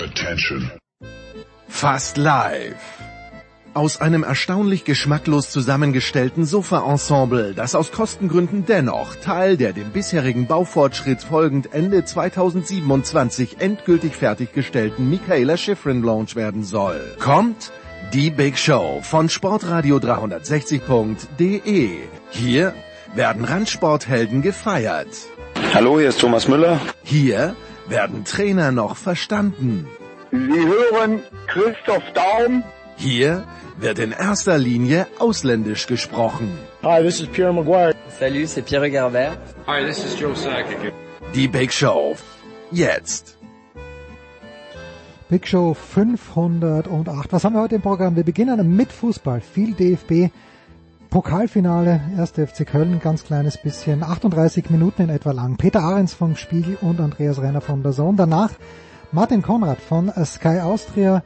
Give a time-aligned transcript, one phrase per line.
[0.00, 0.70] Attention.
[1.66, 2.76] Fast live.
[3.74, 11.22] Aus einem erstaunlich geschmacklos zusammengestellten Sofa-Ensemble, das aus Kostengründen dennoch Teil der dem bisherigen Baufortschritt
[11.22, 17.72] folgend Ende 2027 endgültig fertiggestellten Michaela Schifrin Lounge werden soll, kommt
[18.12, 21.90] die Big Show von Sportradio 360.de.
[22.30, 22.74] Hier
[23.14, 25.08] werden Randsporthelden gefeiert.
[25.74, 26.80] Hallo, hier ist Thomas Müller.
[27.02, 27.56] Hier
[27.88, 29.86] werden Trainer noch verstanden.
[30.30, 32.64] Sie hören Christoph Daum.
[32.96, 33.44] Hier
[33.78, 36.58] wird in erster Linie ausländisch gesprochen.
[36.82, 37.94] Hi, this is Pierre Maguire.
[38.18, 39.38] Salut, c'est Pierre Garbert.
[39.66, 40.92] Hi, this is Joe Sakic.
[41.34, 42.16] Die Big Show.
[42.70, 43.38] Jetzt.
[45.28, 47.32] Big Show 508.
[47.32, 48.16] Was haben wir heute im Programm?
[48.16, 49.40] Wir beginnen mit Fußball.
[49.40, 50.32] Viel DFB.
[51.10, 52.32] Pokalfinale, 1.
[52.32, 55.56] FC Köln, ganz kleines bisschen, 38 Minuten in etwa lang.
[55.56, 58.18] Peter Ahrens vom Spiegel und Andreas Renner von der Zone.
[58.18, 58.50] Danach
[59.10, 61.22] Martin Konrad von Sky Austria,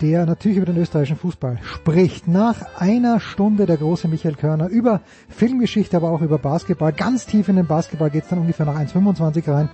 [0.00, 2.28] der natürlich über den österreichischen Fußball spricht.
[2.28, 6.94] Nach einer Stunde der große Michael Körner über Filmgeschichte, aber auch über Basketball.
[6.94, 9.68] Ganz tief in den Basketball geht's dann ungefähr nach 1,25 rein.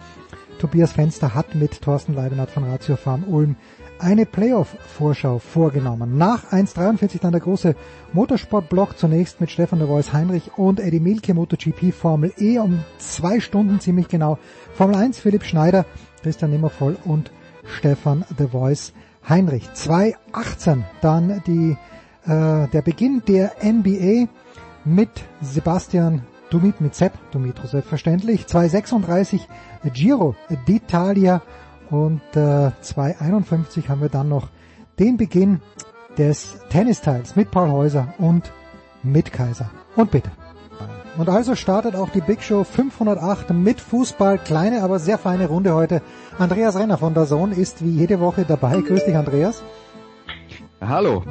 [0.58, 3.54] Tobias Fenster hat mit Thorsten Leibenhardt von Ratio Farm Ulm
[3.98, 6.18] eine Playoff-Vorschau vorgenommen.
[6.18, 7.74] Nach 1.43 dann der große
[8.12, 13.40] Motorsport-Block zunächst mit Stefan de Vois Heinrich und Eddie Milke MotoGP Formel E um zwei
[13.40, 14.38] Stunden ziemlich genau.
[14.74, 15.84] Formel 1 Philipp Schneider,
[16.22, 17.30] Christian Nimmervoll und
[17.64, 18.92] Stefan de Vois
[19.28, 19.68] Heinrich.
[19.74, 21.76] 2.18 dann die,
[22.24, 24.28] äh, der Beginn der NBA
[24.84, 28.44] mit Sebastian Dumit mit Sepp, Dumitro selbstverständlich.
[28.44, 29.40] 2.36
[29.92, 30.36] Giro
[30.68, 31.40] d'Italia
[31.90, 34.48] und äh, 2.51 haben wir dann noch
[34.98, 35.60] den Beginn
[36.18, 38.52] des Tennisteils mit Paul Häuser und
[39.02, 39.70] mit Kaiser.
[39.94, 40.30] Und bitte.
[41.16, 44.38] Und also startet auch die Big Show 508 mit Fußball.
[44.38, 46.02] Kleine, aber sehr feine Runde heute.
[46.38, 48.80] Andreas Renner von der Sohn ist wie jede Woche dabei.
[48.80, 49.62] Grüß dich, Andreas.
[50.80, 51.22] Hallo.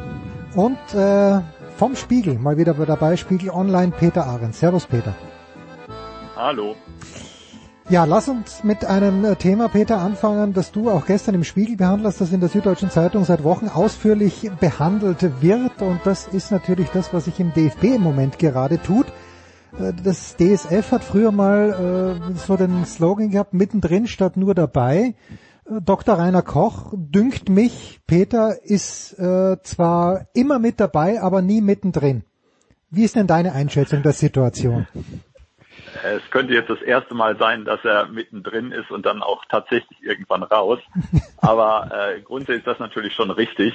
[0.55, 1.41] Und äh,
[1.77, 4.59] vom Spiegel mal wieder dabei, Spiegel Online, Peter Ahrens.
[4.59, 5.13] Servus, Peter.
[6.35, 6.75] Hallo.
[7.87, 11.77] Ja, lass uns mit einem äh, Thema, Peter, anfangen, das du auch gestern im Spiegel
[11.77, 15.83] behandelt das in der Süddeutschen Zeitung seit Wochen ausführlich behandelt wird.
[15.83, 19.05] Und das ist natürlich das, was sich im DFB im Moment gerade tut.
[19.79, 25.13] Äh, das DSF hat früher mal äh, so den Slogan gehabt, mittendrin statt nur dabei.
[25.69, 26.17] Dr.
[26.17, 32.23] Rainer Koch dünkt mich, Peter ist zwar immer mit dabei, aber nie mittendrin.
[32.91, 34.85] Wie ist denn deine Einschätzung der Situation?
[36.03, 40.01] Es könnte jetzt das erste Mal sein, dass er mittendrin ist und dann auch tatsächlich
[40.01, 40.79] irgendwann raus.
[41.37, 43.73] Aber äh, grundsätzlich ist das natürlich schon richtig.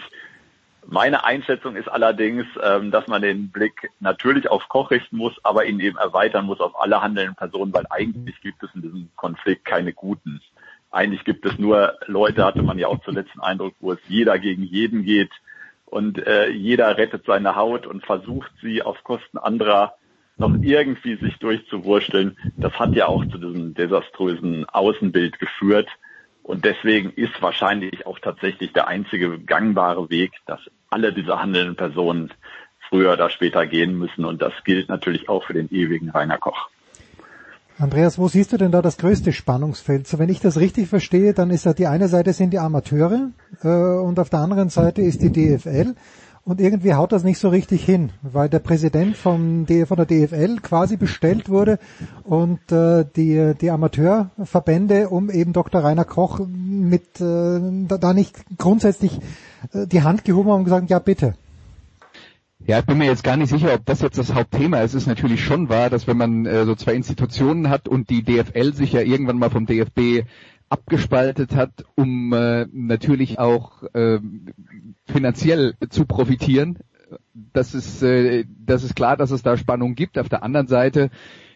[0.86, 5.66] Meine Einschätzung ist allerdings, ähm, dass man den Blick natürlich auf Koch richten muss, aber
[5.66, 9.66] ihn eben erweitern muss auf alle handelnden Personen, weil eigentlich gibt es in diesem Konflikt
[9.66, 10.40] keine guten.
[10.90, 14.38] Eigentlich gibt es nur Leute, hatte man ja auch zuletzt den Eindruck, wo es jeder
[14.38, 15.30] gegen jeden geht
[15.84, 19.94] und äh, jeder rettet seine Haut und versucht sie auf Kosten anderer
[20.40, 25.88] noch irgendwie sich durchzuwursteln, das hat ja auch zu diesem desaströsen Außenbild geführt.
[26.42, 30.58] Und deswegen ist wahrscheinlich auch tatsächlich der einzige gangbare Weg, dass
[30.88, 32.32] alle diese handelnden Personen
[32.88, 34.24] früher oder später gehen müssen.
[34.24, 36.68] Und das gilt natürlich auch für den ewigen Rainer Koch.
[37.78, 40.06] Andreas, wo siehst du denn da das größte Spannungsfeld?
[40.06, 43.30] So, wenn ich das richtig verstehe, dann ist ja die eine Seite sind die Amateure
[43.62, 45.94] äh, und auf der anderen Seite ist die DFL.
[46.44, 50.96] Und irgendwie haut das nicht so richtig hin, weil der Präsident von der DFL quasi
[50.96, 51.78] bestellt wurde
[52.24, 55.84] und äh, die, die Amateurverbände um eben Dr.
[55.84, 59.20] Rainer Koch mit äh, da nicht grundsätzlich
[59.74, 61.34] äh, die Hand gehoben haben und gesagt, ja bitte.
[62.66, 64.94] Ja, ich bin mir jetzt gar nicht sicher, ob das jetzt das Hauptthema ist.
[64.94, 68.22] Es ist natürlich schon wahr, dass wenn man äh, so zwei Institutionen hat und die
[68.22, 70.26] DFL sich ja irgendwann mal vom DFB
[70.70, 74.20] abgespaltet hat, um äh, natürlich auch äh,
[75.06, 76.78] finanziell zu profitieren.
[77.34, 80.16] Das ist, äh, das ist klar, dass es da Spannung gibt.
[80.16, 81.10] Auf der anderen Seite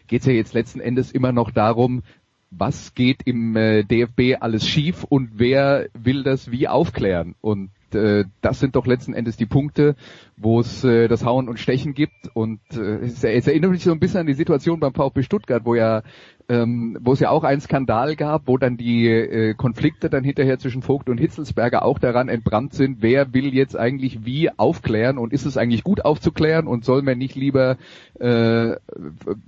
[0.07, 2.03] geht es ja jetzt letzten Endes immer noch darum,
[2.51, 7.35] was geht im äh, DFB alles schief und wer will das wie aufklären.
[7.41, 9.95] Und äh, das sind doch letzten Endes die Punkte,
[10.37, 12.29] wo es äh, das Hauen und Stechen gibt.
[12.33, 15.75] Und äh, es, erinnert mich so ein bisschen an die Situation beim VfB Stuttgart, wo
[15.75, 16.03] ja
[16.47, 20.59] ähm, wo es ja auch einen Skandal gab, wo dann die äh, Konflikte dann hinterher
[20.59, 25.33] zwischen Vogt und Hitzelsberger auch daran entbrannt sind, wer will jetzt eigentlich wie aufklären und
[25.33, 27.77] ist es eigentlich gut aufzuklären und soll man nicht lieber
[28.19, 28.75] äh,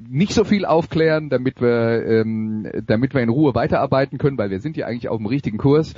[0.09, 4.59] nicht so viel aufklären, damit wir ähm, damit wir in Ruhe weiterarbeiten können, weil wir
[4.59, 5.93] sind ja eigentlich auf dem richtigen Kurs.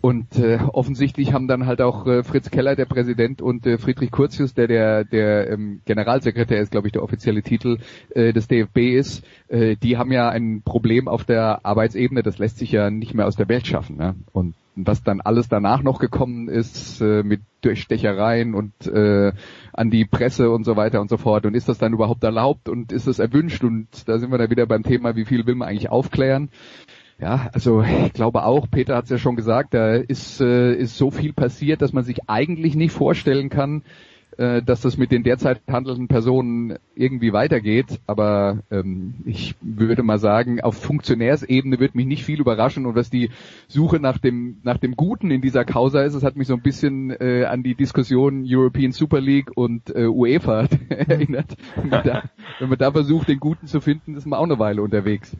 [0.00, 4.12] Und äh, offensichtlich haben dann halt auch äh, Fritz Keller, der Präsident, und äh, Friedrich
[4.12, 7.78] Curtius, der der, der ähm, Generalsekretär ist, glaube ich, der offizielle Titel
[8.10, 12.58] äh, des DFB ist, äh, die haben ja ein Problem auf der Arbeitsebene, das lässt
[12.58, 13.96] sich ja nicht mehr aus der Welt schaffen.
[13.96, 14.14] Ne?
[14.32, 14.54] Und
[14.86, 19.32] was dann alles danach noch gekommen ist äh, mit Durchstechereien und äh,
[19.72, 21.46] an die Presse und so weiter und so fort.
[21.46, 23.64] Und ist das dann überhaupt erlaubt und ist das erwünscht?
[23.64, 26.50] Und da sind wir dann wieder beim Thema, wie viel will man eigentlich aufklären?
[27.20, 30.96] Ja, also ich glaube auch, Peter hat es ja schon gesagt, da ist, äh, ist
[30.96, 33.82] so viel passiert, dass man sich eigentlich nicht vorstellen kann,
[34.36, 37.98] äh, dass das mit den derzeit handelnden Personen irgendwie weitergeht.
[38.06, 43.10] Aber ähm, ich würde mal sagen, auf Funktionärsebene wird mich nicht viel überraschen und was
[43.10, 43.30] die
[43.66, 46.62] Suche nach dem nach dem Guten in dieser Causa ist, es hat mich so ein
[46.62, 51.56] bisschen äh, an die Diskussion European Super League und äh, UEFA erinnert.
[51.74, 52.22] Wenn man, da,
[52.60, 55.36] wenn man da versucht, den Guten zu finden, ist man auch eine Weile unterwegs.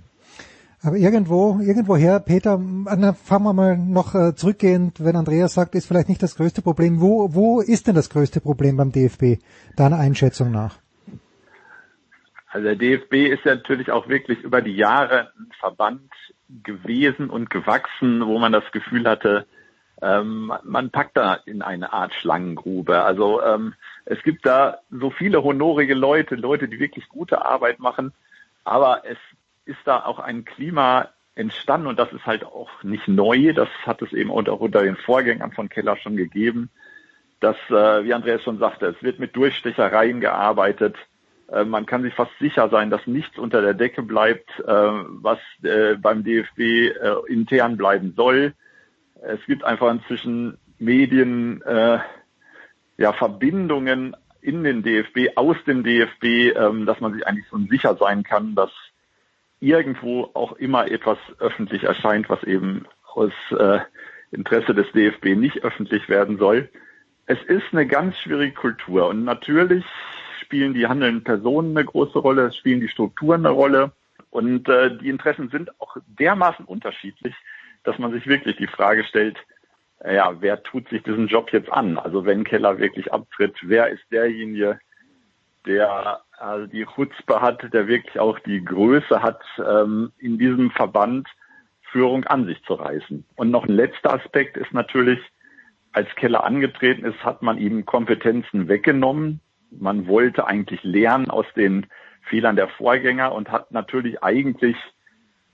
[0.82, 6.08] Aber irgendwo, irgendwoher, Peter, fangen wir mal noch äh, zurückgehend, wenn Andreas sagt, ist vielleicht
[6.08, 7.00] nicht das größte Problem.
[7.00, 9.42] Wo, wo ist denn das größte Problem beim DFB,
[9.76, 10.78] deiner Einschätzung nach?
[12.50, 16.10] Also der DFB ist ja natürlich auch wirklich über die Jahre ein Verband
[16.62, 19.46] gewesen und gewachsen, wo man das Gefühl hatte,
[20.00, 23.02] ähm, man packt da in eine Art Schlangengrube.
[23.02, 23.74] Also ähm,
[24.04, 28.12] es gibt da so viele honorige Leute, Leute, die wirklich gute Arbeit machen,
[28.64, 29.18] aber es
[29.68, 33.52] ist da auch ein Klima entstanden und das ist halt auch nicht neu.
[33.52, 36.70] Das hat es eben auch unter den Vorgängern von Keller schon gegeben,
[37.40, 40.96] dass, äh, wie Andreas schon sagte, es wird mit Durchstechereien gearbeitet.
[41.50, 45.38] Äh, man kann sich fast sicher sein, dass nichts unter der Decke bleibt, äh, was
[45.62, 46.92] äh, beim DFB
[47.28, 48.54] intern bleiben soll.
[49.22, 51.60] Es gibt einfach inzwischen Medien,
[52.98, 57.96] ja, Verbindungen in den DFB, aus dem DFB, ähm, dass man sich eigentlich schon sicher
[57.96, 58.70] sein kann, dass
[59.60, 63.80] irgendwo auch immer etwas öffentlich erscheint, was eben aus äh,
[64.30, 66.68] Interesse des DFB nicht öffentlich werden soll.
[67.26, 69.84] Es ist eine ganz schwierige Kultur und natürlich
[70.40, 73.92] spielen die handelnden Personen eine große Rolle, spielen die Strukturen eine Rolle
[74.30, 77.34] und äh, die Interessen sind auch dermaßen unterschiedlich,
[77.84, 79.38] dass man sich wirklich die Frage stellt,
[80.04, 81.98] ja, wer tut sich diesen Job jetzt an?
[81.98, 84.78] Also wenn Keller wirklich abtritt, wer ist derjenige,
[85.68, 91.28] der also die Chutzpe hat, der wirklich auch die Größe hat, ähm, in diesem Verband
[91.90, 93.24] Führung an sich zu reißen.
[93.36, 95.18] Und noch ein letzter Aspekt ist natürlich,
[95.92, 99.40] als Keller angetreten ist, hat man ihm Kompetenzen weggenommen.
[99.70, 101.86] Man wollte eigentlich lernen aus den
[102.22, 104.76] Fehlern der Vorgänger und hat natürlich eigentlich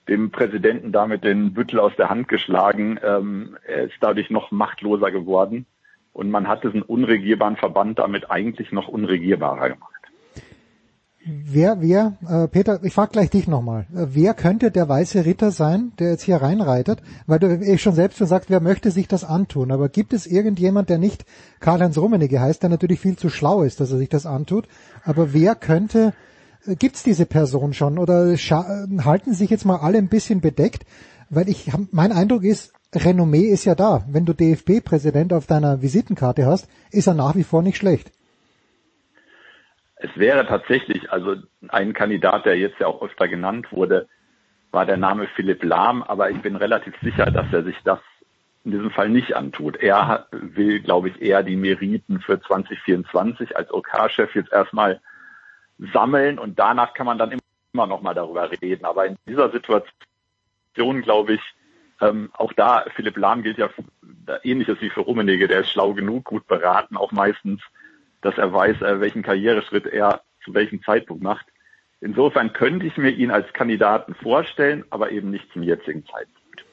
[0.09, 2.99] dem Präsidenten damit den Büttel aus der Hand geschlagen.
[3.03, 5.67] Ähm, er ist dadurch noch machtloser geworden
[6.13, 9.94] und man hat diesen unregierbaren Verband damit eigentlich noch unregierbarer gemacht.
[11.26, 13.87] Wer, wer, äh, Peter, ich frage gleich dich nochmal.
[13.94, 17.03] Äh, wer könnte der weiße Ritter sein, der jetzt hier reinreitet?
[17.26, 19.71] Weil du eh schon selbst schon sagst, wer möchte sich das antun?
[19.71, 21.25] Aber gibt es irgendjemand, der nicht
[21.61, 24.69] Karl-Heinz Rummenigge heißt, der natürlich viel zu schlau ist, dass er sich das antut?
[25.03, 26.12] Aber wer könnte,
[26.67, 27.99] äh, gibt's diese Person schon?
[27.99, 30.85] Oder äh, halten sich jetzt mal alle ein bisschen bedeckt?
[31.31, 34.05] Weil ich, mein Eindruck ist, Renommee ist ja da.
[34.11, 38.12] Wenn du DFB-Präsident auf deiner Visitenkarte hast, ist er nach wie vor nicht schlecht.
[40.05, 41.37] Es wäre tatsächlich, also
[41.69, 44.06] ein Kandidat, der jetzt ja auch öfter genannt wurde,
[44.71, 48.01] war der Name Philipp Lahm, aber ich bin relativ sicher, dass er sich das
[48.65, 49.77] in diesem Fall nicht antut.
[49.77, 55.01] Er will, glaube ich, eher die Meriten für 2024 als OK-Chef jetzt erstmal
[55.79, 57.39] sammeln und danach kann man dann
[57.73, 58.85] immer noch mal darüber reden.
[58.85, 61.41] Aber in dieser Situation, glaube ich,
[62.03, 63.71] ähm, auch da, Philipp Lahm gilt ja
[64.43, 67.63] ähnliches wie für Rummenigge, der ist schlau genug, gut beraten, auch meistens
[68.25, 71.47] dass er weiß, äh, welchen Karriereschritt er zu welchem Zeitpunkt macht.
[72.01, 76.65] Insofern könnte ich mir ihn als Kandidaten vorstellen, aber eben nicht zum jetzigen Zeitpunkt.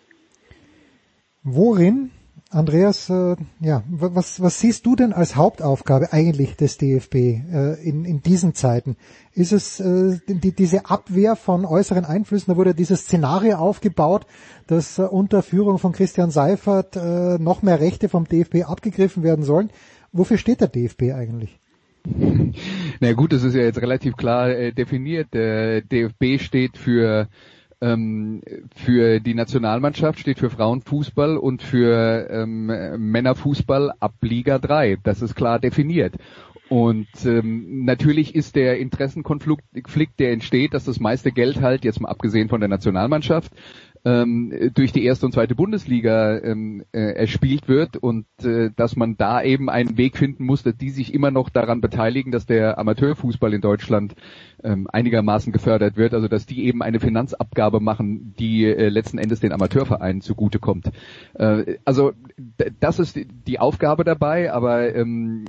[1.43, 2.11] Worin,
[2.49, 8.03] Andreas, äh, ja, was, was siehst du denn als Hauptaufgabe eigentlich des DFB äh, in,
[8.03, 8.97] in diesen Zeiten?
[9.33, 12.51] Ist es äh, die, diese Abwehr von äußeren Einflüssen?
[12.51, 14.25] Da wurde dieses Szenario aufgebaut,
[14.67, 19.45] dass äh, unter Führung von Christian Seifert äh, noch mehr Rechte vom DFB abgegriffen werden
[19.45, 19.71] sollen.
[20.11, 21.59] Wofür steht der DFB eigentlich?
[22.99, 25.33] Na gut, das ist ja jetzt relativ klar äh, definiert.
[25.33, 27.27] Der DFB steht für
[27.81, 28.41] ähm,
[28.75, 32.67] für die Nationalmannschaft, steht für Frauenfußball und für ähm,
[33.11, 34.97] Männerfußball ab Liga 3.
[35.03, 36.15] Das ist klar definiert.
[36.69, 42.07] Und ähm, natürlich ist der Interessenkonflikt, der entsteht, dass das meiste Geld halt, jetzt mal
[42.07, 43.51] abgesehen von der Nationalmannschaft,
[44.03, 49.17] ähm, durch die erste und zweite Bundesliga ähm, äh, erspielt wird und äh, dass man
[49.17, 52.77] da eben einen Weg finden muss, dass die sich immer noch daran beteiligen, dass der
[52.79, 54.15] Amateurfußball in Deutschland
[54.63, 59.39] ähm, einigermaßen gefördert wird, also dass die eben eine Finanzabgabe machen, die äh, letzten Endes
[59.39, 60.91] den Amateurvereinen zugutekommt.
[61.35, 62.13] Äh, also
[62.79, 65.45] das ist die Aufgabe dabei, aber ähm,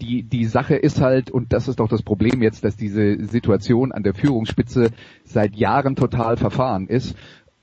[0.00, 3.92] die, die Sache ist halt, und das ist doch das Problem jetzt, dass diese Situation
[3.92, 4.90] an der Führungsspitze
[5.24, 7.16] seit Jahren total verfahren ist.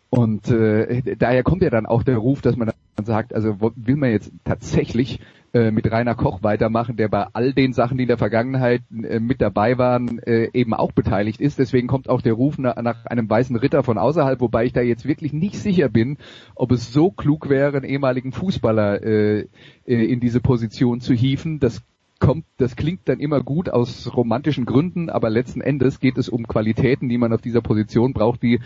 [0.09, 3.97] Und äh, daher kommt ja dann auch der Ruf, dass man dann sagt, also will
[3.97, 5.19] man jetzt tatsächlich
[5.53, 9.19] äh, mit Rainer Koch weitermachen, der bei all den Sachen, die in der Vergangenheit äh,
[9.19, 11.59] mit dabei waren, äh, eben auch beteiligt ist.
[11.59, 15.07] Deswegen kommt auch der Ruf nach, einem weißen Ritter von außerhalb, wobei ich da jetzt
[15.07, 16.17] wirklich nicht sicher bin,
[16.55, 19.45] ob es so klug wäre, einen ehemaligen Fußballer äh, äh,
[19.85, 21.59] in diese Position zu hieven.
[21.59, 21.81] Das
[22.19, 26.47] kommt, das klingt dann immer gut aus romantischen Gründen, aber letzten Endes geht es um
[26.47, 28.59] Qualitäten, die man auf dieser Position braucht, die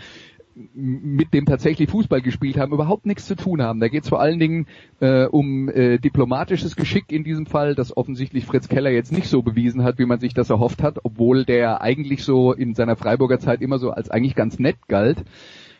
[0.74, 3.80] mit dem tatsächlich Fußball gespielt haben, überhaupt nichts zu tun haben.
[3.80, 4.66] Da geht es vor allen Dingen
[5.00, 9.42] äh, um äh, diplomatisches Geschick in diesem Fall, das offensichtlich Fritz Keller jetzt nicht so
[9.42, 13.38] bewiesen hat, wie man sich das erhofft hat, obwohl der eigentlich so in seiner Freiburger
[13.38, 15.24] Zeit immer so als eigentlich ganz nett galt.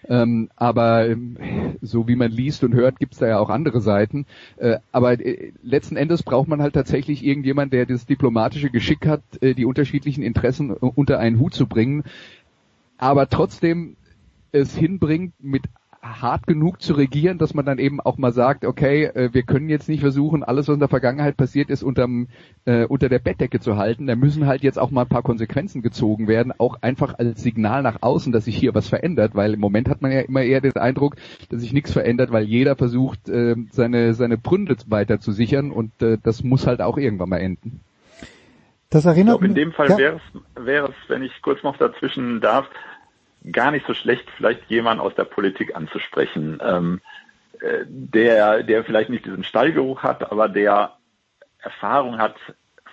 [0.08, 1.36] Ähm, aber ähm,
[1.80, 4.26] so wie man liest und hört, gibt's da ja auch andere Seiten.
[4.56, 9.22] Äh, aber äh, letzten Endes braucht man halt tatsächlich irgendjemand, der das diplomatische Geschick hat,
[9.40, 12.02] äh, die unterschiedlichen Interessen äh, unter einen Hut zu bringen.
[12.98, 13.96] Aber trotzdem
[14.52, 15.64] es hinbringt, mit
[16.02, 19.68] hart genug zu regieren, dass man dann eben auch mal sagt, okay, äh, wir können
[19.68, 22.26] jetzt nicht versuchen, alles, was in der Vergangenheit passiert ist, unterm,
[22.64, 24.08] äh, unter der Bettdecke zu halten.
[24.08, 27.82] Da müssen halt jetzt auch mal ein paar Konsequenzen gezogen werden, auch einfach als Signal
[27.82, 30.60] nach außen, dass sich hier was verändert, weil im Moment hat man ja immer eher
[30.60, 31.14] den Eindruck,
[31.50, 36.02] dass sich nichts verändert, weil jeder versucht, äh, seine, seine Pründe weiter zu sichern und
[36.02, 37.80] äh, das muss halt auch irgendwann mal enden.
[38.90, 39.98] Das erinnert ich glaube, in dem Fall ja.
[39.98, 42.66] wäre es, wäre es, wenn ich kurz noch dazwischen darf,
[43.50, 47.00] gar nicht so schlecht, vielleicht jemand aus der Politik anzusprechen, ähm,
[47.60, 50.96] äh, der, der vielleicht nicht diesen Stallgeruch hat, aber der
[51.58, 52.36] Erfahrung hat,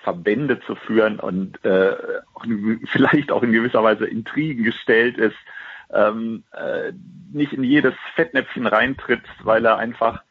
[0.04, 1.96] Verbände zu führen und äh,
[2.88, 5.38] vielleicht auch in gewisser Weise Intrigen gestellt ist,
[5.92, 6.94] ähm, äh,
[7.32, 10.24] nicht in jedes Fettnäpfchen reintritt, weil er einfach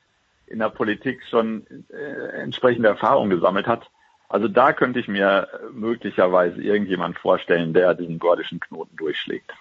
[0.46, 3.90] in der Politik schon äh, entsprechende Erfahrung gesammelt hat.
[4.28, 9.52] Also da könnte ich mir möglicherweise irgendjemand vorstellen, der diesen gordischen Knoten durchschlägt.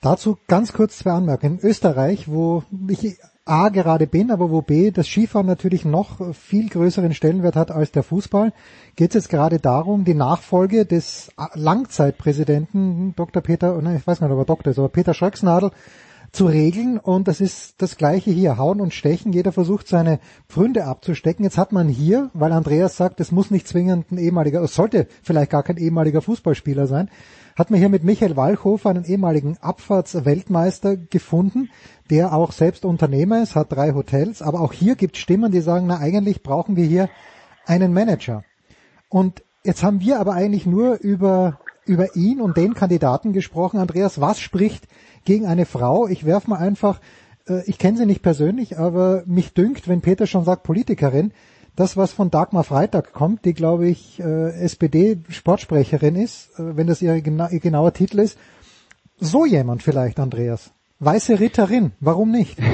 [0.00, 1.58] Dazu ganz kurz zwei Anmerkungen.
[1.58, 6.70] In Österreich, wo ich A gerade bin, aber wo B das Skifahren natürlich noch viel
[6.70, 8.54] größeren Stellenwert hat als der Fußball,
[8.96, 13.42] geht es jetzt gerade darum, die Nachfolge des Langzeitpräsidenten Dr.
[13.42, 15.72] Peter, nein, ich weiß nicht, ob er Doktor ist, aber Peter Schröcksnadel
[16.32, 20.86] zu regeln und das ist das gleiche hier, hauen und stechen, jeder versucht seine Pfründe
[20.86, 21.44] abzustecken.
[21.44, 25.06] Jetzt hat man hier, weil Andreas sagt, es muss nicht zwingend ein ehemaliger, es sollte
[25.22, 27.10] vielleicht gar kein ehemaliger Fußballspieler sein,
[27.56, 31.70] hat man hier mit Michael Walchhofer einen ehemaligen Abfahrtsweltmeister gefunden,
[32.10, 35.86] der auch selbst Unternehmer ist, hat drei Hotels, aber auch hier gibt Stimmen, die sagen,
[35.86, 37.08] na eigentlich brauchen wir hier
[37.66, 38.44] einen Manager.
[39.08, 43.78] Und jetzt haben wir aber eigentlich nur über, über ihn und den Kandidaten gesprochen.
[43.78, 44.88] Andreas, was spricht
[45.24, 46.08] gegen eine Frau?
[46.08, 47.00] Ich werf mal einfach,
[47.48, 51.32] äh, ich kenne sie nicht persönlich, aber mich dünkt, wenn Peter schon sagt Politikerin,
[51.76, 57.02] das, was von Dagmar Freitag kommt, die, glaube ich, äh, SPD-Sportsprecherin ist, äh, wenn das
[57.02, 58.38] ihr, gena ihr genauer Titel ist,
[59.18, 60.72] so jemand vielleicht, Andreas.
[61.00, 62.58] Weiße Ritterin, warum nicht?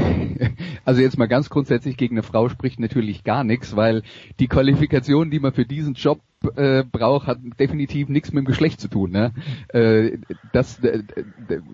[0.87, 4.03] Also jetzt mal ganz grundsätzlich gegen eine Frau spricht natürlich gar nichts, weil
[4.41, 6.21] die Qualifikation, die man für diesen Job
[6.57, 9.11] äh, braucht, hat definitiv nichts mit dem Geschlecht zu tun.
[9.11, 9.33] Ne?
[9.69, 10.19] Äh,
[10.53, 11.03] das, äh,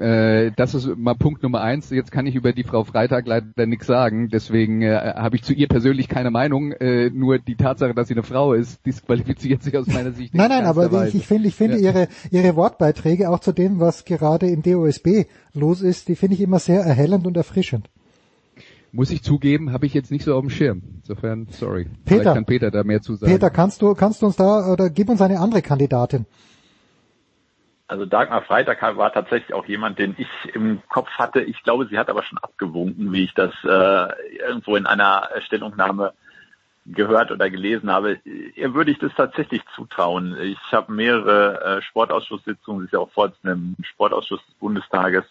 [0.01, 1.91] äh, das ist mal Punkt Nummer eins.
[1.91, 5.53] Jetzt kann ich über die Frau Freitag leider nichts sagen, deswegen äh, habe ich zu
[5.53, 6.73] ihr persönlich keine Meinung.
[6.73, 10.35] Äh, nur die Tatsache, dass sie eine Frau ist, disqualifiziert sich aus meiner Sicht.
[10.35, 11.91] Nicht nein, nein, aber ich, ich finde, ich finde ja.
[11.91, 16.41] ihre ihre Wortbeiträge auch zu dem, was gerade im DOSB los ist, die finde ich
[16.41, 17.89] immer sehr erhellend und erfrischend
[18.97, 20.83] muss ich zugeben, habe ich jetzt nicht so auf dem Schirm.
[21.03, 21.85] Insofern, sorry.
[21.85, 23.31] Peter, Vielleicht kann Peter da mehr zu sagen.
[23.31, 26.27] Peter, kannst du, kannst du uns da, oder gib uns eine andere Kandidatin.
[27.89, 31.43] Also Dagmar Freitag war tatsächlich auch jemand, den ich im Kopf hatte.
[31.43, 36.13] Ich glaube, sie hat aber schon abgewunken, wie ich das äh, irgendwo in einer Stellungnahme
[36.87, 38.19] gehört oder gelesen habe.
[38.25, 40.37] Ihr würde ich das tatsächlich zutrauen.
[40.41, 45.25] Ich habe mehrere äh, Sportausschusssitzungen, sie ist ja auch Vorsitzende im Sportausschuss des Bundestages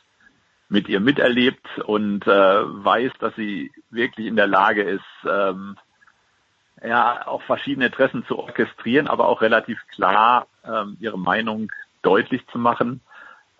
[0.70, 5.78] mit ihr miterlebt und äh, weiß, dass sie wirklich in der Lage ist, ähm,
[6.84, 12.58] ja, auch verschiedene Interessen zu orchestrieren, aber auch relativ klar ähm, ihre Meinung deutlich zu
[12.58, 13.02] machen.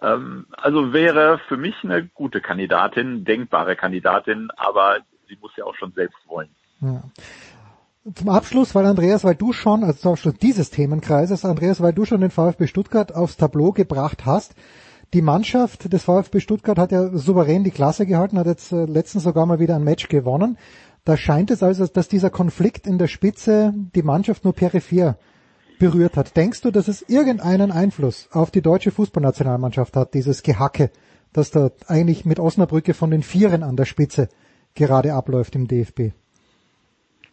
[0.02, 5.76] Ähm, also wäre für mich eine gute Kandidatin, denkbare Kandidatin, aber sie muss ja auch
[5.76, 6.50] schon selbst wollen.
[6.82, 7.04] Ja.
[8.14, 12.06] Zum Abschluss, weil Andreas, weil du schon, also zum Abschluss dieses Themenkreises, Andreas, weil du
[12.06, 14.56] schon den VfB Stuttgart aufs Tableau gebracht hast,
[15.14, 19.24] die Mannschaft des VfB Stuttgart hat ja souverän die Klasse gehalten, hat jetzt äh, letztens
[19.24, 20.58] sogar mal wieder ein Match gewonnen.
[21.04, 25.18] Da scheint es also, dass dieser Konflikt in der Spitze die Mannschaft nur peripher
[25.78, 26.36] berührt hat.
[26.36, 30.90] Denkst du, dass es irgendeinen Einfluss auf die deutsche Fußballnationalmannschaft hat, dieses Gehacke,
[31.32, 34.30] das da eigentlich mit Osnabrücke von den Vieren an der Spitze
[34.74, 36.12] gerade abläuft im DFB?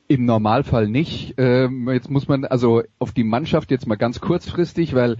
[0.09, 1.35] Im Normalfall nicht.
[1.38, 5.17] Ähm, jetzt muss man also auf die Mannschaft jetzt mal ganz kurzfristig, weil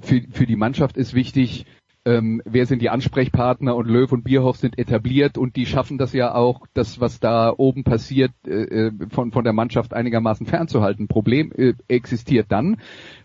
[0.00, 1.66] für, für die Mannschaft ist wichtig,
[2.06, 6.12] ähm, wer sind die Ansprechpartner und Löw und Bierhoff sind etabliert und die schaffen das
[6.12, 11.08] ja auch, das was da oben passiert, äh, äh, von, von der Mannschaft einigermaßen fernzuhalten.
[11.08, 12.76] Problem äh, existiert dann,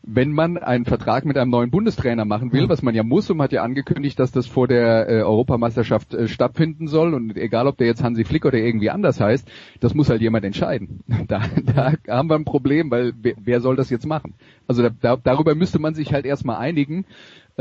[0.02, 3.38] wenn man einen Vertrag mit einem neuen Bundestrainer machen will, was man ja muss und
[3.38, 7.68] man hat ja angekündigt, dass das vor der äh, Europameisterschaft äh, stattfinden soll und egal
[7.68, 9.48] ob der jetzt Hansi Flick oder irgendwie anders heißt,
[9.80, 11.02] das muss halt jemand entscheiden.
[11.28, 14.34] Da, da haben wir ein Problem, weil wer, wer soll das jetzt machen?
[14.68, 17.06] Also da, darüber müsste man sich halt erstmal einigen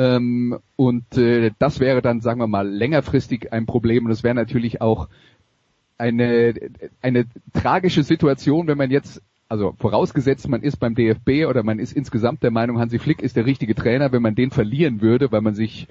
[0.00, 4.06] ähm, und äh, das wäre dann, sagen wir mal, längerfristig ein Problem.
[4.06, 5.08] Und es wäre natürlich auch
[5.98, 6.54] eine,
[7.02, 11.92] eine tragische Situation, wenn man jetzt, also vorausgesetzt, man ist beim DFB oder man ist
[11.92, 15.42] insgesamt der Meinung, Hansi Flick ist der richtige Trainer, wenn man den verlieren würde, weil
[15.42, 15.86] man sich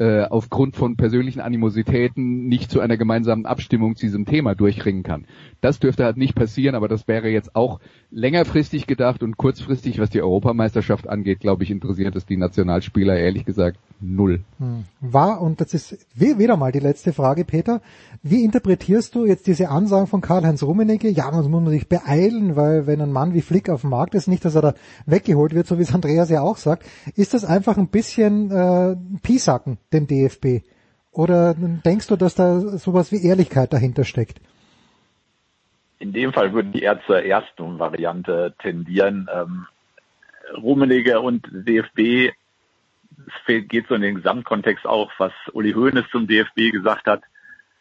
[0.00, 5.26] äh, aufgrund von persönlichen Animositäten nicht zu einer gemeinsamen Abstimmung zu diesem Thema durchringen kann.
[5.60, 7.80] Das dürfte halt nicht passieren, aber das wäre jetzt auch
[8.10, 13.44] längerfristig gedacht und kurzfristig, was die Europameisterschaft angeht, glaube ich, interessiert es die Nationalspieler ehrlich
[13.44, 14.40] gesagt null.
[14.58, 14.84] Hm.
[15.00, 17.80] War, und das ist wieder mal die letzte Frage, Peter,
[18.22, 21.08] wie interpretierst du jetzt diese Ansagen von Karl-Heinz Rummenigge?
[21.08, 24.28] Ja, man muss sich beeilen, weil wenn ein Mann wie Flick auf dem Markt ist,
[24.28, 24.74] nicht, dass er da
[25.06, 26.84] weggeholt wird, so wie es Andreas ja auch sagt,
[27.16, 30.64] ist das einfach ein bisschen äh, Piesacken dem DFB?
[31.12, 34.40] Oder denkst du, dass da sowas wie Ehrlichkeit dahinter steckt?
[35.98, 39.28] In dem Fall würde ich eher zur ersten Variante tendieren.
[39.32, 39.66] Ähm,
[40.56, 42.32] Rummenigge und DFB
[43.46, 47.22] geht so in den Gesamtkontext auch, was Uli Hoeneß zum DFB gesagt hat.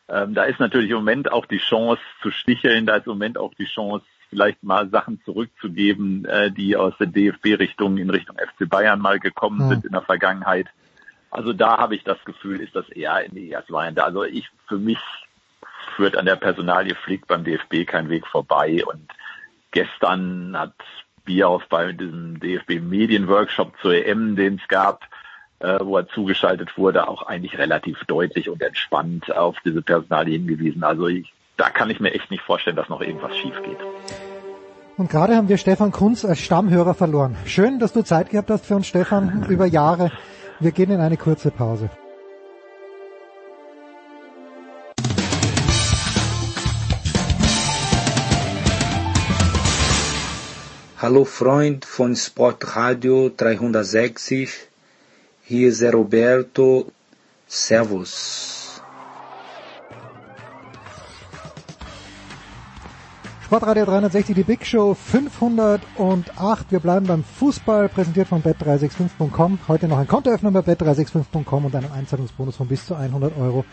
[0.08, 3.38] Ähm, da ist natürlich im Moment auch die Chance zu sticheln, da ist im Moment
[3.38, 8.70] auch die Chance, vielleicht mal Sachen zurückzugeben, äh, die aus der DFB-Richtung in Richtung FC
[8.70, 9.70] Bayern mal gekommen mhm.
[9.70, 10.68] sind in der Vergangenheit.
[11.32, 14.04] Also da habe ich das Gefühl, ist das eher in die erste Variante.
[14.04, 15.00] Also ich, für mich
[15.96, 19.08] führt an der Personalie Flick beim DFB kein Weg vorbei und
[19.72, 20.74] gestern hat
[21.26, 25.04] Bierhoff bei diesem DFB Medienworkshop zur EM, den es gab,
[25.60, 30.84] äh, wo er zugeschaltet wurde, auch eigentlich relativ deutlich und entspannt auf diese Personalie hingewiesen.
[30.84, 33.78] Also ich, da kann ich mir echt nicht vorstellen, dass noch irgendwas schief geht.
[34.98, 37.36] Und gerade haben wir Stefan Kunz als Stammhörer verloren.
[37.46, 40.12] Schön, dass du Zeit gehabt hast für uns, Stefan, über Jahre.
[40.60, 41.90] Wir gehen in eine kurze Pause.
[51.02, 54.69] Hallo Freund von Sportradio 360.
[55.50, 56.86] Hier ist Roberto.
[57.48, 58.80] Servus.
[63.46, 66.72] Sportradio 360, die Big Show 508.
[66.72, 69.58] Wir bleiben beim Fußball, präsentiert von bet365.com.
[69.68, 73.66] Heute noch ein Kontoöffner bei bet365.com und einen Einzahlungsbonus von bis zu 100 Euro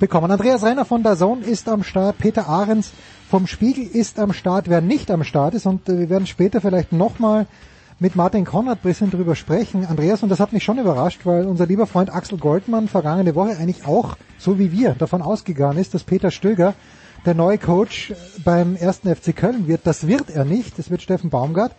[0.00, 0.32] bekommen.
[0.32, 2.90] Andreas Renner von der Zone ist am Start, Peter Ahrens
[3.28, 6.60] vom Spiegel ist am Start, wer nicht am Start ist und äh, wir werden später
[6.60, 7.46] vielleicht nochmal
[8.00, 9.84] mit Martin Konrad ein bisschen drüber sprechen.
[9.84, 13.58] Andreas, und das hat mich schon überrascht, weil unser lieber Freund Axel Goldmann vergangene Woche
[13.58, 16.74] eigentlich auch, so wie wir, davon ausgegangen ist, dass Peter Stöger
[17.26, 19.82] der neue Coach beim ersten FC Köln wird.
[19.84, 21.72] Das wird er nicht, das wird Steffen Baumgart.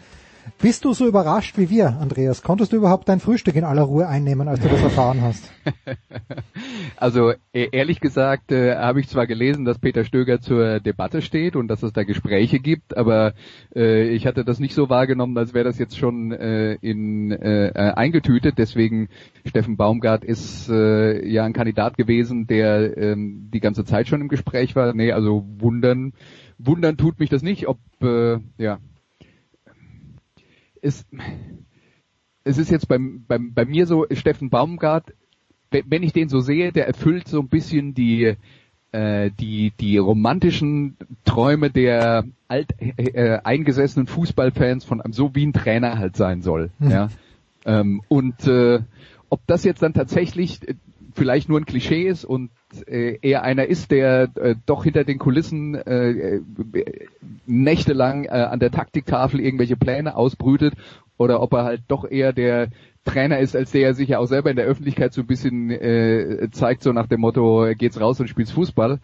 [0.61, 2.43] Bist du so überrascht wie wir, Andreas?
[2.43, 5.51] Konntest du überhaupt dein Frühstück in aller Ruhe einnehmen, als du das erfahren hast?
[6.97, 11.55] Also e-, ehrlich gesagt äh, habe ich zwar gelesen, dass Peter Stöger zur Debatte steht
[11.55, 13.33] und dass es da Gespräche gibt, aber
[13.75, 17.69] äh, ich hatte das nicht so wahrgenommen, als wäre das jetzt schon äh, in äh,
[17.69, 18.55] äh eingetütet.
[18.59, 19.09] Deswegen
[19.45, 24.27] Steffen Baumgart ist äh, ja ein Kandidat gewesen, der äh, die ganze Zeit schon im
[24.27, 24.93] Gespräch war.
[24.93, 26.13] Nee, also wundern,
[26.59, 28.77] wundern tut mich das nicht, ob äh, ja
[30.81, 31.05] es,
[32.43, 35.13] es ist jetzt beim, beim, bei mir so, Steffen Baumgart,
[35.71, 38.35] wenn ich den so sehe, der erfüllt so ein bisschen die,
[38.91, 45.53] äh, die, die romantischen Träume der alt, äh, eingesessenen Fußballfans von einem, so wie ein
[45.53, 46.71] Trainer halt sein soll.
[46.79, 46.89] Hm.
[46.89, 47.09] Ja.
[47.65, 48.81] Ähm, und äh,
[49.29, 50.75] ob das jetzt dann tatsächlich äh,
[51.15, 52.51] vielleicht nur ein Klischee ist und
[52.87, 56.41] äh, er einer ist, der äh, doch hinter den Kulissen äh, äh,
[57.45, 60.73] nächtelang äh, an der Taktiktafel irgendwelche Pläne ausbrütet
[61.17, 62.69] oder ob er halt doch eher der
[63.03, 65.71] Trainer ist, als der er sich ja auch selber in der Öffentlichkeit so ein bisschen
[65.71, 68.99] äh, zeigt, so nach dem Motto, geht's raus und spielst Fußball.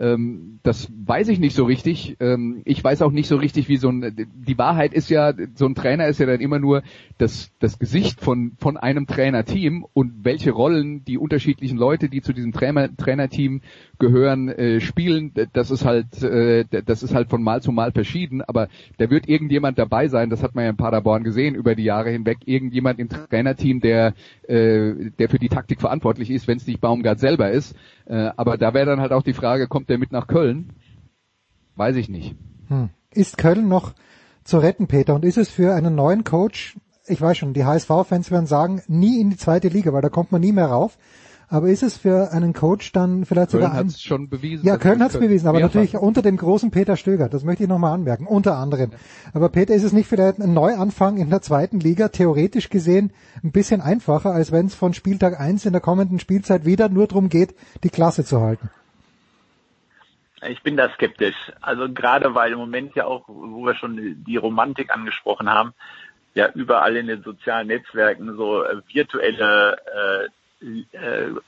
[0.00, 2.16] Ähm, das weiß ich nicht so richtig.
[2.20, 5.66] Ähm, ich weiß auch nicht so richtig, wie so ein, die Wahrheit ist ja, so
[5.66, 6.82] ein Trainer ist ja dann immer nur
[7.18, 12.32] das, das Gesicht von, von einem Trainerteam und welche Rollen die unterschiedlichen Leute, die zu
[12.32, 13.60] diesem Trainer, Trainerteam
[13.98, 18.40] gehören, äh, spielen, das ist halt, äh, das ist halt von Mal zu Mal verschieden,
[18.40, 21.84] aber da wird irgendjemand dabei sein, das hat man ja in Paderborn gesehen über die
[21.84, 24.14] Jahre hinweg, irgendjemand im Trainerteam, der,
[24.48, 27.76] äh, der für die Taktik verantwortlich ist, wenn es nicht Baumgart selber ist.
[28.10, 30.72] Äh, aber da wäre dann halt auch die Frage, kommt der mit nach Köln?
[31.76, 32.34] Weiß ich nicht.
[32.66, 32.90] Hm.
[33.14, 33.94] Ist Köln noch
[34.42, 35.14] zu retten, Peter?
[35.14, 39.20] Und ist es für einen neuen Coach, ich weiß schon, die HSV-Fans werden sagen, nie
[39.20, 40.98] in die zweite Liga, weil da kommt man nie mehr rauf.
[41.52, 43.86] Aber ist es für einen Coach dann vielleicht Köln sogar ein...
[43.88, 44.64] hat's schon bewiesen.
[44.64, 47.28] Ja, Köln es hat's bewiesen, aber natürlich unter dem großen Peter Stöger.
[47.28, 48.92] Das möchte ich nochmal anmerken, unter anderem.
[49.34, 53.50] Aber Peter, ist es nicht vielleicht ein Neuanfang in der zweiten Liga, theoretisch gesehen ein
[53.50, 57.28] bisschen einfacher, als wenn es von Spieltag 1 in der kommenden Spielzeit wieder nur darum
[57.28, 58.70] geht, die Klasse zu halten?
[60.48, 61.34] Ich bin da skeptisch.
[61.60, 65.74] Also gerade weil im Moment ja auch, wo wir schon die Romantik angesprochen haben,
[66.34, 70.28] ja überall in den sozialen Netzwerken so äh, virtuelle äh,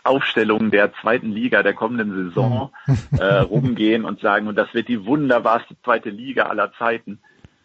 [0.04, 2.72] Aufstellungen der zweiten Liga der kommenden Saison
[3.18, 7.18] äh, rumgehen und sagen, und das wird die wunderbarste zweite Liga aller Zeiten.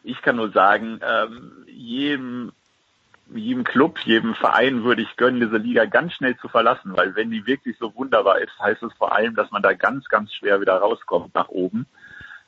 [0.03, 2.51] Ich kann nur sagen, ähm, jedem
[3.33, 7.29] jedem Club, jedem Verein würde ich gönnen, diese Liga ganz schnell zu verlassen, weil wenn
[7.29, 10.61] die wirklich so wunderbar ist, heißt es vor allem, dass man da ganz, ganz schwer
[10.61, 11.87] wieder rauskommt nach oben.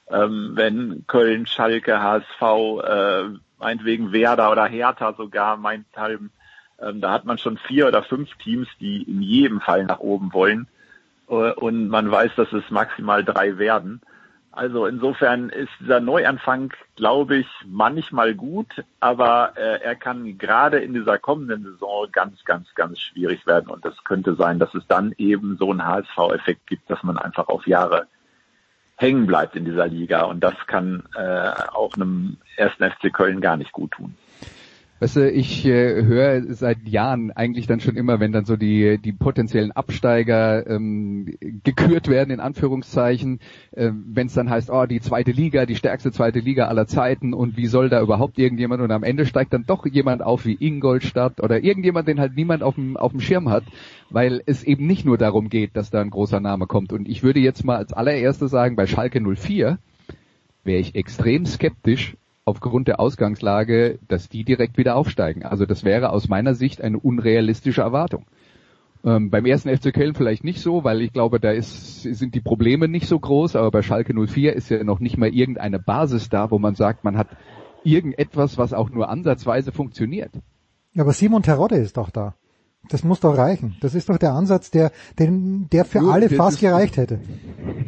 [0.10, 2.42] Ähm, wenn Köln, Schalke, HSV,
[2.84, 3.24] äh,
[3.60, 6.32] meinetwegen Werder oder Hertha sogar meinethalben,
[6.82, 10.34] ähm, da hat man schon vier oder fünf Teams, die in jedem Fall nach oben
[10.34, 10.68] wollen.
[11.30, 14.02] Äh, und man weiß, dass es maximal drei werden.
[14.52, 20.94] Also insofern ist dieser Neuanfang, glaube ich, manchmal gut, aber äh, er kann gerade in
[20.94, 23.70] dieser kommenden Saison ganz, ganz, ganz schwierig werden.
[23.70, 27.48] Und es könnte sein, dass es dann eben so einen HSV-Effekt gibt, dass man einfach
[27.48, 28.08] auf Jahre
[28.96, 30.24] hängen bleibt in dieser Liga.
[30.24, 34.16] Und das kann äh, auch einem ersten FC Köln gar nicht gut tun.
[35.02, 38.98] Weißt du, ich äh, höre seit Jahren eigentlich dann schon immer, wenn dann so die
[38.98, 43.40] die potenziellen Absteiger ähm, gekürt werden in Anführungszeichen,
[43.72, 47.34] äh, wenn es dann heißt, oh die zweite Liga, die stärkste zweite Liga aller Zeiten
[47.34, 50.58] und wie soll da überhaupt irgendjemand und am Ende steigt dann doch jemand auf wie
[50.60, 53.64] Ingolstadt oder irgendjemand, den halt niemand auf dem auf dem Schirm hat,
[54.10, 56.92] weil es eben nicht nur darum geht, dass da ein großer Name kommt.
[56.92, 59.78] Und ich würde jetzt mal als allererstes sagen, bei Schalke 04
[60.66, 62.18] wäre ich extrem skeptisch,
[62.50, 65.44] aufgrund der Ausgangslage, dass die direkt wieder aufsteigen.
[65.44, 68.26] Also das wäre aus meiner Sicht eine unrealistische Erwartung.
[69.06, 72.42] Ähm, beim ersten FC Köln vielleicht nicht so, weil ich glaube, da ist, sind die
[72.42, 76.28] Probleme nicht so groß, aber bei Schalke 04 ist ja noch nicht mal irgendeine Basis
[76.28, 77.30] da, wo man sagt, man hat
[77.84, 80.32] irgendetwas, was auch nur ansatzweise funktioniert.
[80.98, 82.36] Aber Simon Terodde ist doch da.
[82.88, 83.76] Das muss doch reichen.
[83.82, 87.20] Das ist doch der Ansatz, der, den, der für Du, alle fast gereicht hätte.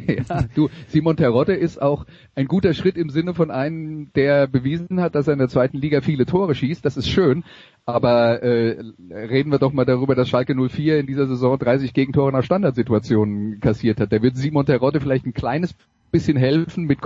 [0.04, 5.00] Ja, du, Simon Terodde ist auch ein guter Schritt im Sinne von einem, der bewiesen
[5.00, 6.84] hat, dass er in der zweiten Liga viele Tore schießt.
[6.84, 7.44] Das ist schön.
[7.86, 12.32] Aber äh, reden wir doch mal darüber, dass Schalke 04 in dieser Saison 30 Gegentore
[12.32, 14.12] nach Standardsituationen kassiert hat.
[14.12, 15.74] Da wird Simon Terodde vielleicht ein kleines
[16.10, 17.00] bisschen helfen mit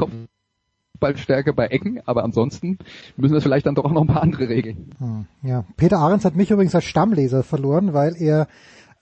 [0.96, 2.78] Kopfballstärke bei Ecken, aber ansonsten
[3.16, 4.90] müssen das vielleicht dann doch auch noch ein paar andere regeln.
[4.98, 8.48] Hm, Ja, Peter Ahrens hat mich übrigens als Stammleser verloren, weil er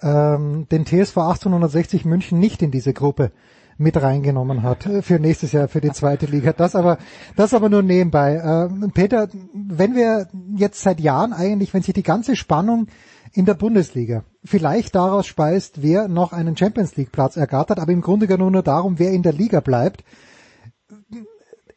[0.02, 3.30] ähm, den TSV 1860 München nicht in diese Gruppe
[3.76, 6.52] mit reingenommen hat äh, für nächstes Jahr für die zweite Liga.
[6.52, 6.98] Das aber,
[7.36, 8.40] das aber nur nebenbei.
[8.44, 12.86] Ähm, Peter, wenn wir jetzt seit Jahren eigentlich, wenn sich die ganze Spannung
[13.32, 18.00] in der Bundesliga vielleicht daraus speist, wer noch einen Champions League Platz ergattert, aber im
[18.00, 20.04] Grunde genommen nur darum, wer in der Liga bleibt,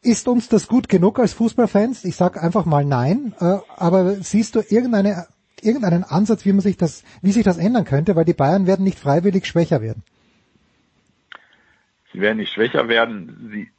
[0.02, 2.04] ist uns das gut genug als Fußballfans?
[2.04, 3.34] Ich sag einfach mal nein.
[3.40, 5.26] Äh, aber siehst du irgendeine,
[5.60, 8.16] irgendeinen Ansatz, wie man sich das, wie sich das ändern könnte?
[8.16, 10.02] Weil die Bayern werden nicht freiwillig schwächer werden.
[12.12, 13.50] Sie werden nicht schwächer werden.
[13.52, 13.70] Sie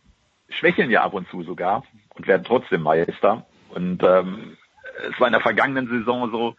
[0.50, 1.84] schwächeln ja ab und zu sogar
[2.16, 3.46] und werden trotzdem Meister.
[3.70, 4.58] Und ähm,
[5.10, 6.56] es war in der vergangenen Saison so,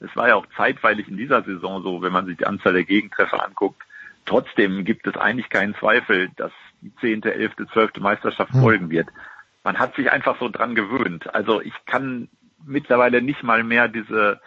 [0.00, 2.84] es war ja auch zeitweilig in dieser Saison so, wenn man sich die Anzahl der
[2.84, 3.82] Gegentreffer anguckt.
[4.26, 6.52] Trotzdem gibt es eigentlich keinen Zweifel, dass
[6.84, 8.60] die zehnte, elfte, zwölfte Meisterschaft Hm.
[8.60, 9.08] folgen wird.
[9.64, 11.34] Man hat sich einfach so dran gewöhnt.
[11.34, 12.28] Also ich kann
[12.64, 14.40] mittlerweile nicht mal mehr diese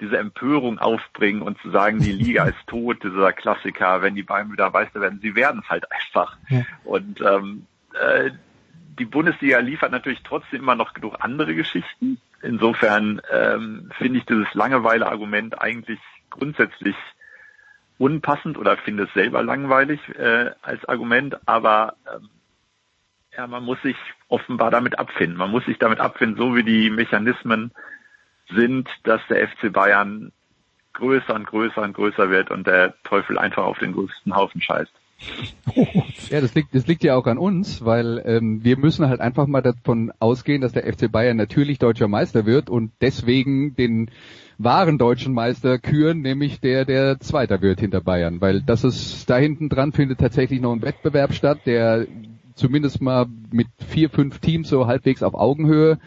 [0.00, 4.52] diese Empörung aufbringen und zu sagen, die Liga ist tot, dieser Klassiker, wenn die Bayern
[4.52, 5.20] wieder Meister werden.
[5.20, 6.36] Sie werden es halt einfach.
[6.48, 6.62] Ja.
[6.84, 8.30] Und ähm, äh,
[8.98, 12.20] die Bundesliga liefert natürlich trotzdem immer noch genug andere Geschichten.
[12.42, 16.94] Insofern ähm, finde ich dieses Langeweile-Argument eigentlich grundsätzlich
[17.98, 22.28] unpassend oder finde es selber langweilig äh, als Argument, aber ähm,
[23.36, 23.96] ja, man muss sich
[24.28, 25.36] offenbar damit abfinden.
[25.36, 27.72] Man muss sich damit abfinden, so wie die Mechanismen
[28.50, 30.32] sind, dass der FC Bayern
[30.94, 34.92] größer und größer und größer wird und der Teufel einfach auf den größten Haufen scheißt.
[36.30, 39.46] Ja, das liegt, das liegt ja auch an uns, weil ähm, wir müssen halt einfach
[39.46, 44.10] mal davon ausgehen, dass der FC Bayern natürlich deutscher Meister wird und deswegen den
[44.58, 49.36] wahren deutschen Meister küren, nämlich der, der Zweiter wird hinter Bayern, weil das ist da
[49.36, 52.06] hinten dran findet tatsächlich noch ein Wettbewerb statt, der
[52.54, 55.98] zumindest mal mit vier, fünf Teams so halbwegs auf Augenhöhe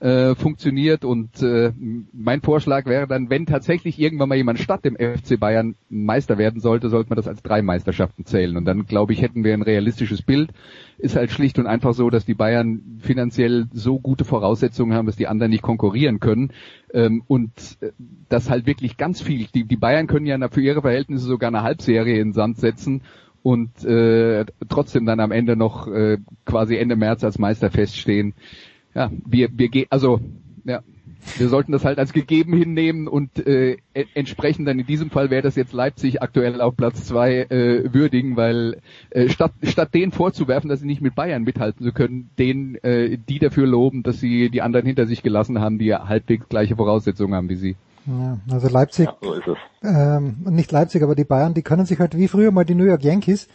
[0.00, 1.04] äh, funktioniert.
[1.04, 1.72] Und äh,
[2.12, 6.60] mein Vorschlag wäre dann, wenn tatsächlich irgendwann mal jemand statt dem FC Bayern Meister werden
[6.60, 8.56] sollte, sollte man das als drei Meisterschaften zählen.
[8.56, 10.50] Und dann, glaube ich, hätten wir ein realistisches Bild.
[10.98, 15.16] Ist halt schlicht und einfach so, dass die Bayern finanziell so gute Voraussetzungen haben, dass
[15.16, 16.52] die anderen nicht konkurrieren können.
[16.92, 17.90] Ähm, und äh,
[18.28, 19.46] das halt wirklich ganz viel.
[19.54, 23.02] Die, die Bayern können ja für ihre Verhältnisse sogar eine Halbserie in Sand setzen
[23.42, 28.34] und äh, trotzdem dann am Ende noch äh, quasi Ende März als Meister feststehen
[28.98, 30.20] ja, wir, wir gehen, also,
[30.64, 30.82] ja,
[31.36, 33.76] wir sollten das halt als gegeben hinnehmen und äh,
[34.14, 38.36] entsprechend dann in diesem Fall wäre das jetzt Leipzig aktuell auf Platz zwei äh, würdigen,
[38.36, 38.80] weil
[39.10, 43.18] äh, statt statt denen vorzuwerfen, dass sie nicht mit Bayern mithalten zu können, denen äh,
[43.18, 47.34] die dafür loben, dass sie die anderen hinter sich gelassen haben, die halbwegs gleiche Voraussetzungen
[47.34, 47.76] haben wie sie.
[48.06, 49.58] Ja, also Leipzig, ja, so ist es.
[49.82, 52.84] Ähm, nicht Leipzig, aber die Bayern, die können sich halt wie früher mal die New
[52.84, 53.48] York Yankees äh,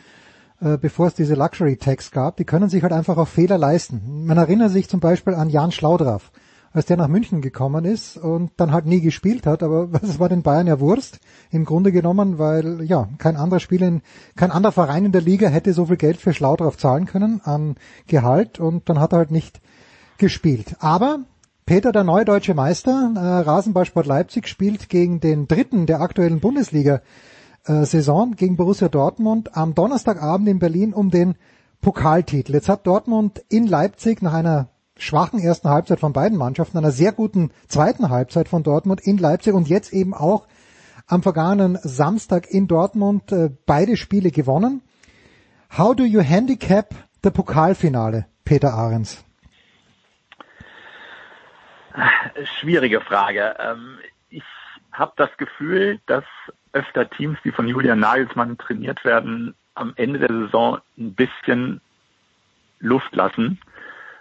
[0.60, 4.26] bevor es diese Luxury Tax gab, die können sich halt einfach auch Fehler leisten.
[4.26, 6.32] Man erinnert sich zum Beispiel an Jan Schlaudraff,
[6.72, 10.30] als der nach München gekommen ist und dann halt nie gespielt hat, aber das war
[10.30, 11.20] den Bayern ja Wurst
[11.52, 14.02] im Grunde genommen, weil ja kein anderer Spieler,
[14.36, 17.76] kein anderer Verein in der Liga hätte so viel Geld für Schlaudraff zahlen können an
[18.08, 19.62] Gehalt und dann hat er halt nicht
[20.18, 20.76] gespielt.
[20.80, 21.20] Aber
[21.66, 27.02] Peter, der neue deutsche Meister, äh, Rasenballsport Leipzig spielt gegen den dritten der aktuellen Bundesliga
[27.66, 31.36] äh, Saison gegen Borussia Dortmund am Donnerstagabend in Berlin um den
[31.82, 32.54] Pokaltitel.
[32.54, 37.12] Jetzt hat Dortmund in Leipzig nach einer schwachen ersten Halbzeit von beiden Mannschaften, einer sehr
[37.12, 40.48] guten zweiten Halbzeit von Dortmund in Leipzig und jetzt eben auch
[41.08, 44.82] am vergangenen Samstag in Dortmund äh, beide Spiele gewonnen.
[45.78, 49.24] How do you handicap the Pokalfinale, Peter Ahrens?
[52.60, 53.56] Schwierige Frage.
[53.60, 53.98] Ähm,
[54.30, 54.44] ich
[54.92, 56.24] habe das Gefühl, dass
[56.74, 61.82] öfter Teams, die von Julian Nagelsmann trainiert werden, am Ende der Saison ein bisschen
[62.80, 63.60] Luft lassen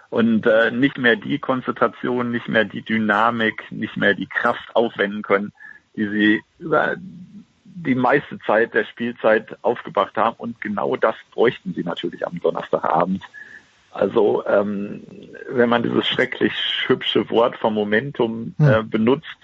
[0.09, 5.23] und äh, nicht mehr die Konzentration, nicht mehr die Dynamik, nicht mehr die Kraft aufwenden
[5.23, 5.51] können,
[5.95, 10.35] die sie über die meiste Zeit der Spielzeit aufgebracht haben.
[10.37, 13.23] Und genau das bräuchten sie natürlich am Donnerstagabend.
[13.91, 15.03] Also ähm,
[15.49, 16.53] wenn man dieses schrecklich
[16.87, 18.89] hübsche Wort vom Momentum äh, hm.
[18.89, 19.37] benutzt,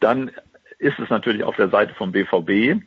[0.00, 0.30] dann
[0.84, 2.82] ist es natürlich auf der Seite vom BVB.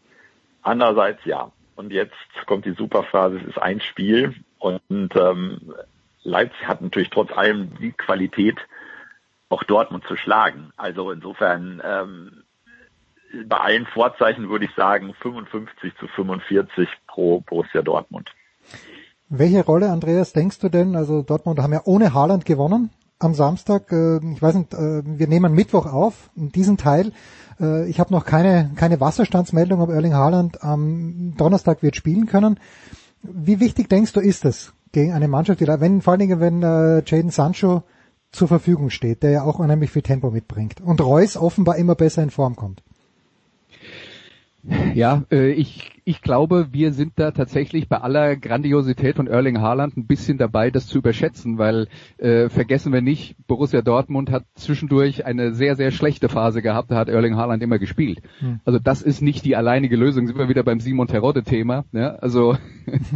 [0.62, 1.52] Andererseits ja.
[1.76, 5.74] Und jetzt kommt die Superphase, es ist ein Spiel und ähm,
[6.24, 8.58] Leipzig hat natürlich trotz allem die Qualität,
[9.50, 10.72] auch Dortmund zu schlagen.
[10.76, 12.44] Also insofern ähm,
[13.46, 18.30] bei allen Vorzeichen würde ich sagen 55 zu 45 pro Borussia Dortmund.
[19.30, 20.96] Welche Rolle, Andreas, denkst du denn?
[20.96, 23.92] Also Dortmund haben ja ohne Haaland gewonnen am Samstag.
[23.92, 27.12] Äh, ich weiß nicht, äh, wir nehmen Mittwoch auf, diesen Teil.
[27.60, 32.60] Äh, ich habe noch keine, keine Wasserstandsmeldung, ob Erling Haaland am Donnerstag wird spielen können.
[33.24, 36.64] Wie wichtig denkst du ist es gegen eine Mannschaft, die, wenn, vor allen Dingen, wenn
[36.64, 37.84] äh, Jaden Sancho
[38.32, 42.24] zur Verfügung steht, der ja auch unheimlich viel Tempo mitbringt und Reus offenbar immer besser
[42.24, 42.84] in Form kommt?
[44.94, 49.96] Ja, äh, ich, ich glaube, wir sind da tatsächlich bei aller Grandiosität von Erling Haaland
[49.96, 55.26] ein bisschen dabei, das zu überschätzen, weil äh, vergessen wir nicht, Borussia Dortmund hat zwischendurch
[55.26, 58.22] eine sehr, sehr schlechte Phase gehabt, da hat Erling Haaland immer gespielt.
[58.40, 58.60] Hm.
[58.66, 61.86] Also das ist nicht die alleinige Lösung, sind wir wieder beim Simon Terodde-Thema.
[61.94, 62.16] Ja?
[62.16, 62.58] Also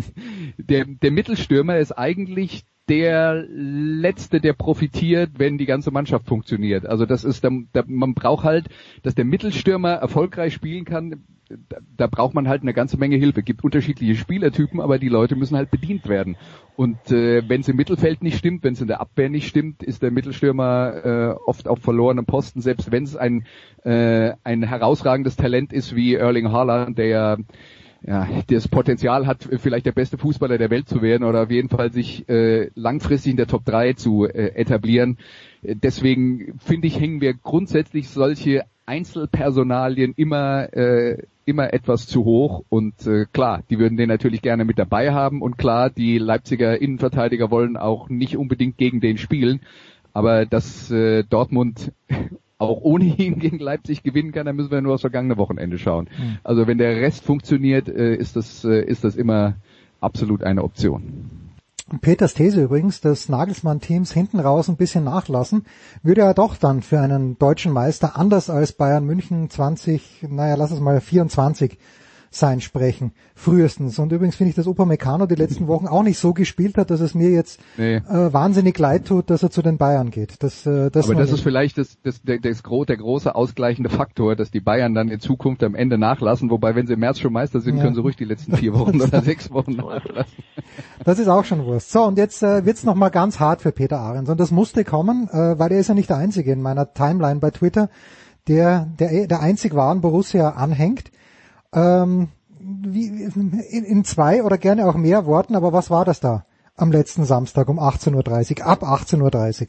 [0.57, 6.85] der, der Mittelstürmer ist eigentlich der Letzte, der profitiert, wenn die ganze Mannschaft funktioniert.
[6.85, 8.67] Also das ist, da, da, man braucht halt,
[9.03, 11.23] dass der Mittelstürmer erfolgreich spielen kann,
[11.69, 13.39] da, da braucht man halt eine ganze Menge Hilfe.
[13.39, 16.37] Es gibt unterschiedliche Spielertypen, aber die Leute müssen halt bedient werden.
[16.75, 19.83] Und äh, wenn es im Mittelfeld nicht stimmt, wenn es in der Abwehr nicht stimmt,
[19.83, 23.45] ist der Mittelstürmer äh, oft auf verlorenem Posten, selbst wenn es ein,
[23.83, 27.37] äh, ein herausragendes Talent ist wie Erling Haaland, der ja
[28.05, 31.69] ja, das Potenzial hat, vielleicht der beste Fußballer der Welt zu werden oder auf jeden
[31.69, 35.17] Fall sich äh, langfristig in der Top 3 zu äh, etablieren.
[35.61, 42.63] Deswegen finde ich, hängen wir grundsätzlich solche Einzelpersonalien immer äh, immer etwas zu hoch.
[42.69, 45.41] Und äh, klar, die würden den natürlich gerne mit dabei haben.
[45.41, 49.61] Und klar, die Leipziger Innenverteidiger wollen auch nicht unbedingt gegen den spielen,
[50.13, 51.91] aber dass äh, Dortmund
[52.61, 56.09] auch ohne ihn gegen Leipzig gewinnen kann, dann müssen wir nur aufs vergangene Wochenende schauen.
[56.17, 56.37] Mhm.
[56.43, 59.55] Also wenn der Rest funktioniert, äh, ist das, äh, ist das immer
[59.99, 61.29] absolut eine Option.
[61.99, 65.65] Peters These übrigens, dass Nagelsmann-Teams hinten raus ein bisschen nachlassen,
[66.03, 70.71] würde ja doch dann für einen deutschen Meister anders als Bayern München 20, naja, lass
[70.71, 71.77] es mal 24
[72.33, 73.99] sein sprechen, frühestens.
[73.99, 77.01] Und übrigens finde ich, dass Upamecano die letzten Wochen auch nicht so gespielt hat, dass
[77.01, 77.97] es mir jetzt nee.
[77.97, 80.41] äh, wahnsinnig leid tut, dass er zu den Bayern geht.
[80.41, 81.39] Das, äh, das Aber das nicht.
[81.39, 85.19] ist vielleicht das, das, der, das, der große ausgleichende Faktor, dass die Bayern dann in
[85.19, 87.83] Zukunft am Ende nachlassen, wobei wenn sie im März schon Meister sind, ja.
[87.83, 90.43] können sie ruhig die letzten vier Wochen oder sechs Wochen nachlassen.
[91.03, 91.91] Das ist auch schon Wurst.
[91.91, 94.29] So, und jetzt äh, wird's noch mal ganz hart für Peter Ahrens.
[94.29, 97.41] Und das musste kommen, äh, weil er ist ja nicht der Einzige in meiner Timeline
[97.41, 97.89] bei Twitter,
[98.47, 101.11] der, der, der einzig wahren Borussia anhängt.
[101.73, 102.29] Ähm,
[102.59, 106.91] wie, in, in zwei oder gerne auch mehr Worten, aber was war das da am
[106.91, 109.67] letzten Samstag um 18.30 Uhr, ab 18.30 Uhr?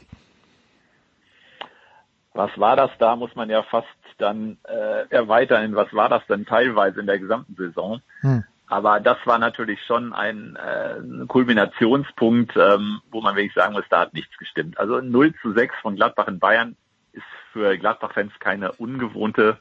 [2.35, 3.87] Was war das da, muss man ja fast
[4.23, 5.75] dann äh, erweitern.
[5.75, 8.01] Was war das denn teilweise in der gesamten Saison?
[8.21, 8.45] Hm.
[8.69, 14.01] Aber das war natürlich schon ein, äh, Kulminationspunkt, ähm, wo man wirklich sagen muss, da
[14.01, 14.79] hat nichts gestimmt.
[14.79, 16.77] Also 0 zu 6 von Gladbach in Bayern
[17.13, 19.59] ist für Gladbach-Fans keine ungewohnte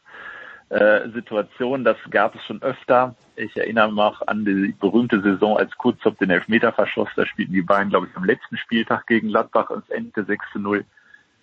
[0.72, 1.84] äh, Situation.
[1.84, 3.16] Das gab es schon öfter.
[3.36, 7.10] Ich erinnere mich noch an die berühmte Saison, als Kurzop den Elfmeter verschoss.
[7.18, 10.46] Da spielten die beiden, glaube ich, am letzten Spieltag gegen Gladbach und es endete 6
[10.54, 10.86] zu 0.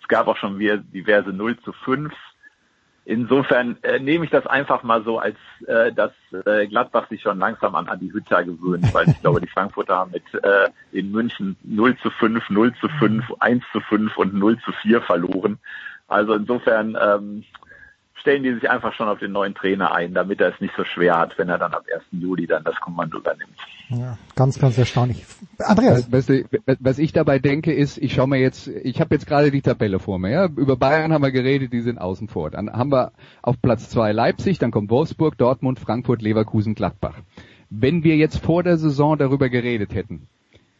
[0.01, 2.11] Es gab auch schon wieder diverse 0 zu 5.
[3.05, 5.37] Insofern äh, nehme ich das einfach mal so, als
[5.67, 6.11] äh, dass
[6.45, 10.11] äh, Gladbach sich schon langsam an Adi Hütter gewöhnt, weil ich glaube, die Frankfurter haben
[10.11, 14.57] mit äh, in München 0 zu 5, 0 zu 5, 1 zu 5 und 0
[14.59, 15.59] zu 4 verloren.
[16.07, 17.43] Also insofern ähm,
[18.19, 20.83] stellen die sich einfach schon auf den neuen Trainer ein, damit er es nicht so
[20.83, 22.03] schwer hat, wenn er dann ab 1.
[22.11, 23.57] Juli dann das Kommando übernimmt.
[23.89, 25.25] Ja, ganz, ganz erstaunlich.
[25.57, 26.11] Andreas.
[26.11, 26.29] Was,
[26.79, 29.99] was ich dabei denke ist, ich schaue mir jetzt, ich habe jetzt gerade die Tabelle
[29.99, 30.31] vor mir.
[30.31, 30.45] Ja?
[30.45, 32.51] Über Bayern haben wir geredet, die sind außen vor.
[32.51, 37.15] Dann haben wir auf Platz zwei Leipzig, dann kommt Wolfsburg, Dortmund, Frankfurt, Leverkusen, Gladbach.
[37.69, 40.27] Wenn wir jetzt vor der Saison darüber geredet hätten,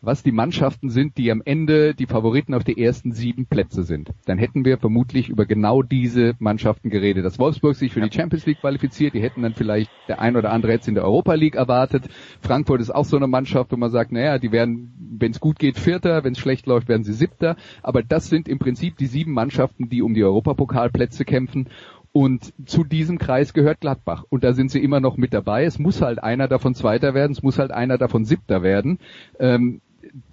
[0.02, 4.12] was die Mannschaften sind, die am Ende die Favoriten auf die ersten sieben Plätze sind.
[4.26, 7.26] Dann hätten wir vermutlich über genau diese Mannschaften geredet.
[7.26, 10.52] Dass Wolfsburg sich für die Champions League qualifiziert, die hätten dann vielleicht der ein oder
[10.52, 12.06] andere jetzt in der Europa League erwartet.
[12.42, 15.60] Frankfurt ist auch so eine Mannschaft, wo man sagt, naja, die werden, wenn es gut
[15.60, 17.58] geht, Vierter, wenn es schlecht läuft, werden sie Siebter.
[17.84, 21.68] Aber das sind im Prinzip die sieben Mannschaften, die um die Europapokalplätze kämpfen.
[22.12, 24.24] Und zu diesem Kreis gehört Gladbach.
[24.30, 25.66] Und da sind sie immer noch mit dabei.
[25.66, 28.98] Es muss halt einer davon Zweiter werden, es muss halt einer davon Siebter werden.
[29.40, 29.82] Ähm,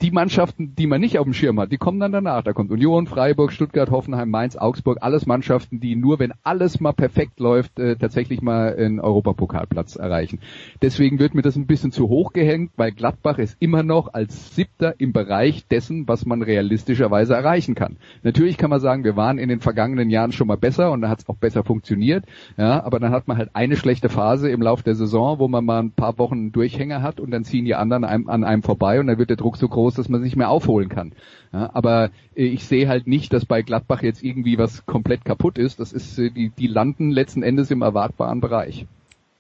[0.03, 2.43] die Mannschaften, die man nicht auf dem Schirm hat, die kommen dann danach.
[2.43, 6.93] Da kommt Union, Freiburg, Stuttgart, Hoffenheim, Mainz, Augsburg, alles Mannschaften, die nur, wenn alles mal
[6.93, 10.41] perfekt läuft, äh, tatsächlich mal einen Europapokalplatz erreichen.
[10.83, 14.55] Deswegen wird mir das ein bisschen zu hoch gehängt, weil Gladbach ist immer noch als
[14.55, 17.97] Siebter im Bereich dessen, was man realistischerweise erreichen kann.
[18.23, 21.09] Natürlich kann man sagen, wir waren in den vergangenen Jahren schon mal besser und da
[21.09, 22.25] hat es auch besser funktioniert.
[22.57, 25.65] Ja, aber dann hat man halt eine schlechte Phase im Lauf der Saison, wo man
[25.65, 29.01] mal ein paar Wochen einen Durchhänger hat und dann ziehen die anderen an einem vorbei
[29.01, 31.13] und dann wird der Druck so groß, dass man sich mehr aufholen kann.
[31.53, 35.59] Ja, aber äh, ich sehe halt nicht, dass bei Gladbach jetzt irgendwie was komplett kaputt
[35.59, 35.81] ist.
[35.81, 38.87] Das ist, äh, die, die landen letzten Endes im erwartbaren Bereich.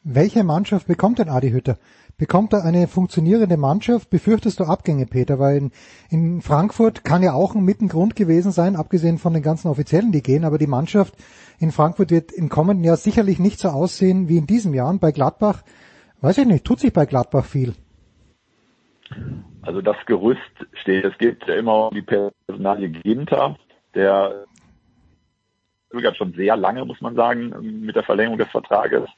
[0.05, 1.79] Welche Mannschaft bekommt denn Adi Hütter?
[2.19, 4.09] Bekommt er eine funktionierende Mannschaft?
[4.09, 5.39] Befürchtest du Abgänge, Peter?
[5.39, 5.71] Weil in,
[6.09, 10.23] in Frankfurt kann ja auch ein Mittengrund gewesen sein, abgesehen von den ganzen Offiziellen, die
[10.23, 11.15] gehen, aber die Mannschaft
[11.59, 14.89] in Frankfurt wird im kommenden Jahr sicherlich nicht so aussehen wie in diesem Jahr.
[14.89, 15.62] Und bei Gladbach,
[16.23, 17.75] weiß ich nicht, tut sich bei Gladbach viel.
[19.67, 20.41] Also das Gerüst
[20.75, 23.57] steht, es geht ja immer um die Personalie Ginter,
[23.95, 24.45] der
[25.91, 29.09] zögert schon sehr lange, muss man sagen, mit der Verlängerung des Vertrages.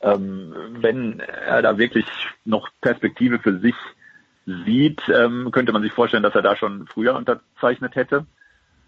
[0.00, 2.06] Ähm, wenn er da wirklich
[2.44, 3.76] noch Perspektive für sich
[4.44, 8.26] sieht, ähm, könnte man sich vorstellen, dass er da schon früher unterzeichnet hätte.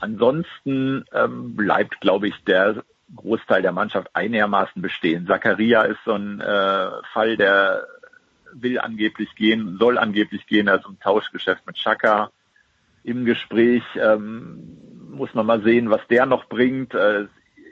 [0.00, 2.83] Ansonsten ähm, bleibt, glaube ich, der
[3.14, 5.29] Großteil der Mannschaft einigermaßen bestehen.
[5.29, 7.87] Zakaria ist so ein äh, Fall, der
[8.54, 12.30] will angeblich gehen, soll angeblich gehen, also ein Tauschgeschäft mit Chaka
[13.02, 13.82] im Gespräch.
[13.96, 14.78] Ähm,
[15.10, 16.94] muss man mal sehen, was der noch bringt.
[16.94, 17.26] Äh,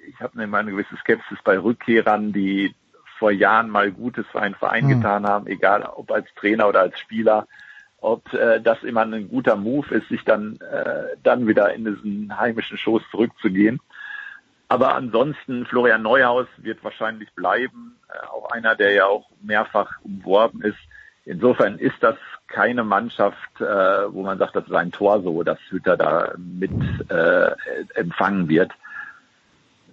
[0.09, 2.75] ich habe immer eine gewisse Skepsis bei Rückkehrern, die
[3.19, 4.89] vor Jahren mal Gutes für einen Verein mhm.
[4.89, 7.47] getan haben, egal ob als Trainer oder als Spieler,
[8.01, 12.37] ob äh, das immer ein guter Move ist, sich dann äh, dann wieder in diesen
[12.37, 13.81] heimischen Schoß zurückzugehen.
[14.73, 20.63] Aber ansonsten, Florian Neuhaus wird wahrscheinlich bleiben, äh, auch einer, der ja auch mehrfach umworben
[20.63, 20.79] ist.
[21.27, 22.17] Insofern ist das
[22.49, 26.71] keine Mannschaft, äh, wo man sagt, das ist ein Tor so, dass Hütter da mit
[27.11, 27.51] äh,
[27.97, 28.73] empfangen wird.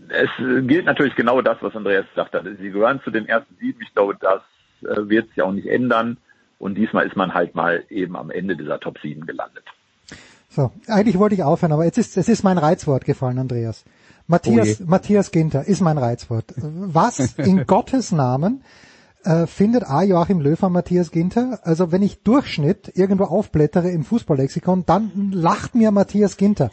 [0.08, 2.46] Es gilt natürlich genau das, was Andreas gesagt hat.
[2.46, 3.82] Sie gehören zu den ersten sieben.
[3.82, 4.42] Ich glaube, das
[4.84, 6.16] äh, wird sich auch nicht ändern.
[6.58, 9.66] Und diesmal ist man halt mal eben am Ende dieser Top 7 gelandet.
[10.48, 13.84] So, eigentlich wollte ich aufhören, aber jetzt ist, es ist mein Reizwort gefallen, Andreas.
[14.30, 16.54] Matthias, oh Matthias Ginter ist mein Reizwort.
[16.56, 18.64] Was in Gottes Namen
[19.24, 20.04] äh, findet A.
[20.04, 21.60] Joachim Löw an Matthias Ginter.
[21.64, 26.70] Also wenn ich Durchschnitt irgendwo aufblättere im Fußballlexikon, dann lacht mir Matthias Ginter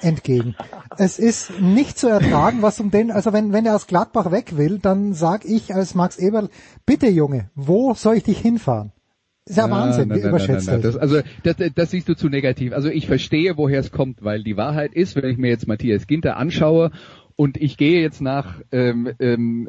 [0.00, 0.56] entgegen.
[0.98, 4.56] Es ist nicht zu ertragen, was um den, also wenn, wenn er aus Gladbach weg
[4.56, 6.50] will, dann sag ich als Max Eberl,
[6.86, 8.90] bitte Junge, wo soll ich dich hinfahren?
[9.48, 12.08] Ist ja, ja Wahnsinn, nein, wie nein, überschätzt nein, nein, das, Also das, das siehst
[12.08, 12.72] du zu negativ.
[12.72, 16.06] Also ich verstehe, woher es kommt, weil die Wahrheit ist, wenn ich mir jetzt Matthias
[16.06, 16.90] Ginter anschaue
[17.36, 19.68] und ich gehe jetzt nach ähm, ähm,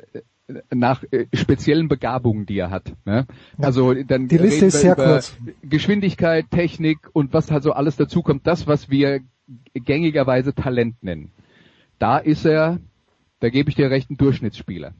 [0.73, 2.93] nach äh, speziellen Begabungen, die er hat.
[3.05, 3.27] Ne?
[3.57, 5.37] Also dann die Liste ist sehr kurz.
[5.61, 9.19] Geschwindigkeit, Technik und was halt so alles dazu kommt, das, was wir
[9.73, 11.31] gängigerweise Talent nennen.
[11.99, 12.79] Da ist er,
[13.41, 14.93] da gebe ich dir recht, ein Durchschnittsspieler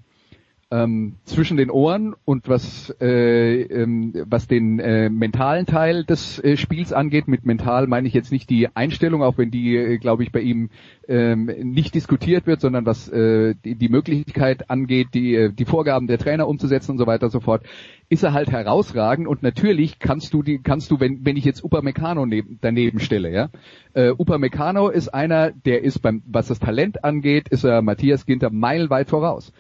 [0.69, 6.57] ähm, zwischen den Ohren und was äh, ähm, was den äh, mentalen Teil des äh,
[6.57, 10.23] Spiels angeht, mit mental meine ich jetzt nicht die Einstellung, auch wenn die, äh, glaube
[10.23, 10.69] ich, bei ihm
[11.07, 16.07] ähm, nicht diskutiert wird, sondern was äh, die, die Möglichkeit angeht, die äh, die Vorgaben
[16.07, 17.63] der Trainer umzusetzen und so weiter und so fort,
[18.09, 21.63] ist er halt herausragend und natürlich kannst du die kannst du wenn wenn ich jetzt
[21.63, 23.49] Upamecano neben, daneben stelle, ja,
[23.93, 28.49] äh, Upamecano ist einer, der ist beim was das Talent angeht, ist er Matthias Ginter
[28.49, 29.53] meilenweit voraus.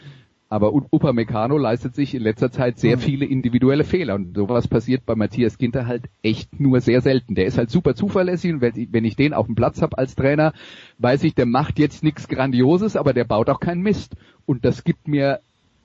[0.49, 3.01] Aber Upamecano leistet sich in letzter Zeit sehr mhm.
[3.01, 7.35] viele individuelle Fehler und sowas passiert bei Matthias Ginter halt echt nur sehr selten.
[7.35, 10.53] Der ist halt super zuverlässig und wenn ich den auf dem Platz habe als Trainer,
[10.99, 14.15] weiß ich, der macht jetzt nichts Grandioses, aber der baut auch keinen Mist.
[14.45, 15.41] Und das gibt mir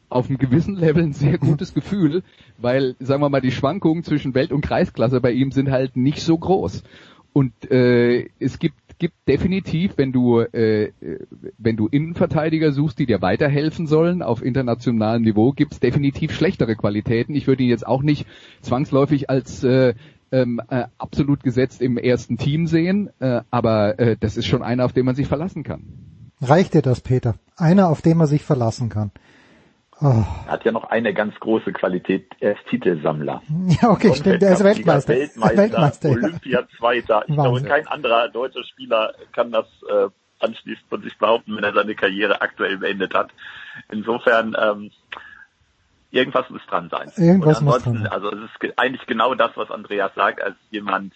[0.08, 2.22] auf einem gewissen Level ein sehr gutes Gefühl,
[2.58, 6.22] weil, sagen wir mal, die Schwankungen zwischen Welt- und Kreisklasse bei ihm sind halt nicht
[6.22, 6.84] so groß.
[7.32, 10.92] Und äh, es gibt gibt definitiv, wenn du äh,
[11.58, 16.76] wenn du Innenverteidiger suchst, die dir weiterhelfen sollen auf internationalem Niveau, gibt es definitiv schlechtere
[16.76, 17.34] Qualitäten.
[17.34, 18.28] Ich würde ihn jetzt auch nicht
[18.60, 19.94] zwangsläufig als äh,
[20.30, 24.84] ähm, äh, absolut gesetzt im ersten Team sehen, äh, aber äh, das ist schon einer,
[24.84, 25.82] auf den man sich verlassen kann.
[26.40, 27.34] Reicht dir das, Peter?
[27.56, 29.10] Einer, auf den man sich verlassen kann.
[30.02, 30.24] Oh.
[30.46, 33.40] Er hat ja noch eine ganz große Qualität, er ist Titelsammler.
[33.80, 35.14] Ja, okay, stimmt, er ist Weltmeister.
[35.14, 37.24] Weltmeister, Weltmeister Olympia-Zweiter.
[37.28, 40.08] Ich glaube, kein anderer deutscher Spieler kann das äh,
[40.40, 43.30] anschließend von sich behaupten, wenn er seine Karriere aktuell beendet hat.
[43.90, 44.90] Insofern, ähm,
[46.10, 47.12] irgendwas muss dran sein.
[47.16, 48.08] Irgendwas muss dran sein.
[48.08, 51.14] Also es ist eigentlich genau das, was Andreas sagt, als jemand,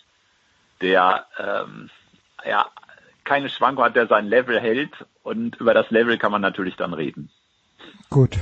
[0.80, 1.90] der ähm,
[2.48, 2.66] ja
[3.24, 4.92] keine Schwankung hat, der sein Level hält
[5.24, 7.30] und über das Level kann man natürlich dann reden.
[8.10, 8.38] Gut.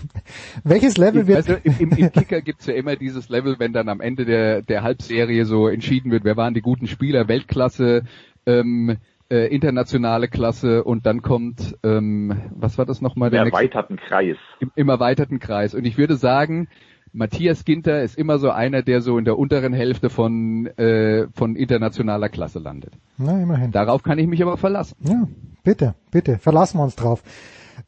[0.62, 1.36] Welches Level wird...
[1.38, 4.82] Also im, im Kicker gibt's ja immer dieses Level, wenn dann am Ende der, der
[4.82, 8.02] Halbserie so entschieden wird, wer waren die guten Spieler, Weltklasse,
[8.46, 8.96] ähm,
[9.30, 13.32] äh, internationale Klasse und dann kommt, ähm, was war das nochmal?
[13.32, 14.36] Im erweiterten Kreis.
[14.60, 15.74] Im, Im erweiterten Kreis.
[15.74, 16.68] Und ich würde sagen,
[17.14, 21.56] Matthias Ginter ist immer so einer, der so in der unteren Hälfte von, äh, von
[21.56, 22.92] internationaler Klasse landet.
[23.16, 23.70] Na, immerhin.
[23.70, 24.96] Darauf kann ich mich aber verlassen.
[25.00, 25.26] Ja,
[25.62, 27.22] bitte, bitte, verlassen wir uns drauf.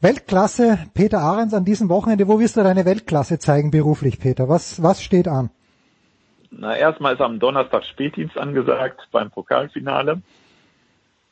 [0.01, 2.29] Weltklasse, Peter Ahrens an diesem Wochenende.
[2.29, 4.49] Wo wirst du deine Weltklasse zeigen beruflich, Peter?
[4.49, 5.51] Was, was steht an?
[6.51, 10.23] Na, erstmal ist am Donnerstag Spätdienst angesagt beim Pokalfinale.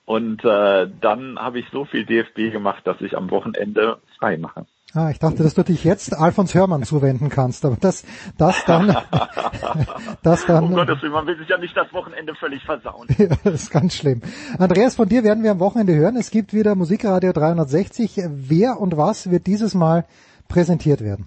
[0.07, 4.67] Und äh, dann habe ich so viel DFB gemacht, dass ich am Wochenende frei mache.
[4.97, 8.05] Ah, ich dachte, dass du dich jetzt Alfons Hörmann zuwenden kannst, aber das,
[8.39, 8.97] das dann,
[10.23, 10.65] das dann.
[10.65, 13.09] Um Gottes Willen, man will sich ja nicht das Wochenende völlig versauen.
[13.19, 14.23] ja, das ist ganz schlimm.
[14.57, 16.17] Andreas, von dir werden wir am Wochenende hören.
[16.17, 18.23] Es gibt wieder Musikradio 360.
[18.29, 20.05] Wer und was wird dieses Mal
[20.47, 21.27] präsentiert werden?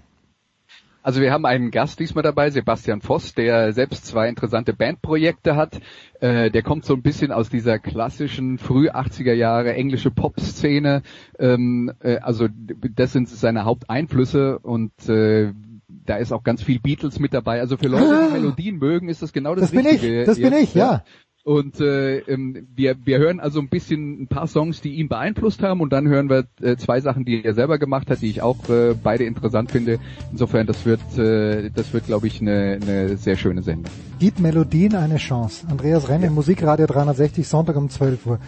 [1.08, 5.80] Also wir haben einen Gast diesmal dabei, Sebastian Voss, der selbst zwei interessante Bandprojekte hat.
[6.20, 11.00] Äh, der kommt so ein bisschen aus dieser klassischen früh 80er Jahre englische Pop-Szene.
[11.38, 12.48] Ähm, äh, also
[12.94, 15.54] das sind seine Haupteinflüsse und äh,
[15.88, 17.60] da ist auch ganz viel Beatles mit dabei.
[17.60, 18.34] Also für Leute, die ah.
[18.34, 20.00] Melodien mögen, ist das genau das, das Richtige.
[20.00, 21.04] Bin ich, das bin ich, ja.
[21.48, 25.62] Und äh, ähm, wir, wir hören also ein bisschen ein paar Songs, die ihn beeinflusst
[25.62, 28.42] haben und dann hören wir äh, zwei Sachen, die er selber gemacht hat, die ich
[28.42, 29.98] auch äh, beide interessant finde.
[30.30, 33.90] Insofern, das wird, äh, das wird, glaube ich, eine, eine sehr schöne Sendung.
[34.18, 35.66] Gib Melodien eine Chance.
[35.70, 36.30] Andreas Renner, ja.
[36.30, 38.40] Musikradio 360, Sonntag um 12 Uhr.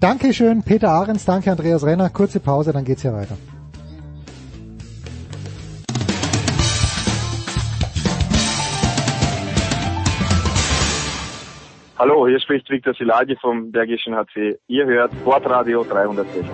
[0.00, 2.10] Dankeschön, Peter Ahrens, danke Andreas Renner.
[2.10, 3.36] Kurze Pause, dann geht's hier weiter.
[12.00, 14.58] Hallo, hier spricht Viktor Silagi vom Bergischen HC.
[14.68, 16.46] Ihr hört Sportradio 360.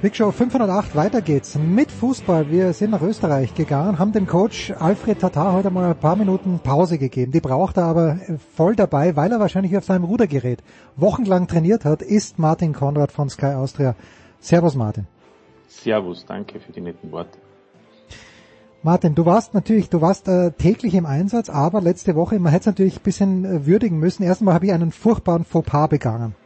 [0.00, 2.48] Big Show 508, weiter geht's mit Fußball.
[2.48, 6.60] Wir sind nach Österreich gegangen, haben dem Coach Alfred Tatar heute mal ein paar Minuten
[6.60, 7.32] Pause gegeben.
[7.32, 8.20] Die braucht er aber
[8.54, 10.62] voll dabei, weil er wahrscheinlich auf seinem Rudergerät
[10.94, 13.96] wochenlang trainiert hat, ist Martin Konrad von Sky Austria.
[14.38, 15.08] Servus Martin.
[15.66, 17.36] Servus, danke für die netten Worte.
[18.82, 22.62] Martin, du warst natürlich, du warst äh, täglich im Einsatz, aber letzte Woche, man hätte
[22.62, 24.22] es natürlich ein bisschen äh, würdigen müssen.
[24.22, 26.36] Erstmal habe ich einen furchtbaren Fauxpas begangen.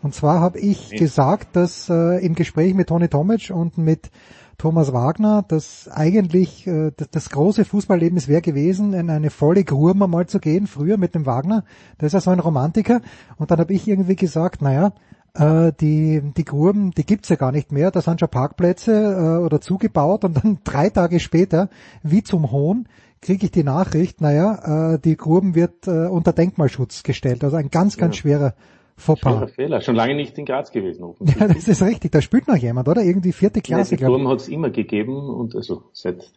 [0.00, 4.10] Und zwar habe ich gesagt, dass äh, im Gespräch mit Toni Tomic und mit
[4.56, 9.64] Thomas Wagner, dass eigentlich äh, das, das große Fußballleben es wäre gewesen, in eine volle
[9.64, 11.64] Grurma mal zu gehen, früher mit dem Wagner.
[12.00, 13.00] Der ist ja so ein Romantiker.
[13.36, 14.92] Und dann habe ich irgendwie gesagt, naja,
[15.38, 19.60] die, die Gruben, die gibt's ja gar nicht mehr, da sind schon Parkplätze äh, oder
[19.60, 21.68] zugebaut und dann drei Tage später,
[22.02, 22.88] wie zum Hohn,
[23.22, 27.44] kriege ich die Nachricht, naja, äh, die Gruben wird äh, unter Denkmalschutz gestellt.
[27.44, 28.22] Also ein ganz, ganz ja.
[28.22, 28.54] schwerer
[28.96, 29.32] Fauxpas.
[29.32, 31.14] Schwerer Fehler, schon lange nicht in Graz gewesen.
[31.38, 33.02] Ja, das ist richtig, da spielt noch jemand, oder?
[33.02, 33.94] Irgendwie vierte Klasse.
[33.94, 36.30] Ja, die Gruben hat es immer gegeben und also seit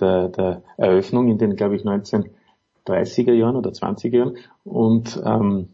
[0.00, 5.68] der, der Eröffnung in den, glaube ich, 1930er Jahren oder 20er Jahren und ähm,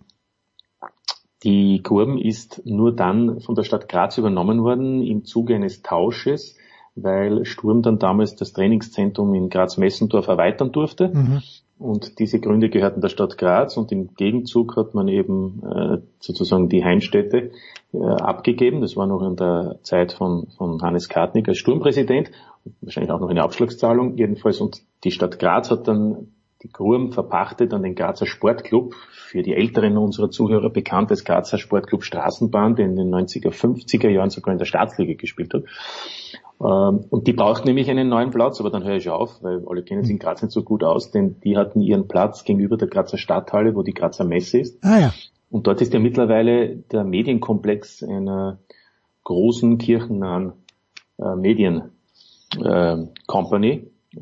[1.45, 6.57] die Kurben ist nur dann von der Stadt Graz übernommen worden im Zuge eines Tausches,
[6.97, 11.09] weil Sturm dann damals das Trainingszentrum in Graz-Messendorf erweitern durfte.
[11.09, 11.43] Mhm.
[11.78, 16.68] Und diese Gründe gehörten der Stadt Graz und im Gegenzug hat man eben äh, sozusagen
[16.68, 17.53] die Heimstätte
[17.93, 18.80] äh, abgegeben.
[18.80, 22.32] Das war noch in der Zeit von, von Hannes Kartnick als Sturmpräsident,
[22.80, 24.61] wahrscheinlich auch noch eine Abschlagszahlung jedenfalls.
[24.61, 26.32] Und die Stadt Graz hat dann
[26.63, 31.59] die Gurm verpachtet an den Grazer Sportclub, für die Älteren unserer Zuhörer bekannt als Grazer
[31.59, 35.65] Sportclub Straßenbahn, der in den 90er, 50er Jahren sogar in der Staatsliga gespielt hat.
[36.61, 39.83] Ähm, und die braucht nämlich einen neuen Platz, aber dann höre ich auf, weil alle
[39.85, 42.89] kennen sich in Graz nicht so gut aus, denn die hatten ihren Platz gegenüber der
[42.89, 44.85] Grazer Stadthalle, wo die Grazer Messe ist.
[44.85, 45.15] Ah, ja.
[45.51, 48.59] Und dort ist ja mittlerweile der Medienkomplex einer
[49.25, 50.53] großen kirchennahen
[51.19, 51.93] äh, Medien
[52.61, 52.97] äh,
[53.27, 53.91] Company.
[54.17, 54.21] Äh,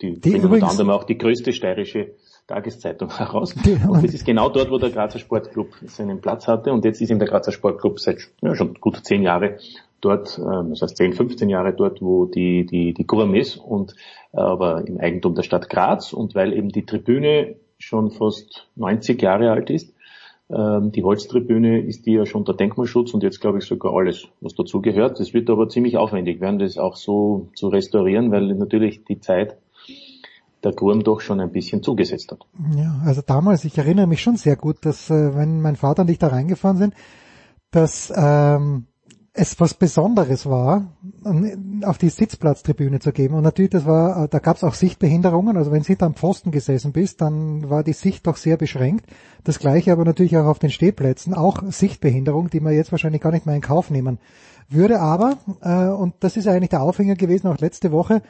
[0.00, 2.12] die, die bringen unter anderem auch die größte steirische
[2.46, 3.54] Tageszeitung heraus.
[3.54, 6.72] Und das ist genau dort, wo der Grazer Sportclub seinen Platz hatte.
[6.72, 9.58] Und jetzt ist ihm der Grazer Sportclub seit ja, schon gut zehn Jahre
[10.00, 13.94] dort, ähm, das heißt 10, 15 Jahre dort, wo die, die, die Gurm ist und
[14.32, 19.20] äh, aber im Eigentum der Stadt Graz und weil eben die Tribüne schon fast 90
[19.20, 19.94] Jahre alt ist,
[20.52, 24.28] ähm, die Holztribüne ist die ja schon unter Denkmalschutz und jetzt glaube ich sogar alles,
[24.40, 25.20] was dazugehört.
[25.20, 29.56] Das wird aber ziemlich aufwendig werden, das auch so zu restaurieren, weil natürlich die Zeit
[30.64, 32.40] der Gurm doch schon ein bisschen zugesetzt hat.
[32.76, 36.10] Ja, also damals, ich erinnere mich schon sehr gut, dass äh, wenn mein Vater und
[36.10, 36.94] ich da reingefahren sind,
[37.70, 38.86] dass ähm,
[39.32, 40.96] es was Besonderes war,
[41.84, 43.34] auf die Sitzplatztribüne zu geben.
[43.34, 45.56] Und natürlich, das war, da gab es auch Sichtbehinderungen.
[45.56, 49.06] Also wenn du hinter am Pfosten gesessen bist, dann war die Sicht doch sehr beschränkt.
[49.44, 53.30] Das gleiche aber natürlich auch auf den Stehplätzen, auch Sichtbehinderung, die man jetzt wahrscheinlich gar
[53.30, 54.18] nicht mehr in Kauf nehmen
[54.68, 55.00] würde.
[55.00, 58.22] Aber, äh, und das ist eigentlich der Aufhänger gewesen, auch letzte Woche,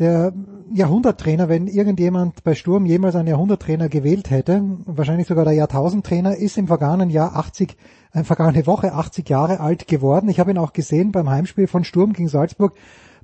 [0.00, 0.32] der
[0.72, 6.56] Jahrhunderttrainer, wenn irgendjemand bei Sturm jemals einen Jahrhunderttrainer gewählt hätte, wahrscheinlich sogar der Jahrtausendtrainer, ist
[6.56, 7.76] im vergangenen Jahr 80,
[8.12, 10.30] äh, vergangene Woche 80 Jahre alt geworden.
[10.30, 12.74] Ich habe ihn auch gesehen beim Heimspiel von Sturm gegen Salzburg,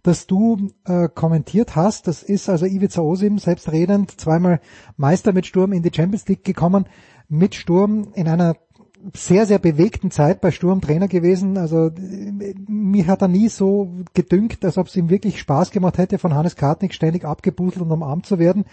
[0.03, 2.09] dass du äh, kommentiert hast.
[2.09, 4.61] Das ist also Ivica Osim, selbstredend, zweimal
[4.99, 6.85] Meister mit Sturm in die Champions League gekommen,
[7.29, 8.55] mit Sturm in einer
[9.15, 11.59] sehr, sehr bewegten Zeit bei Sturm Trainer gewesen.
[11.59, 11.91] Also
[12.69, 16.35] mir hat er nie so gedünkt, als ob es ihm wirklich Spaß gemacht hätte, von
[16.35, 18.65] Hannes Kartnick ständig abgebuselt und umarmt zu werden.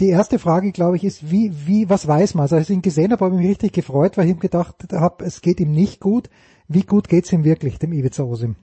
[0.00, 2.42] Die erste Frage, glaube ich, ist, wie, wie, was weiß man?
[2.42, 4.74] Also als ich ihn gesehen habe, habe ich mich richtig gefreut, weil ich ihm gedacht
[4.92, 6.30] habe, es geht ihm nicht gut.
[6.66, 8.56] Wie gut geht's ihm wirklich, dem Ivica Osim?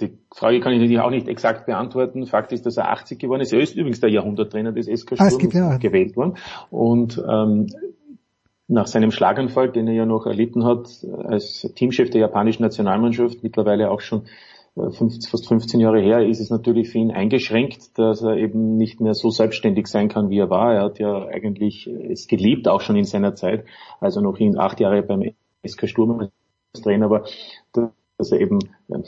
[0.00, 2.26] Die Frage kann ich natürlich auch nicht exakt beantworten.
[2.26, 3.52] Fakt ist, dass er 80 geworden ist.
[3.52, 5.76] Er ist übrigens der Jahrhunderttrainer des SK ah, Sturm ah, ja.
[5.78, 6.36] gewählt worden.
[6.70, 7.68] Und ähm,
[8.68, 10.88] nach seinem Schlaganfall, den er ja noch erlitten hat,
[11.24, 14.26] als Teamchef der japanischen Nationalmannschaft, mittlerweile auch schon
[14.76, 19.00] äh, fast 15 Jahre her, ist es natürlich für ihn eingeschränkt, dass er eben nicht
[19.00, 20.74] mehr so selbstständig sein kann, wie er war.
[20.74, 23.64] Er hat ja eigentlich es geliebt, auch schon in seiner Zeit,
[24.00, 25.32] also noch in acht Jahre beim
[25.66, 27.24] SK Sturm als Trainer war,
[28.18, 28.58] dass er eben,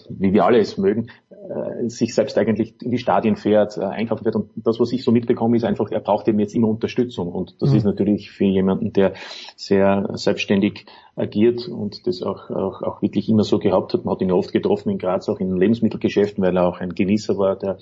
[0.09, 1.11] wie wir alle es mögen,
[1.49, 4.37] äh, sich selbst eigentlich in die Stadien fährt, äh, einkaufen wird.
[4.37, 7.29] Und das, was ich so mitbekomme, ist einfach, er braucht eben jetzt immer Unterstützung.
[7.33, 7.77] Und das mhm.
[7.77, 9.15] ist natürlich für jemanden, der
[9.57, 10.85] sehr selbstständig
[11.17, 14.05] agiert und das auch, auch, auch wirklich immer so gehabt hat.
[14.05, 17.39] Man hat ihn oft getroffen in Graz, auch in Lebensmittelgeschäften, weil er auch ein Genießer
[17.39, 17.79] war der,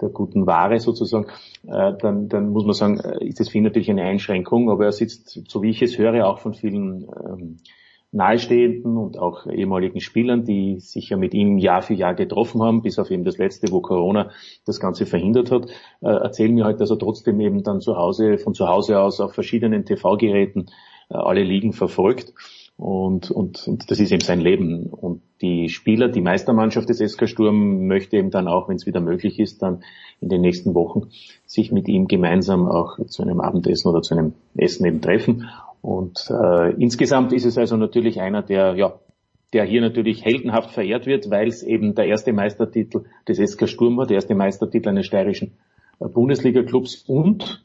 [0.00, 1.26] der guten Ware sozusagen,
[1.66, 4.92] äh, dann, dann muss man sagen, ist das für ihn natürlich eine Einschränkung, aber er
[4.92, 7.58] sitzt, so wie ich es höre, auch von vielen ähm,
[8.12, 12.82] Nahestehenden und auch ehemaligen Spielern, die sich ja mit ihm Jahr für Jahr getroffen haben,
[12.82, 14.30] bis auf eben das letzte, wo Corona
[14.66, 15.70] das Ganze verhindert hat,
[16.02, 19.18] äh, erzählen mir halt, dass er trotzdem eben dann zu Hause, von zu Hause aus
[19.20, 20.66] auf verschiedenen TV-Geräten
[21.08, 22.34] äh, alle Ligen verfolgt.
[22.82, 24.88] Und, und, und das ist eben sein Leben.
[24.88, 29.00] Und die Spieler, die Meistermannschaft des SK Sturm möchte eben dann auch, wenn es wieder
[29.00, 29.84] möglich ist, dann
[30.20, 31.02] in den nächsten Wochen
[31.46, 35.48] sich mit ihm gemeinsam auch zu einem Abendessen oder zu einem Essen eben treffen.
[35.80, 38.98] Und äh, insgesamt ist es also natürlich einer, der ja
[39.52, 43.96] der hier natürlich heldenhaft verehrt wird, weil es eben der erste Meistertitel des SK Sturm
[43.96, 45.52] war, der erste Meistertitel eines steirischen
[46.00, 47.64] äh, Bundesliga-Clubs und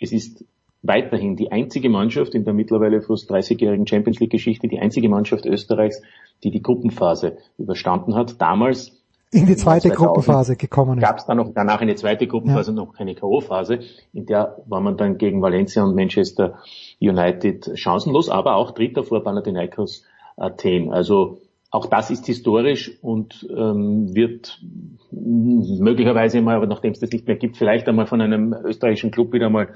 [0.00, 0.44] es ist
[0.82, 5.44] weiterhin die einzige Mannschaft in der mittlerweile fast 30-jährigen Champions League Geschichte, die einzige Mannschaft
[5.46, 6.02] Österreichs,
[6.44, 8.40] die die Gruppenphase überstanden hat.
[8.40, 8.92] Damals
[9.30, 11.04] in die zweite Gruppenphase gekommen ist.
[11.04, 12.76] Gab es dann noch danach eine zweite Gruppenphase, ja.
[12.76, 13.80] noch eine K.O.-Phase,
[14.14, 16.58] in der war man dann gegen Valencia und Manchester
[16.98, 20.04] United chancenlos, aber auch Dritter vor Panathinaikos
[20.38, 20.90] Athen.
[20.90, 24.62] Also auch das ist historisch und ähm, wird
[25.10, 29.34] möglicherweise mal, aber nachdem es das nicht mehr gibt, vielleicht einmal von einem österreichischen Club
[29.34, 29.74] wieder mal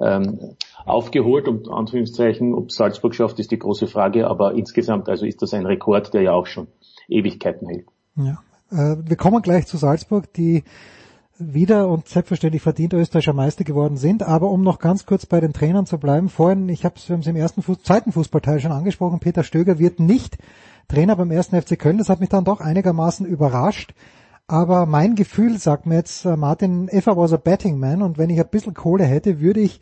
[0.00, 2.54] ähm, aufgeholt, um Anführungszeichen.
[2.54, 6.22] Ob Salzburg schafft, ist die große Frage, aber insgesamt also ist das ein Rekord, der
[6.22, 6.68] ja auch schon
[7.08, 7.86] Ewigkeiten hält.
[8.16, 8.38] Ja.
[8.70, 10.64] Äh, wir kommen gleich zu Salzburg, die
[11.40, 14.22] wieder und selbstverständlich verdient österreichischer Meister geworden sind.
[14.22, 17.36] Aber um noch ganz kurz bei den Trainern zu bleiben, vorhin, ich habe es im
[17.36, 20.38] ersten Fuß, zweiten Fußballteil schon angesprochen, Peter Stöger wird nicht
[20.88, 21.98] Trainer beim ersten FC Köln.
[21.98, 23.94] Das hat mich dann doch einigermaßen überrascht.
[24.50, 28.18] Aber mein Gefühl sagt mir jetzt, äh, Martin, if I was a betting man und
[28.18, 29.80] wenn ich ein bisschen Kohle hätte, würde ich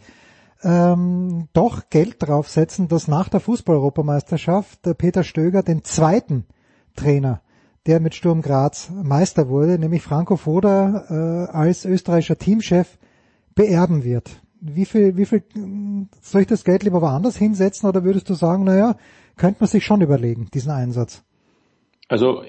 [0.63, 6.45] ähm, doch Geld draufsetzen, dass nach der Fußball-Europameisterschaft der Peter Stöger den zweiten
[6.97, 7.41] Trainer,
[7.87, 12.99] der mit Sturm Graz Meister wurde, nämlich Franco Foda äh, als österreichischer Teamchef
[13.55, 14.43] beerben wird.
[14.61, 15.45] Wie viel, wie viel
[16.21, 18.97] soll ich das Geld lieber woanders hinsetzen oder würdest du sagen, naja,
[19.39, 21.25] könnte man sich schon überlegen, diesen Einsatz.
[22.07, 22.43] Also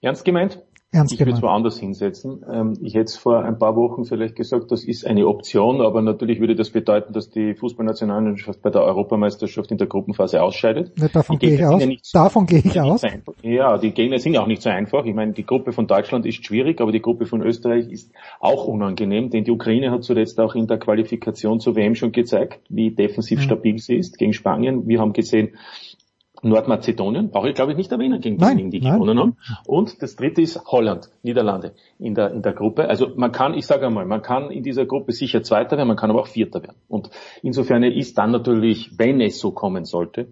[0.00, 0.62] ernst gemeint?
[0.90, 2.42] Ernst ich würde es woanders hinsetzen.
[2.50, 6.00] Ähm, ich hätte es vor ein paar Wochen vielleicht gesagt, das ist eine Option, aber
[6.00, 10.92] natürlich würde das bedeuten, dass die Fußballnationalmannschaft bei der Europameisterschaft in der Gruppenphase ausscheidet.
[10.98, 11.84] Ja, davon gehe ich aus.
[11.84, 13.02] Ja davon gehe ich aus.
[13.42, 15.04] Ja, die Gegner sind auch nicht so einfach.
[15.04, 18.10] Ich meine, die Gruppe von Deutschland ist schwierig, aber die Gruppe von Österreich ist
[18.40, 22.60] auch unangenehm, denn die Ukraine hat zuletzt auch in der Qualifikation zur WM schon gezeigt,
[22.70, 23.42] wie defensiv mhm.
[23.42, 24.88] stabil sie ist gegen Spanien.
[24.88, 25.50] Wir haben gesehen,
[26.42, 29.36] Nordmazedonien, brauche ich glaube ich nicht erwähnen, gegen diejenigen, die gewonnen haben.
[29.66, 32.88] Und das dritte ist Holland, Niederlande in der, in der Gruppe.
[32.88, 35.96] Also man kann, ich sage einmal, man kann in dieser Gruppe sicher Zweiter werden, man
[35.96, 36.76] kann aber auch Vierter werden.
[36.88, 37.10] Und
[37.42, 40.28] insofern ist dann natürlich, wenn es so kommen sollte,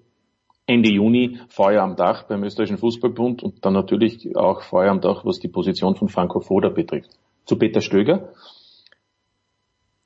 [0.66, 5.24] Ende Juni Feuer am Dach beim österreichischen Fußballbund und dann natürlich auch Feuer am Dach,
[5.24, 7.10] was die Position von Franco Foda betrifft.
[7.44, 8.30] Zu Peter Stöger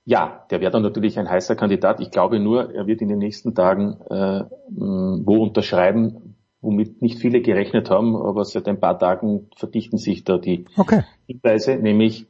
[0.05, 2.01] ja, der wäre dann natürlich ein heißer Kandidat.
[2.01, 7.41] Ich glaube nur, er wird in den nächsten Tagen äh, wo unterschreiben, womit nicht viele
[7.41, 11.05] gerechnet haben, aber seit ein paar Tagen verdichten sich da die okay.
[11.27, 12.27] Hinweise, nämlich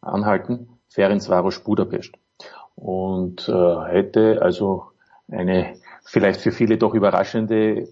[0.00, 2.14] anhalten, Ferencvaros Budapest.
[2.76, 4.84] Und äh, hätte also
[5.30, 7.88] eine vielleicht für viele doch überraschende äh,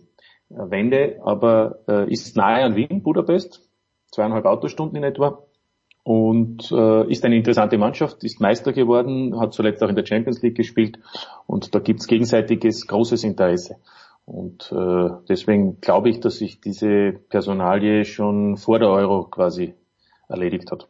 [0.48, 3.68] Wende, aber äh, ist nahe an Wien, Budapest,
[4.10, 5.42] zweieinhalb Autostunden in etwa
[6.04, 10.42] und äh, ist eine interessante Mannschaft, ist Meister geworden, hat zuletzt auch in der Champions
[10.42, 10.98] League gespielt
[11.46, 13.76] und da gibt's gegenseitiges großes Interesse.
[14.24, 19.74] Und äh, deswegen glaube ich, dass sich diese Personalie schon vor der Euro quasi
[20.28, 20.88] erledigt hat.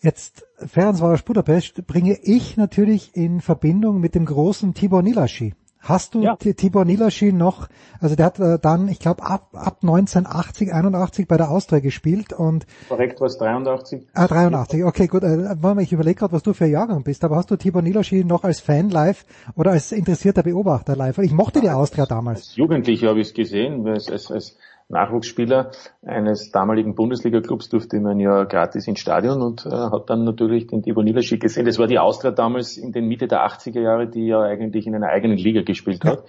[0.00, 5.54] Jetzt Ferencvaros Budapest bringe ich natürlich in Verbindung mit dem großen Tibor Nilaschi.
[5.84, 6.36] Hast du ja.
[6.36, 7.68] Tibor Nilaschi noch,
[8.00, 12.32] also der hat äh, dann, ich glaube, ab, ab 1980, 81 bei der Austria gespielt
[12.32, 12.66] und...
[12.88, 14.06] Korrekt, was 83?
[14.14, 15.22] Ah, 83, okay, gut.
[15.24, 18.44] Äh, ich überlege gerade, was du für Jahrgang bist, aber hast du Tibor Nilaschi noch
[18.44, 19.26] als Fan live
[19.56, 21.18] oder als interessierter Beobachter live?
[21.18, 22.40] Ich mochte die Austria damals.
[22.40, 24.56] Als Jugendlicher habe ich es gesehen, als, als, als
[24.88, 25.70] Nachwuchsspieler
[26.02, 30.82] eines damaligen Bundesliga-Clubs durfte man ja gratis ins Stadion und äh, hat dann natürlich den
[30.82, 31.64] Tibor Nilaschi gesehen.
[31.64, 34.94] Das war die Austria damals in den Mitte der 80er Jahre, die ja eigentlich in
[34.94, 36.24] einer eigenen Liga gespielt hat.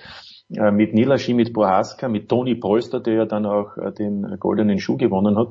[0.50, 4.80] Äh, mit Nilaschi, mit Prohaska, mit Toni Polster, der ja dann auch äh, den goldenen
[4.80, 5.50] Schuh gewonnen hat.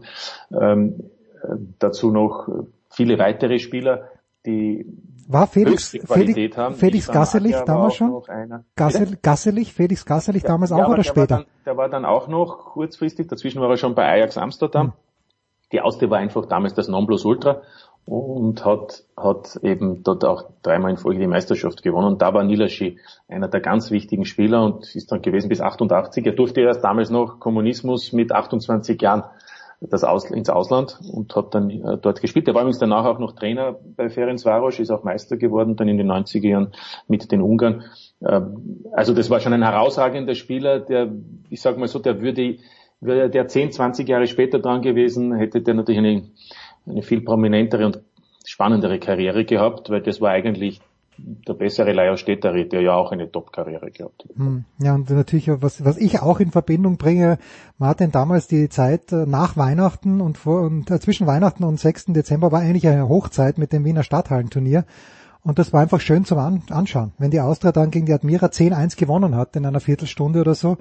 [0.52, 1.10] Ähm,
[1.42, 2.48] äh, dazu noch
[2.90, 4.08] viele weitere Spieler,
[4.46, 4.86] die
[5.26, 6.74] war Felix, Felix, haben.
[6.74, 8.22] Felix Gasselich damals schon?
[8.76, 11.36] Gassel, Gasselich, Felix Gasselich ja, damals auch ja, oder der später?
[11.36, 14.88] War dann, der war dann auch noch kurzfristig, dazwischen war er schon bei Ajax Amsterdam.
[14.88, 14.92] Hm.
[15.72, 17.62] Die Austria war einfach damals das Nonplusultra
[18.06, 22.06] und hat, hat eben dort auch dreimal in Folge die Meisterschaft gewonnen.
[22.06, 26.26] Und da war Nilaschi einer der ganz wichtigen Spieler und ist dann gewesen bis 88.
[26.26, 29.24] Er durfte erst damals noch Kommunismus mit 28 Jahren
[29.80, 32.48] das Aus, ins Ausland und hat dann äh, dort gespielt.
[32.48, 35.98] Er war übrigens danach auch noch Trainer bei Ferencvaros, ist auch Meister geworden, dann in
[35.98, 36.72] den 90er Jahren
[37.08, 37.84] mit den Ungarn.
[38.26, 41.12] Ähm, also das war schon ein herausragender Spieler, der,
[41.50, 42.58] ich sag mal so, der würde,
[43.00, 46.30] wäre der 10, 20 Jahre später dran gewesen, hätte der natürlich eine,
[46.86, 48.00] eine viel prominentere und
[48.46, 50.80] spannendere Karriere gehabt, weil das war eigentlich
[51.16, 54.36] der bessere Leier Städteri, der ja auch eine Top-Karriere gehabt hat.
[54.36, 54.64] Hm.
[54.78, 57.38] Ja, und natürlich, was, was ich auch in Verbindung bringe,
[57.78, 62.06] Martin, damals die Zeit äh, nach Weihnachten und, vor, und äh, zwischen Weihnachten und 6.
[62.06, 64.84] Dezember war eigentlich eine Hochzeit mit dem Wiener Stadthallenturnier.
[65.42, 67.12] Und das war einfach schön zum An Anschauen.
[67.18, 70.78] Wenn die Austria dann gegen die Admira 10-1 gewonnen hat in einer Viertelstunde oder so,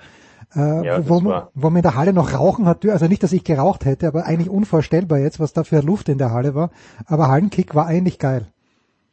[0.56, 3.34] äh, ja, wo, man, wo man in der Halle noch rauchen hat, also nicht, dass
[3.34, 6.70] ich geraucht hätte, aber eigentlich unvorstellbar jetzt, was da für Luft in der Halle war.
[7.06, 8.48] Aber Hallenkick war eigentlich geil.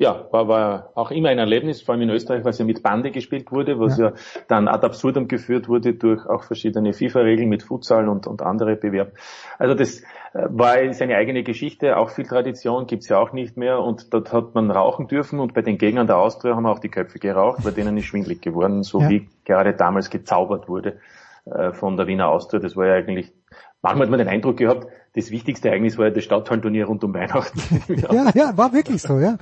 [0.01, 3.11] Ja, war, war auch immer ein Erlebnis, vor allem in Österreich, was ja mit Bande
[3.11, 4.13] gespielt wurde, was ja, ja
[4.49, 9.13] dann ad absurdum geführt wurde durch auch verschiedene FIFA-Regeln mit Futsal und, und andere Bewerb.
[9.59, 13.81] Also das äh, war seine eigene Geschichte, auch viel Tradition gibt's ja auch nicht mehr
[13.81, 16.89] und dort hat man rauchen dürfen und bei den Gegnern der Austria haben auch die
[16.89, 19.11] Köpfe geraucht, bei denen ist schwindlig geworden, so ja.
[19.11, 20.99] wie gerade damals gezaubert wurde
[21.45, 22.59] äh, von der Wiener Austria.
[22.59, 23.35] Das war ja eigentlich
[23.83, 27.13] manchmal hat man den Eindruck gehabt, das wichtigste Ereignis war ja das Stadthalturnier rund um
[27.13, 27.61] Weihnachten.
[28.13, 29.39] ja, ja, war wirklich so, ja.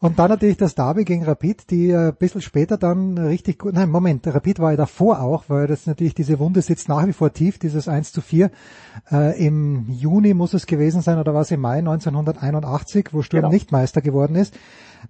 [0.00, 3.88] Und dann natürlich das Derby gegen Rapid, die ein bisschen später dann richtig gut, nein,
[3.88, 7.32] Moment, Rapid war ja davor auch, weil das natürlich diese Wunde sitzt nach wie vor
[7.32, 8.50] tief, dieses 1 zu 4.
[9.10, 13.42] Äh, Im Juni muss es gewesen sein, oder war es im Mai 1981, wo Sturm
[13.42, 13.52] genau.
[13.52, 14.54] nicht Meister geworden ist.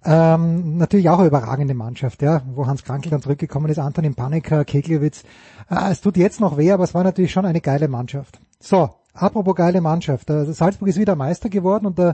[0.05, 4.63] Ähm, natürlich auch eine überragende Mannschaft, ja, wo Hans Krankel dann zurückgekommen ist, Antonin Panika,
[4.63, 5.23] Keglewitz.
[5.69, 8.39] Äh, es tut jetzt noch weh, aber es war natürlich schon eine geile Mannschaft.
[8.61, 8.89] So,
[9.21, 10.29] apropos geile Mannschaft.
[10.31, 12.13] Also Salzburg ist wieder Meister geworden und äh,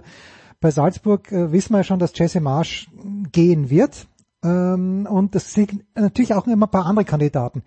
[0.60, 2.90] bei Salzburg äh, wissen wir ja schon, dass Jesse Marsch
[3.32, 4.08] gehen wird.
[4.44, 7.64] Ähm, und es sind natürlich auch immer ein paar andere Kandidaten.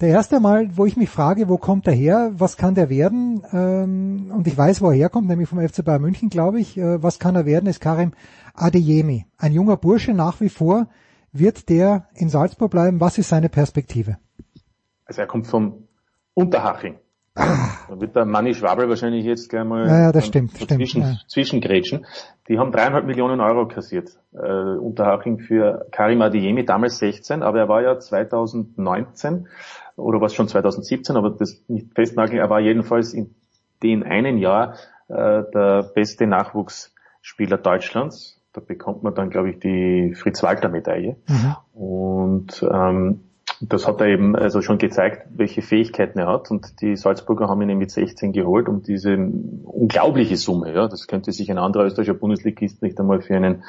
[0.00, 3.42] Der erste Mal, wo ich mich frage, wo kommt er her, was kann der werden,
[3.52, 7.02] ähm, und ich weiß, wo er herkommt, nämlich vom FC Bayern München, glaube ich, äh,
[7.02, 8.12] was kann er werden, ist Karim
[8.52, 9.24] Adeyemi.
[9.38, 10.88] Ein junger Bursche nach wie vor.
[11.32, 13.00] Wird der in Salzburg bleiben?
[13.00, 14.18] Was ist seine Perspektive?
[15.06, 15.88] Also er kommt vom
[16.34, 16.98] Unterhaching.
[17.36, 21.02] Da wird der Manni Schwabel wahrscheinlich jetzt gleich mal ja, ja, das stimmt, stimmt, zwischen,
[21.02, 21.16] ja.
[21.28, 22.06] zwischengrätschen.
[22.48, 27.68] Die haben dreieinhalb Millionen Euro kassiert, äh, Unterhaching für Karim Adeyemi, damals 16, aber er
[27.68, 29.48] war ja 2019
[29.96, 33.34] oder was schon 2017, aber das nicht festnageln, er war jedenfalls in
[33.82, 34.74] den einen Jahr
[35.08, 38.40] äh, der beste Nachwuchsspieler Deutschlands.
[38.52, 41.16] Da bekommt man dann, glaube ich, die Fritz-Walter-Medaille.
[41.28, 41.56] Mhm.
[41.78, 43.20] Und ähm,
[43.60, 46.50] das hat er eben also schon gezeigt, welche Fähigkeiten er hat.
[46.50, 50.74] Und die Salzburger haben ihn mit 16 geholt um diese unglaubliche Summe.
[50.74, 53.64] Ja, das könnte sich ein anderer österreichischer Bundesligist nicht einmal für einen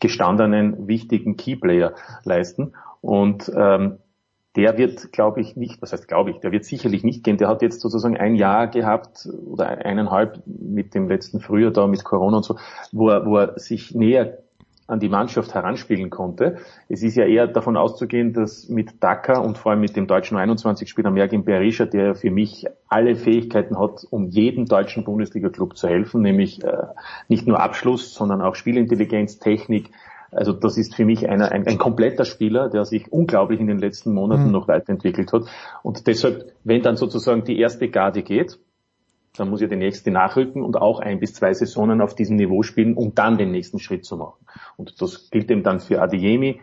[0.00, 2.72] gestandenen, wichtigen Keyplayer leisten.
[3.00, 3.98] Und ähm,
[4.54, 7.38] der wird, glaube ich, nicht, was heißt glaube ich, der wird sicherlich nicht gehen.
[7.38, 12.04] Der hat jetzt sozusagen ein Jahr gehabt oder eineinhalb mit dem letzten Frühjahr da mit
[12.04, 12.56] Corona und so,
[12.92, 14.38] wo er, wo er sich näher
[14.86, 16.58] an die Mannschaft heranspielen konnte.
[16.88, 20.36] Es ist ja eher davon auszugehen, dass mit Dakar und vor allem mit dem deutschen
[20.36, 26.22] 21-Spieler Mergin Berisha, der für mich alle Fähigkeiten hat, um jedem deutschen Bundesliga-Club zu helfen,
[26.22, 26.86] nämlich äh,
[27.28, 29.90] nicht nur Abschluss, sondern auch Spielintelligenz, Technik.
[30.30, 33.78] Also das ist für mich einer, ein, ein kompletter Spieler, der sich unglaublich in den
[33.78, 34.52] letzten Monaten mhm.
[34.52, 35.44] noch weiterentwickelt hat.
[35.82, 38.58] Und deshalb, wenn dann sozusagen die erste Garde geht,
[39.36, 42.62] dann muss ja die nächste nachrücken und auch ein bis zwei Saisonen auf diesem Niveau
[42.62, 44.44] spielen, um dann den nächsten Schritt zu machen.
[44.76, 46.60] Und das gilt eben dann für Adeyemi,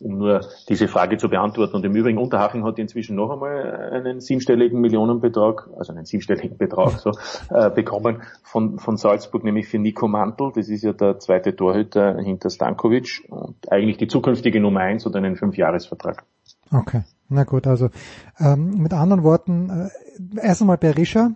[0.00, 1.76] um nur diese Frage zu beantworten.
[1.76, 6.98] Und im Übrigen, Unterhaching hat inzwischen noch einmal einen siebenstelligen Millionenbetrag, also einen siebenstelligen Betrag
[6.98, 7.12] so,
[7.50, 10.50] äh, bekommen von, von Salzburg, nämlich für Nico Mantel.
[10.54, 15.18] Das ist ja der zweite Torhüter hinter Stankovic und eigentlich die zukünftige Nummer eins oder
[15.18, 16.24] einen Fünfjahresvertrag.
[16.72, 17.90] Okay, na gut, also
[18.38, 19.90] ähm, mit anderen Worten,
[20.36, 21.32] äh, erst einmal Berisha,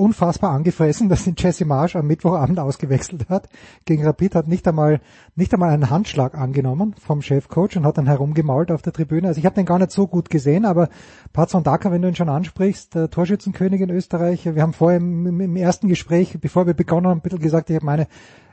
[0.00, 3.48] unfassbar angefressen, dass ihn Jesse Marsch am Mittwochabend ausgewechselt hat.
[3.84, 5.00] Gegen Rapid hat nicht einmal,
[5.36, 9.28] nicht einmal einen Handschlag angenommen vom Chefcoach und hat dann herumgemault auf der Tribüne.
[9.28, 10.88] Also ich habe den gar nicht so gut gesehen, aber
[11.32, 15.56] Patson Daka, wenn du ihn schon ansprichst, Torschützenkönig in Österreich, wir haben vorher im, im
[15.56, 18.06] ersten Gespräch, bevor wir begonnen haben, ein bisschen gesagt, ich habe meine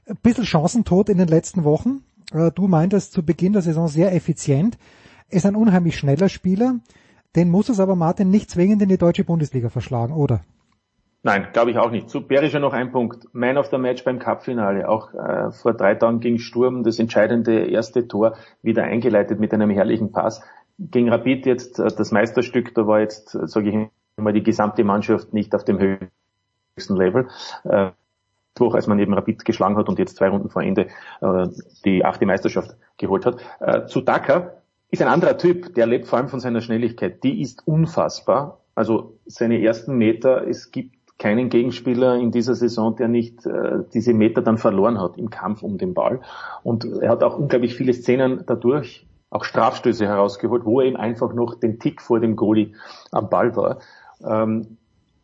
[0.06, 2.04] ein bisschen Chancentod in den letzten Wochen.
[2.34, 4.78] Äh, du meintest zu Beginn der Saison sehr effizient,
[5.30, 6.76] ist ein unheimlich schneller Spieler.
[7.36, 10.42] Den muss es aber Martin nicht zwingend in die deutsche Bundesliga verschlagen, oder?
[11.24, 12.10] Nein, glaube ich auch nicht.
[12.10, 13.28] Zu Berischer noch ein Punkt.
[13.34, 14.88] Man of the Match beim Cupfinale.
[14.88, 19.70] Auch äh, vor drei Tagen gegen Sturm das entscheidende erste Tor wieder eingeleitet mit einem
[19.70, 20.42] herrlichen Pass.
[20.80, 24.84] Gegen Rapid jetzt äh, das Meisterstück, da war jetzt, äh, sage ich mal, die gesamte
[24.84, 27.28] Mannschaft nicht auf dem höchsten Level.
[27.64, 27.92] Äh,
[28.60, 30.88] als man eben Rapid geschlagen hat und jetzt zwei Runden vor Ende
[31.22, 31.48] äh,
[31.86, 33.40] die achte Meisterschaft geholt hat.
[33.60, 37.24] Äh, zu Dakar ist ein anderer Typ, der lebt vor allem von seiner Schnelligkeit.
[37.24, 38.62] Die ist unfassbar.
[38.74, 44.14] Also seine ersten Meter, es gibt keinen Gegenspieler in dieser Saison, der nicht äh, diese
[44.14, 46.22] Meter dann verloren hat im Kampf um den Ball.
[46.64, 51.34] Und er hat auch unglaublich viele Szenen dadurch, auch Strafstöße herausgeholt, wo er eben einfach
[51.34, 52.74] noch den Tick vor dem Goalie
[53.12, 53.80] am Ball war.
[54.24, 54.78] Ähm,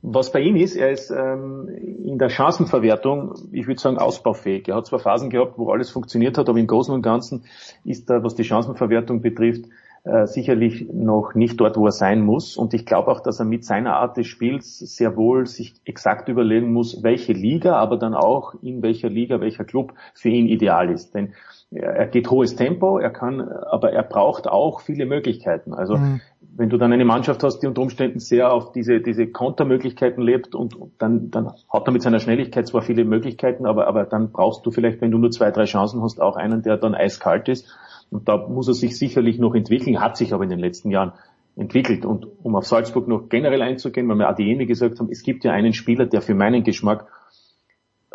[0.06, 4.68] was bei ihm ist, er ist ähm, in der Chancenverwertung, ich würde sagen, ausbaufähig.
[4.68, 7.46] Er hat zwar Phasen gehabt, wo alles funktioniert hat, aber im Großen und Ganzen
[7.86, 9.66] ist er, was die Chancenverwertung betrifft,
[10.06, 12.58] äh, sicherlich noch nicht dort, wo er sein muss.
[12.58, 16.28] Und ich glaube auch, dass er mit seiner Art des Spiels sehr wohl sich exakt
[16.28, 20.90] überlegen muss, welche Liga, aber dann auch in welcher Liga, welcher Club für ihn ideal
[20.90, 21.16] ist.
[21.16, 21.34] Denn
[21.76, 25.74] er geht hohes Tempo, er kann, aber er braucht auch viele Möglichkeiten.
[25.74, 26.22] Also mhm.
[26.42, 30.54] wenn du dann eine Mannschaft hast, die unter Umständen sehr auf diese, diese Kontermöglichkeiten lebt
[30.54, 34.32] und, und dann, dann hat er mit seiner Schnelligkeit zwar viele Möglichkeiten, aber, aber dann
[34.32, 37.50] brauchst du vielleicht, wenn du nur zwei, drei Chancen hast, auch einen, der dann eiskalt
[37.50, 37.68] ist.
[38.14, 41.14] Und da muss er sich sicherlich noch entwickeln, hat sich aber in den letzten Jahren
[41.56, 42.06] entwickelt.
[42.06, 45.52] Und um auf Salzburg noch generell einzugehen, weil wir Adiemi gesagt haben, es gibt ja
[45.52, 47.08] einen Spieler, der für meinen Geschmack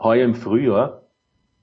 [0.00, 1.02] heuer im Frühjahr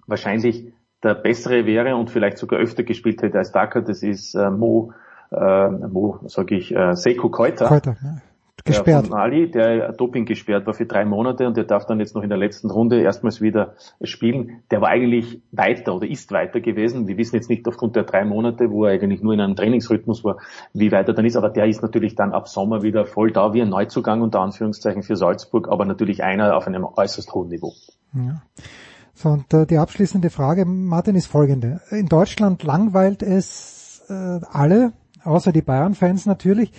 [0.07, 0.71] wahrscheinlich
[1.03, 4.93] der bessere wäre und vielleicht sogar öfter gespielt hätte als Daka, das ist äh, Mo,
[5.31, 7.67] äh, Mo, sage ich, äh, Seiko Keuter.
[7.67, 8.21] Keuter ja.
[8.63, 9.05] Gesperrt.
[9.05, 12.23] Der Mali, der Doping gesperrt war für drei Monate und der darf dann jetzt noch
[12.23, 14.63] in der letzten Runde erstmals wieder spielen.
[14.71, 17.07] Der war eigentlich weiter oder ist weiter gewesen.
[17.07, 20.23] Wir wissen jetzt nicht aufgrund der drei Monate, wo er eigentlich nur in einem Trainingsrhythmus
[20.23, 20.37] war,
[20.73, 21.35] wie weit er dann ist.
[21.35, 25.03] Aber der ist natürlich dann ab Sommer wieder voll da, wie ein Neuzugang unter Anführungszeichen
[25.03, 27.73] für Salzburg, aber natürlich einer auf einem äußerst hohen Niveau.
[28.13, 28.41] Ja.
[29.13, 31.81] So, und äh, die abschließende Frage, Martin, ist folgende.
[31.91, 34.93] In Deutschland langweilt es äh, alle,
[35.23, 36.71] außer die Bayern-Fans natürlich.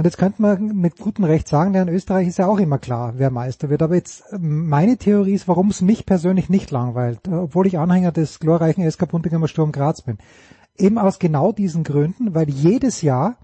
[0.00, 2.78] Und jetzt könnte man mit gutem Recht sagen, ja, in Österreich ist ja auch immer
[2.78, 3.82] klar, wer Meister wird.
[3.82, 8.38] Aber jetzt meine Theorie ist, warum es mich persönlich nicht langweilt, obwohl ich Anhänger des
[8.38, 10.16] glorreichen SK Buntigammer Sturm Graz bin.
[10.78, 13.36] Eben aus genau diesen Gründen, weil jedes Jahr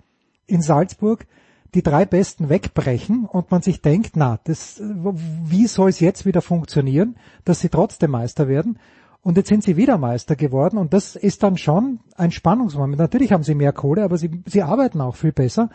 [0.46, 1.26] in Salzburg
[1.74, 6.40] die drei Besten wegbrechen und man sich denkt, na, das, wie soll es jetzt wieder
[6.40, 8.78] funktionieren, dass sie trotzdem Meister werden?
[9.20, 12.98] Und jetzt sind sie wieder Meister geworden und das ist dann schon ein Spannungsmoment.
[12.98, 15.68] Natürlich haben sie mehr Kohle, aber sie, sie arbeiten auch viel besser.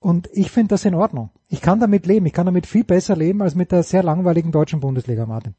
[0.00, 1.30] Und ich finde das in Ordnung.
[1.48, 2.26] Ich kann damit leben.
[2.26, 5.54] Ich kann damit viel besser leben als mit der sehr langweiligen deutschen Bundesliga, Martin.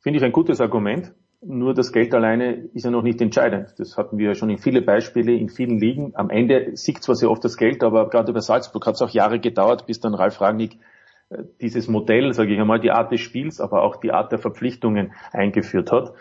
[0.00, 1.12] Finde ich ein gutes Argument.
[1.44, 3.74] Nur das Geld alleine ist ja noch nicht entscheidend.
[3.78, 6.12] Das hatten wir schon in viele Beispiele, in vielen Ligen.
[6.14, 9.10] Am Ende siegt zwar sehr oft das Geld, aber gerade bei Salzburg hat es auch
[9.10, 10.78] Jahre gedauert, bis dann Ralf Ragnick
[11.30, 14.38] äh, dieses Modell, sage ich einmal, die Art des Spiels, aber auch die Art der
[14.38, 16.14] Verpflichtungen eingeführt hat.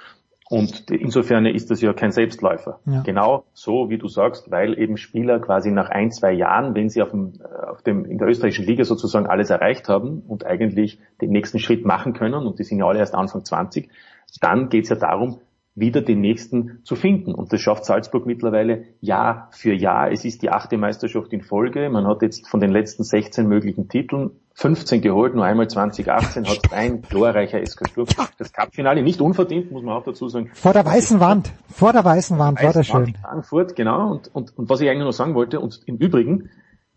[0.52, 2.82] Und insofern ist das ja kein Selbstläufer.
[2.86, 3.04] Ja.
[3.04, 7.02] Genau so, wie du sagst, weil eben Spieler quasi nach ein, zwei Jahren, wenn sie
[7.02, 7.40] auf dem,
[7.70, 11.86] auf dem, in der österreichischen Liga sozusagen alles erreicht haben und eigentlich den nächsten Schritt
[11.86, 13.90] machen können, und die sind ja alle erst Anfang 20,
[14.42, 15.40] dann geht es ja darum,
[15.74, 17.34] wieder den nächsten zu finden.
[17.34, 20.12] Und das schafft Salzburg mittlerweile Jahr für Jahr.
[20.12, 21.90] Es ist die achte Meisterschaft in Folge.
[21.90, 26.60] Man hat jetzt von den letzten 16 möglichen Titeln 15 geholt, nur einmal 2018 hat
[26.72, 30.52] ein glorreicher SK Sturm das Cupfinale nicht unverdient, muss man auch dazu sagen.
[30.54, 33.16] Vor der weißen Wand, vor der weißen Wand der war das schön.
[33.22, 34.12] Frankfurt, genau.
[34.12, 36.50] Und, und, und was ich eigentlich noch sagen wollte, und im Übrigen,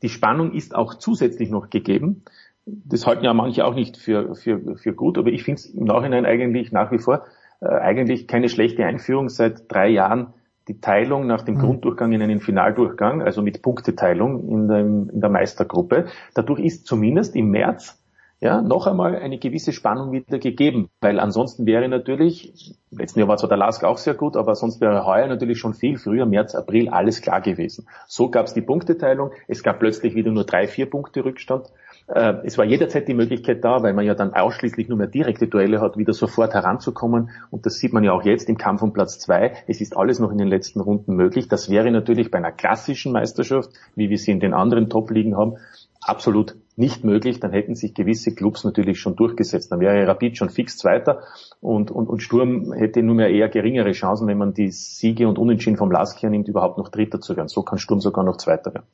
[0.03, 2.25] die Spannung ist auch zusätzlich noch gegeben.
[2.67, 5.85] Das halten ja manche auch nicht für, für, für gut, aber ich finde es im
[5.85, 7.25] Nachhinein eigentlich nach wie vor
[7.61, 10.35] äh, eigentlich keine schlechte Einführung seit drei Jahren
[10.69, 11.61] die Teilung nach dem mhm.
[11.61, 16.07] Grunddurchgang in einen Finaldurchgang, also mit Punkteteilung in, dem, in der Meistergruppe.
[16.35, 18.01] Dadurch ist zumindest im März
[18.41, 23.39] ja, noch einmal eine gewisse Spannung wieder gegeben, weil ansonsten wäre natürlich, letzten Jahr war
[23.39, 26.55] zwar der Lask auch sehr gut, aber sonst wäre heuer natürlich schon viel früher, März,
[26.55, 27.87] April, alles klar gewesen.
[28.07, 31.71] So gab es die Punkteteilung, es gab plötzlich wieder nur drei, vier Punkte Rückstand
[32.07, 35.47] äh, es war jederzeit die Möglichkeit da, weil man ja dann ausschließlich nur mehr direkte
[35.47, 37.31] Duelle hat, wieder sofort heranzukommen.
[37.51, 39.55] Und das sieht man ja auch jetzt im Kampf um Platz zwei.
[39.67, 41.49] Es ist alles noch in den letzten Runden möglich.
[41.49, 45.57] Das wäre natürlich bei einer klassischen Meisterschaft, wie wir sie in den anderen Top-Ligen haben,
[46.03, 47.41] absolut nicht möglich.
[47.41, 49.73] Dann hätten sich gewisse Clubs natürlich schon durchgesetzt.
[49.73, 51.23] Dann wäre Rapid schon fix Zweiter
[51.61, 55.39] und, und, und Sturm hätte nur mehr eher geringere Chancen, wenn man die Siege und
[55.39, 57.49] Unentschieden vom Lask her nimmt, überhaupt noch Dritter zu werden.
[57.49, 58.87] So kann Sturm sogar noch Zweiter werden.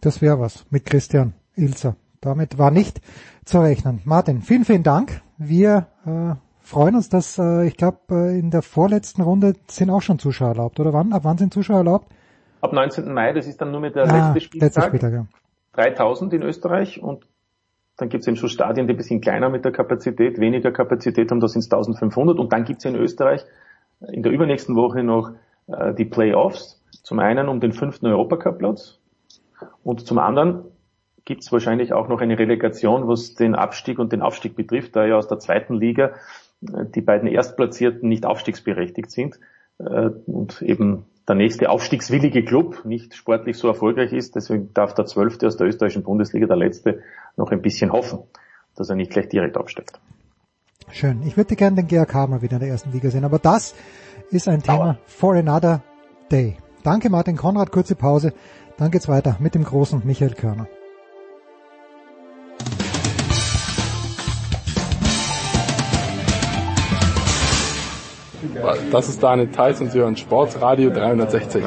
[0.00, 1.34] Das wäre was mit Christian.
[1.56, 1.96] Ilzer.
[2.20, 3.00] Damit war nicht
[3.44, 4.00] zu rechnen.
[4.04, 5.20] Martin, vielen, vielen Dank.
[5.38, 10.02] Wir äh, freuen uns, dass äh, ich glaube, äh, in der vorletzten Runde sind auch
[10.02, 11.12] schon Zuschauer erlaubt, oder wann?
[11.12, 12.12] Ab wann sind Zuschauer erlaubt?
[12.60, 13.12] Ab 19.
[13.12, 14.66] Mai, das ist dann nur mit der ah, letzte Spieltag.
[14.66, 15.26] Letzte Spieltag ja.
[15.74, 17.26] 3000 in Österreich und
[17.96, 21.30] dann gibt es eben so Stadien, die ein bisschen kleiner mit der Kapazität, weniger Kapazität
[21.30, 23.44] haben, da sind es 1500 und dann gibt es in Österreich
[24.00, 25.32] in der übernächsten Woche noch
[25.68, 26.82] äh, die Playoffs.
[27.02, 28.98] Zum einen um den fünften Europacup-Platz
[29.84, 30.64] und zum anderen
[31.26, 35.04] gibt es wahrscheinlich auch noch eine Relegation, was den Abstieg und den Aufstieg betrifft, da
[35.04, 36.14] ja aus der zweiten Liga
[36.62, 39.38] äh, die beiden Erstplatzierten nicht aufstiegsberechtigt sind
[39.78, 44.36] äh, und eben der nächste aufstiegswillige Club nicht sportlich so erfolgreich ist.
[44.36, 47.02] Deswegen darf der Zwölfte aus der österreichischen Bundesliga, der Letzte,
[47.36, 48.20] noch ein bisschen hoffen,
[48.76, 49.98] dass er nicht gleich direkt aufsteigt.
[50.92, 51.22] Schön.
[51.26, 53.74] Ich würde gerne den GRK mal wieder in der ersten Liga sehen, aber das
[54.30, 54.98] ist ein Thema Dauer.
[55.06, 55.82] for another
[56.30, 56.56] day.
[56.84, 58.32] Danke Martin Konrad, kurze Pause.
[58.78, 60.68] Dann geht's weiter mit dem großen Michael Körner.
[68.90, 71.64] Das ist Daniel Theiss und Sie hören Sportsradio 360.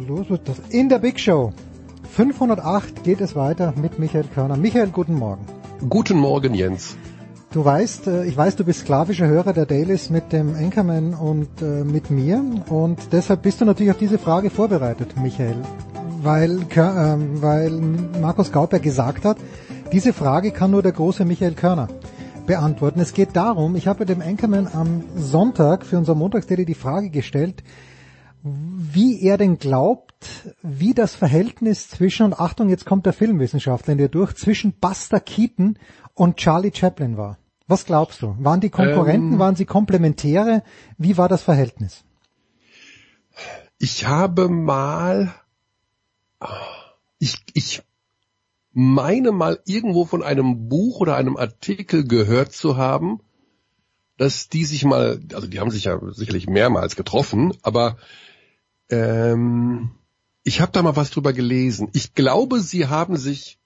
[0.00, 1.52] los wird das in der Big Show.
[2.12, 4.56] 508 geht es weiter mit Michael Körner.
[4.56, 5.44] Michael, guten Morgen.
[5.88, 6.96] Guten Morgen, Jens.
[7.52, 11.60] Du weißt, äh, ich weiß, du bist sklavischer Hörer der Dailies mit dem Anchorman und
[11.60, 15.56] äh, mit mir und deshalb bist du natürlich auf diese Frage vorbereitet, Michael,
[16.22, 17.72] weil, äh, weil
[18.20, 19.36] Markus Gauper gesagt hat,
[19.92, 21.88] diese Frage kann nur der große Michael Körner
[22.52, 23.00] beantworten.
[23.00, 27.64] Es geht darum, ich habe dem Anchorman am Sonntag für unser Montagsdaily die Frage gestellt,
[28.42, 30.12] wie er denn glaubt,
[30.62, 35.18] wie das Verhältnis zwischen, und Achtung, jetzt kommt der Filmwissenschaftler in dir durch, zwischen Buster
[35.18, 35.78] Keaton
[36.12, 37.38] und Charlie Chaplin war.
[37.68, 38.36] Was glaubst du?
[38.38, 40.62] Waren die Konkurrenten, ähm, waren sie Komplementäre?
[40.98, 42.04] Wie war das Verhältnis?
[43.78, 45.32] Ich habe mal,
[47.18, 47.82] ich, ich
[48.72, 53.20] meine mal irgendwo von einem Buch oder einem Artikel gehört zu haben,
[54.16, 57.96] dass die sich mal, also die haben sich ja sicherlich mehrmals getroffen, aber
[58.90, 59.90] ähm,
[60.44, 61.88] ich habe da mal was drüber gelesen.
[61.92, 63.58] Ich glaube, sie haben sich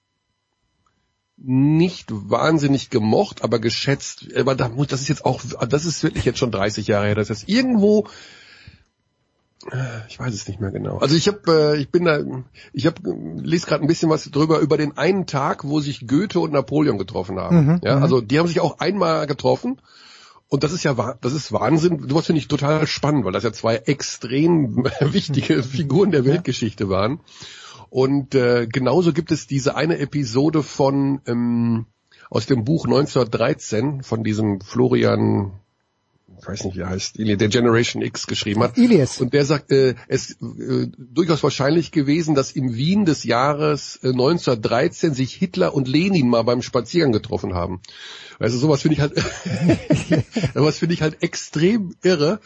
[1.37, 4.35] nicht wahnsinnig gemocht, aber geschätzt.
[4.37, 7.15] Aber das ist jetzt auch, das ist wirklich jetzt schon 30 Jahre her.
[7.15, 8.09] Das ist irgendwo,
[10.09, 10.99] ich weiß es nicht mehr genau.
[10.99, 11.41] Also ich habe,
[11.75, 12.21] äh, ich bin da,
[12.73, 12.97] ich habe
[13.43, 16.99] lese gerade ein bisschen was drüber über den einen Tag, wo sich Goethe und Napoleon
[16.99, 17.67] getroffen haben.
[17.67, 18.03] Mhm, ja, mhm.
[18.03, 19.81] also die haben sich auch einmal getroffen.
[20.49, 22.09] Und das ist ja, das ist Wahnsinn.
[22.09, 27.21] Sowas finde ich total spannend, weil das ja zwei extrem wichtige Figuren der Weltgeschichte waren.
[27.91, 31.87] Und äh, genauso gibt es diese eine Episode von ähm,
[32.31, 35.53] aus dem Buch 1913 von diesem Florian,
[36.39, 38.77] ich weiß nicht wie er heißt, der Generation X geschrieben hat.
[38.77, 39.21] Ilias.
[39.21, 44.09] Und der sagt, äh, es äh, durchaus wahrscheinlich gewesen, dass im Wien des Jahres äh,
[44.09, 47.81] 1913 sich Hitler und Lenin mal beim Spaziergang getroffen haben.
[48.39, 49.15] Also sowas finde ich halt,
[50.55, 52.41] sowas finde ich halt extrem irre.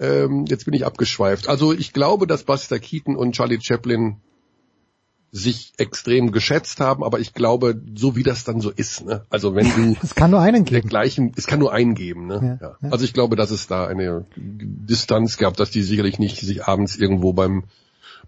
[0.00, 1.48] Ähm, jetzt bin ich abgeschweift.
[1.48, 4.16] Also ich glaube, dass Buster Keaton und Charlie Chaplin
[5.32, 9.24] sich extrem geschätzt haben, aber ich glaube, so wie das dann so ist, ne?
[9.28, 10.88] Also wenn du es kann nur einen geben.
[10.88, 12.58] Gleichen, es kann nur einen geben, ne?
[12.60, 12.90] Ja, ja.
[12.90, 16.96] Also ich glaube, dass es da eine Distanz gab, dass die sicherlich nicht sich abends
[16.96, 17.64] irgendwo beim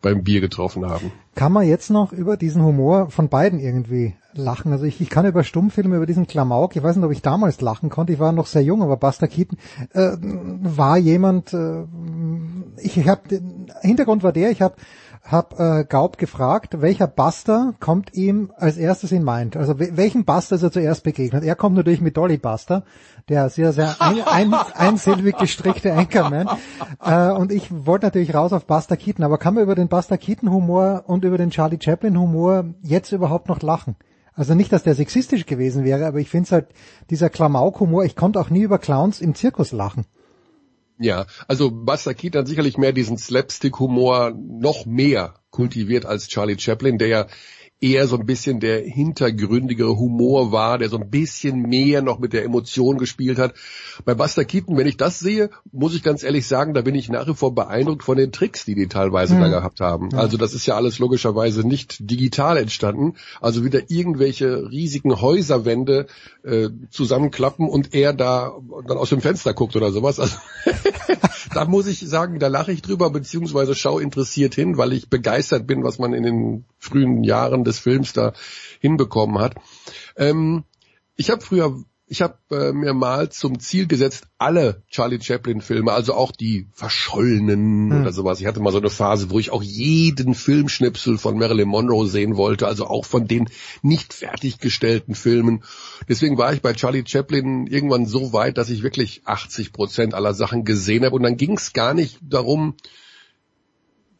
[0.01, 1.11] beim Bier getroffen haben.
[1.35, 4.73] Kann man jetzt noch über diesen Humor von beiden irgendwie lachen?
[4.73, 7.61] Also ich, ich kann über Stummfilme, über diesen Klamauk, ich weiß nicht, ob ich damals
[7.61, 9.59] lachen konnte, ich war noch sehr jung, aber Buster Keaton
[9.93, 11.85] äh, war jemand, äh,
[12.81, 13.23] ich, ich habe,
[13.83, 14.77] Hintergrund war der, ich habe
[15.31, 19.57] hab äh, Gaub gefragt, welcher Buster kommt ihm als erstes in Mind?
[19.57, 21.45] Also welchen Buster ist er zuerst begegnet?
[21.45, 22.83] Er kommt natürlich mit Dolly Buster,
[23.29, 26.49] der sehr, sehr ein, ein, einsilbig gestrickte Anchorman.
[27.05, 30.17] Äh, und ich wollte natürlich raus auf Buster Keaton, aber kann man über den Buster
[30.17, 33.97] Keaton Humor und über den Charlie Chaplin Humor jetzt überhaupt noch lachen?
[34.35, 36.67] Also nicht, dass der sexistisch gewesen wäre, aber ich finde es halt,
[37.11, 40.07] dieser Klamauk-Humor, ich konnte auch nie über Clowns im Zirkus lachen.
[41.01, 46.99] Ja, also Buster Keaton hat sicherlich mehr diesen Slapstick-Humor noch mehr kultiviert als Charlie Chaplin,
[46.99, 47.27] der ja
[47.81, 52.33] eher so ein bisschen der hintergründigere Humor war, der so ein bisschen mehr noch mit
[52.33, 53.55] der Emotion gespielt hat.
[54.05, 57.09] Bei Buster Keaton, wenn ich das sehe, muss ich ganz ehrlich sagen, da bin ich
[57.09, 59.41] nach wie vor beeindruckt von den Tricks, die die teilweise mhm.
[59.41, 60.13] da gehabt haben.
[60.15, 63.15] Also das ist ja alles logischerweise nicht digital entstanden.
[63.41, 66.07] Also wieder irgendwelche riesigen Häuserwände
[66.45, 68.57] äh, zusammenklappen und er da
[68.87, 70.19] dann aus dem Fenster guckt oder sowas.
[70.19, 70.37] Also
[71.55, 75.67] da muss ich sagen, da lache ich drüber, beziehungsweise schau interessiert hin, weil ich begeistert
[75.67, 78.33] bin, was man in den frühen Jahren des Films da
[78.81, 79.55] hinbekommen hat.
[80.17, 80.65] Ähm,
[81.17, 86.15] ich habe früher ich habe äh, mir mal zum Ziel gesetzt, alle Charlie Chaplin-Filme, also
[86.15, 88.01] auch die verschollenen hm.
[88.01, 88.41] oder sowas.
[88.41, 92.37] Ich hatte mal so eine Phase, wo ich auch jeden Filmschnipsel von Marilyn Monroe sehen
[92.37, 93.51] wollte, also auch von den
[93.83, 95.65] nicht fertiggestellten Filmen.
[96.09, 100.33] Deswegen war ich bei Charlie Chaplin irgendwann so weit, dass ich wirklich 80 Prozent aller
[100.33, 101.15] Sachen gesehen habe.
[101.15, 102.75] Und dann ging es gar nicht darum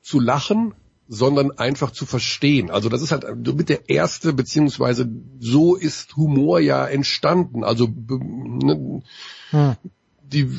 [0.03, 0.75] zu lachen,
[1.09, 2.71] sondern einfach zu verstehen.
[2.71, 3.25] Also das ist halt
[3.57, 5.09] mit der erste, beziehungsweise
[5.41, 7.65] so ist Humor ja entstanden.
[7.65, 9.03] Also ne,
[9.51, 9.77] hm.
[10.23, 10.51] die,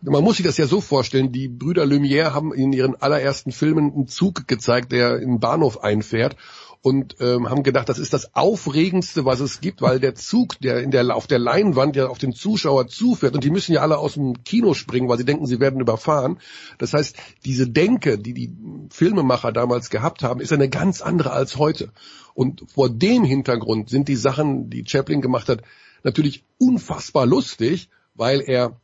[0.00, 3.92] man muss sich das ja so vorstellen, die Brüder Lumière haben in ihren allerersten Filmen
[3.92, 6.36] einen Zug gezeigt, der in den Bahnhof einfährt
[6.84, 10.82] und ähm, haben gedacht, das ist das Aufregendste, was es gibt, weil der Zug, der
[10.82, 13.96] in der auf der Leinwand ja auf den Zuschauer zufährt und die müssen ja alle
[13.96, 16.40] aus dem Kino springen, weil sie denken, sie werden überfahren.
[16.76, 17.16] Das heißt,
[17.46, 18.54] diese Denke, die die
[18.90, 21.90] Filmemacher damals gehabt haben, ist eine ganz andere als heute.
[22.34, 25.62] Und vor dem Hintergrund sind die Sachen, die Chaplin gemacht hat,
[26.02, 28.78] natürlich unfassbar lustig, weil er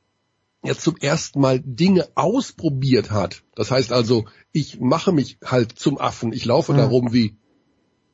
[0.63, 3.43] jetzt zum ersten Mal Dinge ausprobiert hat.
[3.55, 6.33] Das heißt also, ich mache mich halt zum Affen.
[6.33, 6.79] Ich laufe mhm.
[6.79, 7.37] darum wie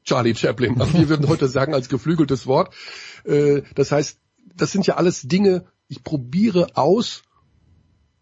[0.06, 0.80] Charlie Chaplin.
[0.80, 2.72] Also wir würden heute sagen als geflügeltes Wort.
[3.24, 4.18] Äh, das heißt,
[4.56, 7.22] das sind ja alles Dinge, ich probiere aus,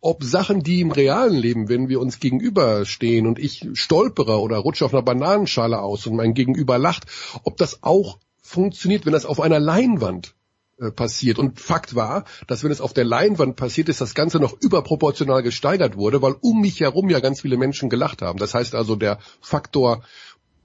[0.01, 4.85] ob Sachen, die im realen Leben, wenn wir uns gegenüberstehen und ich stolpere oder rutsche
[4.85, 7.05] auf einer Bananenschale aus und mein Gegenüber lacht,
[7.43, 10.35] ob das auch funktioniert, wenn das auf einer Leinwand
[10.79, 11.39] äh, passiert.
[11.39, 15.43] Und Fakt war, dass wenn es auf der Leinwand passiert ist, das Ganze noch überproportional
[15.43, 18.39] gesteigert wurde, weil um mich herum ja ganz viele Menschen gelacht haben.
[18.39, 20.03] Das heißt also, der Faktor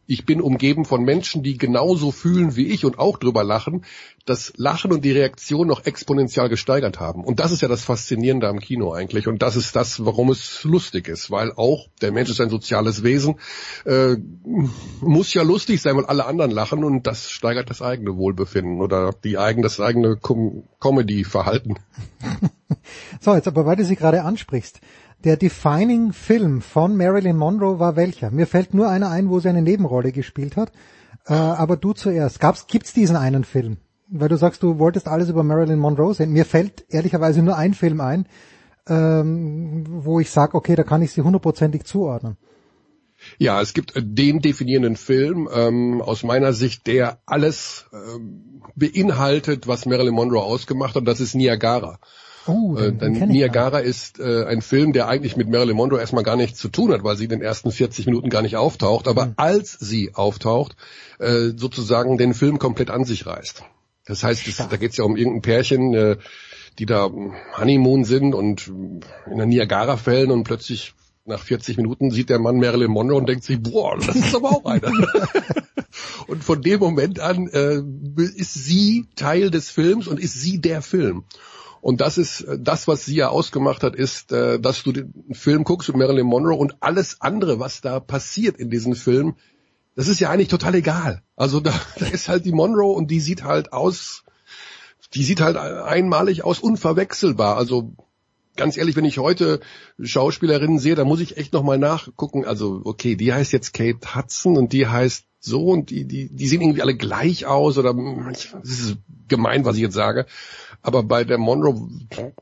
[0.10, 3.86] ich bin umgeben von Menschen, die genauso fühlen wie ich und auch drüber lachen,
[4.26, 7.24] das Lachen und die Reaktion noch exponentiell gesteigert haben.
[7.24, 9.28] Und das ist ja das Faszinierende am Kino eigentlich.
[9.28, 11.30] Und das ist das, warum es lustig ist.
[11.30, 13.36] Weil auch, der Mensch ist ein soziales Wesen,
[13.86, 14.16] äh,
[15.00, 19.14] muss ja lustig sein, weil alle anderen lachen und das steigert das eigene Wohlbefinden oder
[19.24, 21.76] die eigene, das eigene Com Comedy-Verhalten.
[23.20, 24.82] so, jetzt aber weil du sie gerade ansprichst.
[25.26, 28.32] Der Defining Film von Marilyn Monroe war welcher?
[28.32, 30.72] Mir fällt nur einer ein, wo sie eine Nebenrolle gespielt hat.
[31.26, 32.40] Äh, aber du zuerst.
[32.40, 33.78] Gab's, gibt's diesen einen Film?
[34.08, 36.32] Weil du sagst, du wolltest alles über Marilyn Monroe sehen.
[36.32, 38.28] Mir fällt ehrlicherweise nur ein Film ein,
[38.88, 42.38] ähm, wo ich sage, okay, da kann ich sie hundertprozentig zuordnen.
[43.38, 49.86] Ja, es gibt den definierenden Film ähm, aus meiner Sicht, der alles ähm, beinhaltet, was
[49.86, 51.06] Marilyn Monroe ausgemacht hat.
[51.06, 52.00] Das ist Niagara.
[52.50, 56.24] Oh, äh, den, äh, Niagara ist äh, ein Film, der eigentlich mit Marilyn Monroe erstmal
[56.24, 59.08] gar nichts zu tun hat, weil sie in den ersten 40 Minuten gar nicht auftaucht.
[59.08, 59.34] Aber mhm.
[59.38, 60.76] als sie auftaucht,
[61.20, 63.64] äh, sozusagen den Film komplett an sich reißt.
[64.06, 66.18] Das heißt, es, da geht es ja um irgendein Pärchen, äh,
[66.80, 67.10] die da
[67.58, 70.94] Honeymoon sind und in der Niagara fällen und plötzlich
[71.26, 74.50] nach 40 Minuten sieht der Mann Marilyn Monroe und denkt sich, boah, das ist aber
[74.50, 74.92] auch einer.
[76.28, 77.82] und von dem Moment an äh,
[78.36, 81.24] ist sie Teil des Films und ist sie der Film.
[81.82, 85.14] Und das ist äh, das, was sie ja ausgemacht hat, ist, äh, dass du den
[85.32, 89.36] Film guckst mit Marilyn Monroe und alles andere, was da passiert in diesem Film,
[89.96, 91.24] das ist ja eigentlich total egal.
[91.36, 94.24] Also da, da ist halt die Monroe und die sieht halt aus,
[95.14, 97.58] die sieht halt einmalig aus, unverwechselbar.
[97.58, 97.94] Also
[98.56, 99.62] ganz ehrlich, wenn ich heute
[100.02, 102.46] Schauspielerinnen sehe, da muss ich echt nochmal nachgucken.
[102.46, 106.48] Also, okay, die heißt jetzt Kate Hudson und die heißt so und die, die, die
[106.48, 108.98] sehen irgendwie alle gleich aus oder das ist
[109.30, 110.26] gemein, was ich jetzt sage.
[110.82, 111.90] Aber bei der Monroe,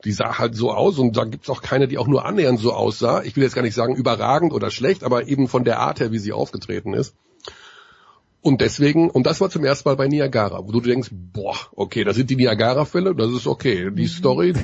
[0.04, 2.72] die sah halt so aus und da gibt's auch keine, die auch nur annähernd so
[2.72, 3.22] aussah.
[3.22, 6.12] Ich will jetzt gar nicht sagen überragend oder schlecht, aber eben von der Art her,
[6.12, 7.14] wie sie aufgetreten ist.
[8.40, 12.04] Und deswegen, und das war zum ersten Mal bei Niagara, wo du denkst, boah, okay,
[12.04, 13.90] da sind die Niagara-Fälle, das ist okay.
[13.90, 14.54] Die Story,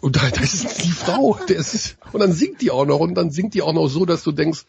[0.00, 3.14] und da, das ist die Frau, der ist, und dann singt die auch noch, und
[3.14, 4.64] dann singt die auch noch so, dass du denkst,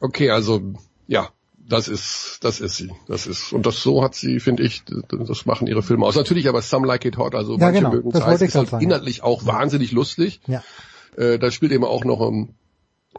[0.00, 0.62] okay, also,
[1.06, 1.28] ja,
[1.70, 2.90] das ist, das ist sie.
[3.06, 6.16] Das ist, und das so hat sie, finde ich, das machen ihre Filme aus.
[6.16, 8.68] Natürlich aber Some Like It Hot, also ja, manche genau, mögen es heiß, ist halt
[8.68, 8.84] sagen.
[8.84, 10.40] inhaltlich auch wahnsinnig lustig.
[10.46, 10.62] Ja.
[11.16, 12.54] Äh, da spielt eben auch noch um,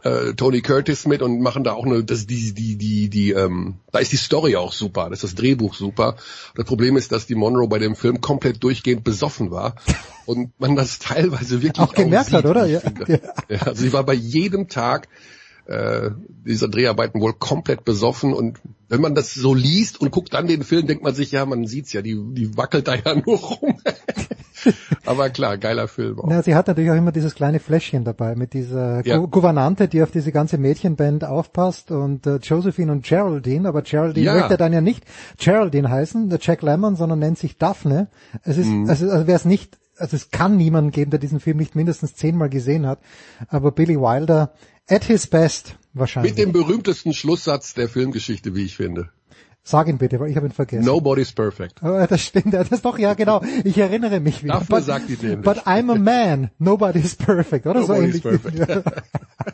[0.02, 3.76] äh, Tony Curtis mit und machen da auch eine, das, die, die, die, die, ähm,
[3.90, 6.16] da ist die Story auch super, das ist das Drehbuch super.
[6.54, 9.76] Das Problem ist, dass die Monroe bei dem Film komplett durchgehend besoffen war
[10.26, 12.66] und man das teilweise wirklich auch gemerkt auch sieht, hat, oder?
[12.66, 12.80] Ja.
[13.48, 13.58] ja.
[13.60, 15.08] Also sie war bei jedem Tag
[15.66, 16.10] äh,
[16.44, 18.58] dieser Dreharbeiten wohl komplett besoffen und
[18.88, 21.66] wenn man das so liest und guckt dann den Film, denkt man sich, ja, man
[21.66, 23.78] sieht's ja, die, die wackelt da ja nur rum.
[25.06, 26.30] Aber klar, geiler Film auch.
[26.30, 29.16] Ja, sie hat natürlich auch immer dieses kleine Fläschchen dabei mit dieser ja.
[29.16, 34.34] Gouvernante, die auf diese ganze Mädchenband aufpasst und äh, Josephine und Geraldine, aber Geraldine ja.
[34.34, 35.04] möchte dann ja nicht
[35.38, 38.08] Geraldine heißen, der Jack Lemmon, sondern nennt sich Daphne.
[38.42, 38.90] Es ist, mhm.
[38.90, 42.14] also, also wer es nicht also es kann niemanden geben, der diesen Film nicht mindestens
[42.16, 42.98] zehnmal gesehen hat.
[43.48, 44.52] Aber Billy Wilder
[44.92, 46.32] At his best, wahrscheinlich.
[46.32, 49.08] Mit dem berühmtesten Schlusssatz der Filmgeschichte, wie ich finde.
[49.64, 50.84] Sag ihn bitte, weil ich habe ihn vergessen.
[50.84, 51.80] Nobody's perfect.
[51.84, 54.54] Oh, das stimmt, das ist doch, ja genau, ich erinnere mich wieder.
[54.54, 55.42] Dafür but, sagt die nämlich.
[55.42, 58.42] But I'm a man, nobody's perfect, oder nobody's so ähnlich.
[58.42, 58.84] Perfect.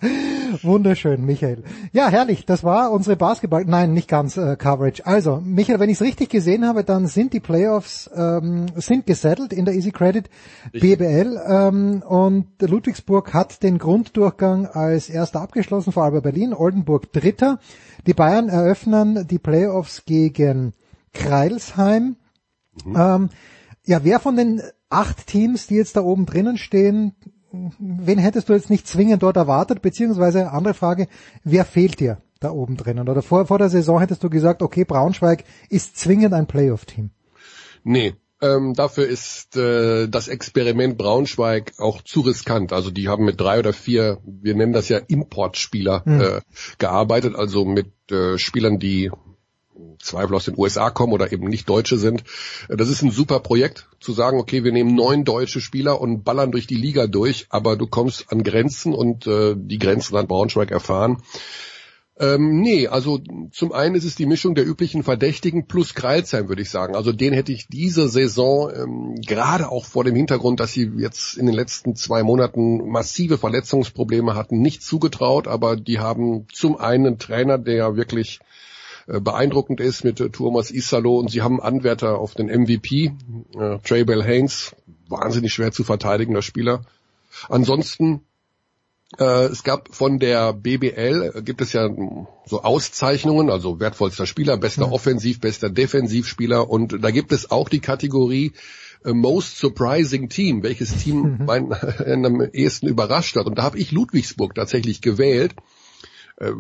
[0.63, 1.63] Wunderschön, Michael.
[1.93, 5.05] Ja, herrlich, das war unsere Basketball, nein, nicht ganz äh, Coverage.
[5.05, 9.53] Also, Michael, wenn ich es richtig gesehen habe, dann sind die Playoffs ähm, sind gesettelt
[9.53, 10.31] in der Easy Credit
[10.73, 17.59] BBL ähm, und Ludwigsburg hat den Grunddurchgang als erster abgeschlossen, vor allem Berlin, Oldenburg dritter.
[18.07, 20.73] Die Bayern eröffnen die Playoffs gegen
[21.13, 22.17] Kreilsheim.
[22.85, 22.97] Mhm.
[22.97, 23.29] Ähm,
[23.85, 27.15] ja, wer von den acht Teams, die jetzt da oben drinnen stehen,
[27.79, 29.83] wen hättest du jetzt nicht zwingend dort erwartet?
[29.83, 31.09] Beziehungsweise andere Frage,
[31.45, 33.09] wer fehlt dir da oben drinnen?
[33.09, 37.11] Oder vor, vor der Saison hättest du gesagt, okay, Braunschweig ist zwingend ein Playoff-Team.
[37.85, 42.73] Nee, ähm, dafür ist äh, das Experiment Braunschweig auch zu riskant.
[42.73, 46.21] Also die haben mit drei oder vier, wir nennen das ja Importspieler, mhm.
[46.21, 46.41] äh,
[46.79, 49.11] gearbeitet, also mit äh, Spielern, die
[50.01, 52.25] Zweifel aus den USA kommen oder eben nicht Deutsche sind.
[52.69, 56.53] Das ist ein super Projekt, zu sagen, okay, wir nehmen neun deutsche Spieler und ballern
[56.53, 60.71] durch die Liga durch, aber du kommst an Grenzen und äh, die Grenzen hat Braunschweig
[60.71, 61.23] erfahren.
[62.21, 63.21] Ähm, nee, also
[63.53, 66.97] zum einen ist es die Mischung der üblichen Verdächtigen plus Kreilsheim, würde ich sagen.
[66.97, 71.37] Also den hätte ich diese Saison, ähm, gerade auch vor dem Hintergrund, dass sie jetzt
[71.37, 77.07] in den letzten zwei Monaten massive Verletzungsprobleme hatten, nicht zugetraut, aber die haben zum einen
[77.07, 78.41] einen Trainer, der wirklich
[79.09, 83.13] äh, beeindruckend ist mit äh, Thomas Isalo und sie haben Anwärter auf den MVP,
[83.59, 84.77] äh, Trey Bell Haynes,
[85.09, 86.83] wahnsinnig schwer zu verteidigender Spieler.
[87.49, 88.21] Ansonsten
[89.19, 91.89] äh, es gab von der BBL, äh, gibt es ja
[92.45, 94.93] so Auszeichnungen, also wertvollster Spieler, bester ja.
[94.93, 98.53] Offensiv, bester Defensivspieler und da gibt es auch die Kategorie
[99.05, 101.45] äh, Most Surprising Team, welches Team mhm.
[101.47, 101.73] mein,
[102.27, 103.47] am ehesten überrascht hat.
[103.47, 105.55] Und da habe ich Ludwigsburg tatsächlich gewählt.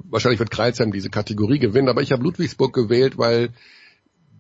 [0.05, 3.51] Wahrscheinlich wird Kreuzheim diese Kategorie gewinnen, aber ich habe Ludwigsburg gewählt, weil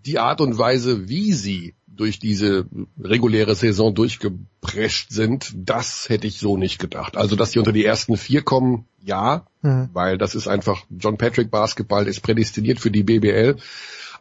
[0.04, 2.66] die Art und Weise, wie sie durch diese
[2.98, 7.16] reguläre Saison durchgeprescht sind, das hätte ich so nicht gedacht.
[7.16, 9.90] Also, dass die unter die ersten vier kommen, ja, mhm.
[9.92, 13.56] weil das ist einfach, John Patrick Basketball ist prädestiniert für die BBL.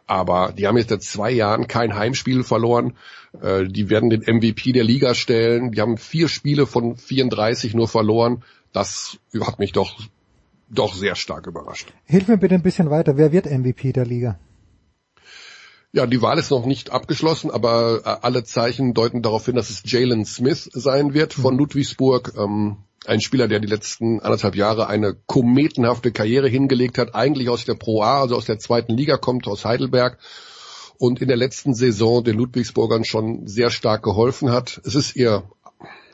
[0.06, 2.94] Aber die haben jetzt seit zwei Jahren kein Heimspiel verloren.
[3.42, 5.70] Äh, die werden den MVP der Liga stellen.
[5.70, 8.42] Die haben vier Spiele von 34 nur verloren.
[8.72, 10.00] Das hat mich doch,
[10.70, 11.92] doch sehr stark überrascht.
[12.04, 13.16] Hilf mir bitte ein bisschen weiter.
[13.16, 14.38] Wer wird MVP der Liga?
[15.92, 19.70] Ja, die Wahl ist noch nicht abgeschlossen, aber äh, alle Zeichen deuten darauf hin, dass
[19.70, 21.60] es Jalen Smith sein wird von mhm.
[21.60, 22.34] Ludwigsburg.
[22.36, 22.76] Ähm,
[23.06, 27.74] ein Spieler, der die letzten anderthalb Jahre eine kometenhafte Karriere hingelegt hat, eigentlich aus der
[27.74, 30.18] Pro A, also aus der zweiten Liga kommt, aus Heidelberg
[30.98, 34.80] und in der letzten Saison den Ludwigsburgern schon sehr stark geholfen hat.
[34.84, 35.44] Es ist ihr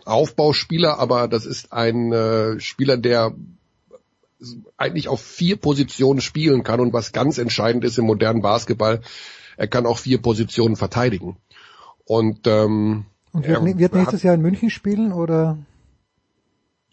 [0.04, 3.34] Aufbauspieler, aber das ist ein äh, Spieler, der
[4.76, 9.00] eigentlich auf vier Positionen spielen kann und was ganz entscheidend ist im modernen Basketball,
[9.56, 11.36] er kann auch vier Positionen verteidigen.
[12.04, 15.58] Und, ähm, und wird, er, wird nächstes hat, Jahr in München spielen oder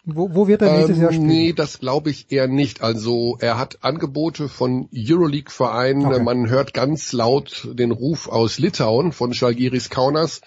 [0.03, 1.28] wo, wo wird er nächstes ähm, Jahr spielen?
[1.28, 2.82] Nee, das glaube ich eher nicht.
[2.82, 6.06] Also er hat Angebote von Euroleague-Vereinen.
[6.06, 6.23] Okay.
[6.23, 10.41] Man hört ganz laut den Ruf aus Litauen von Schalgiris Kaunas.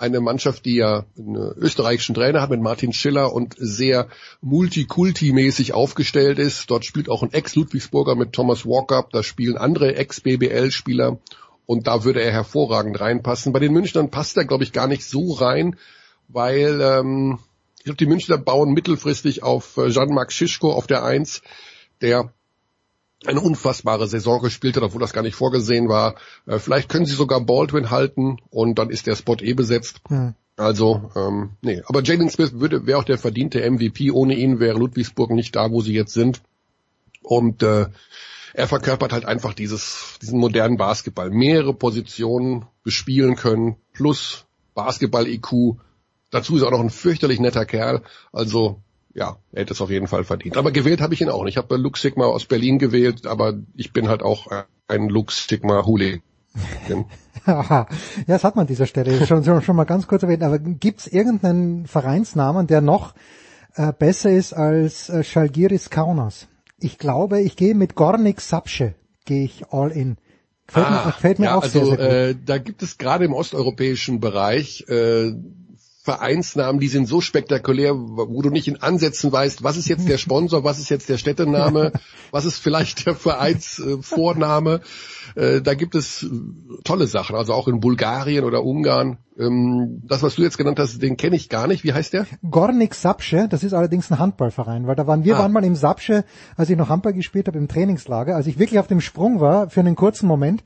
[0.00, 4.08] Eine Mannschaft, die ja einen österreichischen Trainer hat mit Martin Schiller und sehr
[4.40, 6.70] multikulti-mäßig aufgestellt ist.
[6.70, 9.06] Dort spielt auch ein Ex-Ludwigsburger mit Thomas Walker.
[9.12, 11.18] Da spielen andere Ex-BBL-Spieler
[11.66, 13.52] und da würde er hervorragend reinpassen.
[13.52, 15.76] Bei den Münchnern passt er, glaube ich, gar nicht so rein,
[16.28, 17.38] weil ähm,
[17.76, 21.42] ich glaube, die Münchner bauen mittelfristig auf äh, Jean-Marc Schischko auf der Eins,
[22.00, 22.32] der
[23.26, 26.14] eine unfassbare Saison gespielt hat, obwohl das gar nicht vorgesehen war.
[26.46, 30.00] Äh, vielleicht können sie sogar Baldwin halten und dann ist der Spot eh besetzt.
[30.08, 30.34] Hm.
[30.56, 31.82] Also, ähm, nee.
[31.86, 34.10] Aber Jalen Smith würde wäre auch der verdiente MVP.
[34.10, 36.42] Ohne ihn wäre Ludwigsburg nicht da, wo sie jetzt sind.
[37.22, 37.86] Und äh,
[38.52, 41.30] er verkörpert halt einfach dieses, diesen modernen Basketball.
[41.30, 44.44] Mehrere Positionen bespielen können, plus
[44.74, 45.78] Basketball-IQ.
[46.30, 48.02] Dazu ist er auch noch ein fürchterlich netter Kerl.
[48.32, 48.82] Also,
[49.14, 50.56] ja, er hätte es auf jeden Fall verdient.
[50.56, 51.54] Aber gewählt habe ich ihn auch nicht.
[51.54, 54.46] Ich habe Lux Sigma aus Berlin gewählt, aber ich bin halt auch
[54.88, 56.20] ein Lux Sigma Hule.
[57.46, 57.86] ja,
[58.26, 60.42] das hat man an dieser Stelle schon, schon, schon mal ganz kurz erwähnt.
[60.42, 63.14] Aber gibt es irgendeinen Vereinsnamen, der noch
[63.74, 66.48] äh, besser ist als äh, Schalgiris Kaunas?
[66.80, 70.16] ich glaube, ich gehe mit Gornik Sapsche, gehe ich all in.
[70.66, 72.06] Gefällt ah, mir, gefällt mir ja, auch also, sehr, sehr gut.
[72.06, 75.32] Äh, da gibt es gerade im osteuropäischen Bereich äh,
[76.10, 80.18] Vereinsnamen, die sind so spektakulär, wo du nicht in Ansätzen weißt, was ist jetzt der
[80.18, 81.92] Sponsor, was ist jetzt der Städtename,
[82.32, 84.80] was ist vielleicht der Vereinsvorname.
[85.36, 86.26] Äh, da gibt es
[86.82, 89.18] tolle Sachen, also auch in Bulgarien oder Ungarn.
[89.38, 91.84] Ähm, das, was du jetzt genannt hast, den kenne ich gar nicht.
[91.84, 92.26] Wie heißt der?
[92.50, 95.38] Gornik Sapsche, das ist allerdings ein Handballverein, weil da waren wir ah.
[95.38, 96.24] waren mal im Sapsche,
[96.56, 99.70] als ich noch Handball gespielt habe im Trainingslager, als ich wirklich auf dem Sprung war
[99.70, 100.64] für einen kurzen Moment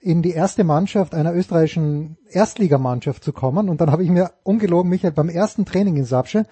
[0.00, 3.68] in die erste Mannschaft einer österreichischen Erstligamannschaft zu kommen.
[3.68, 6.46] Und dann habe ich mir ungelogen, Michael, beim ersten Training in Sapsche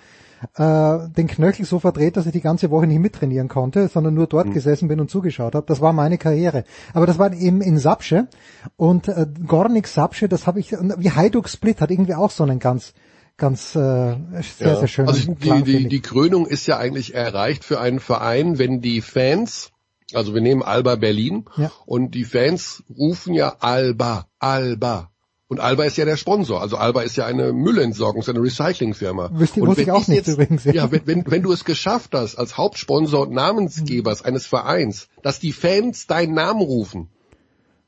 [0.56, 4.26] äh, den Knöchel so verdreht, dass ich die ganze Woche nicht mittrainieren konnte, sondern nur
[4.26, 4.52] dort mhm.
[4.52, 5.66] gesessen bin und zugeschaut habe.
[5.66, 6.64] Das war meine Karriere.
[6.92, 8.28] Aber das war eben in Sapsche
[8.76, 12.58] und äh, Gornik Sapsche, das habe ich, wie Hajduk Split hat irgendwie auch so einen
[12.58, 12.94] ganz
[13.36, 14.16] ganz äh, sehr,
[14.60, 14.76] ja.
[14.76, 15.08] sehr schön.
[15.08, 19.72] Also die, die, die Krönung ist ja eigentlich erreicht für einen Verein, wenn die Fans
[20.14, 21.70] also wir nehmen Alba Berlin ja.
[21.86, 25.10] und die Fans rufen ja Alba, Alba.
[25.46, 26.60] Und Alba ist ja der Sponsor.
[26.60, 29.30] Also Alba ist ja eine Müllentsorgungs-, eine Recyclingfirma.
[29.34, 30.64] Wusste, und wenn ich auch nicht jetzt, übrigens.
[30.64, 34.28] Ja, ja wenn, wenn, wenn du es geschafft hast, als Hauptsponsor und Namensgebers mhm.
[34.28, 37.08] eines Vereins, dass die Fans deinen Namen rufen,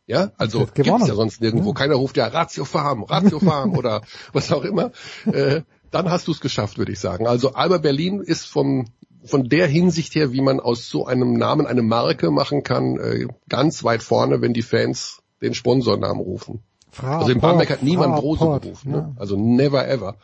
[0.06, 1.70] ja, also gibt's ja sonst nirgendwo.
[1.70, 1.74] Ja.
[1.74, 4.92] Keiner ruft ja Ratio Farm, Ratio Farm oder was auch immer.
[5.24, 7.26] Äh, dann hast du es geschafft, würde ich sagen.
[7.26, 8.86] Also Alba Berlin ist vom
[9.26, 13.26] von der Hinsicht her, wie man aus so einem Namen eine Marke machen kann, äh,
[13.48, 16.62] ganz weit vorne, wenn die Fans den Sponsornamen rufen.
[16.96, 19.14] Frau also in Bamberg hat niemand Frau Rose Port, gerufen, ne?
[19.16, 20.16] also never ever.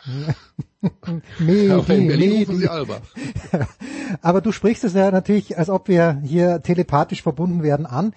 [1.38, 3.02] nee, Aber in Berlin nee, rufen sie Alba.
[4.22, 8.14] Aber du sprichst es ja natürlich, als ob wir hier telepathisch verbunden werden an.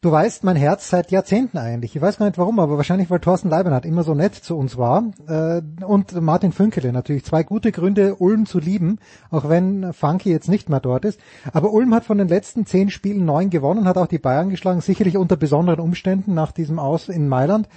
[0.00, 1.96] Du weißt mein Herz seit Jahrzehnten eigentlich.
[1.96, 4.76] Ich weiß gar nicht warum, aber wahrscheinlich, weil Thorsten Leibniz immer so nett zu uns
[4.76, 5.10] war.
[5.26, 7.24] Äh, und Martin Fünkele natürlich.
[7.24, 9.00] Zwei gute Gründe, Ulm zu lieben,
[9.30, 11.18] auch wenn Funky jetzt nicht mehr dort ist.
[11.52, 14.80] Aber Ulm hat von den letzten zehn Spielen neun gewonnen, hat auch die Bayern geschlagen,
[14.82, 17.68] sicherlich unter besonderen Umständen nach diesem Aus in Mailand.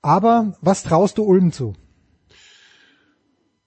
[0.00, 1.74] Aber was traust du Ulm zu?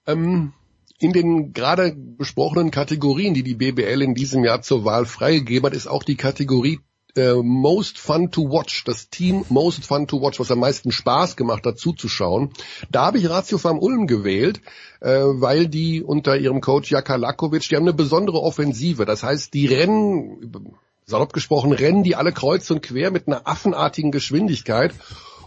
[0.08, 0.54] Ähm,
[0.98, 5.76] in den gerade besprochenen Kategorien, die die BBL in diesem Jahr zur Wahl freigegeben hat,
[5.76, 6.80] ist auch die Kategorie
[7.16, 11.36] äh, Most Fun to Watch, das Team Most Fun to Watch, was am meisten Spaß
[11.36, 12.52] gemacht hat zuzuschauen.
[12.92, 14.62] Da habe ich Ratio Farm Ulm gewählt,
[15.02, 19.06] äh, weil die unter ihrem Coach Jaka Lakovic, die haben eine besondere Offensive.
[19.06, 20.76] Das heißt, die rennen,
[21.06, 24.94] salopp gesprochen, rennen die alle kreuz und quer mit einer affenartigen Geschwindigkeit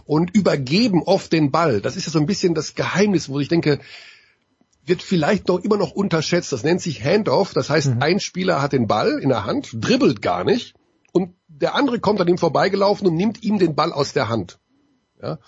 [0.05, 1.79] und übergeben oft den Ball.
[1.81, 3.79] Das ist ja so ein bisschen das Geheimnis, wo ich denke,
[4.85, 6.51] wird vielleicht noch immer noch unterschätzt.
[6.51, 7.53] Das nennt sich Handoff.
[7.53, 8.01] Das heißt, mhm.
[8.01, 10.75] ein Spieler hat den Ball in der Hand, dribbelt gar nicht
[11.13, 14.59] und der andere kommt an ihm vorbeigelaufen und nimmt ihm den Ball aus der Hand.
[15.21, 15.39] Ja?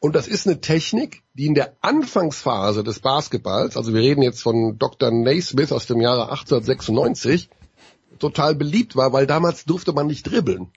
[0.00, 4.42] Und das ist eine Technik, die in der Anfangsphase des Basketballs, also wir reden jetzt
[4.42, 5.10] von Dr.
[5.10, 7.50] Naismith aus dem Jahre 1896,
[8.18, 10.68] total beliebt war, weil damals durfte man nicht dribbeln.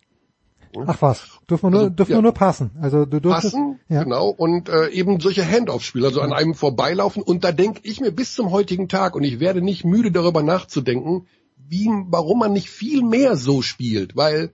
[0.88, 2.18] Ach was, durfte man nur, also, durfte ja.
[2.18, 2.72] man nur passen.
[2.82, 4.04] Also du durftest, passen, ja.
[4.04, 7.22] genau, und äh, eben solche Handoff-Spiele, also an einem vorbeilaufen.
[7.22, 10.44] Und da denke ich mir bis zum heutigen Tag, und ich werde nicht müde darüber
[10.44, 11.28] nachzudenken,
[11.68, 14.54] wie, warum man nicht viel mehr so spielt, weil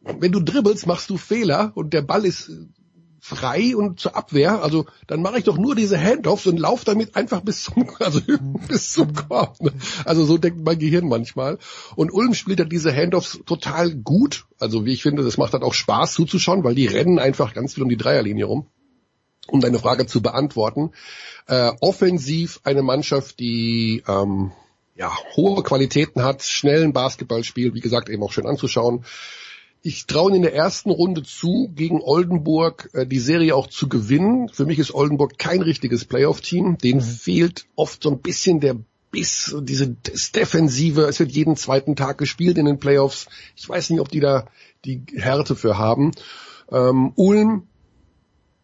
[0.00, 2.50] wenn du dribbelst, machst du Fehler und der Ball ist
[3.26, 7.16] frei und zur Abwehr, also dann mache ich doch nur diese Handoffs und laufe damit
[7.16, 8.20] einfach bis zum, also
[8.68, 9.60] bis zum Korb.
[9.60, 9.72] Ne?
[10.04, 11.58] Also so denkt mein Gehirn manchmal.
[11.96, 14.46] Und Ulm spielt halt diese Handoffs total gut.
[14.60, 17.74] Also wie ich finde, das macht halt auch Spaß zuzuschauen, weil die rennen einfach ganz
[17.74, 18.66] viel um die Dreierlinie rum.
[19.48, 20.92] Um deine Frage zu beantworten.
[21.46, 24.52] Äh, offensiv eine Mannschaft, die ähm,
[24.96, 29.04] ja, hohe Qualitäten hat, schnellen Basketball spielt, wie gesagt, eben auch schön anzuschauen.
[29.82, 34.48] Ich traue in der ersten Runde zu, gegen Oldenburg äh, die Serie auch zu gewinnen.
[34.48, 36.78] Für mich ist Oldenburg kein richtiges Playoff-Team.
[36.78, 38.76] Denen fehlt oft so ein bisschen der
[39.12, 39.96] Biss, diese
[40.34, 41.02] Defensive.
[41.02, 43.28] Es wird jeden zweiten Tag gespielt in den Playoffs.
[43.54, 44.48] Ich weiß nicht, ob die da
[44.84, 46.12] die Härte für haben.
[46.72, 47.68] Ähm, Ulm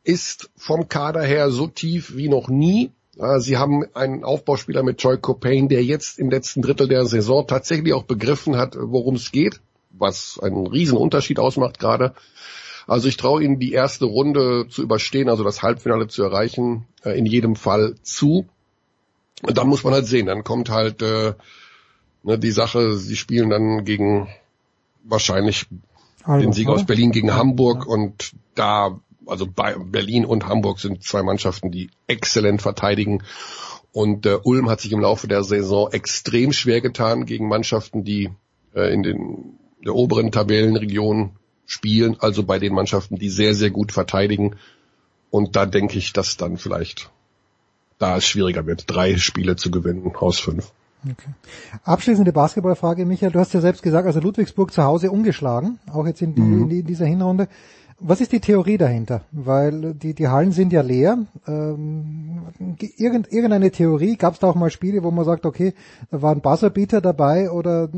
[0.03, 2.91] ist vom Kader her so tief wie noch nie.
[3.39, 7.93] Sie haben einen Aufbauspieler mit Joy Copain, der jetzt im letzten Drittel der Saison tatsächlich
[7.93, 9.61] auch begriffen hat, worum es geht,
[9.91, 12.15] was einen riesen Unterschied ausmacht gerade.
[12.87, 17.17] Also ich traue ihnen die erste Runde zu überstehen, also das Halbfinale zu erreichen, äh,
[17.17, 18.47] in jedem Fall zu.
[19.43, 21.35] Und dann muss man halt sehen, dann kommt halt äh,
[22.23, 24.29] ne, die Sache, sie spielen dann gegen
[25.05, 25.67] wahrscheinlich
[26.25, 31.23] also, den Sieg aus Berlin gegen Hamburg und da also Berlin und Hamburg sind zwei
[31.23, 33.23] Mannschaften, die exzellent verteidigen.
[33.93, 38.31] Und äh, Ulm hat sich im Laufe der Saison extrem schwer getan gegen Mannschaften, die
[38.74, 41.32] äh, in den der oberen Tabellenregion
[41.66, 44.57] spielen, also bei den Mannschaften, die sehr, sehr gut verteidigen.
[45.31, 47.11] Und da denke ich, dass dann vielleicht
[47.99, 50.73] da es schwieriger wird, drei Spiele zu gewinnen aus fünf.
[51.05, 51.31] Okay.
[51.85, 53.32] Abschließende Basketballfrage, Michael.
[53.32, 56.70] Du hast ja selbst gesagt, also Ludwigsburg zu Hause ungeschlagen, auch jetzt in, die, mhm.
[56.70, 57.49] in dieser Hinrunde.
[57.98, 59.23] Was ist die Theorie dahinter?
[59.31, 61.19] Weil die, die Hallen sind ja leer.
[61.47, 62.43] Ähm,
[62.97, 64.16] irgend, irgendeine Theorie?
[64.16, 65.74] Gab es da auch mal Spiele, wo man sagt, okay,
[66.10, 67.89] da war ein Buzzerbeater dabei oder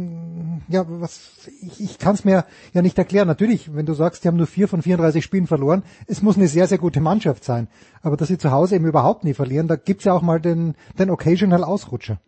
[0.69, 3.29] ja, was ich, ich kann es mir ja nicht erklären.
[3.29, 6.49] Natürlich, wenn du sagst, die haben nur vier von 34 Spielen verloren, es muss eine
[6.49, 7.69] sehr, sehr gute Mannschaft sein.
[8.03, 10.75] Aber dass sie zu Hause eben überhaupt nie verlieren, da gibt's ja auch mal den,
[10.99, 12.19] den Occasional Ausrutscher.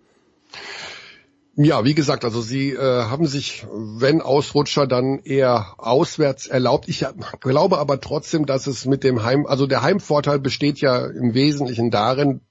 [1.59, 6.87] Ja, wie gesagt, also sie äh, haben sich, wenn Ausrutscher, dann eher auswärts erlaubt.
[6.87, 7.07] Ich
[7.41, 11.91] glaube aber trotzdem, dass es mit dem Heim, also der Heimvorteil besteht ja im Wesentlichen
[11.91, 12.43] darin,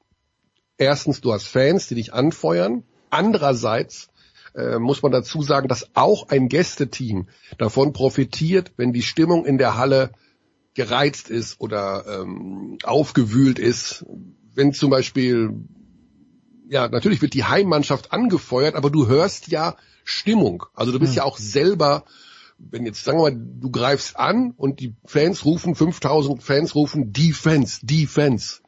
[0.80, 2.84] erstens, du hast Fans, die dich anfeuern.
[3.12, 4.10] Andererseits
[4.56, 7.28] äh, muss man dazu sagen, dass auch ein Gästeteam
[7.60, 10.14] davon profitiert, wenn die Stimmung in der Halle
[10.74, 14.04] gereizt ist oder ähm, aufgewühlt ist.
[14.56, 15.52] Wenn zum Beispiel
[16.70, 20.66] ja, natürlich wird die Heimmannschaft angefeuert, aber du hörst ja Stimmung.
[20.74, 21.18] Also du bist mhm.
[21.18, 22.06] ja auch selber,
[22.58, 27.12] wenn jetzt sagen wir mal, du greifst an und die Fans rufen, 5000 Fans rufen
[27.12, 28.62] Defense, Defense.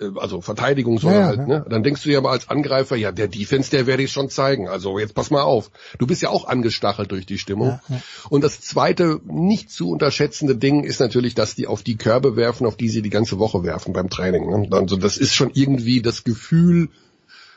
[0.00, 1.46] Äh, also Verteidigung soll ja, halt, ja.
[1.46, 1.66] ne?
[1.68, 4.68] Dann denkst du ja mal als Angreifer, ja, der Defense, der werde ich schon zeigen.
[4.68, 5.70] Also jetzt pass mal auf.
[5.98, 7.80] Du bist ja auch angestachelt durch die Stimmung.
[7.88, 12.36] Ja, und das zweite, nicht zu unterschätzende Ding ist natürlich, dass die auf die Körbe
[12.36, 14.48] werfen, auf die sie die ganze Woche werfen beim Training.
[14.48, 14.68] Ne?
[14.70, 16.90] Also das ist schon irgendwie das Gefühl,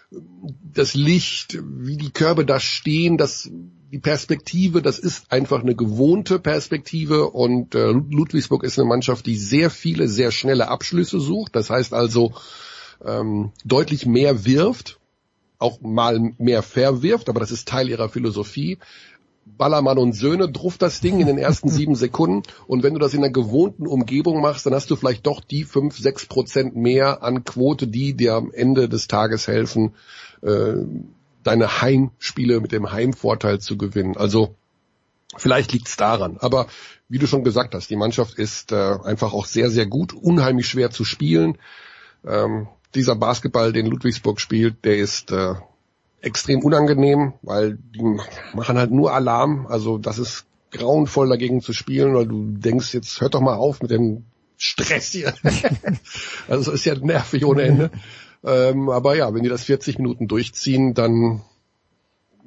[0.10, 3.50] das Licht, wie die Körbe da stehen, das,
[3.92, 9.36] die Perspektive, das ist einfach eine gewohnte Perspektive und äh, Ludwigsburg ist eine Mannschaft, die
[9.36, 11.56] sehr viele, sehr schnelle Abschlüsse sucht.
[11.56, 12.34] Das heißt also
[13.04, 15.00] ähm, deutlich mehr wirft,
[15.60, 18.78] auch mal mehr verwirft, aber das ist Teil ihrer Philosophie.
[19.57, 22.44] Ballermann und Söhne druff das Ding in den ersten sieben Sekunden.
[22.68, 25.64] Und wenn du das in einer gewohnten Umgebung machst, dann hast du vielleicht doch die
[25.64, 29.95] fünf, sechs Prozent mehr an Quote, die dir am Ende des Tages helfen,
[30.41, 30.74] äh,
[31.44, 34.18] deine Heimspiele mit dem Heimvorteil zu gewinnen.
[34.18, 34.56] Also
[35.36, 36.38] vielleicht liegt es daran.
[36.40, 36.68] Aber
[37.10, 40.68] wie du schon gesagt hast, die Mannschaft ist äh, einfach auch sehr, sehr gut, unheimlich
[40.68, 41.57] schwer zu spielen.
[42.26, 45.56] Ähm, dieser Basketball, den Ludwigsburg spielt, der ist äh,
[46.22, 48.18] extrem unangenehm, weil die
[48.53, 49.68] machen halt nur Alarm.
[49.68, 53.81] Also das ist grauenvoll dagegen zu spielen, weil du denkst, jetzt hört doch mal auf
[53.81, 54.26] mit dem
[54.57, 55.34] Stress hier.
[56.48, 57.91] also es ist ja nervig ohne Ende.
[58.44, 61.41] Ähm, aber ja, wenn die das 40 Minuten durchziehen, dann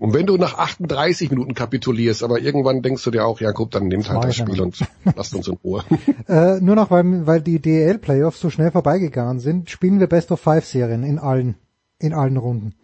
[0.00, 3.70] und wenn du nach 38 Minuten kapitulierst, aber irgendwann denkst du dir auch, ja guck,
[3.70, 4.78] dann nimmt halt das Spiel und
[5.14, 5.84] lasst uns in Ruhe.
[6.26, 10.40] äh, nur noch, weil, weil die DEL-Playoffs so schnell vorbeigegangen sind, spielen wir Best of
[10.40, 11.56] Five Serien in allen,
[11.98, 12.74] in allen Runden.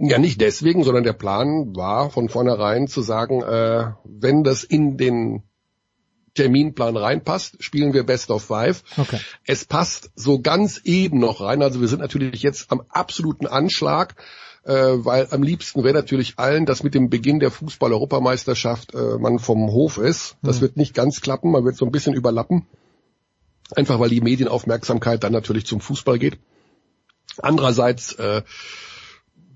[0.00, 4.96] Ja, nicht deswegen, sondern der Plan war von vornherein zu sagen, äh, wenn das in
[4.96, 5.42] den
[6.34, 8.84] Terminplan reinpasst, spielen wir Best of Five.
[8.96, 9.18] Okay.
[9.44, 11.62] Es passt so ganz eben noch rein.
[11.62, 14.14] Also wir sind natürlich jetzt am absoluten Anschlag,
[14.62, 19.40] äh, weil am liebsten wäre natürlich allen, dass mit dem Beginn der Fußball-Europameisterschaft äh, man
[19.40, 20.36] vom Hof ist.
[20.42, 20.60] Das mhm.
[20.60, 22.66] wird nicht ganz klappen, man wird so ein bisschen überlappen.
[23.74, 26.38] Einfach weil die Medienaufmerksamkeit dann natürlich zum Fußball geht.
[27.42, 28.42] Andererseits äh,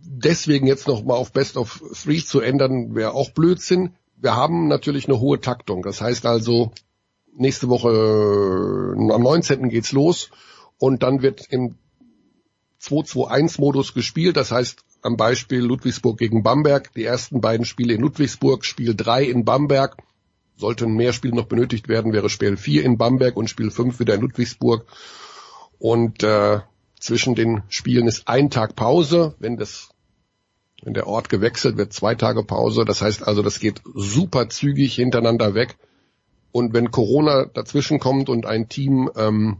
[0.04, 3.94] deswegen jetzt noch mal auf Best of Three zu ändern, wäre auch Blödsinn.
[4.16, 5.82] Wir haben natürlich eine hohe Taktung.
[5.82, 6.72] Das heißt also,
[7.34, 9.68] nächste Woche äh, am 19.
[9.68, 10.30] geht's los
[10.78, 11.76] und dann wird im
[12.80, 14.36] 2-2-1-Modus gespielt.
[14.36, 19.24] Das heißt, am Beispiel Ludwigsburg gegen Bamberg, die ersten beiden Spiele in Ludwigsburg, Spiel 3
[19.24, 19.96] in Bamberg.
[20.56, 24.14] Sollten mehr Spiele noch benötigt werden, wäre Spiel 4 in Bamberg und Spiel 5 wieder
[24.14, 24.86] in Ludwigsburg.
[25.78, 26.60] Und äh,
[27.00, 29.34] zwischen den Spielen ist ein Tag Pause.
[29.40, 29.91] Wenn das
[30.82, 32.84] wenn der Ort gewechselt wird, zwei Tage Pause.
[32.84, 35.76] Das heißt also, das geht super zügig hintereinander weg.
[36.50, 39.58] Und wenn Corona dazwischen kommt und ein Team ähm,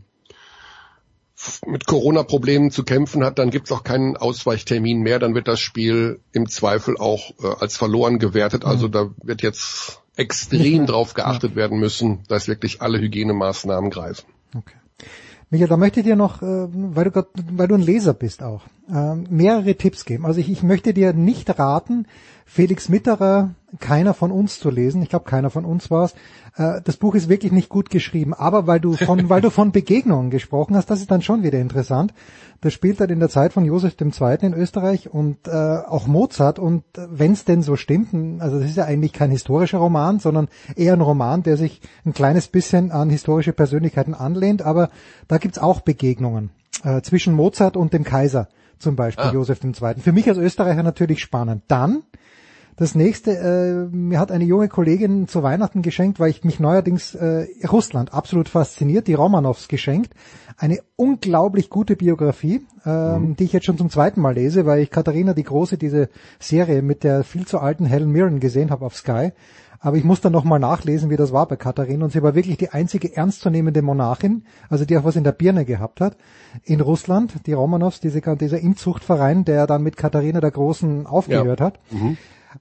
[1.66, 5.18] mit Corona-Problemen zu kämpfen hat, dann gibt's auch keinen Ausweichtermin mehr.
[5.18, 8.64] Dann wird das Spiel im Zweifel auch äh, als verloren gewertet.
[8.64, 14.26] Also da wird jetzt extrem drauf geachtet werden müssen, dass wirklich alle Hygienemaßnahmen greifen.
[14.54, 14.74] Okay.
[15.52, 18.62] Michael, da möchte ich dir noch, äh, weil du weil du ein Leser bist auch,
[18.90, 20.24] äh, mehrere Tipps geben.
[20.24, 22.06] Also ich, ich möchte dir nicht raten,
[22.54, 25.00] Felix Mitterer, keiner von uns zu lesen.
[25.00, 26.14] Ich glaube, keiner von uns war es.
[26.56, 29.72] Äh, das Buch ist wirklich nicht gut geschrieben, aber weil du von, weil du von
[29.72, 32.12] Begegnungen gesprochen hast, das ist dann schon wieder interessant.
[32.60, 34.36] Das spielt halt in der Zeit von Josef II.
[34.42, 36.58] in Österreich und äh, auch Mozart.
[36.58, 38.12] Und wenn es denn so stimmt,
[38.42, 42.12] also das ist ja eigentlich kein historischer Roman, sondern eher ein Roman, der sich ein
[42.12, 44.60] kleines bisschen an historische Persönlichkeiten anlehnt.
[44.60, 44.90] Aber
[45.26, 46.50] da gibt's auch Begegnungen
[46.84, 48.48] äh, zwischen Mozart und dem Kaiser,
[48.78, 49.32] zum Beispiel ah.
[49.32, 49.94] Josef II.
[50.02, 51.62] Für mich als Österreicher natürlich spannend.
[51.68, 52.02] Dann
[52.76, 57.14] das nächste, äh, mir hat eine junge Kollegin zu Weihnachten geschenkt, weil ich mich neuerdings
[57.14, 60.14] äh, Russland absolut fasziniert, die Romanows geschenkt.
[60.56, 63.36] Eine unglaublich gute Biografie, ähm, mhm.
[63.36, 66.08] die ich jetzt schon zum zweiten Mal lese, weil ich Katharina die Große, diese
[66.38, 69.32] Serie mit der viel zu alten Helen Mirren gesehen habe auf Sky.
[69.84, 72.04] Aber ich muss dann nochmal nachlesen, wie das war bei Katharina.
[72.04, 75.64] Und sie war wirklich die einzige ernstzunehmende Monarchin, also die auch was in der Birne
[75.64, 76.16] gehabt hat,
[76.62, 77.46] in Russland.
[77.46, 81.66] Die Romanows, diese, dieser Inzuchtverein, der dann mit Katharina der Großen aufgehört ja.
[81.66, 81.80] hat.
[81.90, 82.16] Mhm.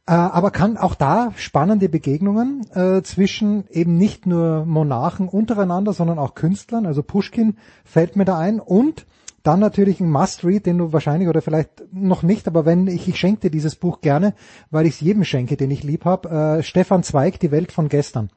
[0.05, 6.19] Äh, aber kann auch da spannende Begegnungen äh, zwischen eben nicht nur Monarchen untereinander, sondern
[6.19, 6.85] auch Künstlern.
[6.85, 9.05] Also Pushkin fällt mir da ein und
[9.43, 13.17] dann natürlich ein Must-Read, den du wahrscheinlich oder vielleicht noch nicht, aber wenn ich, ich
[13.17, 14.35] schenke dir dieses Buch gerne,
[14.69, 16.29] weil ich es jedem schenke, den ich lieb habe.
[16.59, 18.29] Äh, Stefan Zweig, Die Welt von gestern.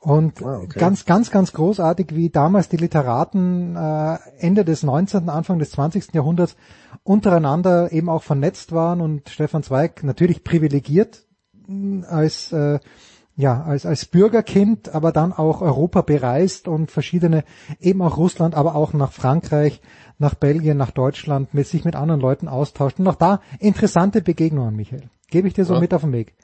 [0.00, 0.78] Und ah, okay.
[0.78, 6.14] ganz, ganz, ganz großartig, wie damals die Literaten äh, Ende des 19., Anfang des 20.
[6.14, 6.56] Jahrhunderts
[7.02, 11.26] untereinander eben auch vernetzt waren und Stefan Zweig natürlich privilegiert
[11.66, 12.78] mm, als äh,
[13.34, 17.42] ja als als Bürgerkind, aber dann auch Europa bereist und verschiedene
[17.80, 19.80] eben auch Russland, aber auch nach Frankreich,
[20.18, 24.76] nach Belgien, nach Deutschland mit sich mit anderen Leuten austauscht und auch da interessante Begegnungen,
[24.76, 25.10] Michael.
[25.28, 25.80] Gebe ich dir so ja.
[25.80, 26.34] mit auf den Weg.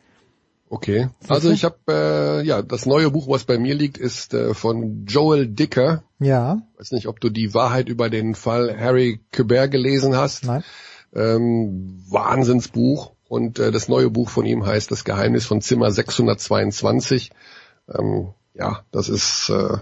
[0.75, 4.55] Okay, also ich habe äh, ja das neue Buch, was bei mir liegt, ist äh,
[4.55, 6.03] von Joel Dicker.
[6.19, 6.63] Ja.
[6.77, 10.45] Weiß nicht, ob du die Wahrheit über den Fall Harry Kubert gelesen hast.
[10.45, 10.65] Nein.
[11.15, 17.31] Ähm, Wahnsinnsbuch und äh, das neue Buch von ihm heißt Das Geheimnis von Zimmer 622.
[17.97, 19.79] Ähm, ja, das ist äh,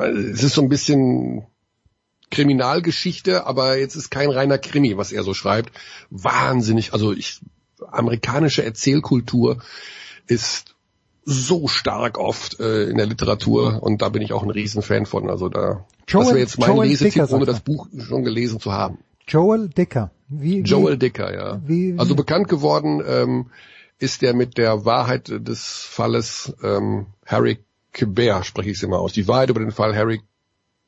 [0.00, 1.44] es ist so ein bisschen
[2.30, 5.72] Kriminalgeschichte, aber jetzt ist kein reiner Krimi, was er so schreibt.
[6.08, 7.40] Wahnsinnig, also ich
[7.90, 9.58] amerikanische Erzählkultur
[10.26, 10.74] ist
[11.24, 15.28] so stark oft äh, in der Literatur und da bin ich auch ein Riesenfan von.
[15.28, 18.60] Also da Joel, das wäre jetzt mein Joel Lesetipp, Dicker, ohne das Buch schon gelesen
[18.60, 18.98] zu haben.
[19.26, 20.10] Joel Dicker.
[20.28, 21.60] Wie, Joel Dicker, ja.
[21.66, 21.98] Wie, wie?
[21.98, 23.50] Also bekannt geworden ähm,
[23.98, 27.58] ist der mit der Wahrheit des Falles ähm, Harry
[27.92, 29.12] Quebert, spreche ich es immer aus.
[29.12, 30.22] Die Wahrheit über den Fall Harry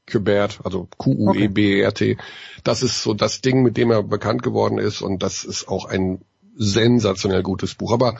[0.07, 2.17] Quebert, also Q-U-E-B-E-R-T.
[2.65, 5.85] Das ist so das Ding, mit dem er bekannt geworden ist und das ist auch
[5.85, 6.23] ein
[6.61, 7.93] sensationell gutes Buch.
[7.93, 8.15] Aber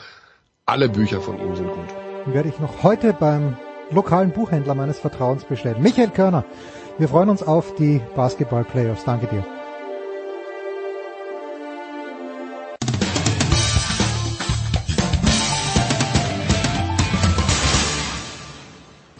[0.65, 2.33] alle Bücher von ihm sind gut.
[2.33, 3.55] Werde ich noch heute beim
[3.91, 5.81] lokalen Buchhändler meines Vertrauens bestellen.
[5.81, 6.43] Michael Körner,
[6.97, 9.05] wir freuen uns auf die Basketball-Playoffs.
[9.05, 9.45] Danke dir.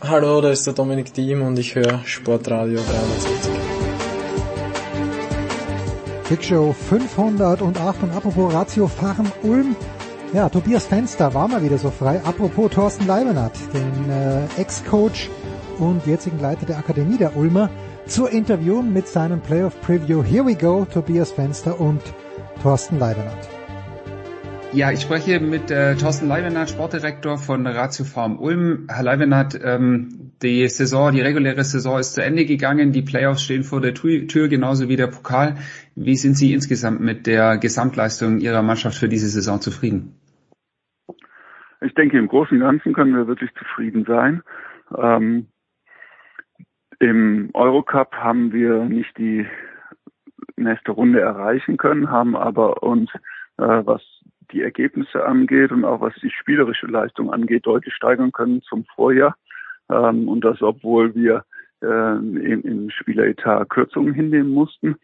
[0.02, 3.51] Hallo, da ist der Dominik Diem und ich höre Sportradio 360.
[6.32, 9.76] Big Show 508 und apropos Ratio Farm Ulm.
[10.32, 12.22] Ja, Tobias Fenster war mal wieder so frei.
[12.24, 15.30] Apropos Thorsten Leibenhardt, den äh, Ex-Coach
[15.78, 17.70] und jetzigen Leiter der Akademie der Ulmer,
[18.06, 20.24] zur Interviewen mit seinem Playoff Preview.
[20.24, 22.02] Here we go, Tobias Fenster und
[22.64, 23.50] Thorsten Leibenhardt.
[24.72, 28.88] Ja, ich spreche mit äh, Thorsten Leibenhardt, Sportdirektor von Ratio Farm Ulm.
[28.90, 33.64] Herr Leibenhardt, ähm, die Saison, die reguläre Saison ist zu Ende gegangen, die Playoffs stehen
[33.64, 35.56] vor der Tür, genauso wie der Pokal.
[35.96, 40.16] Wie sind Sie insgesamt mit der Gesamtleistung Ihrer Mannschaft für diese Saison zufrieden?
[41.82, 44.44] Ich denke, im Großen und Ganzen können wir wirklich zufrieden sein.
[44.98, 45.48] Ähm,
[47.00, 49.48] Im Eurocup haben wir nicht die
[50.56, 53.10] nächste Runde erreichen können, haben aber uns,
[53.58, 54.02] äh, was
[54.52, 59.36] die Ergebnisse angeht und auch was die spielerische Leistung angeht, deutlich steigern können zum Vorjahr.
[59.92, 61.44] Ähm, und das, obwohl wir
[61.82, 64.96] äh, im, im Spieleretat Kürzungen hinnehmen mussten.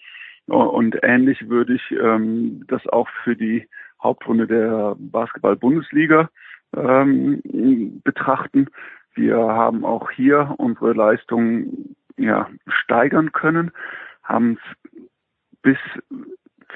[0.45, 3.67] Und ähnlich würde ich ähm, das auch für die
[4.01, 6.29] Hauptrunde der Basketball-Bundesliga
[6.75, 8.67] ähm, betrachten.
[9.13, 13.71] Wir haben auch hier unsere Leistung ja, steigern können,
[14.23, 14.57] haben
[15.63, 15.77] bis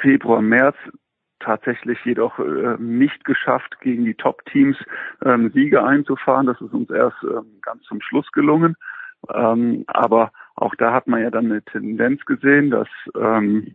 [0.02, 0.76] Februar, März
[1.42, 4.78] tatsächlich jedoch äh, nicht geschafft, gegen die Top-Teams
[5.26, 6.48] ähm, Siege einzufahren.
[6.48, 8.76] Das ist uns erst ähm, ganz zum Schluss gelungen.
[9.34, 12.88] Ähm, aber auch da hat man ja dann eine Tendenz gesehen, dass
[13.20, 13.74] ähm,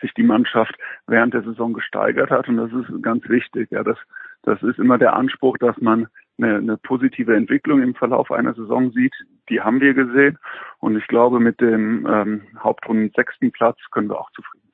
[0.00, 0.74] sich die Mannschaft
[1.06, 2.48] während der Saison gesteigert hat.
[2.48, 3.70] Und das ist ganz wichtig.
[3.70, 3.96] Ja, das,
[4.42, 6.08] das ist immer der Anspruch, dass man
[6.38, 9.14] eine, eine positive Entwicklung im Verlauf einer Saison sieht.
[9.48, 10.38] Die haben wir gesehen.
[10.80, 14.67] Und ich glaube, mit dem ähm, Hauptrunden sechsten Platz können wir auch zufrieden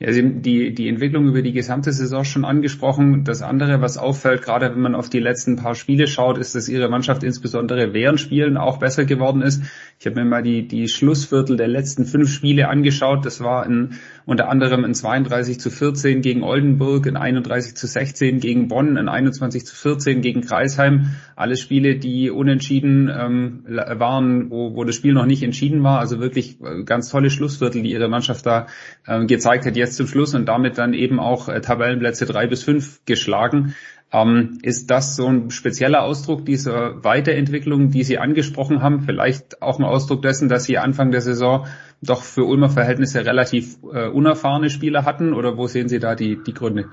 [0.00, 3.22] ja, Sie haben die, die Entwicklung über die gesamte Saison schon angesprochen.
[3.22, 6.68] Das andere, was auffällt, gerade wenn man auf die letzten paar Spiele schaut, ist, dass
[6.68, 9.62] Ihre Mannschaft insbesondere während Spielen auch besser geworden ist.
[10.00, 13.24] Ich habe mir mal die, die Schlussviertel der letzten fünf Spiele angeschaut.
[13.24, 13.90] Das war in,
[14.26, 19.08] unter anderem in 32 zu 14 gegen Oldenburg, in 31 zu 16 gegen Bonn, in
[19.08, 21.10] 21 zu 14 gegen Kreisheim.
[21.36, 26.00] Alles Spiele, die unentschieden ähm, waren, wo, wo das Spiel noch nicht entschieden war.
[26.00, 28.66] Also wirklich äh, ganz tolle Schlussviertel, die Ihre Mannschaft da
[29.06, 32.62] äh, gezeigt hat jetzt zum Schluss und damit dann eben auch äh, Tabellenplätze drei bis
[32.64, 33.74] fünf geschlagen.
[34.12, 39.00] Ähm, ist das so ein spezieller Ausdruck dieser Weiterentwicklung, die Sie angesprochen haben?
[39.00, 41.66] Vielleicht auch ein Ausdruck dessen, dass Sie Anfang der Saison
[42.00, 45.32] doch für Ulmer Verhältnisse relativ äh, unerfahrene Spieler hatten?
[45.32, 46.90] Oder wo sehen Sie da die, die Gründe?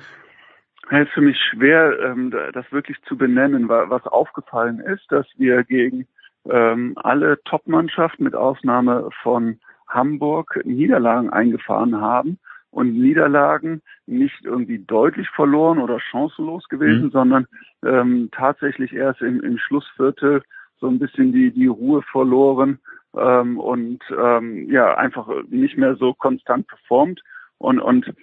[0.90, 3.70] Es ist für mich schwer, ähm, das wirklich zu benennen.
[3.70, 6.08] Was aufgefallen ist, dass wir gegen
[6.50, 12.40] ähm, alle Top-Mannschaften mit Ausnahme von Hamburg Niederlagen eingefahren haben
[12.72, 17.12] und Niederlagen nicht irgendwie deutlich verloren oder chancenlos gewesen, mhm.
[17.12, 17.48] sondern
[17.86, 20.42] ähm, tatsächlich erst im, im Schlussviertel
[20.80, 22.80] so ein bisschen die, die Ruhe verloren
[23.16, 27.22] ähm, und ähm, ja einfach nicht mehr so konstant performt.
[27.58, 28.14] Und, und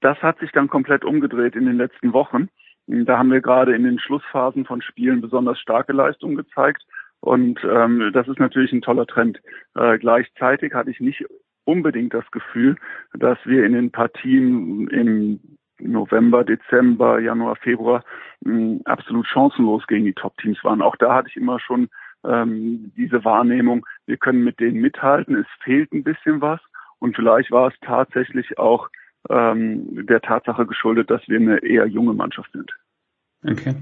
[0.00, 2.48] das hat sich dann komplett umgedreht in den letzten Wochen.
[2.86, 6.84] Da haben wir gerade in den Schlussphasen von Spielen besonders starke Leistungen gezeigt.
[7.20, 9.40] Und ähm, das ist natürlich ein toller Trend.
[9.74, 11.24] Äh, gleichzeitig hatte ich nicht
[11.64, 12.76] unbedingt das Gefühl,
[13.14, 15.40] dass wir in den Partien im
[15.80, 18.04] November, Dezember, Januar, Februar
[18.40, 20.82] mh, absolut chancenlos gegen die Top-Teams waren.
[20.82, 21.88] Auch da hatte ich immer schon
[22.24, 26.60] ähm, diese Wahrnehmung, wir können mit denen mithalten, es fehlt ein bisschen was.
[26.98, 28.88] Und vielleicht war es tatsächlich auch
[29.28, 32.72] ähm, der Tatsache geschuldet, dass wir eine eher junge Mannschaft sind.
[33.46, 33.74] Okay.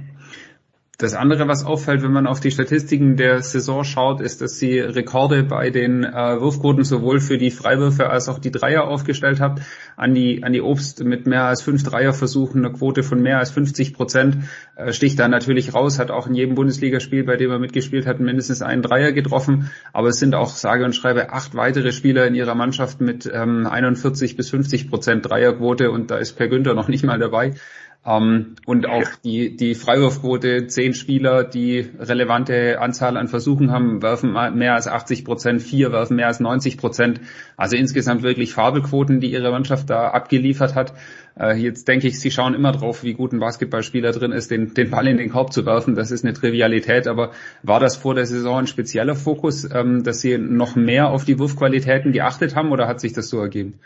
[1.02, 4.78] Das andere, was auffällt, wenn man auf die Statistiken der Saison schaut, ist, dass sie
[4.78, 9.62] Rekorde bei den äh, Wurfquoten sowohl für die Freiwürfe als auch die Dreier aufgestellt habt.
[9.96, 13.50] An die, an die Obst mit mehr als fünf Dreierversuchen, eine Quote von mehr als
[13.50, 14.44] 50 Prozent,
[14.76, 18.20] äh, sticht da natürlich raus, hat auch in jedem Bundesligaspiel, bei dem er mitgespielt hat,
[18.20, 19.72] mindestens einen Dreier getroffen.
[19.92, 23.66] Aber es sind auch, sage und schreibe, acht weitere Spieler in ihrer Mannschaft mit ähm,
[23.66, 27.54] 41 bis 50 Prozent Dreierquote und da ist Per Günther noch nicht mal dabei.
[28.04, 34.32] Ähm, und auch die, die Freiwurfquote, zehn Spieler, die relevante Anzahl an Versuchen haben, werfen
[34.32, 37.20] mehr als 80 Prozent, vier werfen mehr als 90 Prozent.
[37.56, 40.94] Also insgesamt wirklich Fabelquoten, die ihre Mannschaft da abgeliefert hat.
[41.38, 44.74] Äh, jetzt denke ich, sie schauen immer drauf, wie gut ein Basketballspieler drin ist, den,
[44.74, 45.94] den Ball in den Korb zu werfen.
[45.94, 47.30] Das ist eine Trivialität, aber
[47.62, 51.38] war das vor der Saison ein spezieller Fokus, ähm, dass sie noch mehr auf die
[51.38, 53.78] Wurfqualitäten geachtet haben oder hat sich das so ergeben?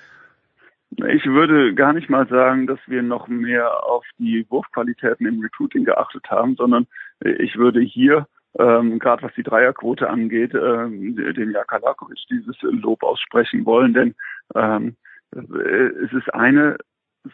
[0.98, 5.84] Ich würde gar nicht mal sagen, dass wir noch mehr auf die Wurfqualitäten im Recruiting
[5.84, 6.86] geachtet haben, sondern
[7.20, 8.26] ich würde hier,
[8.58, 14.14] ähm, gerade was die Dreierquote angeht, ähm, dem Jaka Lakovic dieses Lob aussprechen wollen, denn
[14.54, 14.96] ähm,
[15.32, 16.78] es ist eine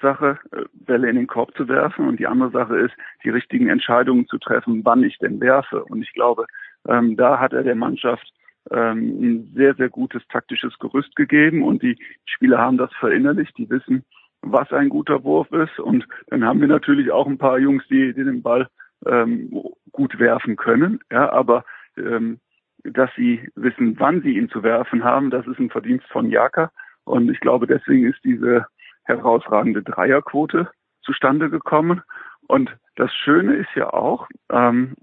[0.01, 0.39] Sache,
[0.73, 2.95] Bälle in den Korb zu werfen und die andere Sache ist,
[3.25, 5.85] die richtigen Entscheidungen zu treffen, wann ich denn werfe.
[5.85, 6.47] Und ich glaube,
[6.89, 8.33] ähm, da hat er der Mannschaft
[8.71, 13.69] ähm, ein sehr, sehr gutes taktisches Gerüst gegeben und die Spieler haben das verinnerlicht, die
[13.69, 14.05] wissen,
[14.43, 15.79] was ein guter Wurf ist.
[15.79, 18.69] Und dann haben wir natürlich auch ein paar Jungs, die, die den Ball
[19.07, 21.65] ähm, gut werfen können, ja, aber
[21.97, 22.41] ähm,
[22.85, 26.71] dass sie wissen, wann sie ihn zu werfen haben, das ist ein Verdienst von Jaka.
[27.05, 28.67] Und ich glaube, deswegen ist diese
[29.05, 30.69] herausragende Dreierquote
[31.03, 32.03] zustande gekommen.
[32.49, 34.95] Und das Schöne ist ja auch, ähm,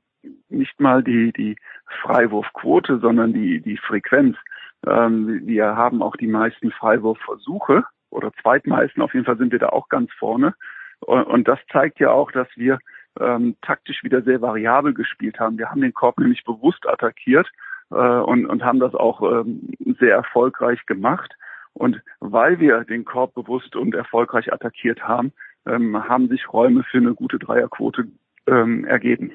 [0.50, 1.56] nicht mal die, die
[2.02, 4.38] Freiwurfquote, sondern die, die Frequenz.
[4.86, 9.70] Ähm, wir haben auch die meisten Freiwurfversuche oder zweitmeisten, auf jeden Fall sind wir da
[9.70, 10.56] auch ganz vorne.
[11.00, 12.80] Und, und das zeigt ja auch, dass wir
[13.20, 15.58] ähm, taktisch wieder sehr variabel gespielt haben.
[15.58, 17.50] Wir haben den Korb nämlich bewusst attackiert
[17.92, 21.34] äh, und, und haben das auch ähm, sehr erfolgreich gemacht.
[21.74, 25.32] Und weil wir den Korb bewusst und erfolgreich attackiert haben,
[25.66, 28.08] ähm, haben sich Räume für eine gute Dreierquote
[28.48, 29.32] ähm, ergeben.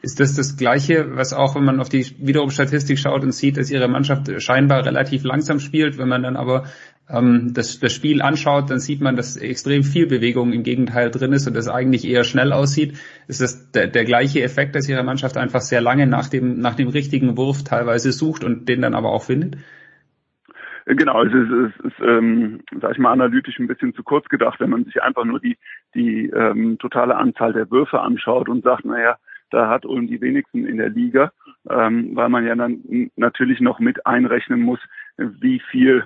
[0.00, 3.56] Ist das das Gleiche, was auch, wenn man auf die wiederum Statistik schaut und sieht,
[3.56, 6.64] dass ihre Mannschaft scheinbar relativ langsam spielt, wenn man dann aber
[7.10, 11.32] ähm, das, das Spiel anschaut, dann sieht man, dass extrem viel Bewegung im Gegenteil drin
[11.32, 12.96] ist und das eigentlich eher schnell aussieht.
[13.26, 16.74] Ist das der, der gleiche Effekt, dass ihre Mannschaft einfach sehr lange nach dem, nach
[16.74, 19.56] dem richtigen Wurf teilweise sucht und den dann aber auch findet?
[20.84, 24.58] Genau, es ist, es ist ähm, sag ich mal, analytisch ein bisschen zu kurz gedacht,
[24.58, 25.56] wenn man sich einfach nur die,
[25.94, 29.16] die ähm, totale Anzahl der Würfe anschaut und sagt, naja,
[29.52, 31.32] da hat Ulm die wenigsten in der Liga,
[31.68, 34.80] ähm, weil man ja dann natürlich noch mit einrechnen muss,
[35.16, 36.04] wie viel,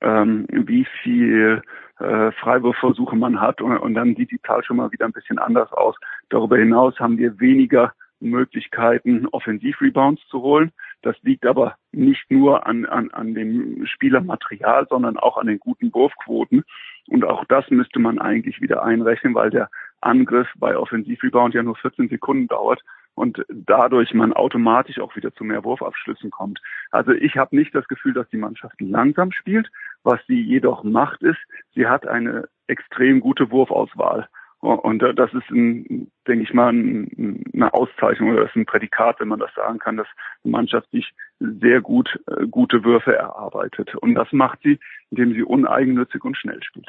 [0.00, 1.62] ähm, wie viel
[1.98, 5.38] äh, Freiwurfversuche man hat und, und dann sieht die Zahl schon mal wieder ein bisschen
[5.38, 5.96] anders aus.
[6.28, 7.92] Darüber hinaus haben wir weniger
[8.22, 10.72] Möglichkeiten, Offensivrebounds zu holen.
[11.02, 15.92] Das liegt aber nicht nur an, an, an dem Spielermaterial, sondern auch an den guten
[15.92, 16.64] Wurfquoten.
[17.08, 19.68] Und auch das müsste man eigentlich wieder einrechnen, weil der
[20.02, 22.82] Angriff bei Offensivrebound ja nur 14 Sekunden dauert
[23.14, 26.60] und dadurch man automatisch auch wieder zu mehr Wurfabschlüssen kommt.
[26.90, 29.70] Also ich habe nicht das Gefühl, dass die Mannschaft langsam spielt.
[30.02, 31.38] Was sie jedoch macht, ist,
[31.74, 34.28] sie hat eine extrem gute Wurfauswahl.
[34.62, 39.26] Und das ist, ein, denke ich mal, eine Auszeichnung oder das ist ein Prädikat, wenn
[39.26, 40.06] man das sagen kann, dass
[40.44, 43.92] die Mannschaft sich sehr gut äh, gute Würfe erarbeitet.
[43.96, 44.78] Und das macht sie,
[45.10, 46.88] indem sie uneigennützig und schnell spielt.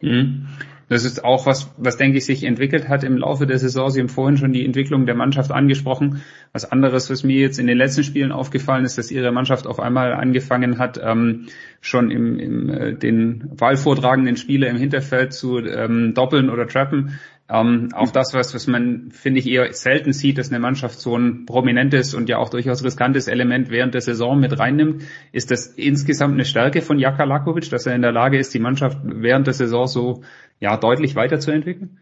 [0.00, 0.46] Mhm.
[0.88, 3.90] Das ist auch was, was denke ich sich entwickelt hat im Laufe der Saison.
[3.90, 6.22] Sie haben vorhin schon die Entwicklung der Mannschaft angesprochen.
[6.52, 9.80] Was anderes, was mir jetzt in den letzten Spielen aufgefallen ist, dass ihre Mannschaft auf
[9.80, 11.48] einmal angefangen hat, ähm,
[11.82, 17.18] schon im, im äh, den wahlvortragenden Spieler im Hinterfeld zu ähm, doppeln oder trappen.
[17.50, 21.16] Ähm, auch das, was, was man, finde ich, eher selten sieht, dass eine Mannschaft so
[21.16, 25.02] ein prominentes und ja auch durchaus riskantes Element während der Saison mit reinnimmt.
[25.32, 28.58] Ist das insgesamt eine Stärke von Jaka Lakovic, dass er in der Lage ist, die
[28.58, 30.22] Mannschaft während der Saison so
[30.60, 31.98] ja deutlich weiterzuentwickeln?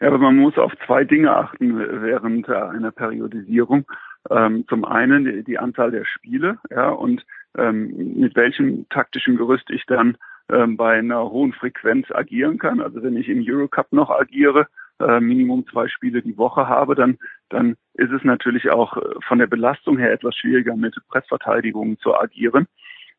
[0.00, 3.86] Ja, aber man muss auf zwei Dinge achten während einer Periodisierung.
[4.30, 7.24] Ähm, zum einen die, die, Anzahl der Spiele, ja, und
[7.56, 10.18] ähm, mit welchem taktischen Gerüst ich dann
[10.50, 12.80] ähm, bei einer hohen Frequenz agieren kann.
[12.80, 14.66] Also wenn ich im Eurocup noch agiere,
[15.00, 17.18] äh, Minimum zwei Spiele die Woche habe, dann,
[17.50, 22.14] dann ist es natürlich auch äh, von der Belastung her etwas schwieriger, mit Pressverteidigungen zu
[22.14, 22.66] agieren.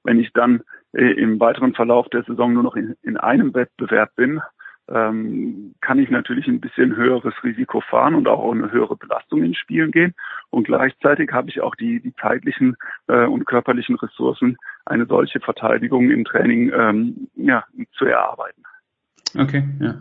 [0.03, 0.61] Wenn ich dann
[0.93, 4.41] äh, im weiteren Verlauf der Saison nur noch in, in einem Wettbewerb bin,
[4.89, 9.53] ähm, kann ich natürlich ein bisschen höheres Risiko fahren und auch eine höhere Belastung in
[9.53, 10.13] Spielen gehen.
[10.49, 12.75] Und gleichzeitig habe ich auch die, die zeitlichen
[13.07, 17.65] äh, und körperlichen Ressourcen, eine solche Verteidigung im Training ähm, ja,
[17.97, 18.63] zu erarbeiten.
[19.37, 19.95] Okay, ja.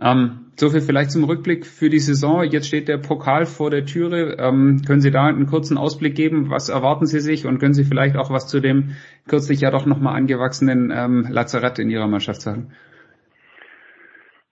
[0.00, 2.44] Ähm, so viel vielleicht zum Rückblick für die Saison.
[2.44, 4.36] Jetzt steht der Pokal vor der Türe.
[4.38, 6.50] Ähm, können Sie da einen kurzen Ausblick geben?
[6.50, 7.46] Was erwarten Sie sich?
[7.46, 11.80] Und können Sie vielleicht auch was zu dem kürzlich ja doch nochmal angewachsenen ähm, Lazarett
[11.80, 12.72] in Ihrer Mannschaft sagen?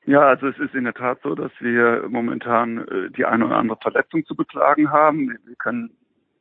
[0.07, 3.57] Ja, also es ist in der Tat so, dass wir momentan äh, die eine oder
[3.57, 5.37] andere Verletzung zu beklagen haben.
[5.45, 5.91] Wir können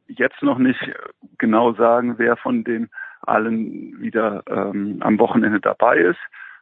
[0.07, 0.79] jetzt noch nicht
[1.39, 2.89] genau sagen, wer von den
[3.21, 6.19] allen wieder ähm, am Wochenende dabei ist.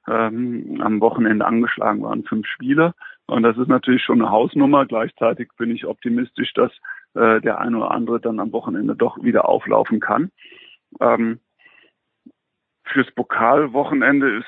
[0.07, 2.93] ähm, am Wochenende angeschlagen waren, fünf Spieler.
[3.25, 4.85] Und das ist natürlich schon eine Hausnummer.
[4.85, 6.71] Gleichzeitig bin ich optimistisch, dass
[7.13, 10.29] äh, der eine oder andere dann am Wochenende doch wieder auflaufen kann.
[10.99, 11.39] Ähm,
[12.93, 14.47] fürs Pokalwochenende ist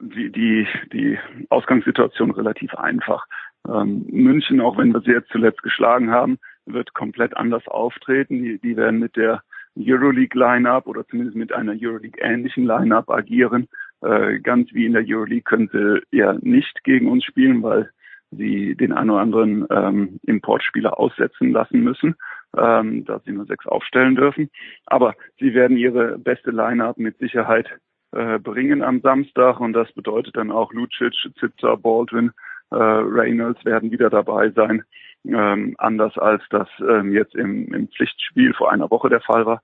[0.00, 3.26] die, die, die Ausgangssituation relativ einfach.
[3.68, 8.42] Ähm, München, auch wenn wir sie jetzt zuletzt geschlagen haben, wird komplett anders auftreten.
[8.42, 9.42] Die, die werden mit der
[9.78, 13.68] Euroleague-Line-Up oder zumindest mit einer Euroleague-ähnlichen Line-Up agieren.
[14.02, 17.90] Äh, ganz wie in der Euroleague können sie ja nicht gegen uns spielen, weil
[18.30, 22.14] sie den einen oder anderen ähm, Importspieler aussetzen lassen müssen,
[22.56, 24.50] ähm, da sie nur sechs aufstellen dürfen.
[24.86, 27.68] Aber sie werden ihre beste Line-Up mit Sicherheit
[28.12, 32.32] äh, bringen am Samstag und das bedeutet dann auch Lucic, Zitzer, Baldwin,
[32.70, 34.82] äh, Reynolds werden wieder dabei sein,
[35.24, 39.62] ähm, anders als das ähm, jetzt im, im Pflichtspiel vor einer Woche der Fall war.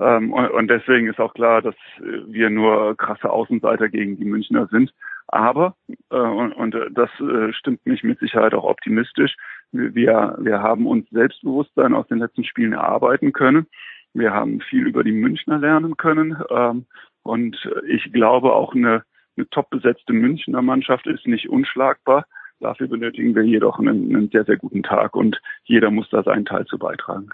[0.00, 4.66] Ähm, und, und deswegen ist auch klar, dass wir nur krasse Außenseiter gegen die Münchner
[4.70, 4.92] sind.
[5.26, 5.76] Aber,
[6.10, 9.36] äh, und, und das äh, stimmt mich mit Sicherheit auch optimistisch,
[9.72, 13.66] wir, wir haben uns Selbstbewusstsein aus den letzten Spielen erarbeiten können.
[14.14, 16.36] Wir haben viel über die Münchner lernen können.
[16.50, 16.86] Ähm,
[17.22, 19.02] und ich glaube auch eine,
[19.36, 22.24] eine top besetzte Münchner Mannschaft ist nicht unschlagbar.
[22.60, 26.44] Dafür benötigen wir jedoch einen, einen sehr, sehr guten Tag und jeder muss da seinen
[26.44, 27.28] Teil zu beitragen.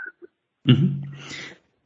[0.64, 1.04] Mhm.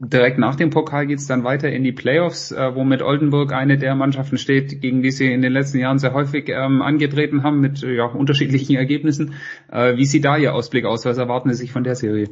[0.00, 3.78] Direkt nach dem Pokal geht's dann weiter in die Playoffs, äh, wo mit Oldenburg eine
[3.78, 7.60] der Mannschaften steht, gegen die sie in den letzten Jahren sehr häufig ähm, angetreten haben,
[7.60, 9.34] mit ja, unterschiedlichen Ergebnissen.
[9.72, 11.04] Äh, wie sieht da Ihr Ausblick aus?
[11.04, 12.28] Was erwarten Sie sich von der Serie?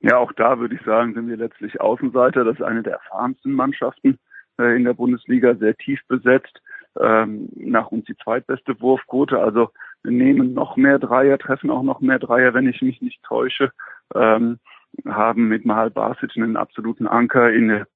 [0.00, 2.44] Ja, auch da würde ich sagen, sind wir letztlich Außenseiter.
[2.44, 4.20] Das ist eine der erfahrensten Mannschaften
[4.60, 6.62] äh, in der Bundesliga, sehr tief besetzt.
[7.00, 9.40] Ähm, nach uns die zweitbeste Wurfquote.
[9.40, 9.70] Also
[10.04, 13.72] nehmen noch mehr Dreier, treffen auch noch mehr Dreier, wenn ich mich nicht täusche.
[14.14, 14.60] Ähm,
[15.06, 17.86] haben mit Mahal Basic einen absoluten Anker in der,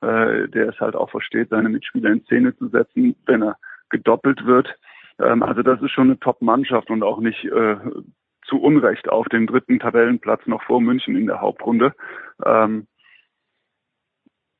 [0.00, 3.56] äh, der es halt auch versteht, seine Mitspieler in Szene zu setzen, wenn er
[3.90, 4.76] gedoppelt wird.
[5.18, 7.76] Ähm, also das ist schon eine Top-Mannschaft und auch nicht äh,
[8.46, 11.94] zu Unrecht auf dem dritten Tabellenplatz noch vor München in der Hauptrunde.
[12.44, 12.86] Ähm,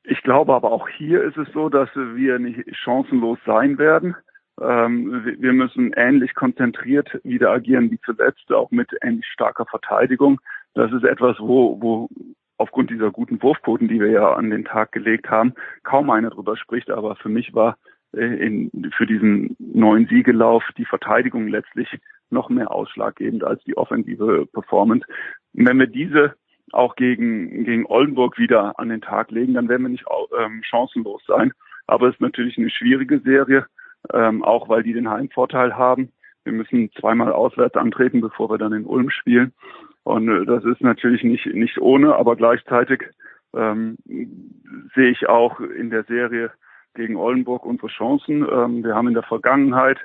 [0.03, 4.15] ich glaube aber auch hier ist es so, dass wir nicht chancenlos sein werden.
[4.59, 10.39] Ähm, wir müssen ähnlich konzentriert wieder agieren wie zuletzt, auch mit ähnlich starker Verteidigung.
[10.77, 12.09] Das ist etwas, wo, wo
[12.57, 16.55] aufgrund dieser guten Wurfquoten, die wir ja an den Tag gelegt haben, kaum einer drüber
[16.55, 16.91] spricht.
[16.91, 17.77] Aber für mich war
[18.15, 21.89] äh, in, für diesen neuen Siegelauf die Verteidigung letztlich
[22.29, 25.05] noch mehr ausschlaggebend als die offensive Performance.
[25.53, 26.35] Und wenn wir diese
[26.73, 30.05] auch gegen, gegen Oldenburg wieder an den Tag legen, dann werden wir nicht
[30.37, 31.53] ähm, chancenlos sein.
[31.87, 33.65] Aber es ist natürlich eine schwierige Serie
[34.13, 36.11] ähm, auch weil die den Heimvorteil haben.
[36.47, 39.51] Wir müssen zweimal auswärts antreten, bevor wir dann in Ulm spielen.
[40.03, 43.03] Und äh, das ist natürlich nicht, nicht ohne, aber gleichzeitig
[43.53, 43.97] ähm,
[44.95, 46.51] sehe ich auch in der Serie
[46.93, 48.47] gegen Oldenburg unsere Chancen.
[48.49, 49.97] Ähm, wir haben in der Vergangenheit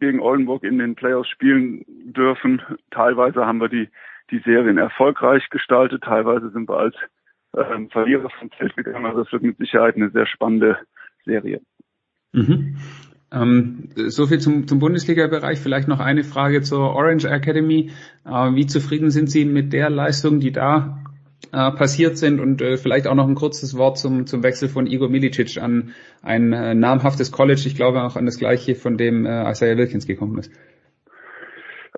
[0.00, 2.62] gegen Oldenburg in den Playoffs spielen dürfen.
[2.90, 3.90] Teilweise haben wir die,
[4.30, 6.96] die Serien erfolgreich gestaltet, teilweise sind wir als
[7.54, 9.04] ähm, Verlierer vom Feld gegangen.
[9.04, 10.78] Also es wird mit Sicherheit eine sehr spannende
[11.26, 11.60] Serie.
[12.32, 12.78] Mhm.
[13.32, 15.58] Ähm, so viel zum, zum Bundesliga-Bereich.
[15.58, 17.90] Vielleicht noch eine Frage zur Orange Academy.
[18.26, 20.98] Äh, wie zufrieden sind Sie mit der Leistung, die da
[21.52, 22.40] äh, passiert sind?
[22.40, 25.94] Und äh, vielleicht auch noch ein kurzes Wort zum, zum Wechsel von Igor Milicic an
[26.22, 27.62] ein äh, namhaftes College.
[27.66, 30.52] Ich glaube auch an das gleiche, von dem äh, Isaiah Wilkins gekommen ist.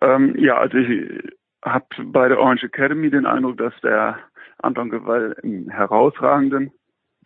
[0.01, 1.33] Ähm, ja, also ich
[1.65, 4.19] habe bei der Orange Academy den Eindruck, dass der
[4.59, 6.71] Anton Gewall einen herausragenden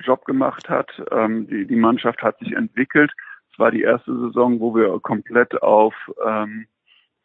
[0.00, 0.90] Job gemacht hat.
[1.10, 3.12] Ähm, die, die Mannschaft hat sich entwickelt.
[3.58, 5.92] Es war die erste Saison, wo wir komplett auf,
[6.24, 6.68] ähm,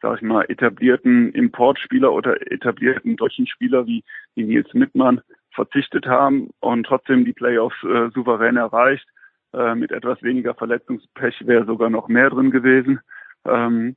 [0.01, 4.03] sag ich mal, etablierten Importspieler oder etablierten deutschen Spieler wie,
[4.33, 9.05] wie Nils Mittmann verzichtet haben und trotzdem die Playoffs äh, souverän erreicht.
[9.53, 12.99] Äh, mit etwas weniger Verletzungspech wäre sogar noch mehr drin gewesen.
[13.45, 13.95] Ähm,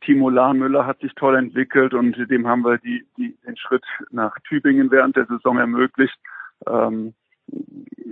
[0.00, 4.36] Timo Lahnmüller hat sich toll entwickelt und dem haben wir die, die, den Schritt nach
[4.40, 6.18] Tübingen während der Saison ermöglicht.
[6.66, 7.14] Ähm,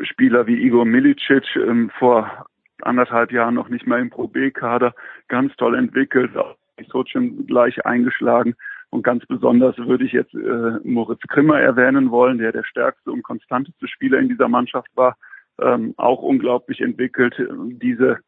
[0.03, 2.47] Spieler wie Igor Milicic ähm, vor
[2.85, 4.95] anderthalb Jahren noch nicht mal im Pro B-Kader
[5.29, 8.55] ganz toll entwickelt, auch die Sochim gleich eingeschlagen.
[8.91, 13.23] Und ganz besonders würde ich jetzt äh, Moritz Krimmer erwähnen wollen, der der stärkste und
[13.23, 15.17] konstanteste Spieler in dieser Mannschaft war,
[15.61, 17.35] ähm, auch unglaublich entwickelt.
[17.83, 18.19] Diese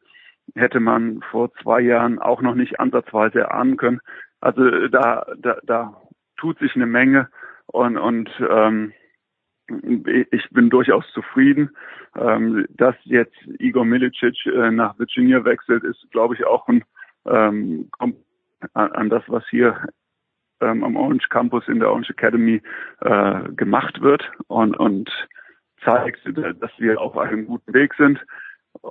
[0.55, 4.01] hätte man vor zwei Jahren auch noch nicht ansatzweise erahnen können.
[4.41, 6.03] Also da, da, da
[6.37, 7.29] tut sich eine Menge
[7.67, 8.93] und, und ähm,
[10.31, 11.71] ich bin durchaus zufrieden.
[12.17, 16.85] Ähm, dass jetzt Igor Milicic äh, nach Virginia wechselt, ist, glaube ich, auch ein
[17.27, 18.17] ähm, kommt
[18.73, 19.87] an, das, was hier
[20.61, 22.63] ähm, am Orange Campus in der Orange Academy
[23.01, 25.11] äh, gemacht wird und, und
[25.85, 28.25] zeigt, dass wir auf einem guten Weg sind.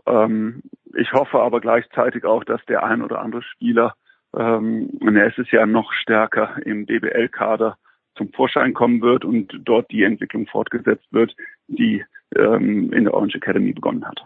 [0.06, 0.62] Ähm,
[0.94, 3.96] ich hoffe aber gleichzeitig auch, dass der ein oder andere Spieler
[4.36, 7.78] ähm, nächstes Jahr noch stärker im BBL-Kader
[8.16, 11.36] zum Vorschein kommen wird und dort die Entwicklung fortgesetzt wird,
[11.68, 12.04] die
[12.36, 14.22] ähm, in der Orange Academy begonnen hat.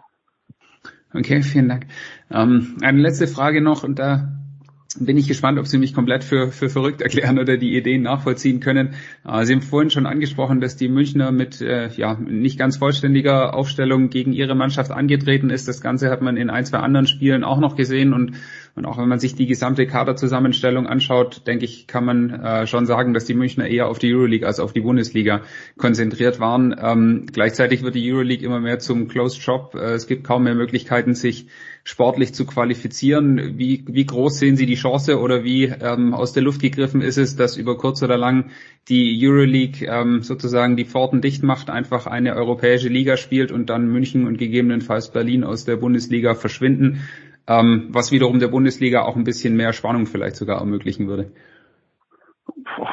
[1.13, 1.87] Okay, vielen Dank.
[2.31, 4.39] Ähm, eine letzte Frage noch und da
[4.99, 8.59] bin ich gespannt, ob Sie mich komplett für, für verrückt erklären oder die Ideen nachvollziehen
[8.59, 8.95] können.
[9.25, 13.53] Äh, Sie haben vorhin schon angesprochen, dass die Münchner mit äh, ja nicht ganz vollständiger
[13.53, 15.67] Aufstellung gegen ihre Mannschaft angetreten ist.
[15.67, 18.35] Das Ganze hat man in ein, zwei anderen Spielen auch noch gesehen und
[18.75, 22.85] und auch wenn man sich die gesamte Kaderzusammenstellung anschaut, denke ich, kann man äh, schon
[22.85, 25.41] sagen, dass die Münchner eher auf die Euroleague als auf die Bundesliga
[25.77, 26.75] konzentriert waren.
[26.81, 29.75] Ähm, gleichzeitig wird die Euroleague immer mehr zum Closed Shop.
[29.75, 31.47] Äh, es gibt kaum mehr Möglichkeiten, sich
[31.83, 33.57] sportlich zu qualifizieren.
[33.57, 37.17] Wie, wie groß sehen Sie die Chance oder wie ähm, aus der Luft gegriffen ist
[37.17, 38.51] es, dass über kurz oder lang
[38.89, 43.87] die Euroleague ähm, sozusagen die Pforten dicht macht, einfach eine europäische Liga spielt und dann
[43.87, 47.01] München und gegebenenfalls Berlin aus der Bundesliga verschwinden?
[47.49, 51.31] Ähm, was wiederum der Bundesliga auch ein bisschen mehr Spannung vielleicht sogar ermöglichen würde.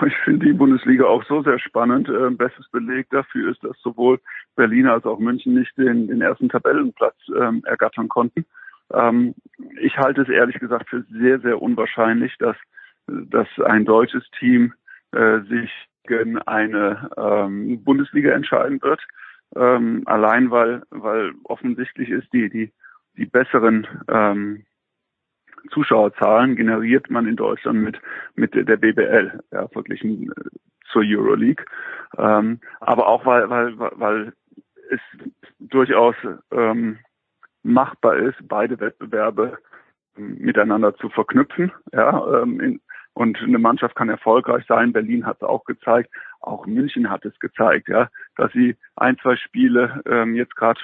[0.06, 2.08] Ich finde die Bundesliga auch so sehr spannend.
[2.08, 4.18] Äh, bestes Beleg dafür ist, dass sowohl
[4.56, 8.46] Berlin als auch München nicht den, den ersten Tabellenplatz ähm, ergattern konnten.
[8.92, 9.34] Ähm,
[9.80, 12.56] ich halte es ehrlich gesagt für sehr, sehr unwahrscheinlich, dass,
[13.06, 14.72] dass ein deutsches Team
[15.12, 15.70] äh, sich
[16.06, 19.00] gegen eine ähm, Bundesliga entscheiden wird.
[19.54, 22.72] Ähm, allein weil, weil offensichtlich ist, die, die
[23.16, 24.64] die besseren ähm,
[25.70, 28.00] Zuschauerzahlen generiert man in Deutschland mit
[28.34, 30.50] mit der BBL, ja, verglichen äh,
[30.92, 31.64] zur Euroleague.
[32.16, 34.32] Ähm, aber auch weil weil weil
[34.90, 35.00] es
[35.58, 36.14] durchaus
[36.52, 36.98] ähm,
[37.62, 39.58] machbar ist, beide Wettbewerbe
[40.16, 41.72] ähm, miteinander zu verknüpfen.
[41.92, 42.80] Ja, ähm, in,
[43.14, 44.92] und eine Mannschaft kann erfolgreich sein.
[44.92, 46.10] Berlin hat es auch gezeigt,
[46.40, 50.80] auch München hat es gezeigt, ja, dass sie ein, zwei Spiele ähm, jetzt gerade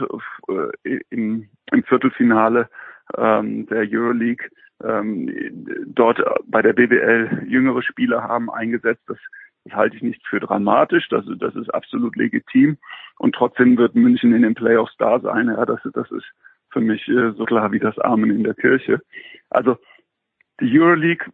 [0.48, 2.68] äh, im, im Viertelfinale
[3.16, 4.48] ähm, der Euroleague
[4.82, 5.30] ähm,
[5.86, 9.02] dort bei der BWL jüngere Spieler haben eingesetzt.
[9.06, 9.18] Das,
[9.64, 11.08] das halte ich nicht für dramatisch.
[11.08, 12.78] Das, das ist absolut legitim.
[13.18, 15.48] Und trotzdem wird München in den Playoffs da sein.
[15.48, 16.26] Ja, das, das ist
[16.70, 19.00] für mich äh, so klar wie das Amen in der Kirche.
[19.50, 19.78] Also
[20.60, 21.26] die Euroleague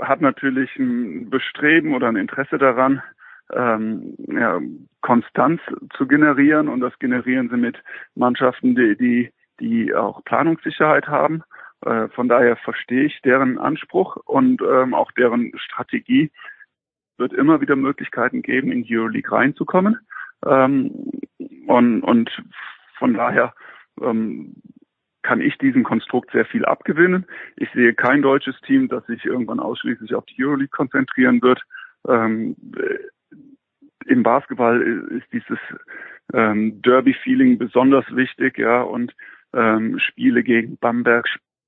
[0.00, 3.02] hat natürlich ein Bestreben oder ein Interesse daran,
[3.52, 4.60] ähm, ja,
[5.00, 5.60] Konstanz
[5.96, 7.82] zu generieren und das generieren sie mit
[8.14, 11.42] Mannschaften, die, die, die auch Planungssicherheit haben.
[11.84, 16.30] Äh, von daher verstehe ich deren Anspruch und ähm, auch deren Strategie.
[17.18, 19.98] Wird immer wieder Möglichkeiten geben, in die Euroleague reinzukommen.
[20.46, 20.90] Ähm,
[21.66, 22.30] und, und
[22.98, 23.54] von daher
[24.00, 24.54] ähm,
[25.22, 27.26] kann ich diesem Konstrukt sehr viel abgewinnen.
[27.56, 31.62] Ich sehe kein deutsches Team, das sich irgendwann ausschließlich auf die Euroleague konzentrieren wird.
[32.08, 32.56] Ähm,
[34.06, 34.82] Im Basketball
[35.16, 35.58] ist dieses
[36.32, 39.14] ähm, Derby-Feeling besonders wichtig, ja, und
[39.54, 41.26] ähm, Spiele gegen Bamberg,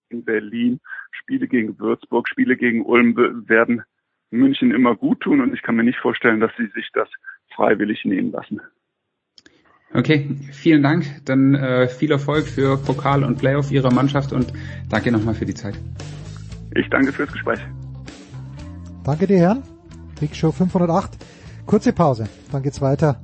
[0.09, 0.81] in Berlin,
[1.11, 3.17] Spiele gegen Würzburg, Spiele gegen Ulm
[3.49, 3.83] werden
[4.31, 7.09] München immer gut tun und ich kann mir nicht vorstellen, dass sie sich das
[7.55, 8.61] freiwillig nehmen lassen.
[9.93, 11.05] Okay, vielen Dank.
[11.25, 14.53] Dann äh, viel Erfolg für Pokal und Playoff Ihrer Mannschaft und
[14.91, 15.79] danke nochmal für die Zeit.
[16.75, 17.61] Ich danke fürs Gespräch.
[19.05, 19.63] Danke dir, Herren.
[20.19, 21.17] Big Show 508.
[21.67, 23.21] Kurze Pause, dann geht's weiter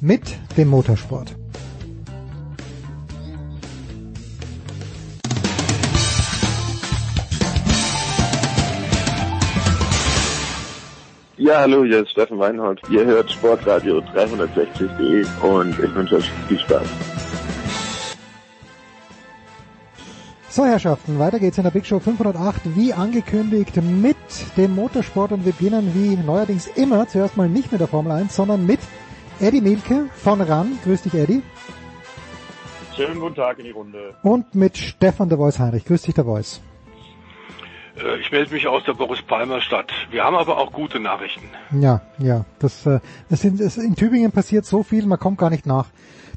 [0.00, 0.22] mit
[0.56, 1.34] dem Motorsport.
[11.36, 12.82] Ja, hallo, hier ist Steffen Weinhold.
[12.90, 17.09] Ihr hört Sportradio 360.de und ich wünsche euch viel Spaß.
[20.60, 24.18] So, Herrschaften, weiter geht's in der Big Show 508, wie angekündigt, mit
[24.58, 28.36] dem Motorsport und wir beginnen wie neuerdings immer zuerst mal nicht mit der Formel 1,
[28.36, 28.78] sondern mit
[29.40, 30.78] Eddie Milke von RAN.
[30.84, 31.42] Grüß dich, Eddie.
[32.94, 34.14] Schönen guten Tag in die Runde.
[34.22, 35.86] Und mit Stefan der Voice Heinrich.
[35.86, 36.60] Grüß dich, der Voice.
[37.96, 39.90] Äh, ich melde mich aus der Boris Palmer Stadt.
[40.10, 41.48] Wir haben aber auch gute Nachrichten.
[41.72, 42.44] Ja, ja.
[42.58, 43.00] Das, äh,
[43.30, 45.86] das sind, das, in Tübingen passiert so viel, man kommt gar nicht nach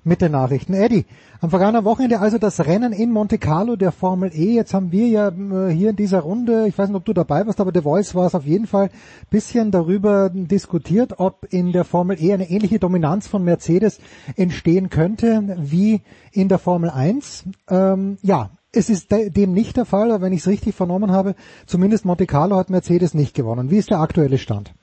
[0.03, 0.73] mit den Nachrichten.
[0.73, 1.05] Eddie,
[1.41, 4.55] am vergangenen Wochenende also das Rennen in Monte Carlo der Formel E.
[4.55, 7.45] Jetzt haben wir ja äh, hier in dieser Runde, ich weiß nicht, ob du dabei
[7.45, 8.89] warst, aber The Voice war es auf jeden Fall
[9.29, 13.99] bisschen darüber diskutiert, ob in der Formel E eine ähnliche Dominanz von Mercedes
[14.35, 16.01] entstehen könnte wie
[16.31, 17.45] in der Formel 1.
[17.69, 21.35] Ähm, ja, es ist dem nicht der Fall, aber wenn ich es richtig vernommen habe,
[21.67, 23.69] zumindest Monte Carlo hat Mercedes nicht gewonnen.
[23.69, 24.73] Wie ist der aktuelle Stand?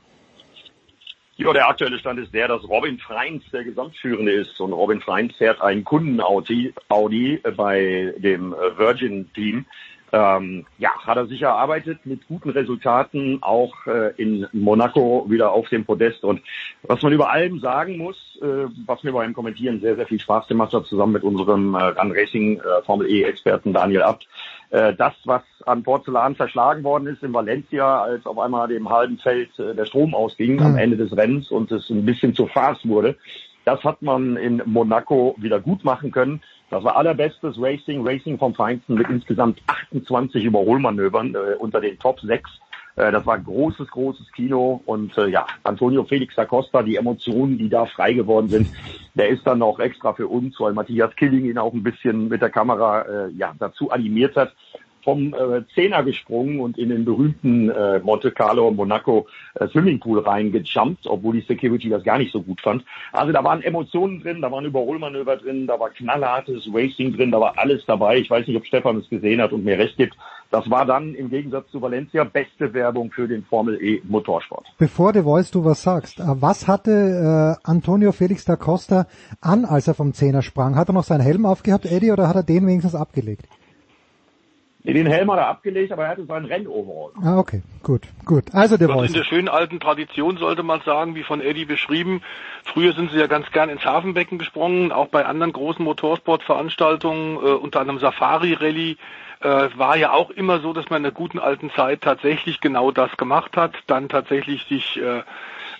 [1.41, 5.35] Ja, der aktuelle Stand ist der, dass Robin Freins der Gesamtführende ist und Robin Freins
[5.37, 9.65] fährt einen Kunden-Audi Audi bei dem Virgin-Team.
[10.13, 15.71] Ähm, ja, hat er sich erarbeitet mit guten Resultaten, auch äh, in Monaco wieder auf
[15.71, 16.25] dem Podest.
[16.25, 16.43] Und
[16.83, 20.47] was man über allem sagen muss, äh, was mir beim Kommentieren sehr, sehr viel Spaß
[20.47, 24.29] gemacht hat, zusammen mit unserem äh, Run Racing äh, Formel E-Experten Daniel Abt,
[24.71, 29.19] äh, das, was an Porzellan verschlagen worden ist in Valencia, als auf einmal dem halben
[29.19, 30.63] Feld äh, der Strom ausging mhm.
[30.63, 33.17] am Ende des Rennens und es ein bisschen zu fast wurde,
[33.65, 36.41] das hat man in Monaco wieder gut machen können.
[36.71, 42.21] Das war allerbestes Racing, Racing vom Feinsten mit insgesamt 28 Überholmanövern äh, unter den Top
[42.21, 42.49] 6.
[43.01, 47.57] Äh, das war großes, großes Kino und äh, ja, Antonio Felix da Costa, die Emotionen,
[47.57, 48.69] die da frei geworden sind,
[49.15, 52.43] der ist dann noch extra für uns, weil Matthias Killing ihn auch ein bisschen mit
[52.43, 54.53] der Kamera äh, ja, dazu animiert hat
[55.03, 61.07] vom äh, Zehner gesprungen und in den berühmten äh, Monte Carlo Monaco äh, Swimmingpool reingejumpt,
[61.07, 62.85] obwohl die Security das gar nicht so gut fand.
[63.13, 67.41] Also da waren Emotionen drin, da waren Überholmanöver drin, da war knallhartes Racing drin, da
[67.41, 68.19] war alles dabei.
[68.19, 70.17] Ich weiß nicht, ob Stefan es gesehen hat und mir recht gibt.
[70.51, 74.67] Das war dann im Gegensatz zu Valencia beste Werbung für den Formel E Motorsport.
[74.79, 79.07] Bevor du Voice du was sagst, äh, was hatte äh, Antonio Felix da Costa
[79.41, 80.75] an, als er vom Zehner sprang?
[80.75, 83.47] Hat er noch seinen Helm aufgehabt, Eddie, oder hat er den wenigstens abgelegt?
[84.83, 87.13] Den Helm hat er abgelegt, aber er hatte seinen Rennoverall.
[87.23, 88.45] Ah, okay, gut, gut.
[88.55, 89.09] Also der Voice.
[89.09, 92.23] In der schönen alten Tradition sollte man sagen, wie von Eddie beschrieben.
[92.65, 97.41] Früher sind sie ja ganz gern ins Hafenbecken gesprungen, auch bei anderen großen Motorsportveranstaltungen, äh,
[97.41, 98.97] unter anderem Safari Rally.
[99.43, 102.91] Äh, war ja auch immer so, dass man in der guten alten Zeit tatsächlich genau
[102.91, 105.23] das gemacht hat, dann tatsächlich sich äh,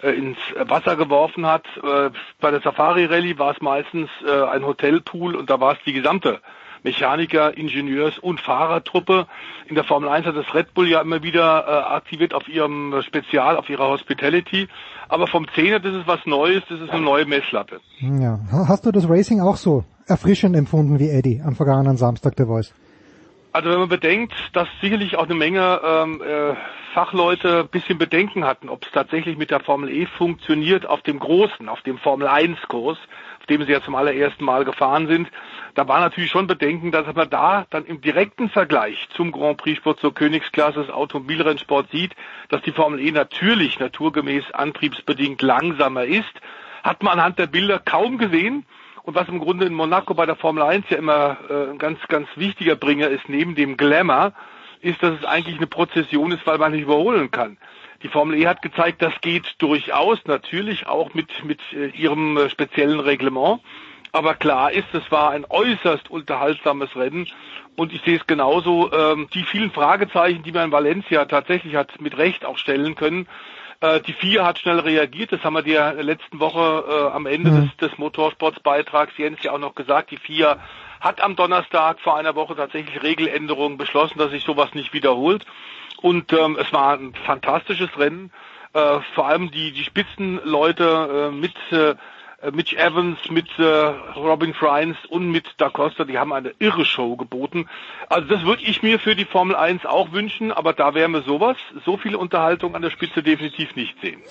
[0.03, 1.65] äh ins Wasser geworfen hat.
[1.83, 2.11] Äh,
[2.41, 5.93] bei der Safari Rally war es meistens äh, ein Hotelpool und da war es die
[5.95, 6.41] gesamte
[6.83, 9.27] Mechaniker, Ingenieurs- und Fahrertruppe.
[9.67, 13.01] In der Formel 1 hat das Red Bull ja immer wieder äh, aktiviert auf ihrem
[13.03, 14.69] Spezial, auf ihrer Hospitality.
[15.09, 17.81] Aber vom Zehner, das ist was Neues, das ist eine neue Messlatte.
[17.99, 18.39] Ja.
[18.69, 22.75] Hast du das Racing auch so erfrischend empfunden wie Eddie am vergangenen Samstag der Voice?
[23.53, 26.55] Also wenn man bedenkt, dass sicherlich auch eine Menge ähm, äh,
[26.95, 31.19] Fachleute ein bisschen Bedenken hatten, ob es tatsächlich mit der Formel E funktioniert auf dem
[31.19, 32.99] großen, auf dem Formel 1 Kurs,
[33.41, 35.29] auf dem sie ja zum allerersten Mal gefahren sind.
[35.75, 39.79] Da war natürlich schon Bedenken, dass man da dann im direkten Vergleich zum Grand Prix
[39.79, 42.15] Sport zur Königsklasse des Automobilrennsport sieht,
[42.49, 46.33] dass die Formel E natürlich naturgemäß antriebsbedingt langsamer ist.
[46.83, 48.67] Hat man anhand der Bilder kaum gesehen.
[49.03, 51.99] Und was im Grunde in Monaco bei der Formel 1 ja immer äh, ein ganz,
[52.09, 54.35] ganz wichtiger Bringer ist, neben dem Glamour,
[54.83, 57.57] ist, dass es eigentlich eine Prozession ist, weil man nicht überholen kann.
[58.03, 62.49] Die Formel E hat gezeigt, das geht durchaus, natürlich auch mit, mit äh, ihrem äh,
[62.49, 63.61] speziellen Reglement.
[64.13, 67.29] Aber klar ist, es war ein äußerst unterhaltsames Rennen
[67.77, 68.91] und ich sehe es genauso.
[68.93, 73.29] Ähm, die vielen Fragezeichen, die man in Valencia tatsächlich hat mit Recht auch stellen können,
[73.81, 77.51] äh, die FIA hat schnell reagiert, das haben wir dir letzten Woche äh, am Ende
[77.51, 77.71] mhm.
[77.79, 80.11] des, des Motorsportsbeitrags Jens ja auch noch gesagt.
[80.11, 80.59] Die FIA
[81.01, 85.47] hat am Donnerstag vor einer Woche tatsächlich Regeländerungen beschlossen, dass sich sowas nicht wiederholt.
[86.03, 88.31] Und ähm, es war ein fantastisches Rennen.
[88.73, 91.95] Äh, vor allem die, die Spitzenleute äh, mit äh,
[92.53, 93.63] Mitch Evans, mit äh,
[94.17, 97.69] Robin Friends und mit Da Costa, die haben eine irre Show geboten.
[98.09, 101.23] Also das würde ich mir für die Formel 1 auch wünschen, aber da werden wir
[101.23, 104.23] sowas, so viel Unterhaltung an der Spitze definitiv nicht sehen.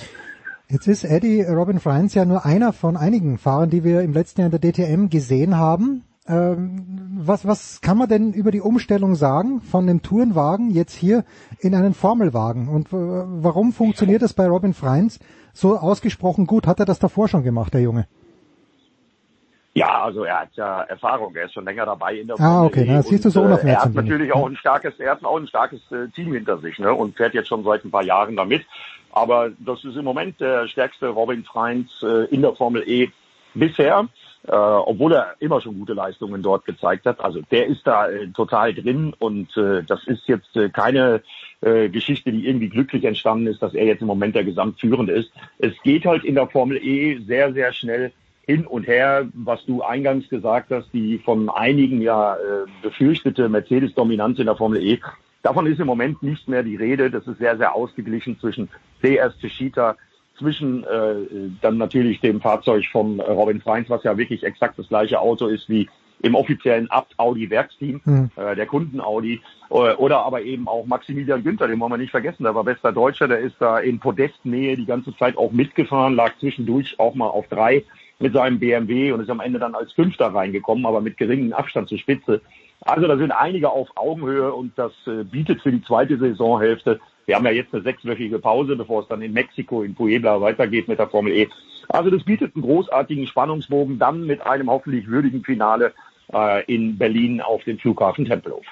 [0.70, 4.42] Jetzt ist Eddie Robin Friends ja nur einer von einigen Fahrern, die wir im letzten
[4.42, 6.04] Jahr in der DTM gesehen haben.
[6.30, 6.86] Ähm,
[7.18, 11.26] was, was kann man denn über die Umstellung sagen von dem Tourenwagen jetzt hier
[11.60, 12.70] in einen Formelwagen?
[12.70, 15.20] Und warum funktioniert das bei Robin Freins
[15.54, 16.68] so ausgesprochen gut?
[16.68, 18.08] Hat er das davor schon gemacht, der Junge?
[19.74, 22.66] Ja, also er hat ja Erfahrung, er ist schon länger dabei in der Formel Ah,
[22.66, 25.38] okay, na, siehst du so äh, Er hat natürlich auch ein starkes, er hat auch
[25.38, 28.36] ein starkes äh, Team hinter sich, ne, und fährt jetzt schon seit ein paar Jahren
[28.36, 28.66] damit.
[29.12, 33.10] Aber das ist im Moment der stärkste Robin Freins äh, in der Formel E
[33.54, 34.08] bisher
[34.50, 37.20] äh, obwohl er immer schon gute Leistungen dort gezeigt hat.
[37.20, 41.22] Also der ist da äh, total drin und äh, das ist jetzt äh, keine
[41.62, 45.32] äh, Geschichte, die irgendwie glücklich entstanden ist, dass er jetzt im Moment der Gesamtführende ist.
[45.60, 48.12] Es geht halt in der Formel E sehr, sehr schnell
[48.48, 54.40] hin und her, was du eingangs gesagt hast, die von einigen ja äh, befürchtete Mercedes-Dominanz
[54.40, 55.00] in der Formel E.
[55.44, 57.12] Davon ist im Moment nicht mehr die Rede.
[57.12, 58.68] Das ist sehr, sehr ausgeglichen zwischen
[59.02, 59.96] CS Teschita
[60.40, 61.16] zwischen äh,
[61.62, 65.70] dann natürlich dem Fahrzeug von Robin Freins, was ja wirklich exakt das gleiche Auto ist
[65.70, 65.88] wie
[66.22, 68.32] im offiziellen Abt Audi Werksteam, mhm.
[68.36, 72.12] äh, der Kunden Audi, äh, oder aber eben auch Maximilian Günther, den wollen wir nicht
[72.12, 76.16] vergessen, der war bester Deutscher, der ist da in Podestnähe die ganze Zeit auch mitgefahren,
[76.16, 77.84] lag zwischendurch auch mal auf drei
[78.20, 81.88] mit seinem BMW und ist am Ende dann als Fünfter reingekommen, aber mit geringem Abstand
[81.88, 82.42] zur Spitze.
[82.82, 87.00] Also da sind einige auf Augenhöhe und das äh, bietet für die zweite Saisonhälfte
[87.30, 90.88] Wir haben ja jetzt eine sechswöchige Pause, bevor es dann in Mexiko, in Puebla weitergeht
[90.88, 91.48] mit der Formel E.
[91.88, 95.94] Also das bietet einen großartigen Spannungsbogen, dann mit einem hoffentlich würdigen Finale
[96.34, 98.66] äh, in Berlin auf dem Flughafen Tempelhof.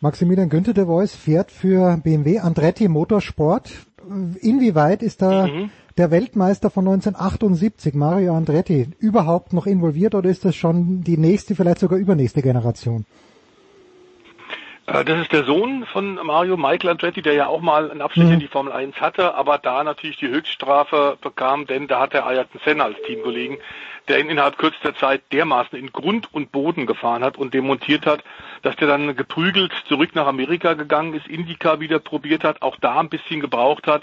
[0.00, 3.72] Maximilian Günther de Voice fährt für BMW Andretti Motorsport.
[4.40, 5.70] Inwieweit ist da mhm.
[5.98, 11.56] der Weltmeister von 1978, Mario Andretti, überhaupt noch involviert oder ist das schon die nächste,
[11.56, 13.04] vielleicht sogar übernächste Generation?
[14.86, 18.24] Äh, das ist der Sohn von Mario, Michael Andretti, der ja auch mal einen Abstich
[18.24, 18.32] mhm.
[18.32, 22.26] in die Formel 1 hatte, aber da natürlich die Höchststrafe bekam, denn da hat er
[22.26, 23.58] Ayrton Senna als Teamkollegen,
[24.08, 28.22] der ihn innerhalb kürzester Zeit dermaßen in Grund und Boden gefahren hat und demontiert hat,
[28.62, 33.00] dass der dann geprügelt zurück nach Amerika gegangen ist, Indica wieder probiert hat, auch da
[33.00, 34.02] ein bisschen gebraucht hat.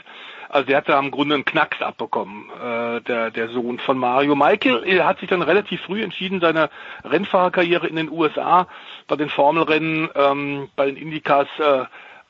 [0.53, 4.35] Also der hat da im Grunde einen Knacks abbekommen, äh, der, der Sohn von Mario.
[4.35, 6.69] Michael er hat sich dann relativ früh entschieden, seine
[7.03, 8.67] Rennfahrerkarriere in den USA
[9.07, 11.85] bei den Formelrennen, ähm, bei den Indicas äh,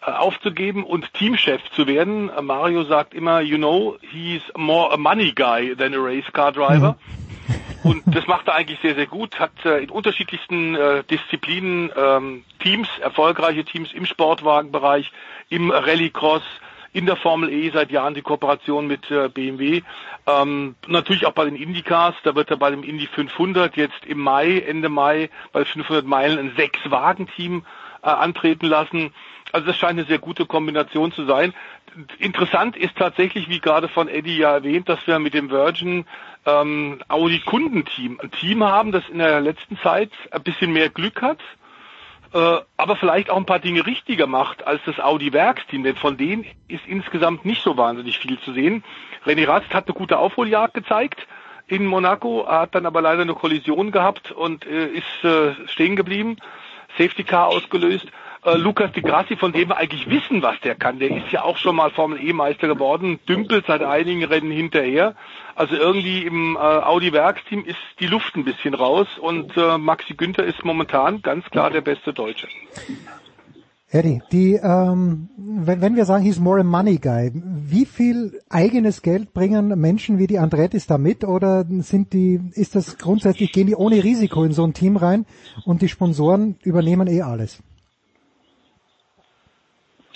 [0.09, 2.31] aufzugeben und Teamchef zu werden.
[2.41, 6.95] Mario sagt immer, you know, he's more a money guy than a race car driver.
[7.83, 7.89] Mhm.
[7.89, 12.45] Und das macht er eigentlich sehr, sehr gut, hat äh, in unterschiedlichsten äh, Disziplinen ähm,
[12.59, 15.11] Teams, erfolgreiche Teams im Sportwagenbereich,
[15.49, 16.43] im Rallycross,
[16.93, 19.81] in der Formel E seit Jahren die Kooperation mit äh, BMW.
[20.27, 24.19] Ähm, natürlich auch bei den Indycars, da wird er bei dem Indy 500 jetzt im
[24.19, 27.65] Mai, Ende Mai, bei 500 Meilen ein Sechs-Wagen-Team
[28.03, 29.13] äh, antreten lassen.
[29.51, 31.53] Also das scheint eine sehr gute Kombination zu sein.
[32.17, 36.05] Interessant ist tatsächlich, wie gerade von Eddie ja erwähnt, dass wir mit dem Virgin
[36.45, 41.21] ähm, Audi Kundenteam ein Team haben, das in der letzten Zeit ein bisschen mehr Glück
[41.21, 41.39] hat
[42.33, 46.45] äh, aber vielleicht auch ein paar Dinge richtiger macht als das Audi-Werksteam, denn von denen
[46.67, 48.83] ist insgesamt nicht so wahnsinnig viel zu sehen.
[49.25, 51.27] René Rast hat eine gute Aufholjagd gezeigt
[51.67, 56.37] in Monaco, hat dann aber leider eine Kollision gehabt und äh, ist äh, stehen geblieben,
[56.97, 58.07] Safety Car ausgelöst
[58.45, 60.99] äh, Lukas Di Grassi, von dem wir eigentlich wissen, was der kann.
[60.99, 65.15] Der ist ja auch schon mal Formel E-Meister geworden, dümpelt seit einigen Rennen hinterher.
[65.55, 70.43] Also irgendwie im äh, Audi-Werksteam ist die Luft ein bisschen raus und äh, Maxi Günther
[70.43, 72.47] ist momentan ganz klar der beste Deutsche.
[73.93, 79.03] Eddie, die, ähm, wenn, wenn wir sagen, he's more a money guy, wie viel eigenes
[79.03, 83.67] Geld bringen Menschen wie die Andrettis da mit oder sind die, ist das grundsätzlich, gehen
[83.67, 85.27] die ohne Risiko in so ein Team rein
[85.65, 87.61] und die Sponsoren übernehmen eh alles?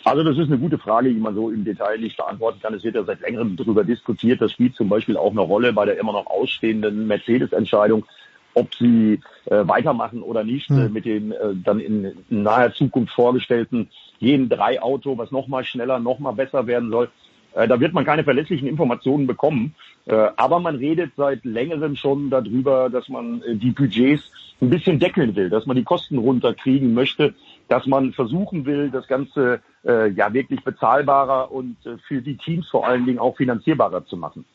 [0.08, 2.74] Also das ist eine gute Frage, die man so im Detail nicht beantworten kann.
[2.74, 4.40] Es wird ja seit längerem darüber diskutiert.
[4.40, 8.06] Das spielt zum Beispiel auch eine Rolle bei der immer noch ausstehenden Mercedes-Entscheidung,
[8.54, 10.80] ob sie äh, weitermachen oder nicht hm.
[10.80, 13.90] äh, mit dem äh, dann in, naher Zukunft vorgestellten
[14.20, 17.10] jeden drei Auto, was noch mal schneller, noch mal besser werden soll.
[17.54, 19.76] Äh, da wird man keine verlässlichen Informationen bekommen.
[20.06, 24.32] Äh, aber man redet seit längerem schon darüber, dass man äh, die Budgets
[24.62, 27.34] ein bisschen deckeln will, dass man die Kosten runterkriegen möchte,
[27.68, 32.68] dass man versuchen will, das Ganze äh, ja wirklich bezahlbarer und äh, für die Teams
[32.70, 34.46] vor allen Dingen auch finanzierbarer zu machen.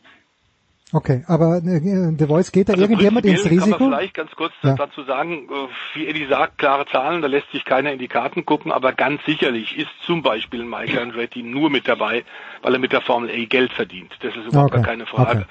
[0.95, 1.81] Okay, aber äh,
[2.19, 3.79] The Voice geht da also irgendjemand ins Risiko?
[3.79, 4.75] Kann man vielleicht ganz kurz ja.
[4.75, 8.45] dazu sagen, äh, wie Eddie sagt, klare Zahlen, da lässt sich keiner in die Karten
[8.45, 12.25] gucken, aber ganz sicherlich ist zum Beispiel Michael Andretti nur mit dabei,
[12.61, 14.13] weil er mit der Formel A Geld verdient.
[14.21, 14.83] Das ist überhaupt okay.
[14.83, 15.41] keine Frage.
[15.41, 15.51] Okay.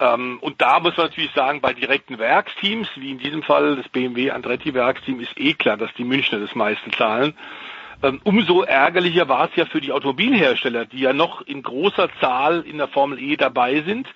[0.00, 3.88] Ähm, und da muss man natürlich sagen, bei direkten Werksteams, wie in diesem Fall das
[3.88, 7.34] BMW Andretti Werksteam, ist eh klar, dass die Münchner das meiste zahlen.
[8.02, 12.62] Ähm, umso ärgerlicher war es ja für die Automobilhersteller, die ja noch in großer Zahl
[12.62, 14.08] in der Formel E dabei sind.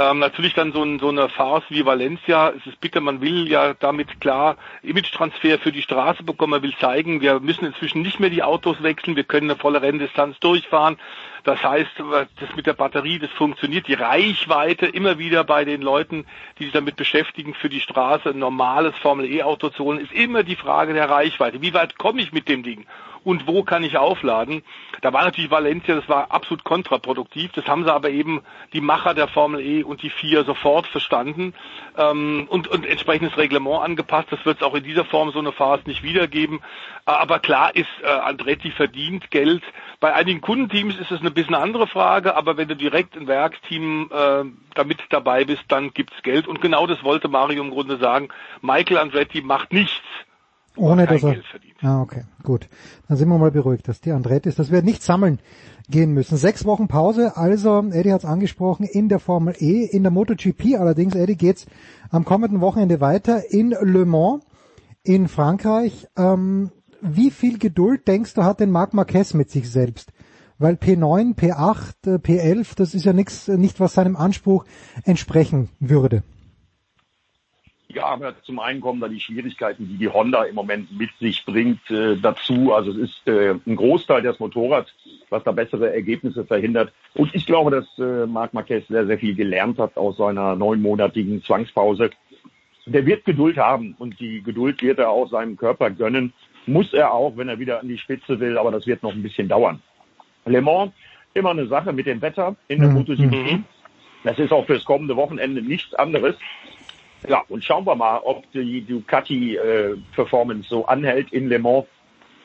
[0.00, 2.54] Ähm, natürlich dann so, ein, so eine Farce wie Valencia.
[2.56, 6.52] Es ist bitter, man will ja damit klar Image-Transfer für die Straße bekommen.
[6.52, 9.82] Man will zeigen, wir müssen inzwischen nicht mehr die Autos wechseln, wir können eine volle
[9.82, 10.96] Renndistanz durchfahren.
[11.44, 13.88] Das heißt, das mit der Batterie, das funktioniert.
[13.88, 16.24] Die Reichweite immer wieder bei den Leuten,
[16.58, 20.56] die sich damit beschäftigen, für die Straße ein normales Formel-E-Auto zu holen, ist immer die
[20.56, 21.60] Frage der Reichweite.
[21.60, 22.86] Wie weit komme ich mit dem Ding?
[23.24, 24.62] Und wo kann ich aufladen.
[25.02, 27.52] Da war natürlich Valencia, das war absolut kontraproduktiv.
[27.52, 28.42] Das haben sie aber eben
[28.72, 31.54] die Macher der Formel E und die FIA sofort verstanden
[31.96, 34.28] ähm, und, und entsprechendes Reglement angepasst.
[34.30, 36.60] Das wird es auch in dieser Form so eine Phase nicht wiedergeben.
[37.04, 39.62] Aber klar ist, äh, Andretti verdient Geld.
[40.00, 44.10] Bei einigen Kundenteams ist es eine bisschen andere Frage, aber wenn du direkt ein Werksteam
[44.12, 44.44] äh,
[44.74, 46.46] damit dabei bist, dann gibt's Geld.
[46.46, 48.28] Und genau das wollte Mario im Grunde sagen.
[48.60, 50.02] Michael Andretti macht nichts
[50.76, 51.36] ohne dass er.
[51.82, 52.68] Ah, okay, gut.
[53.08, 55.38] Dann sind wir mal beruhigt, dass die Andretti ist, dass wir nicht sammeln
[55.88, 56.36] gehen müssen.
[56.36, 60.78] Sechs Wochen Pause, also Eddie hat es angesprochen, in der Formel E, in der MotoGP
[60.78, 61.66] allerdings, Eddie geht's
[62.10, 64.42] am kommenden Wochenende weiter in Le Mans
[65.02, 66.06] in Frankreich.
[66.16, 66.70] Ähm,
[67.00, 70.12] wie viel Geduld denkst du hat denn Marc Marquez mit sich selbst?
[70.58, 74.66] Weil P9, P8, P11, das ist ja nichts, nicht was seinem Anspruch
[75.04, 76.22] entsprechen würde.
[77.92, 81.44] Ja, aber zum einen kommen da die Schwierigkeiten, die die Honda im Moment mit sich
[81.44, 82.72] bringt, äh, dazu.
[82.72, 84.92] Also es ist äh, ein Großteil des Motorrads,
[85.28, 86.92] was da bessere Ergebnisse verhindert.
[87.14, 91.42] Und ich glaube, dass äh, Marc Marquez sehr, sehr viel gelernt hat aus seiner neunmonatigen
[91.42, 92.10] Zwangspause.
[92.86, 96.32] Der wird Geduld haben und die Geduld wird er auch seinem Körper gönnen.
[96.66, 99.22] Muss er auch, wenn er wieder an die Spitze will, aber das wird noch ein
[99.22, 99.82] bisschen dauern.
[100.44, 100.92] Le Mans,
[101.34, 102.98] immer eine Sache mit dem Wetter in der mhm.
[102.98, 103.52] MotoGP.
[103.52, 103.64] Mhm.
[104.22, 106.36] Das ist auch fürs kommende Wochenende nichts anderes.
[107.28, 111.86] Ja, und schauen wir mal, ob die Ducati-Performance äh, so anhält in Le Mans.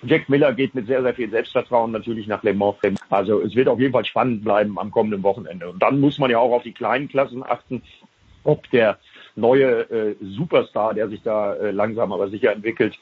[0.04, 2.78] Jack Miller geht mit sehr, sehr viel Selbstvertrauen natürlich nach Le Mans.
[3.10, 5.70] Also es wird auf jeden Fall spannend bleiben am kommenden Wochenende.
[5.70, 7.82] Und dann muss man ja auch auf die kleinen Klassen achten,
[8.44, 9.00] ob der
[9.36, 12.98] neue äh, Superstar, der sich da äh, langsam aber sicher entwickelt,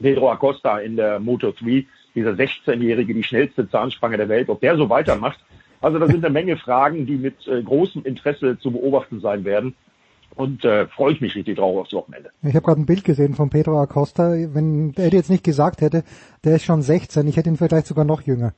[0.00, 1.84] Pedro Acosta in der Moto 3,
[2.14, 5.38] dieser 16-Jährige, die schnellste Zahnspange der Welt, ob der so weitermacht.
[5.82, 9.74] Also da sind eine Menge Fragen, die mit äh, großem Interesse zu beobachten sein werden
[10.36, 12.30] und äh, freue ich mich richtig drauf aufs Wochenende.
[12.42, 14.32] Ich habe gerade ein Bild gesehen von Pedro Acosta.
[14.32, 16.04] Wenn er jetzt nicht gesagt hätte,
[16.44, 18.54] der ist schon 16, ich hätte ihn vielleicht sogar noch jünger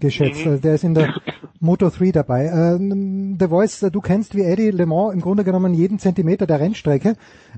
[0.00, 0.44] geschätzt.
[0.44, 0.60] Mhm.
[0.60, 1.14] Der ist in der
[1.60, 2.46] Moto 3 dabei.
[2.46, 2.78] Äh,
[3.38, 7.16] The Voice, du kennst wie Eddie Le Mans im Grunde genommen jeden Zentimeter der Rennstrecke.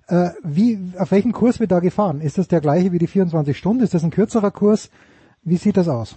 [0.09, 2.21] Äh, wie, auf welchen Kurs wird da gefahren?
[2.21, 3.83] Ist das der gleiche wie die 24 Stunden?
[3.83, 4.91] Ist das ein kürzerer Kurs?
[5.45, 6.17] Wie sieht das aus?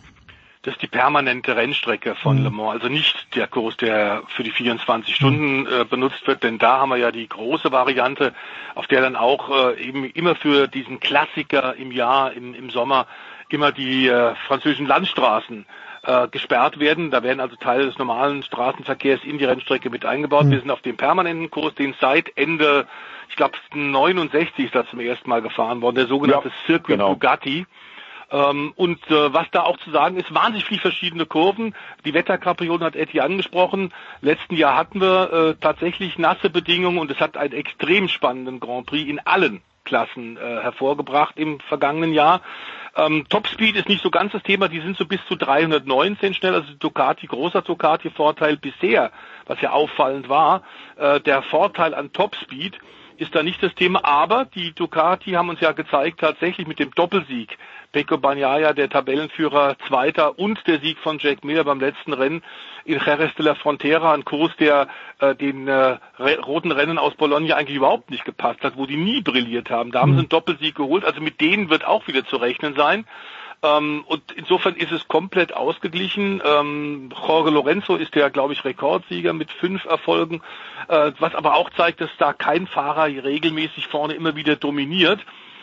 [0.63, 2.43] Das ist die permanente Rennstrecke von mhm.
[2.43, 6.57] Le Mans, also nicht der Kurs, der für die 24 Stunden äh, benutzt wird, denn
[6.57, 8.33] da haben wir ja die große Variante,
[8.75, 13.07] auf der dann auch äh, eben immer für diesen Klassiker im Jahr, im, im Sommer,
[13.47, 15.65] immer die äh, französischen Landstraßen
[16.03, 17.09] äh, gesperrt werden.
[17.09, 20.45] Da werden also Teile des normalen Straßenverkehrs in die Rennstrecke mit eingebaut.
[20.45, 20.51] Mhm.
[20.51, 22.85] Wir sind auf dem permanenten Kurs, den seit Ende,
[23.29, 27.13] ich glaube 69 ist das zum ersten Mal gefahren worden, der sogenannte ja, Circuit genau.
[27.13, 27.65] Bugatti.
[28.31, 31.75] Ähm, und äh, was da auch zu sagen ist, wahnsinnig viele verschiedene Kurven.
[32.05, 33.93] Die Wetterkapriolen hat Etty angesprochen.
[34.21, 38.85] Letzten Jahr hatten wir äh, tatsächlich nasse Bedingungen und es hat einen extrem spannenden Grand
[38.85, 42.41] Prix in allen Klassen äh, hervorgebracht im vergangenen Jahr.
[42.95, 46.53] Ähm, Topspeed ist nicht so ganz das Thema, die sind so bis zu 319 schnell,
[46.53, 49.11] also Ducati, großer Ducati-Vorteil bisher,
[49.45, 50.63] was ja auffallend war,
[50.97, 52.77] äh, der Vorteil an Topspeed
[53.17, 56.91] ist da nicht das Thema, aber die Ducati haben uns ja gezeigt, tatsächlich mit dem
[56.91, 57.57] Doppelsieg
[57.91, 62.43] Pecco Bagnaia, der Tabellenführer, Zweiter und der Sieg von Jack Miller beim letzten Rennen
[62.85, 64.87] in Jerez de la Frontera, ein Kurs, der
[65.19, 65.97] äh, den äh,
[66.45, 69.91] roten Rennen aus Bologna eigentlich überhaupt nicht gepasst hat, wo die nie brilliert haben.
[69.91, 70.19] Da haben sie mhm.
[70.19, 73.05] einen Doppelsieg geholt, also mit denen wird auch wieder zu rechnen sein.
[73.61, 76.41] Ähm, und insofern ist es komplett ausgeglichen.
[76.45, 80.41] Ähm, Jorge Lorenzo ist ja, glaube ich, Rekordsieger mit fünf Erfolgen,
[80.87, 85.19] äh, was aber auch zeigt, dass da kein Fahrer regelmäßig vorne immer wieder dominiert.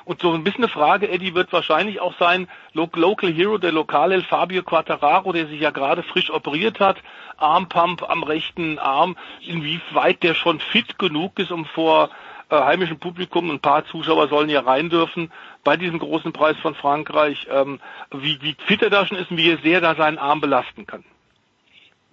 [0.06, 4.22] Und so ein bisschen eine Frage, Eddie, wird wahrscheinlich auch sein, Local Hero, der Lokale
[4.22, 6.98] Fabio Quattararo, der sich ja gerade frisch operiert hat,
[7.38, 12.10] Armpump am rechten Arm, inwieweit der schon fit genug ist, um vor
[12.50, 15.32] äh, heimischem Publikum, ein paar Zuschauer sollen ja rein dürfen,
[15.64, 17.80] bei diesem großen Preis von Frankreich, ähm,
[18.12, 21.02] wie, wie fit er da schon ist und wie sehr da seinen Arm belasten kann.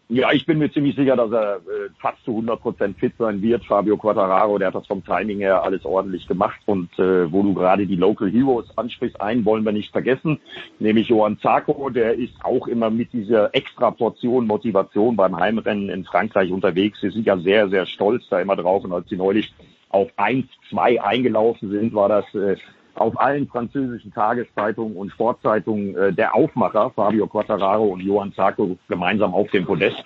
[0.10, 3.42] Ja, ich bin mir ziemlich sicher, dass er äh, fast zu 100 Prozent fit sein
[3.42, 3.66] wird.
[3.66, 6.60] Fabio Quattararo, der hat das vom Timing her alles ordentlich gemacht.
[6.66, 10.40] Und äh, wo du gerade die Local Heroes ansprichst, einen wollen wir nicht vergessen,
[10.80, 16.04] nämlich Johann Zarco, der ist auch immer mit dieser extra Portion Motivation beim Heimrennen in
[16.04, 17.00] Frankreich unterwegs.
[17.00, 18.84] Sie sind ja sehr, sehr stolz da immer drauf.
[18.84, 19.54] Und als sie neulich
[19.90, 22.58] auf 1, 2 eingelaufen sind, war das äh,
[22.96, 29.34] auf allen französischen Tageszeitungen und Sportzeitungen äh, der Aufmacher, Fabio Quattararo und Johann Zarco, gemeinsam
[29.34, 30.04] auf dem Podest.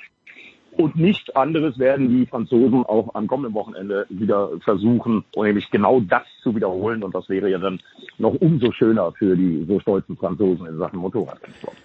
[0.77, 6.22] Und nichts anderes werden die Franzosen auch am kommenden Wochenende wieder versuchen, nämlich genau das
[6.43, 7.03] zu wiederholen.
[7.03, 7.80] Und das wäre ja dann
[8.19, 11.76] noch umso schöner für die so stolzen Franzosen in Sachen Motorradsport.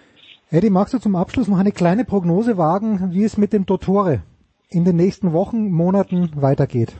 [0.51, 4.21] Eddie, magst du zum Abschluss noch eine kleine Prognose wagen, wie es mit dem Dottore
[4.69, 6.93] in den nächsten Wochen, Monaten weitergeht?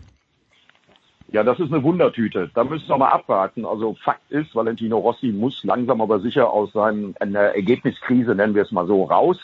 [1.33, 2.51] Ja, das ist eine Wundertüte.
[2.53, 3.65] Da müssen wir mal abwarten.
[3.65, 8.71] Also Fakt ist, Valentino Rossi muss langsam aber sicher aus seinem Ergebniskrise, nennen wir es
[8.71, 9.39] mal so, raus.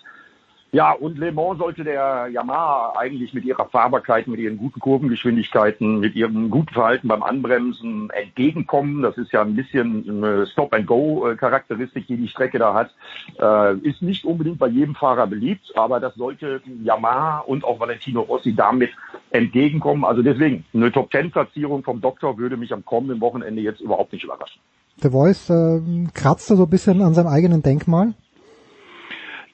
[0.71, 5.99] Ja, und Le Mans sollte der Yamaha eigentlich mit ihrer Fahrbarkeit, mit ihren guten Kurvengeschwindigkeiten,
[5.99, 9.01] mit ihrem guten Verhalten beim Anbremsen entgegenkommen.
[9.01, 12.93] Das ist ja ein bisschen eine Stop-and-Go-Charakteristik, die die Strecke da hat.
[13.39, 18.21] Äh, ist nicht unbedingt bei jedem Fahrer beliebt, aber das sollte Yamaha und auch Valentino
[18.21, 18.91] Rossi damit
[19.31, 20.05] entgegenkommen.
[20.05, 24.61] Also deswegen, eine Top-10-Platzierung vom Doktor würde mich am kommenden Wochenende jetzt überhaupt nicht überraschen.
[25.01, 25.81] The Voice äh,
[26.13, 28.13] kratzt da so ein bisschen an seinem eigenen Denkmal?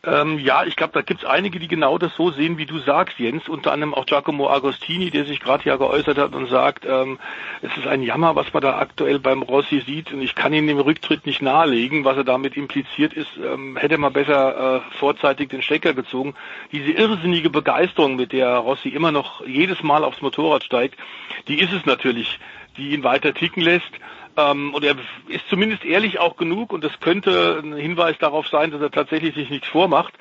[0.06, 2.80] Ähm, ja, ich glaube, da gibt es einige, die genau das so sehen, wie du
[2.80, 3.49] sagst, Jens.
[3.49, 7.18] Unter anderem auch Giacomo Agostini, der sich gerade ja geäußert hat und sagt, ähm,
[7.61, 10.14] es ist ein Jammer, was man da aktuell beim Rossi sieht.
[10.14, 12.06] Und ich kann ihn im Rücktritt nicht nahelegen.
[12.06, 16.36] Was er damit impliziert ist, ähm, hätte man besser äh, vorzeitig den Stecker gezogen.
[16.72, 20.99] Diese irrsinnige Begeisterung, mit der Rossi immer noch jedes Mal aufs Motorrad steigt,
[21.48, 22.40] die ist es natürlich
[22.77, 23.91] die ihn weiter ticken lässt.
[24.38, 24.95] Ähm, und er
[25.28, 29.36] ist zumindest ehrlich auch genug und das könnte ein Hinweis darauf sein, dass er tatsächlich
[29.36, 30.14] sich nichts vormacht.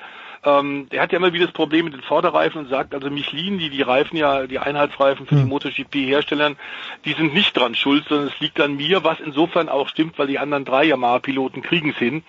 [0.45, 3.57] Ähm, er hat ja immer wieder das Problem mit den Vorderreifen und sagt, also Michelin,
[3.57, 5.49] die die Reifen ja, die Einheitsreifen für die hm.
[5.49, 6.55] MotoGP-Herstellern,
[7.03, 10.27] die sind nicht dran schuld, sondern es liegt an mir, was insofern auch stimmt, weil
[10.27, 12.23] die anderen drei Yamaha-Piloten kriegen es hin.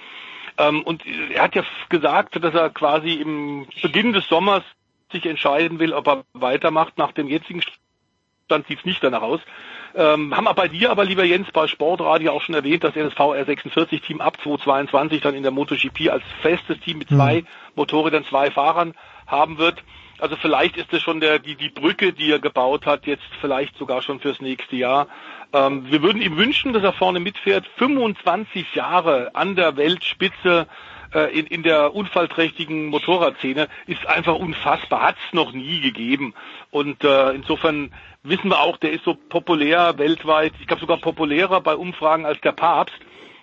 [0.58, 4.64] Ähm, und er hat ja gesagt, dass er quasi im Beginn des Sommers
[5.12, 7.62] sich entscheiden will, ob er weitermacht nach dem jetzigen
[8.46, 9.40] Stand sieht es nicht danach aus.
[9.96, 13.02] Ähm, haben wir bei dir aber, lieber Jens, bei Sportradio auch schon erwähnt, dass er
[13.02, 17.46] das VR46-Team ab 2022 dann in der MotoGP als festes Team mit zwei mhm.
[17.74, 18.94] Motorrädern, zwei Fahrern
[19.26, 19.82] haben wird.
[20.20, 23.76] Also vielleicht ist es schon der, die, die Brücke, die er gebaut hat, jetzt vielleicht
[23.78, 25.08] sogar schon fürs nächste Jahr.
[25.52, 27.66] Ähm, wir würden ihm wünschen, dass er vorne mitfährt.
[27.78, 30.68] 25 Jahre an der Weltspitze
[31.16, 36.34] äh, in, in der unfallträchtigen Motorradszene ist einfach unfassbar, hat es noch nie gegeben.
[36.70, 41.60] Und äh, insofern wissen wir auch, der ist so populär weltweit, ich glaube sogar populärer
[41.62, 42.94] bei Umfragen als der Papst.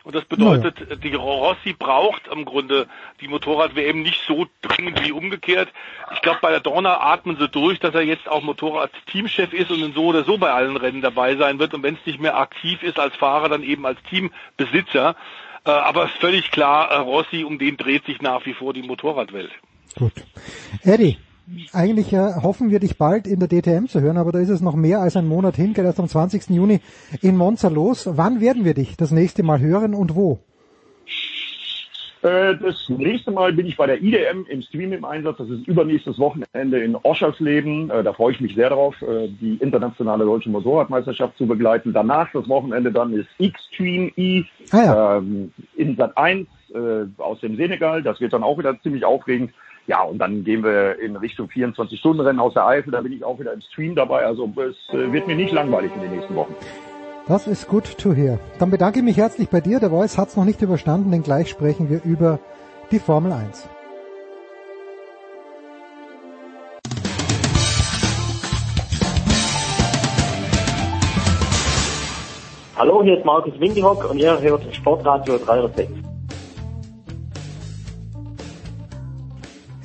[0.03, 0.97] Und das bedeutet, ja.
[0.97, 2.87] die Rossi braucht im Grunde
[3.21, 5.69] die Motorrad-WM nicht so dringend wie umgekehrt.
[6.13, 9.95] Ich glaube, bei der Dorna atmen sie durch, dass er jetzt auch Motorrad-Teamchef ist und
[9.95, 11.73] so oder so bei allen Rennen dabei sein wird.
[11.73, 15.15] Und wenn es nicht mehr aktiv ist als Fahrer, dann eben als Teambesitzer.
[15.65, 19.51] Äh, aber völlig klar, äh, Rossi, um den dreht sich nach wie vor die Motorradwelt.
[19.95, 20.13] Gut.
[20.83, 21.17] Eddie,
[21.71, 24.61] eigentlich äh, hoffen wir dich bald in der DTM zu hören, aber da ist es
[24.61, 26.49] noch mehr als ein Monat hin, geht erst am 20.
[26.49, 26.81] Juni
[27.21, 28.09] in Monza los.
[28.11, 30.39] Wann werden wir dich das nächste Mal hören und wo?
[32.23, 35.37] Äh, das nächste Mal bin ich bei der IDM im Stream im Einsatz.
[35.39, 37.89] Das ist übernächstes Wochenende in Oschersleben.
[37.89, 41.91] Äh, da freue ich mich sehr drauf, äh, die internationale deutsche Motorradmeisterschaft zu begleiten.
[41.91, 45.17] Danach das Wochenende dann ist Xtreme E ah, ja.
[45.17, 46.47] Ähm, in Sat 1
[47.17, 48.01] aus dem Senegal.
[48.01, 49.51] Das wird dann auch wieder ziemlich aufregend.
[49.85, 52.91] Ja, und dann gehen wir in Richtung 24-Stunden-Rennen aus der Eifel.
[52.91, 54.25] Da bin ich auch wieder im Stream dabei.
[54.25, 56.55] Also es wird mir nicht langweilig in den nächsten Wochen.
[57.25, 58.37] Das ist good to hear.
[58.59, 59.79] Dann bedanke ich mich herzlich bei dir.
[59.79, 62.39] Der Voice hat es noch nicht überstanden, denn gleich sprechen wir über
[62.91, 63.69] die Formel 1.
[72.75, 76.12] Hallo, hier ist Markus Windihock und ihr hört Sportradio 306.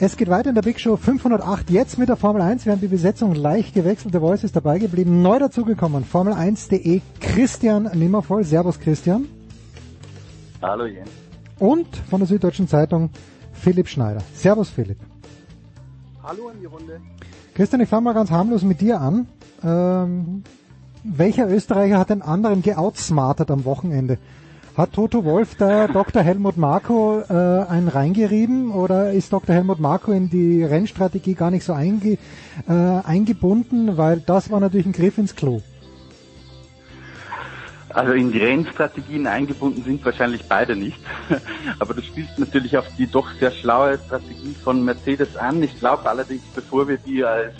[0.01, 1.71] Es geht weiter in der Big Show 508.
[1.71, 2.65] Jetzt mit der Formel 1.
[2.65, 4.15] Wir haben die Besetzung leicht gewechselt.
[4.15, 5.23] Der Voice ist dabei geblieben.
[5.23, 6.05] Neu dazugekommen.
[6.05, 8.45] Formel1.de Christian Nimmervoll.
[8.45, 9.27] Servus Christian.
[10.63, 11.11] Hallo Jens.
[11.59, 13.11] Und von der Süddeutschen Zeitung
[13.53, 14.21] Philipp Schneider.
[14.35, 14.99] Servus Philipp.
[16.23, 17.01] Hallo an die Runde.
[17.55, 19.27] Christian, ich fange mal ganz harmlos mit dir an.
[19.65, 20.45] Ähm,
[21.03, 24.19] welcher Österreicher hat den anderen geoutsmartet am Wochenende?
[24.79, 26.23] Hat Toto Wolf der Dr.
[26.23, 29.53] Helmut Marko äh, einen reingerieben oder ist Dr.
[29.53, 32.17] Helmut Marko in die Rennstrategie gar nicht so einge,
[32.69, 32.73] äh,
[33.05, 35.63] eingebunden, weil das war natürlich ein Griff ins Klo?
[37.89, 41.01] Also in die Rennstrategien eingebunden sind wahrscheinlich beide nicht.
[41.81, 45.61] Aber du spielst natürlich auf die doch sehr schlaue Strategie von Mercedes an.
[45.61, 47.53] Ich glaube allerdings, bevor wir die als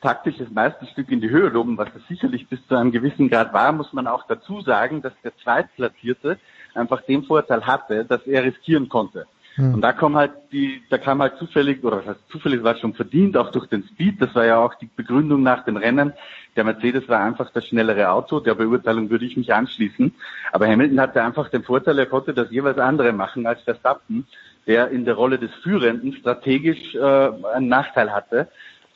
[0.00, 3.72] taktisches Meisterstück in die Höhe loben, was es sicherlich bis zu einem gewissen Grad war,
[3.72, 6.38] muss man auch dazu sagen, dass der Zweitplatzierte
[6.74, 9.26] einfach den Vorteil hatte, dass er riskieren konnte.
[9.56, 9.74] Hm.
[9.74, 12.80] Und da kam halt die, da kam halt zufällig, oder das heißt zufällig war es
[12.80, 16.12] schon verdient, auch durch den Speed, das war ja auch die Begründung nach dem Rennen.
[16.54, 20.14] Der Mercedes war einfach das schnellere Auto, der Beurteilung würde ich mich anschließen.
[20.52, 24.26] Aber Hamilton hatte einfach den Vorteil, er konnte das jeweils andere machen als Verstappen,
[24.68, 28.48] der in der Rolle des Führenden strategisch äh, einen Nachteil hatte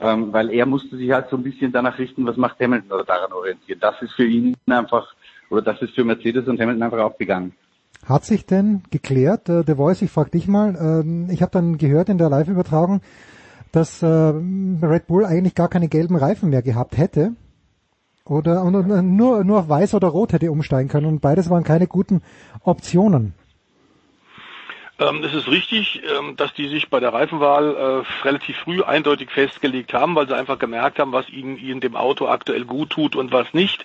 [0.02, 3.04] ähm, weil er musste sich halt so ein bisschen danach richten, was macht Hamilton oder
[3.04, 3.78] daran orientieren.
[3.80, 5.14] Das ist für ihn einfach,
[5.48, 7.52] oder das ist für Mercedes und Hamilton einfach aufgegangen.
[8.04, 11.78] Hat sich denn geklärt, äh, The Voice, ich frage dich mal, äh, ich habe dann
[11.78, 13.00] gehört in der Live-Übertragung,
[13.70, 17.32] dass äh, Red Bull eigentlich gar keine gelben Reifen mehr gehabt hätte.
[18.24, 21.64] Oder und, und nur, nur auf weiß oder rot hätte umsteigen können und beides waren
[21.64, 22.22] keine guten
[22.62, 23.34] Optionen.
[25.02, 29.30] Ähm, es ist richtig, ähm, dass die sich bei der Reifenwahl äh, relativ früh eindeutig
[29.30, 33.16] festgelegt haben, weil sie einfach gemerkt haben, was ihnen, ihnen dem Auto aktuell gut tut
[33.16, 33.84] und was nicht.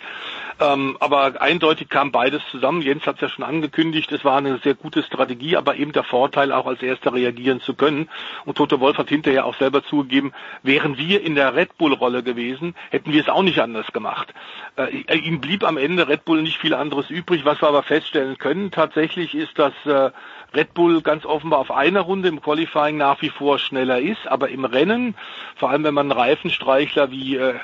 [0.60, 2.82] Ähm, aber eindeutig kam beides zusammen.
[2.82, 6.04] Jens hat es ja schon angekündigt, es war eine sehr gute Strategie, aber eben der
[6.04, 8.10] Vorteil, auch als Erster reagieren zu können.
[8.46, 10.34] Und Toto Wolf hat hinterher auch selber zugegeben,
[10.64, 14.34] wären wir in der Red Bull-Rolle gewesen, hätten wir es auch nicht anders gemacht.
[14.76, 17.46] Äh, ihm blieb am Ende Red Bull nicht viel anderes übrig.
[17.46, 20.12] Was wir aber feststellen können tatsächlich ist, dass äh,
[20.54, 24.50] Red Bull ganz offenbar auf einer Runde im Qualifying nach wie vor schneller ist, aber
[24.50, 25.16] im Rennen,
[25.56, 27.56] vor allem wenn man einen Reifenstreichler wie äh,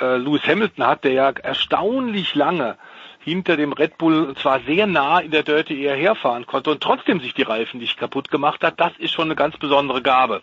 [0.00, 2.76] äh, Lewis Hamilton hat, der ja erstaunlich lange
[3.20, 7.20] hinter dem Red Bull zwar sehr nah in der Dirty eher herfahren konnte und trotzdem
[7.20, 10.42] sich die Reifen nicht kaputt gemacht hat, das ist schon eine ganz besondere Gabe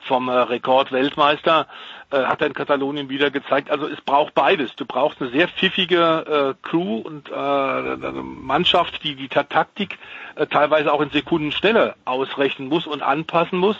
[0.00, 1.66] vom äh, Rekordweltmeister.
[2.10, 3.70] Äh, hat er in Katalonien wieder gezeigt.
[3.70, 4.74] Also es braucht beides.
[4.76, 9.98] Du brauchst eine sehr pfiffige äh, Crew und äh, Mannschaft, die die Taktik
[10.34, 13.76] äh, teilweise auch in Sekunden schneller ausrechnen muss und anpassen muss.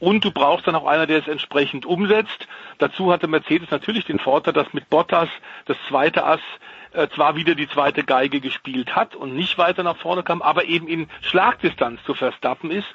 [0.00, 2.48] Und du brauchst dann auch einer, der es entsprechend umsetzt.
[2.78, 5.28] Dazu hatte Mercedes natürlich den Vorteil, dass mit Bottas
[5.66, 6.40] das zweite Ass
[6.92, 10.64] äh, zwar wieder die zweite Geige gespielt hat und nicht weiter nach vorne kam, aber
[10.64, 12.86] eben in Schlagdistanz zu Verstappen ist,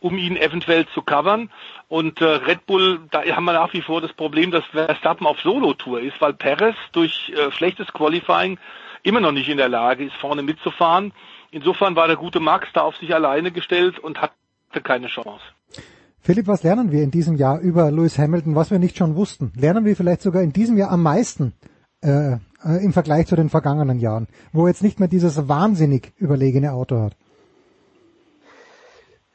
[0.00, 1.50] um ihn eventuell zu covern.
[1.88, 5.40] Und äh, Red Bull, da haben wir nach wie vor das Problem, dass Verstappen auf
[5.40, 8.58] Solo-Tour ist, weil Perez durch äh, schlechtes Qualifying
[9.02, 11.12] immer noch nicht in der Lage ist, vorne mitzufahren.
[11.50, 14.34] Insofern war der gute Max da auf sich alleine gestellt und hatte
[14.82, 15.42] keine Chance.
[16.20, 19.52] Philipp, was lernen wir in diesem Jahr über Lewis Hamilton, was wir nicht schon wussten?
[19.56, 21.54] Lernen wir vielleicht sogar in diesem Jahr am meisten
[22.02, 22.38] äh, äh,
[22.84, 27.00] im Vergleich zu den vergangenen Jahren, wo er jetzt nicht mehr dieses wahnsinnig überlegene Auto
[27.00, 27.16] hat?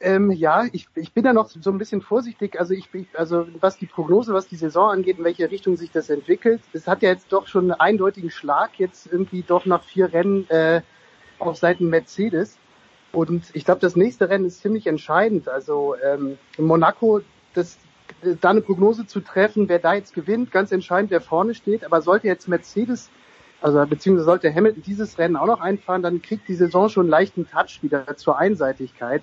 [0.04, 2.60] Ähm, ja, ich, ich bin da noch so ein bisschen vorsichtig.
[2.60, 6.10] Also ich, also was die Prognose, was die Saison angeht, in welche Richtung sich das
[6.10, 10.12] entwickelt, es hat ja jetzt doch schon einen eindeutigen Schlag jetzt irgendwie doch nach vier
[10.12, 10.82] Rennen äh,
[11.38, 12.58] auf Seiten Mercedes.
[13.12, 15.48] Und ich glaube, das nächste Rennen ist ziemlich entscheidend.
[15.48, 17.22] Also ähm, Monaco,
[17.54, 17.78] das,
[18.42, 21.82] da eine Prognose zu treffen, wer da jetzt gewinnt, ganz entscheidend, wer vorne steht.
[21.82, 23.08] Aber sollte jetzt Mercedes,
[23.62, 27.10] also beziehungsweise sollte Hamilton dieses Rennen auch noch einfahren, dann kriegt die Saison schon einen
[27.10, 29.22] leichten Touch wieder zur Einseitigkeit.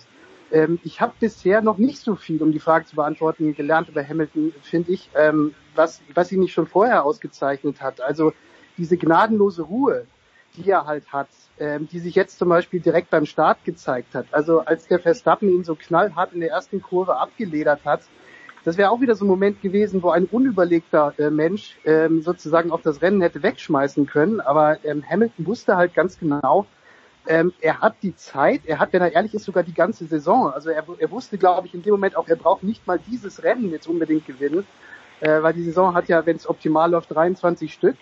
[0.51, 4.07] Ähm, ich habe bisher noch nicht so viel, um die Frage zu beantworten, gelernt über
[4.07, 8.01] Hamilton, finde ich, ähm, was, was ihn nicht schon vorher ausgezeichnet hat.
[8.01, 8.33] Also
[8.77, 10.05] diese gnadenlose Ruhe,
[10.57, 11.29] die er halt hat,
[11.59, 14.25] ähm, die sich jetzt zum Beispiel direkt beim Start gezeigt hat.
[14.31, 18.01] Also als der Verstappen ihn so knallhart in der ersten Kurve abgeledert hat,
[18.63, 22.71] das wäre auch wieder so ein Moment gewesen, wo ein unüberlegter äh, Mensch ähm, sozusagen
[22.71, 24.39] auch das Rennen hätte wegschmeißen können.
[24.39, 26.67] Aber ähm, Hamilton wusste halt ganz genau,
[27.27, 30.51] ähm, er hat die Zeit, er hat, wenn er ehrlich ist, sogar die ganze Saison.
[30.51, 33.43] Also er, er wusste, glaube ich, in dem Moment auch, er braucht nicht mal dieses
[33.43, 34.65] Rennen jetzt unbedingt gewinnen,
[35.19, 37.95] äh, weil die Saison hat ja, wenn es optimal läuft, 23 Stück.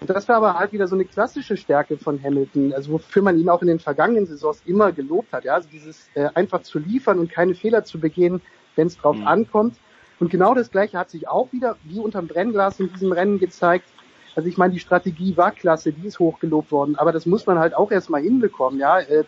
[0.00, 3.38] Und das war aber halt wieder so eine klassische Stärke von Hamilton, also wofür man
[3.38, 5.44] ihn auch in den vergangenen Saisons immer gelobt hat.
[5.44, 8.42] Ja, also dieses äh, einfach zu liefern und keine Fehler zu begehen,
[8.74, 9.26] wenn es drauf mhm.
[9.26, 9.76] ankommt.
[10.18, 13.88] Und genau das Gleiche hat sich auch wieder wie unterm Brennglas in diesem Rennen gezeigt.
[14.36, 17.58] Also ich meine, die Strategie war klasse, die ist hochgelobt worden, aber das muss man
[17.58, 19.00] halt auch erstmal hinbekommen, ja.
[19.00, 19.24] Äh,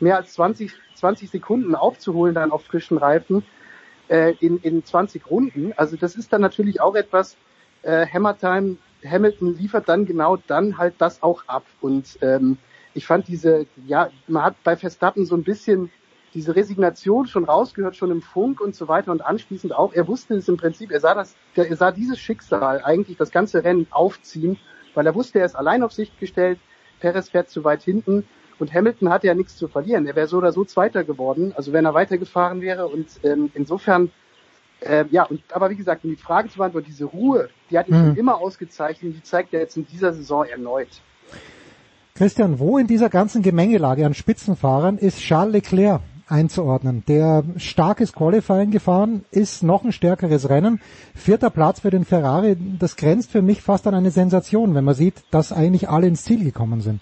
[0.00, 3.44] mehr als 20, 20 Sekunden aufzuholen dann auf frischen Reifen
[4.08, 5.72] äh, in, in 20 Runden.
[5.76, 7.36] Also das ist dann natürlich auch etwas,
[7.82, 11.64] äh, Hammertime Hamilton liefert dann genau dann halt das auch ab.
[11.80, 12.58] Und ähm,
[12.94, 15.90] ich fand diese, ja, man hat bei Verstappen so ein bisschen
[16.34, 19.92] diese Resignation schon rausgehört, schon im Funk und so weiter und anschließend auch.
[19.92, 23.64] Er wusste es im Prinzip, er sah das, er sah dieses Schicksal eigentlich das ganze
[23.64, 24.58] Rennen aufziehen,
[24.94, 26.58] weil er wusste, er ist allein auf sich gestellt,
[27.00, 28.24] Perez fährt zu weit hinten
[28.58, 30.06] und Hamilton hatte ja nichts zu verlieren.
[30.06, 34.10] Er wäre so oder so Zweiter geworden, also wenn er weitergefahren wäre und ähm, insofern
[34.80, 37.88] äh, ja, und, aber wie gesagt, um die Frage zu beantworten, diese Ruhe, die hat
[37.88, 38.16] ihn mhm.
[38.16, 40.88] immer ausgezeichnet, die zeigt er jetzt in dieser Saison erneut.
[42.14, 47.04] Christian, wo in dieser ganzen Gemengelage an Spitzenfahrern ist Charles Leclerc einzuordnen?
[47.06, 50.80] Der starkes Qualifying gefahren ist, noch ein stärkeres Rennen.
[51.14, 54.94] Vierter Platz für den Ferrari, das grenzt für mich fast an eine Sensation, wenn man
[54.94, 57.00] sieht, dass eigentlich alle ins Ziel gekommen sind.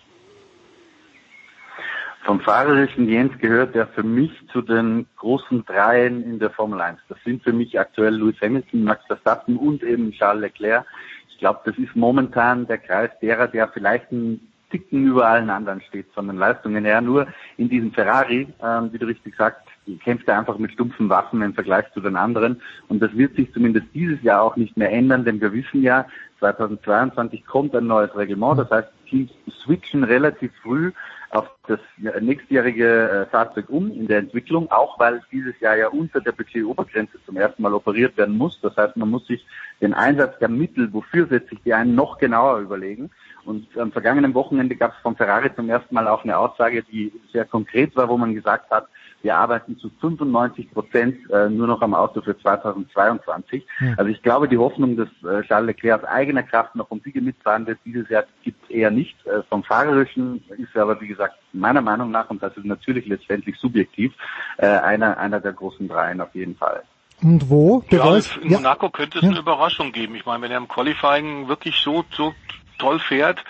[2.24, 7.00] Vom fahrerischen Jens gehört er für mich zu den großen Dreien in der Formel 1.
[7.08, 10.84] Das sind für mich aktuell Lewis Hamilton, Max Verstappen und eben Charles Leclerc.
[11.30, 15.80] Ich glaube, das ist momentan der Kreis derer, der vielleicht ein Ticken über allen anderen
[15.82, 17.00] steht von den Leistungen her.
[17.00, 17.26] Nur
[17.56, 19.62] in diesem Ferrari, ähm, wie du richtig sagst,
[20.04, 22.60] kämpft er einfach mit stumpfen Waffen im Vergleich zu den anderen.
[22.88, 26.06] Und das wird sich zumindest dieses Jahr auch nicht mehr ändern, denn wir wissen ja,
[26.38, 28.58] 2022 kommt ein neues Reglement.
[28.58, 29.30] Das heißt, Teams
[29.62, 30.92] switchen relativ früh
[31.30, 31.78] auf das
[32.20, 37.18] nächstjährige äh, Fahrzeug um in der Entwicklung, auch weil dieses Jahr ja unter der Budgetobergrenze
[37.24, 38.60] zum ersten Mal operiert werden muss.
[38.60, 39.46] Das heißt, man muss sich
[39.80, 43.10] den Einsatz der Mittel, wofür setze ich die ein, noch genauer überlegen.
[43.44, 47.12] Und am vergangenen Wochenende gab es von Ferrari zum ersten Mal auch eine Aussage, die
[47.32, 48.88] sehr konkret war, wo man gesagt hat,
[49.22, 53.66] wir arbeiten zu 95 Prozent äh, nur noch am Auto für 2022.
[53.78, 53.94] Hm.
[53.96, 57.20] Also ich glaube, die Hoffnung, dass äh, Charles Leclerc aus eigener Kraft noch um Siege
[57.20, 59.14] mitfahren wird, dieses Jahr gibt es eher nicht.
[59.26, 63.06] Äh, vom Fahrerischen ist er aber, wie gesagt, meiner Meinung nach, und das ist natürlich
[63.06, 64.12] letztendlich subjektiv,
[64.56, 66.82] äh, einer, einer der großen Dreien auf jeden Fall.
[67.22, 67.84] Und wo?
[67.90, 68.92] Ja, in Monaco ja.
[68.92, 69.30] könnte es ja.
[69.30, 70.14] eine Überraschung geben.
[70.14, 72.34] Ich meine, wenn er im Qualifying wirklich so, so
[72.80, 73.44] toll fährt.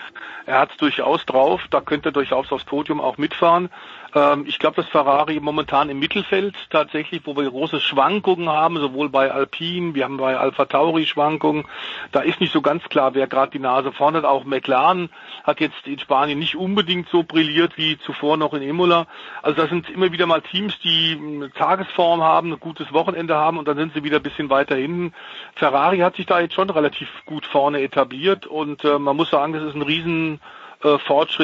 [0.45, 3.69] Er hat es durchaus drauf, da könnte er durchaus aufs Podium auch mitfahren.
[4.13, 9.09] Ähm, ich glaube, dass Ferrari momentan im Mittelfeld tatsächlich, wo wir große Schwankungen haben, sowohl
[9.09, 11.65] bei Alpine, wir haben bei Alpha Tauri Schwankungen,
[12.11, 14.25] da ist nicht so ganz klar, wer gerade die Nase vorne hat.
[14.25, 15.09] Auch McLaren
[15.43, 19.07] hat jetzt in Spanien nicht unbedingt so brilliert wie zuvor noch in Imola.
[19.41, 23.57] Also das sind immer wieder mal Teams, die eine Tagesform haben, ein gutes Wochenende haben
[23.57, 25.13] und dann sind sie wieder ein bisschen weiter hinten.
[25.55, 29.53] Ferrari hat sich da jetzt schon relativ gut vorne etabliert und äh, man muss sagen,
[29.53, 30.41] das ist ein riesen
[30.83, 30.97] äh,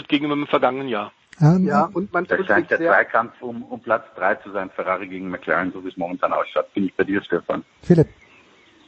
[0.08, 1.12] gegenüber dem vergangenen Jahr.
[1.40, 5.08] Ähm, ja, und man da scheint der Zweikampf um, um Platz drei zu sein, Ferrari
[5.08, 6.74] gegen McLaren, so wie es momentan ausschaut.
[6.74, 7.64] Bin ich bei dir, Stefan.
[7.84, 8.08] Philipp.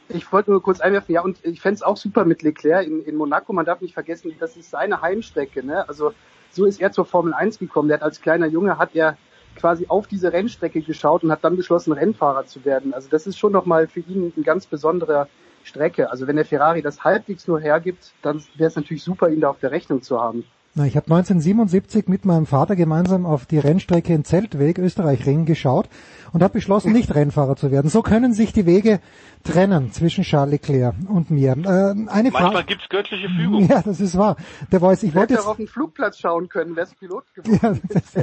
[0.08, 3.04] Ich wollte nur kurz einwerfen, ja, und ich fände es auch super mit Leclerc in,
[3.04, 3.52] in Monaco.
[3.52, 5.64] Man darf nicht vergessen, das ist seine Heimstrecke.
[5.64, 5.88] Ne?
[5.88, 6.12] Also
[6.50, 7.88] so ist er zur Formel 1 gekommen.
[7.88, 9.16] Der hat als kleiner Junge hat er
[9.54, 12.92] quasi auf diese Rennstrecke geschaut und hat dann beschlossen, Rennfahrer zu werden.
[12.92, 15.28] Also das ist schon nochmal für ihn ein ganz besonderer
[15.62, 16.10] Strecke.
[16.10, 19.50] Also wenn der Ferrari das halbwegs nur hergibt, dann wäre es natürlich super, ihn da
[19.50, 20.44] auf der Rechnung zu haben.
[20.76, 25.88] Na, ich habe 1977 mit meinem Vater gemeinsam auf die Rennstrecke in Zeltweg, Österreich-Ring geschaut
[26.32, 27.90] und habe beschlossen, nicht Rennfahrer zu werden.
[27.90, 29.00] So können sich die Wege
[29.44, 31.52] trennen zwischen Charles Leclerc und mir.
[31.52, 32.64] Äh, eine Manchmal Frage.
[32.66, 33.60] gibt's göttliche Fügung.
[33.70, 34.36] Ja, das ist wahr.
[34.72, 37.80] Der weiß, ich wollte jetzt auf den Flugplatz schauen können, wär's Pilot geworden.
[38.12, 38.22] Ja,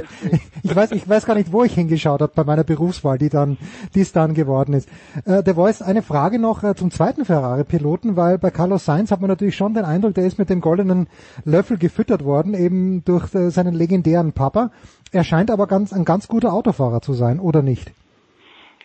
[0.62, 3.56] ich weiß, ich weiß gar nicht, wo ich hingeschaut habe bei meiner Berufswahl, die dann,
[3.94, 4.88] die es dann geworden ist.
[5.24, 9.20] Äh, der Voice, eine Frage noch äh, zum zweiten Ferrari-Piloten, weil bei Carlos Sainz hat
[9.20, 11.08] man natürlich schon den Eindruck, der ist mit dem goldenen
[11.44, 14.70] Löffel gefüttert worden, eben durch äh, seinen legendären Papa.
[15.12, 17.92] Er scheint aber ganz, ein ganz guter Autofahrer zu sein, oder nicht?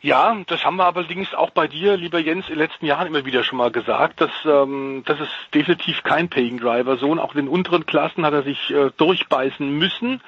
[0.03, 3.23] Ja, das haben wir allerdings auch bei dir, lieber Jens, in den letzten Jahren immer
[3.23, 7.19] wieder schon mal gesagt, dass ähm, das ist definitiv kein Paying Driver Sohn.
[7.19, 10.19] Auch in den unteren Klassen hat er sich äh, durchbeißen müssen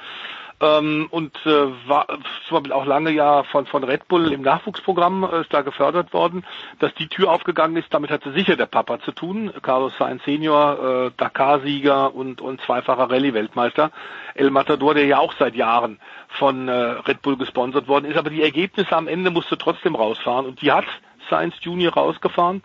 [0.65, 2.07] ähm, und äh, war
[2.47, 6.13] zum Beispiel auch lange ja von, von Red Bull im Nachwuchsprogramm äh, ist da gefördert
[6.13, 6.45] worden,
[6.79, 7.93] dass die Tür aufgegangen ist.
[7.93, 9.51] Damit hatte sicher der Papa zu tun.
[9.61, 13.91] Carlos Sainz Senior, äh, Dakar-Sieger und, und zweifacher Rallye-Weltmeister.
[14.33, 18.17] El Matador, der ja auch seit Jahren von äh, Red Bull gesponsert worden ist.
[18.17, 20.85] Aber die Ergebnisse am Ende musste trotzdem rausfahren und die hat
[21.29, 22.63] Sainz Junior rausgefahren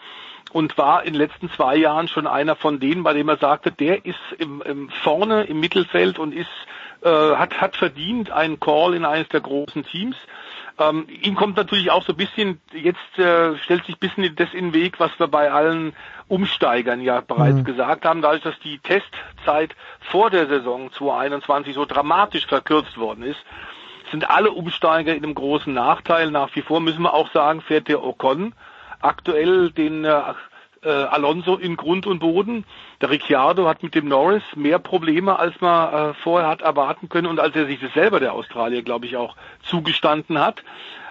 [0.53, 3.71] und war in den letzten zwei Jahren schon einer von denen, bei dem er sagte,
[3.71, 6.49] der ist im, im vorne im Mittelfeld und ist
[7.03, 10.17] äh, hat, hat verdient einen Call in eines der großen Teams.
[10.79, 14.53] Ähm, ihm kommt natürlich auch so ein bisschen, jetzt äh, stellt sich ein bisschen das
[14.55, 15.95] in den Weg, was wir bei allen
[16.29, 17.65] Umsteigern ja bereits mhm.
[17.65, 23.41] gesagt haben, dadurch, dass die Testzeit vor der Saison 2021 so dramatisch verkürzt worden ist,
[24.11, 26.31] sind alle Umsteiger in einem großen Nachteil.
[26.31, 28.55] Nach wie vor müssen wir auch sagen, fährt der Ocon
[29.01, 30.23] aktuell den äh,
[30.83, 32.65] äh, Alonso in Grund und Boden.
[33.01, 37.27] Der Ricciardo hat mit dem Norris mehr Probleme, als man äh, vorher hat erwarten können
[37.27, 40.63] und als er sich das selber, der Australier, glaube ich, auch zugestanden hat.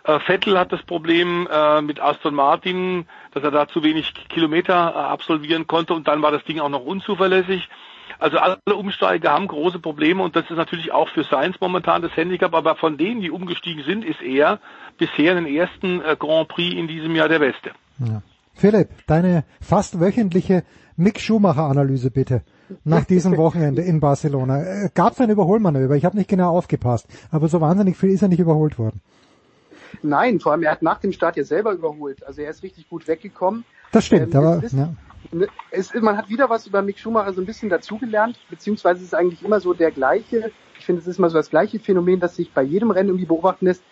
[0.03, 4.73] Äh, Vettel hat das Problem äh, mit Aston Martin, dass er da zu wenig Kilometer
[4.73, 7.69] äh, absolvieren konnte und dann war das Ding auch noch unzuverlässig.
[8.17, 12.15] Also alle Umsteiger haben große Probleme und das ist natürlich auch für Sainz momentan das
[12.17, 14.59] Handicap, aber von denen, die umgestiegen sind, ist er
[14.97, 17.71] bisher den ersten äh, Grand Prix in diesem Jahr der Beste.
[17.99, 18.21] Ja.
[18.59, 20.63] Philipp, deine fast wöchentliche
[20.97, 22.41] Mick Schumacher-Analyse bitte.
[22.83, 24.61] Nach diesem Wochenende in Barcelona.
[24.61, 25.95] Äh, Gab es ein Überholmanöver?
[25.95, 28.99] Ich habe nicht genau aufgepasst, aber so wahnsinnig viel ist er nicht überholt worden.
[30.03, 32.27] Nein, vor allem er hat nach dem Start ja selber überholt.
[32.27, 33.63] Also er ist richtig gut weggekommen.
[33.93, 34.93] Das stimmt, ähm, aber ist, ja.
[35.31, 39.05] Ne, es, man hat wieder was über Mick Schumacher so ein bisschen dazugelernt, beziehungsweise es
[39.05, 42.19] ist eigentlich immer so der gleiche, ich finde es ist immer so das gleiche Phänomen,
[42.19, 43.83] das sich bei jedem Rennen irgendwie beobachten lässt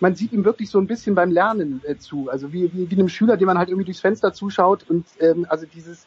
[0.00, 2.28] man sieht ihm wirklich so ein bisschen beim Lernen äh, zu.
[2.30, 5.46] Also wie, wie, wie einem Schüler, dem man halt irgendwie durchs Fenster zuschaut und ähm,
[5.48, 6.06] also dieses,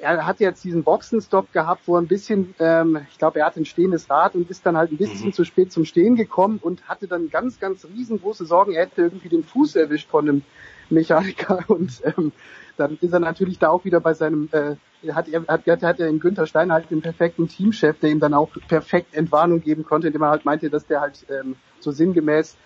[0.00, 3.56] er hat jetzt diesen Boxenstopp gehabt, wo er ein bisschen, ähm, ich glaube, er hat
[3.56, 5.32] ein stehendes Rad und ist dann halt ein bisschen mhm.
[5.32, 9.28] zu spät zum Stehen gekommen und hatte dann ganz, ganz riesengroße Sorgen, er hätte irgendwie
[9.28, 10.42] den Fuß erwischt von einem
[10.90, 12.32] Mechaniker und ähm,
[12.76, 14.76] dann ist er natürlich da auch wieder bei seinem, äh,
[15.12, 18.20] hat er hat, hat, hat er in Günther Steiner halt den perfekten Teamchef, der ihm
[18.20, 21.92] dann auch perfekt Entwarnung geben konnte, indem er halt meinte, dass der halt ähm, so
[21.92, 22.56] sinngemäß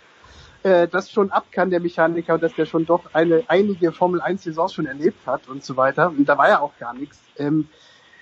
[0.63, 4.45] äh, das schon ab kann, der Mechaniker, dass der schon doch eine einige Formel 1
[4.45, 6.09] Saisons schon erlebt hat und so weiter.
[6.09, 7.21] Und da war ja auch gar nichts.
[7.37, 7.69] Ähm,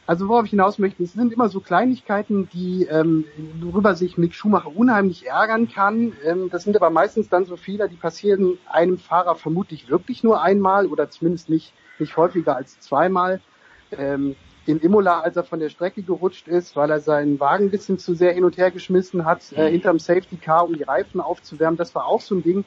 [0.06, 3.24] also worauf ich hinaus möchte, es sind immer so Kleinigkeiten, die ähm,
[3.62, 6.12] worüber sich Mick Schumacher unheimlich ärgern kann.
[6.24, 10.42] Ähm, das sind aber meistens dann so Fehler, die passieren einem Fahrer vermutlich wirklich nur
[10.42, 13.40] einmal oder zumindest nicht nicht häufiger als zweimal.
[13.92, 17.70] Ähm, in Imola, als er von der Strecke gerutscht ist, weil er seinen Wagen ein
[17.70, 19.72] bisschen zu sehr hin und her geschmissen hat, äh, mhm.
[19.72, 21.76] hinterm Safety Car, um die Reifen aufzuwärmen.
[21.76, 22.64] Das war auch so ein Ding.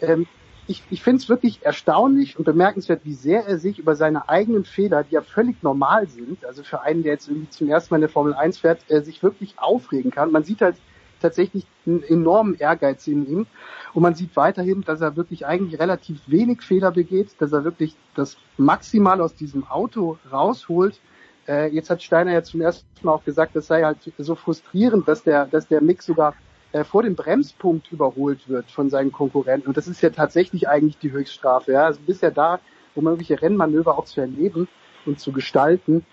[0.00, 0.26] Ähm,
[0.66, 4.64] ich ich finde es wirklich erstaunlich und bemerkenswert, wie sehr er sich über seine eigenen
[4.64, 7.98] Fehler, die ja völlig normal sind, also für einen, der jetzt irgendwie zum ersten Mal
[7.98, 10.32] in der Formel 1 fährt, äh, sich wirklich aufregen kann.
[10.32, 10.76] Man sieht halt
[11.20, 13.46] tatsächlich einen enormen Ehrgeiz in ihm.
[13.94, 17.96] Und man sieht weiterhin, dass er wirklich eigentlich relativ wenig Fehler begeht, dass er wirklich
[18.14, 21.00] das Maximal aus diesem Auto rausholt
[21.48, 25.06] äh, jetzt hat Steiner ja zum ersten Mal auch gesagt, das sei halt so frustrierend,
[25.08, 26.34] dass der, dass der Mix sogar
[26.72, 29.68] äh, vor dem Bremspunkt überholt wird von seinen Konkurrenten.
[29.68, 31.72] Und das ist ja tatsächlich eigentlich die Höchststrafe.
[31.72, 31.84] Ja?
[31.84, 32.60] Also bisher da,
[32.94, 34.68] um irgendwelche Rennmanöver auch zu erleben
[35.04, 36.04] und zu gestalten.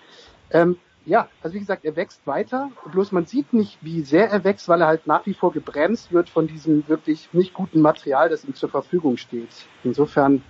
[0.51, 2.71] Ähm, ja, also wie gesagt, er wächst weiter.
[2.91, 6.13] Bloß man sieht nicht, wie sehr er wächst, weil er halt nach wie vor gebremst
[6.13, 9.49] wird von diesem wirklich nicht guten Material, das ihm zur Verfügung steht.
[9.83, 10.43] Insofern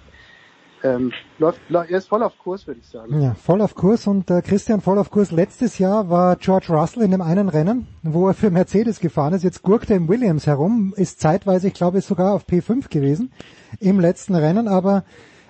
[0.83, 3.21] ähm, läuft, er ist voll auf Kurs, würde ich sagen.
[3.21, 5.31] Ja, voll auf Kurs und äh, Christian voll auf Kurs.
[5.31, 9.43] Letztes Jahr war George Russell in dem einen Rennen, wo er für Mercedes gefahren ist.
[9.43, 13.31] Jetzt gurkt er im Williams herum, ist zeitweise, ich glaube, sogar auf P5 gewesen
[13.79, 14.67] im letzten Rennen.
[14.67, 15.05] Aber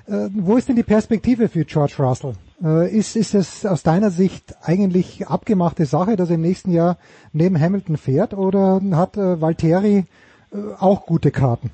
[0.05, 2.33] äh, wo ist denn die Perspektive für George Russell?
[2.63, 6.97] Äh, ist, ist es aus deiner Sicht eigentlich abgemachte Sache, dass er im nächsten Jahr
[7.31, 10.05] neben Hamilton fährt oder hat äh, Valtteri
[10.51, 11.71] äh, auch gute Karten?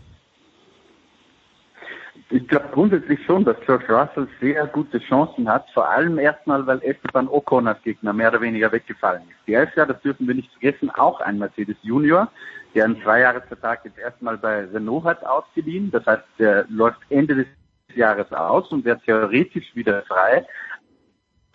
[2.32, 6.80] Ich glaube grundsätzlich schon, dass George Russell sehr gute Chancen hat, vor allem erstmal, weil
[6.84, 9.48] Esteban Ocon als Gegner mehr oder weniger weggefallen ist.
[9.48, 12.32] Der ist ja, das dürfen wir nicht vergessen, auch ein Mercedes Junior,
[12.76, 15.90] der einen Zweijahresvertrag jetzt erstmal bei Renault hat ausgeliehen.
[15.90, 17.48] Das heißt, der läuft Ende des
[17.96, 20.46] Jahres aus und wäre theoretisch wieder frei.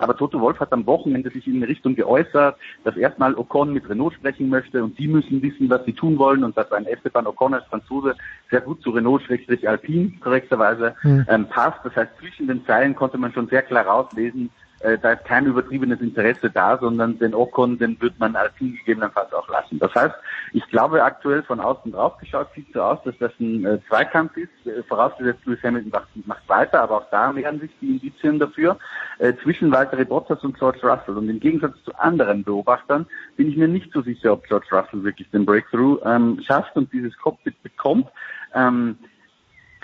[0.04, 3.88] Aber Toto Wolf hat am Wochenende sich in eine Richtung geäußert, dass erstmal Ocon mit
[3.88, 7.26] Renault sprechen möchte und die müssen wissen, was sie tun wollen und dass ein Esteban
[7.26, 8.14] Ocon als Franzose
[8.50, 11.24] sehr gut zu Renault-Alpine korrekterweise mhm.
[11.26, 11.78] ähm, passt.
[11.84, 14.50] Das heißt, zwischen den Zeilen konnte man schon sehr klar rauslesen,
[14.84, 18.74] äh, da ist kein übertriebenes Interesse da, sondern den Ocon, den wird man als Team
[18.74, 19.78] gegebenenfalls auch lassen.
[19.78, 20.14] Das heißt,
[20.52, 24.36] ich glaube aktuell von außen drauf geschaut sieht so aus, dass das ein äh, Zweikampf
[24.36, 24.66] ist.
[24.66, 28.78] Äh, vorausgesetzt, Lewis Hamilton macht, macht, weiter, aber auch da mehren sich die Indizien dafür
[29.18, 31.16] äh, zwischen Walter Bottas und George Russell.
[31.16, 33.06] Und im Gegensatz zu anderen Beobachtern
[33.36, 36.92] bin ich mir nicht so sicher, ob George Russell wirklich den Breakthrough ähm, schafft und
[36.92, 38.08] dieses Cockpit bekommt.
[38.54, 38.98] Ähm,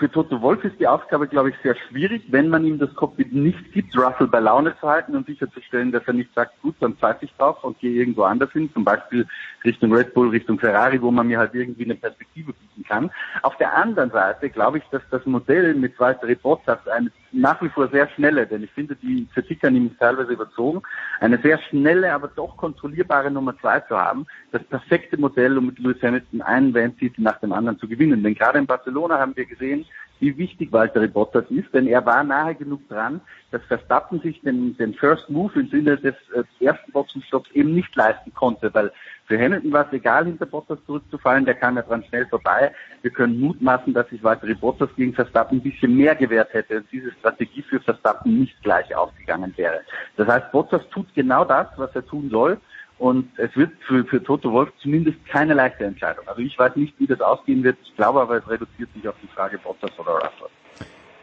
[0.01, 3.31] für Toto Wolf ist die Aufgabe, glaube ich, sehr schwierig, wenn man ihm das Cockpit
[3.33, 6.95] nicht gibt, Russell bei Laune zu halten und sicherzustellen, dass er nicht sagt, gut, dann
[6.95, 9.27] pfeife ich drauf und gehe irgendwo anders hin, zum Beispiel
[9.63, 13.11] Richtung Red Bull, Richtung Ferrari, wo man mir halt irgendwie eine Perspektive bieten kann.
[13.43, 17.69] Auf der anderen Seite glaube ich, dass das Modell mit Walter Bottas eine nach wie
[17.69, 20.81] vor sehr schnelle, denn ich finde die Kritik an ihm teilweise überzogen,
[21.19, 25.79] eine sehr schnelle, aber doch kontrollierbare Nummer zwei zu haben, das perfekte Modell, um mit
[25.79, 28.23] Lewis Hamilton einen Bandtitel nach dem anderen zu gewinnen.
[28.23, 29.85] Denn gerade in Barcelona haben wir gesehen,
[30.21, 33.19] wie wichtig Walter Bottas ist, denn er war nahe genug dran,
[33.49, 37.93] dass Verstappen sich den, den First Move im Sinne des äh, ersten Boxenstopps eben nicht
[37.95, 38.91] leisten konnte, weil
[39.25, 42.71] für Hamilton war es egal, hinter Bottas zurückzufallen, der kam ja dran schnell vorbei.
[43.01, 46.91] Wir können mutmaßen, dass sich Walter Bottas gegen Verstappen ein bisschen mehr gewährt hätte und
[46.91, 49.81] diese Strategie für Verstappen nicht gleich aufgegangen wäre.
[50.17, 52.59] Das heißt, Bottas tut genau das, was er tun soll
[53.01, 56.27] und es wird für, für Toto Wolf zumindest keine leichte Entscheidung.
[56.27, 57.75] Also ich weiß nicht, wie das ausgehen wird.
[57.83, 60.49] Ich glaube aber, es reduziert sich auf die Frage Bottas oder Russell.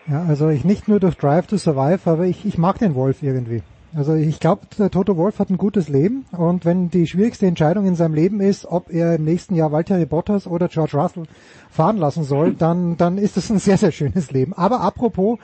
[0.09, 3.23] Ja, also ich nicht nur durch Drive to Survive, aber ich, ich mag den Wolf
[3.23, 3.63] irgendwie.
[3.95, 7.87] Also ich glaube, der Toto Wolf hat ein gutes Leben und wenn die schwierigste Entscheidung
[7.87, 11.25] in seinem Leben ist, ob er im nächsten Jahr Walter Bottas oder George Russell
[11.71, 14.53] fahren lassen soll, dann, dann ist es ein sehr, sehr schönes Leben.
[14.53, 15.39] Aber apropos,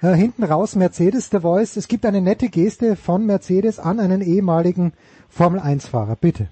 [0.00, 4.20] äh, hinten raus Mercedes, der Voice, es gibt eine nette Geste von Mercedes an einen
[4.20, 4.92] ehemaligen
[5.28, 6.48] Formel 1-Fahrer, bitte.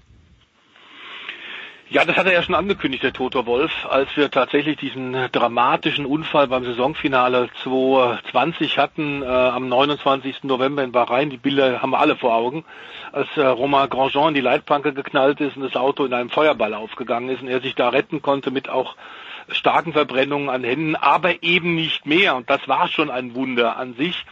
[1.89, 6.05] Ja, das hat er ja schon angekündigt, der Toto Wolf, als wir tatsächlich diesen dramatischen
[6.05, 10.43] Unfall beim Saisonfinale 2020 hatten, äh, am 29.
[10.43, 11.29] November in Bahrain.
[11.29, 12.65] Die Bilder haben wir alle vor Augen,
[13.13, 16.73] als äh, Romain Grandjean in die Leitplanke geknallt ist und das Auto in einem Feuerball
[16.73, 18.97] aufgegangen ist und er sich da retten konnte mit auch
[19.47, 22.35] starken Verbrennungen an Händen, aber eben nicht mehr.
[22.35, 24.25] Und das war schon ein Wunder an sich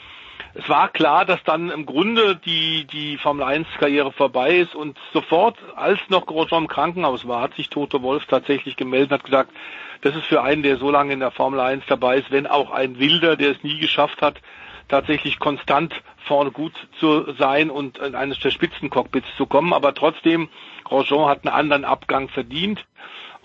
[0.57, 4.98] es war klar, dass dann im Grunde die, die Formel 1 Karriere vorbei ist und
[5.11, 9.26] sofort, als noch Grosjean im Krankenhaus war, hat sich Toto Wolf tatsächlich gemeldet und hat
[9.26, 9.52] gesagt,
[10.02, 12.72] das ist für einen, der so lange in der Formel 1 dabei ist, wenn auch
[12.72, 14.41] ein Wilder, der es nie geschafft hat,
[14.88, 15.94] tatsächlich konstant
[16.26, 19.73] vorne gut zu sein und in eines der Spitzencockpits zu kommen.
[19.73, 20.48] Aber trotzdem,
[20.86, 22.86] Grosjean hat einen anderen Abgang verdient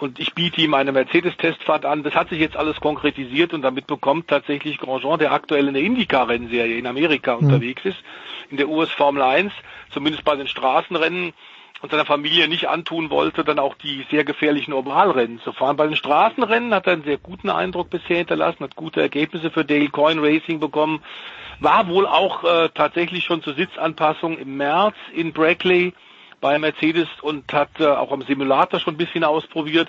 [0.01, 2.03] und ich biete ihm eine Mercedes-Testfahrt an.
[2.03, 5.83] Das hat sich jetzt alles konkretisiert und damit bekommt tatsächlich Grosjean, der aktuell in der
[5.83, 7.47] IndyCar-Rennserie in Amerika mhm.
[7.47, 7.99] unterwegs ist,
[8.51, 9.53] in der US Formel 1,
[9.91, 11.33] zumindest bei den Straßenrennen
[11.83, 15.77] und seiner Familie nicht antun wollte, dann auch die sehr gefährlichen Ovalrennen zu fahren.
[15.77, 19.65] Bei den Straßenrennen hat er einen sehr guten Eindruck bisher hinterlassen, hat gute Ergebnisse für
[19.65, 21.03] Dale Coin Racing bekommen,
[21.59, 25.95] war wohl auch äh, tatsächlich schon zur Sitzanpassung im März in Brackley
[26.41, 29.89] bei Mercedes und hat äh, auch am Simulator schon ein bisschen ausprobiert.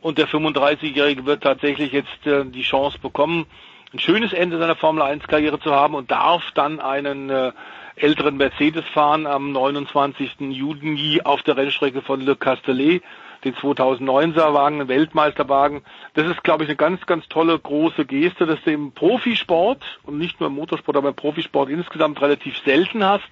[0.00, 3.46] Und der 35-Jährige wird tatsächlich jetzt äh, die Chance bekommen,
[3.92, 7.52] ein schönes Ende seiner Formel 1 Karriere zu haben und darf dann einen äh,
[7.96, 10.40] älteren Mercedes fahren am 29.
[10.40, 13.02] Juni auf der Rennstrecke von Le Castellet,
[13.44, 15.82] den 2009er Wagen, den Weltmeisterwagen.
[16.14, 20.18] Das ist, glaube ich, eine ganz, ganz tolle große Geste, dass du im Profisport und
[20.18, 23.28] nicht nur im Motorsport, aber im Profisport insgesamt relativ selten hast.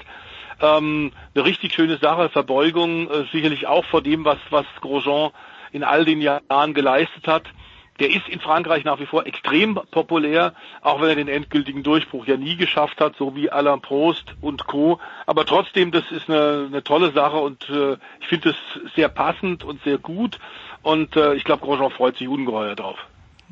[0.60, 5.30] Ähm, eine richtig schöne Sache, Verbeugung, äh, sicherlich auch vor dem, was, was Grosjean
[5.72, 7.44] in all den Jahren geleistet hat.
[8.00, 12.26] Der ist in Frankreich nach wie vor extrem populär, auch wenn er den endgültigen Durchbruch
[12.26, 14.98] ja nie geschafft hat, so wie Alain Prost und Co.
[15.26, 18.56] Aber trotzdem, das ist eine, eine tolle Sache und äh, ich finde es
[18.96, 20.38] sehr passend und sehr gut.
[20.82, 22.98] Und äh, ich glaube, Grosjean freut sich ungeheuer drauf.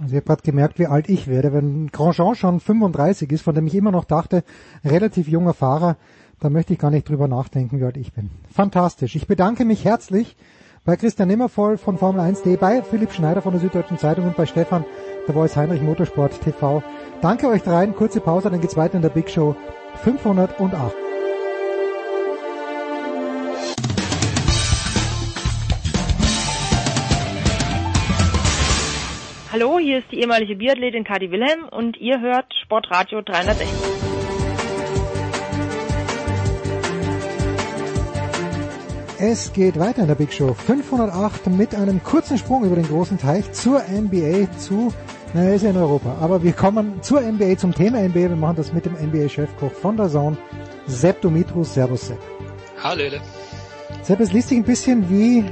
[0.00, 1.52] Also habe gerade gemerkt, wie alt ich werde.
[1.52, 4.44] Wenn Grosjean schon 35 ist, von dem ich immer noch dachte,
[4.82, 5.96] relativ junger Fahrer,
[6.40, 8.30] da möchte ich gar nicht drüber nachdenken, wie alt ich bin.
[8.52, 9.16] Fantastisch.
[9.16, 10.36] Ich bedanke mich herzlich
[10.84, 14.46] bei Christian Nimmervoll von Formel 1.de, bei Philipp Schneider von der Süddeutschen Zeitung und bei
[14.46, 14.84] Stefan,
[15.26, 16.82] der Voice Heinrich Motorsport TV.
[17.20, 17.94] Danke euch dreien.
[17.94, 19.56] Kurze Pause, dann geht's weiter in der Big Show
[20.02, 20.94] 508.
[29.50, 34.17] Hallo, hier ist die ehemalige Biathletin Kadi Wilhelm und ihr hört Sportradio 360.
[39.20, 43.18] Es geht weiter in der Big Show 508 mit einem kurzen Sprung über den großen
[43.18, 44.92] Teich zur NBA zu,
[45.34, 48.14] naja, ist ja in Europa, aber wir kommen zur NBA, zum Thema NBA.
[48.14, 50.38] Wir machen das mit dem NBA-Chefkoch von der Zone,
[50.86, 51.74] Sepp Dumitrus.
[51.74, 52.20] Servus, Sepp.
[52.80, 53.02] Hallo.
[54.04, 55.44] Sepp, es liest sich ein bisschen wie,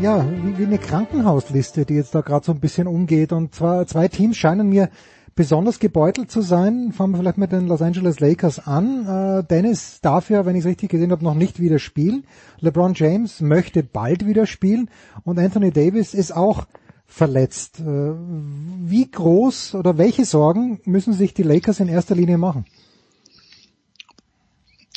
[0.00, 3.32] ja, wie, wie eine Krankenhausliste, die jetzt da gerade so ein bisschen umgeht.
[3.32, 4.90] Und zwar zwei Teams scheinen mir
[5.34, 6.92] besonders gebeutelt zu sein.
[6.92, 9.06] Fangen wir vielleicht mit den Los Angeles Lakers an.
[9.06, 12.24] Äh, Dennis darf ja, wenn ich es richtig gesehen habe, noch nicht wieder spielen.
[12.60, 14.90] LeBron James möchte bald wieder spielen
[15.24, 16.66] und Anthony Davis ist auch
[17.06, 17.80] verletzt.
[17.80, 22.64] Äh, wie groß oder welche Sorgen müssen sich die Lakers in erster Linie machen?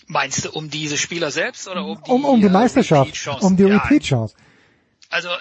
[0.08, 3.64] Meinst du um diese Spieler selbst oder um die, um, um die Meisterschaft, um die
[3.64, 4.36] Repeat-Chance?
[5.10, 5.34] Also äh,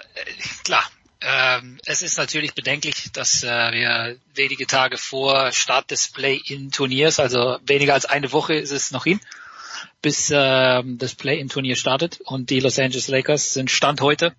[0.63, 0.83] klar,
[1.27, 7.57] ähm, es ist natürlich bedenklich, dass äh, wir wenige Tage vor Start des Play-in-Turniers, also
[7.65, 9.19] weniger als eine Woche ist es noch hin,
[10.03, 14.35] bis äh, das Play-in-Turnier startet und die Los Angeles Lakers sind Stand heute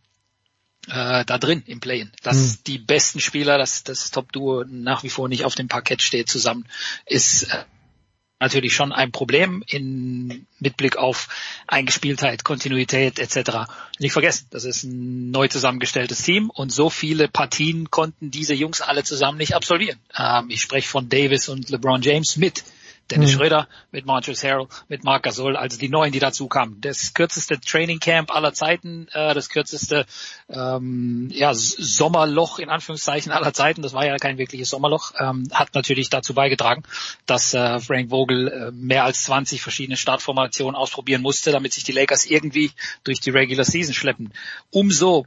[0.86, 2.12] äh, da drin im Play-in.
[2.22, 2.58] Dass mhm.
[2.68, 6.68] die besten Spieler, dass das Top-Duo nach wie vor nicht auf dem Parkett steht zusammen,
[7.04, 7.64] ist äh,
[8.38, 11.28] natürlich schon ein Problem in, mit Blick auf
[11.66, 13.70] Eingespieltheit, Kontinuität etc.
[13.98, 18.80] Nicht vergessen, das ist ein neu zusammengestelltes Team und so viele Partien konnten diese Jungs
[18.80, 19.98] alle zusammen nicht absolvieren.
[20.16, 22.64] Ähm, ich spreche von Davis und LeBron James mit.
[23.10, 23.36] Dennis mhm.
[23.36, 26.80] Schröder, mit Marcus Harrell, mit Marc Gasol, also die neuen, die dazu kamen.
[26.80, 30.06] Das kürzeste Training Camp aller Zeiten, äh, das kürzeste
[30.48, 35.74] ähm, ja, Sommerloch in Anführungszeichen aller Zeiten, das war ja kein wirkliches Sommerloch, ähm, hat
[35.74, 36.82] natürlich dazu beigetragen,
[37.26, 41.92] dass äh, Frank Vogel äh, mehr als 20 verschiedene Startformationen ausprobieren musste, damit sich die
[41.92, 42.72] Lakers irgendwie
[43.04, 44.32] durch die Regular Season schleppen.
[44.70, 45.26] Umso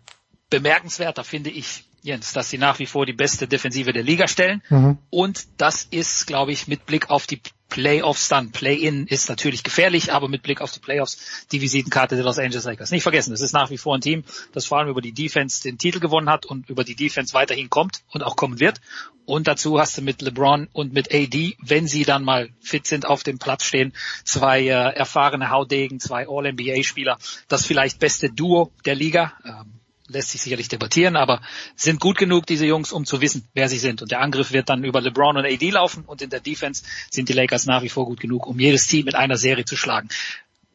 [0.49, 4.61] bemerkenswerter finde ich Jens, dass sie nach wie vor die beste Defensive der Liga stellen.
[4.69, 4.98] Mhm.
[5.10, 8.52] Und das ist, glaube ich, mit Blick auf die Playoffs dann.
[8.52, 12.66] Play-in ist natürlich gefährlich, aber mit Blick auf die Playoffs die Visitenkarte der Los Angeles
[12.66, 12.92] Lakers.
[12.92, 15.61] Nicht vergessen, es ist nach wie vor ein Team, das vor allem über die Defense
[15.61, 18.82] den Titel gewonnen hat und über die Defense weiterhin kommt und auch kommen wird.
[19.26, 23.06] Und dazu hast du mit LeBron und mit AD, wenn sie dann mal fit sind,
[23.06, 28.95] auf dem Platz stehen, zwei äh, erfahrene Haudegen, zwei All-NBA-Spieler, das vielleicht beste Duo der
[28.95, 29.34] Liga.
[29.45, 29.78] Ähm,
[30.10, 31.42] lässt sich sicherlich debattieren, aber
[31.76, 34.02] sind gut genug, diese Jungs, um zu wissen, wer sie sind.
[34.02, 37.30] Und der Angriff wird dann über LeBron und AD laufen und in der Defense sind
[37.30, 40.10] die Lakers nach wie vor gut genug, um jedes Team in einer Serie zu schlagen.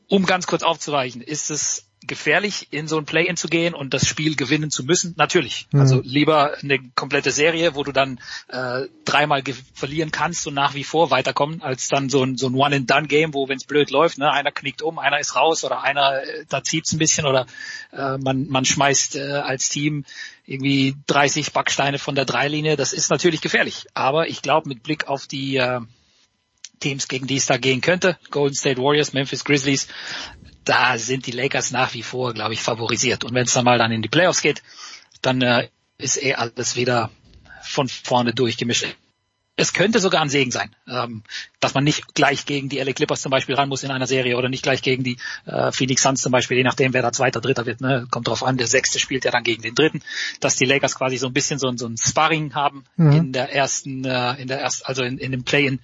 [0.08, 4.06] Um ganz kurz aufzuweichen, ist es gefährlich, in so ein Play-in zu gehen und das
[4.06, 5.14] Spiel gewinnen zu müssen?
[5.16, 5.66] Natürlich.
[5.72, 5.80] Mhm.
[5.80, 9.42] Also lieber eine komplette Serie, wo du dann äh, dreimal
[9.74, 13.48] verlieren kannst und nach wie vor weiterkommen, als dann so ein, so ein One-and-Done-Game, wo
[13.48, 16.62] wenn es blöd läuft, ne, einer knickt um, einer ist raus oder einer, äh, da
[16.62, 17.46] zieht's ein bisschen oder
[17.92, 20.04] äh, man, man schmeißt äh, als Team
[20.46, 22.76] irgendwie 30 Backsteine von der Dreilinie.
[22.76, 23.86] Das ist natürlich gefährlich.
[23.94, 25.80] Aber ich glaube, mit Blick auf die äh,
[26.80, 29.88] Teams, gegen die es da gehen könnte, Golden State Warriors, Memphis Grizzlies,
[30.64, 33.24] da sind die Lakers nach wie vor, glaube ich, favorisiert.
[33.24, 34.62] Und wenn es dann mal dann in die Playoffs geht,
[35.22, 35.68] dann äh,
[35.98, 37.10] ist eh alles wieder
[37.62, 38.86] von vorne durchgemischt.
[39.56, 41.22] Es könnte sogar ein Segen sein, ähm,
[41.60, 44.36] dass man nicht gleich gegen die LA Clippers zum Beispiel ran muss in einer Serie
[44.36, 47.40] oder nicht gleich gegen die äh, Phoenix Suns zum Beispiel, je nachdem wer da Zweiter,
[47.40, 47.80] Dritter wird.
[47.80, 48.06] Ne?
[48.10, 50.02] Kommt drauf an, der Sechste spielt ja dann gegen den Dritten,
[50.40, 53.12] dass die Lakers quasi so ein bisschen so, so ein Sparring haben mhm.
[53.12, 55.78] in der ersten, äh, in der ersten, also in, in dem Play-in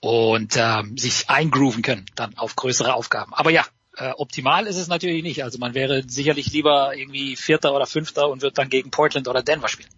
[0.00, 3.34] und ähm, sich eingrooven können dann auf größere Aufgaben.
[3.34, 3.64] Aber ja,
[3.96, 5.44] äh, optimal ist es natürlich nicht.
[5.44, 9.42] Also man wäre sicherlich lieber irgendwie Vierter oder Fünfter und wird dann gegen Portland oder
[9.42, 9.90] Denver spielen.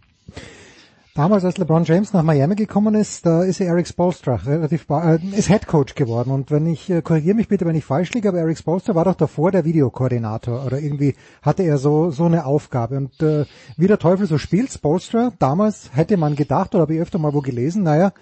[1.17, 5.25] Damals, als LeBron James nach Miami gekommen ist, da ist er Eric Spolstra relativ, äh,
[5.37, 6.33] ist Head Coach geworden.
[6.33, 9.05] Und wenn ich, äh, korrigiere mich bitte, wenn ich falsch liege, aber Eric Spolstra war
[9.05, 12.97] doch davor der Videokoordinator oder irgendwie hatte er so, so eine Aufgabe.
[12.97, 13.45] Und äh,
[13.77, 17.33] wie der Teufel so spielt, Spolstra, damals hätte man gedacht, oder habe ich öfter mal
[17.33, 18.13] wo gelesen, naja,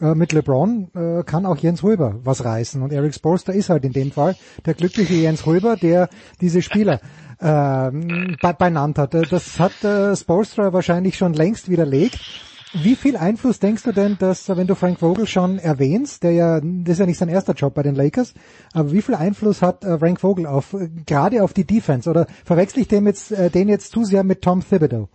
[0.00, 2.82] äh, mit LeBron äh, kann auch Jens Röber was reißen.
[2.82, 6.08] Und Eric Spolster ist halt in dem Fall der glückliche Jens Röber, der
[6.40, 7.00] diese Spieler
[7.40, 9.14] ähm, be benannt hat.
[9.14, 12.18] Das hat äh, Spolstra wahrscheinlich schon längst widerlegt.
[12.74, 16.60] Wie viel Einfluss denkst du denn, dass, wenn du Frank Vogel schon erwähnst, der ja,
[16.60, 18.34] das ist ja nicht sein erster Job bei den Lakers,
[18.74, 22.10] aber wie viel Einfluss hat äh, Frank Vogel auf, äh, gerade auf die Defense?
[22.10, 25.08] Oder verwechsel ich den jetzt, äh, den jetzt zu sehr mit Tom Thibodeau?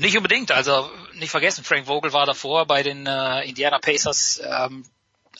[0.00, 0.50] Nicht unbedingt.
[0.50, 4.82] Also nicht vergessen, Frank Vogel war davor bei den äh, Indiana Pacers ähm,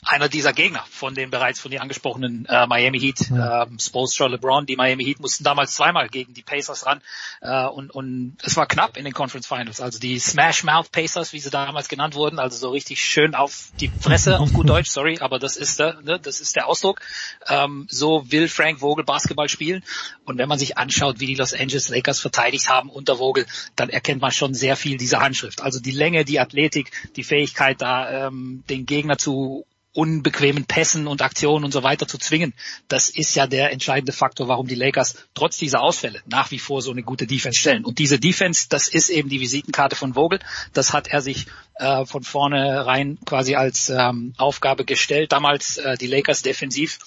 [0.05, 3.65] einer dieser Gegner von den bereits von dir angesprochenen äh, Miami Heat, ja.
[3.65, 4.65] ähm, Spolstra, LeBron.
[4.67, 7.03] Die Miami Heat mussten damals zweimal gegen die Pacers ran
[7.43, 9.81] äh, und, und es war knapp in den Conference Finals.
[9.81, 13.73] Also die Smash Mouth Pacers, wie sie damals genannt wurden, also so richtig schön auf
[13.79, 17.01] die Fresse, auf gut Deutsch, sorry, aber das ist der, ne, das ist der Ausdruck.
[17.49, 19.85] Ähm, so will Frank Vogel Basketball spielen
[20.25, 23.47] und wenn man sich anschaut, wie die Los Angeles Lakers verteidigt haben unter Vogel,
[23.77, 25.61] dann erkennt man schon sehr viel dieser Handschrift.
[25.61, 31.23] Also die Länge, die Athletik, die Fähigkeit da ähm, den Gegner zu unbequemen Pässen und
[31.23, 32.55] Aktionen und so weiter zu zwingen.
[32.89, 36.81] Das ist ja der entscheidende Faktor, warum die Lakers trotz dieser Ausfälle nach wie vor
[36.81, 37.85] so eine gute Defense stellen.
[37.85, 40.39] Und diese Defense, das ist eben die Visitenkarte von Vogel.
[40.73, 46.07] Das hat er sich äh, von vornherein quasi als ähm, Aufgabe gestellt, damals äh, die
[46.07, 46.99] Lakers defensiv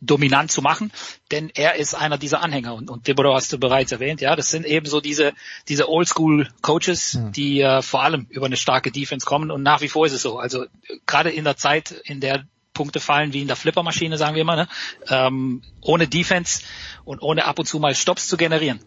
[0.00, 0.92] dominant zu machen,
[1.30, 4.50] denn er ist einer dieser Anhänger und, und Thibodeau hast du bereits erwähnt, ja, das
[4.50, 5.32] sind eben so diese
[5.68, 7.30] diese Oldschool Coaches, ja.
[7.30, 10.22] die äh, vor allem über eine starke Defense kommen und nach wie vor ist es
[10.22, 10.38] so.
[10.38, 10.66] Also
[11.06, 14.56] gerade in der Zeit, in der Punkte fallen wie in der Flippermaschine, sagen wir mal,
[14.56, 14.68] ne?
[15.08, 16.62] ähm, ohne Defense
[17.04, 18.80] und ohne ab und zu mal Stops zu generieren,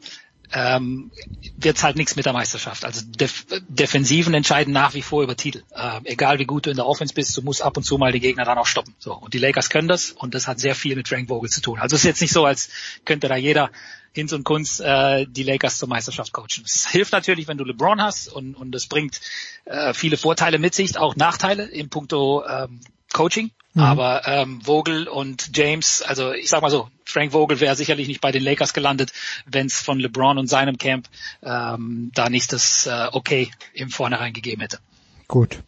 [0.51, 1.11] ähm,
[1.57, 2.85] wird halt nichts mit der Meisterschaft.
[2.85, 5.63] Also Def Defensiven entscheiden nach wie vor über Titel.
[5.75, 8.11] Ähm, egal wie gut du in der Offense bist, du musst ab und zu mal
[8.11, 8.93] die Gegner dann auch stoppen.
[8.99, 11.61] So und die Lakers können das und das hat sehr viel mit Frank Vogel zu
[11.61, 11.79] tun.
[11.79, 12.69] Also es ist jetzt nicht so, als
[13.05, 13.71] könnte da jeder
[14.11, 16.63] Hinz und Kunst äh, die Lakers zur Meisterschaft coachen.
[16.65, 19.19] Es hilft natürlich, wenn du LeBron hast und und es bringt
[19.65, 22.79] äh, viele Vorteile mit sich, auch Nachteile in puncto ähm,
[23.11, 23.51] Coaching.
[23.73, 23.81] Mhm.
[23.81, 28.21] Aber ähm, Vogel und James, also ich sag mal so, Frank Vogel wäre sicherlich nicht
[28.21, 29.11] bei den Lakers gelandet,
[29.45, 31.07] wenn es von LeBron und seinem Camp
[31.41, 34.79] ähm, da nicht das äh, Okay im Vornherein gegeben hätte.
[35.27, 35.63] Gut.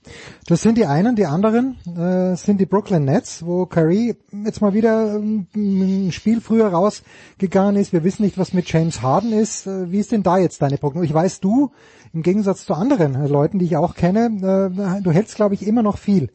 [0.45, 4.73] Das sind die einen, die anderen äh, sind die Brooklyn Nets, wo Curry jetzt mal
[4.73, 7.91] wieder ähm, ein Spiel früher rausgegangen ist.
[7.91, 9.65] Wir wissen nicht, was mit James Harden ist.
[9.65, 11.05] Äh, wie ist denn da jetzt deine Prognose?
[11.05, 11.71] Ich weiß, du,
[12.13, 15.65] im Gegensatz zu anderen äh, Leuten, die ich auch kenne, äh, du hältst, glaube ich,
[15.65, 16.29] immer noch viel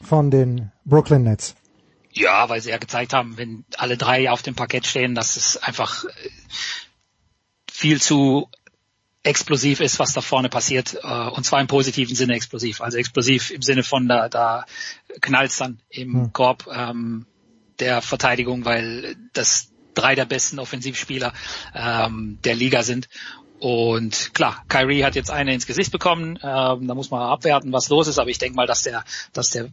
[0.00, 1.54] von den Brooklyn Nets.
[2.12, 5.56] Ja, weil sie ja gezeigt haben, wenn alle drei auf dem Parkett stehen, dass es
[5.56, 6.08] einfach äh,
[7.70, 8.48] viel zu
[9.22, 12.80] explosiv ist, was da vorne passiert, äh, und zwar im positiven Sinne explosiv.
[12.80, 14.64] Also explosiv im Sinne von da, da
[15.20, 16.32] knallt dann im hm.
[16.32, 17.26] Korb ähm,
[17.78, 21.32] der Verteidigung, weil das drei der besten Offensivspieler
[21.74, 23.08] ähm, der Liga sind
[23.60, 26.38] und klar, Kyrie hat jetzt eine ins Gesicht bekommen.
[26.42, 28.18] Ähm, da muss man abwerten, was los ist.
[28.18, 29.68] Aber ich denke mal, dass der, dass der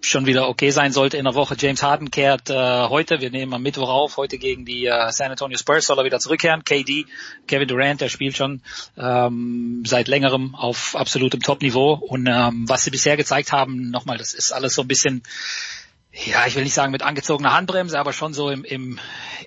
[0.00, 1.56] schon wieder okay sein sollte in der Woche.
[1.58, 5.30] James Harden kehrt äh, heute, wir nehmen am Mittwoch auf, heute gegen die äh, San
[5.30, 6.64] Antonio Spurs soll er wieder zurückkehren.
[6.64, 7.06] KD,
[7.46, 8.62] Kevin Durant, der spielt schon
[8.96, 11.94] ähm, seit längerem auf absolutem Top-Niveau.
[11.94, 15.22] Und ähm, was sie bisher gezeigt haben, nochmal, das ist alles so ein bisschen,
[16.12, 18.98] ja, ich will nicht sagen mit angezogener Handbremse, aber schon so im, im,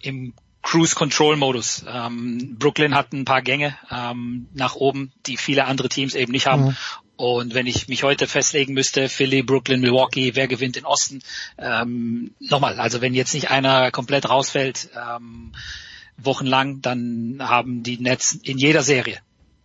[0.01, 1.85] im Cruise Control Modus.
[1.87, 6.47] Ähm, Brooklyn hat ein paar Gänge ähm, nach oben, die viele andere Teams eben nicht
[6.47, 6.65] haben.
[6.65, 6.77] Mhm.
[7.19, 11.21] Und wenn ich mich heute festlegen müsste, Philly, Brooklyn, Milwaukee, wer gewinnt in Osten?
[11.57, 15.51] Ähm, nochmal, also wenn jetzt nicht einer komplett rausfällt, ähm,
[16.15, 19.19] wochenlang, dann haben die Nets in jeder Serie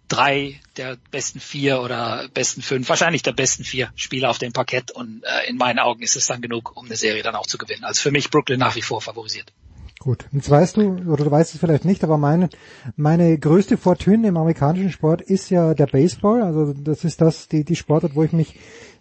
[0.08, 4.90] drei der besten vier oder besten fünf, wahrscheinlich der besten vier Spieler auf dem Parkett
[4.90, 7.56] und äh, in meinen Augen ist es dann genug, um eine Serie dann auch zu
[7.56, 7.84] gewinnen.
[7.84, 9.52] Also für mich Brooklyn nach wie vor favorisiert.
[10.00, 12.50] Gut, jetzt weißt du, oder du weißt es vielleicht nicht, aber meine,
[12.96, 16.42] meine größte Fortune im amerikanischen Sport ist ja der Baseball.
[16.42, 18.58] Also das ist das, die, die Sportart, wo ich mich,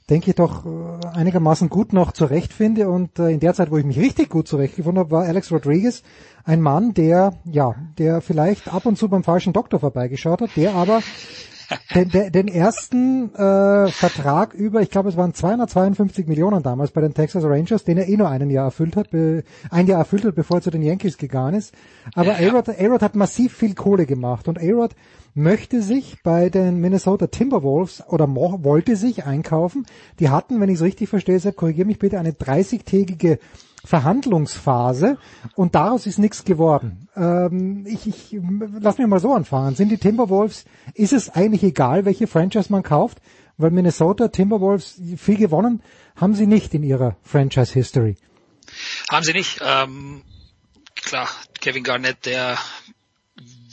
[0.09, 2.89] denke ich, doch äh, einigermaßen gut noch zurechtfinde.
[2.89, 6.03] Und äh, in der Zeit, wo ich mich richtig gut zurechtgefunden habe, war Alex Rodriguez
[6.45, 10.75] ein Mann, der, ja, der vielleicht ab und zu beim falschen Doktor vorbeigeschaut hat, der
[10.75, 11.01] aber
[11.93, 17.01] den, den, den ersten äh, Vertrag über, ich glaube es waren 252 Millionen damals bei
[17.01, 20.25] den Texas Rangers, den er eh nur ein Jahr erfüllt hat, be, ein Jahr erfüllt
[20.25, 21.73] hat, bevor er zu den Yankees gegangen ist.
[22.15, 24.95] Aber ja, A-Rod, A-Rod hat massiv viel Kohle gemacht und A-Rod
[25.35, 29.85] möchte sich bei den Minnesota Timberwolves oder wollte sich einkaufen.
[30.19, 33.39] Die hatten, wenn ich es richtig verstehe, korrigiere mich bitte, eine 30-tägige
[33.85, 35.17] Verhandlungsphase
[35.55, 37.09] und daraus ist nichts geworden.
[37.15, 38.39] Ähm, ich, ich
[38.79, 39.75] lass mich mal so anfangen.
[39.75, 43.19] Sind die Timberwolves, ist es eigentlich egal, welche Franchise man kauft?
[43.57, 45.83] Weil Minnesota Timberwolves viel gewonnen
[46.15, 48.15] haben sie nicht in ihrer Franchise History.
[49.09, 49.59] Haben sie nicht.
[49.61, 50.23] Ähm,
[50.95, 51.27] klar,
[51.59, 52.57] Kevin Garnett, der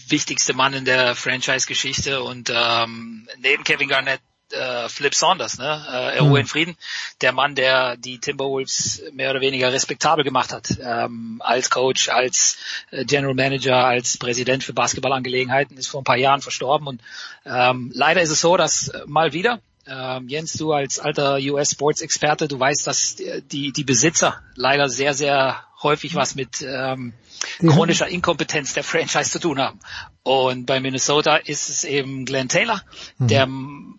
[0.08, 4.20] wichtigste Mann in der Franchise-Geschichte und ähm, neben Kevin Garnett
[4.52, 5.86] äh, Flip Saunders, ne?
[5.88, 6.76] Äh, er ruhe in Frieden.
[7.20, 12.58] Der Mann, der die Timberwolves mehr oder weniger respektabel gemacht hat, ähm, als Coach, als
[12.90, 16.86] äh, General Manager, als Präsident für Basketballangelegenheiten, ist vor ein paar Jahren verstorben.
[16.86, 17.02] Und
[17.44, 22.46] ähm, leider ist es so, dass äh, mal wieder ähm, Jens, du als alter US-Sports-Experte,
[22.46, 27.12] du weißt, dass die, die Besitzer leider sehr, sehr häufig was mit ähm,
[27.60, 29.80] chronischer Inkompetenz der Franchise zu tun haben.
[30.22, 32.82] Und bei Minnesota ist es eben Glenn Taylor,
[33.18, 33.28] mhm.
[33.28, 33.48] der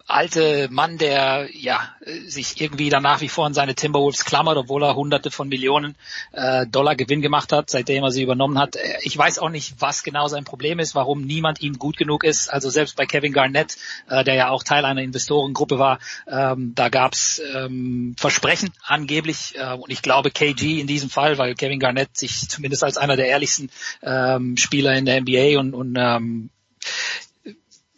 [0.05, 1.95] alte Mann, der ja
[2.27, 5.95] sich irgendwie dann nach wie vor an seine Timberwolves klammert, obwohl er hunderte von Millionen
[6.31, 8.77] äh, Dollar Gewinn gemacht hat, seitdem er sie übernommen hat.
[9.01, 12.49] Ich weiß auch nicht, was genau sein Problem ist, warum niemand ihm gut genug ist.
[12.49, 15.97] Also selbst bei Kevin Garnett, äh, der ja auch Teil einer Investorengruppe war,
[16.27, 19.55] ähm, da gab's ähm, Versprechen angeblich.
[19.55, 23.15] Äh, und ich glaube KG in diesem Fall, weil Kevin Garnett sich zumindest als einer
[23.15, 23.69] der ehrlichsten
[24.03, 26.49] ähm, Spieler in der NBA und, und ähm,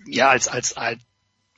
[0.05, 1.01] ja als als als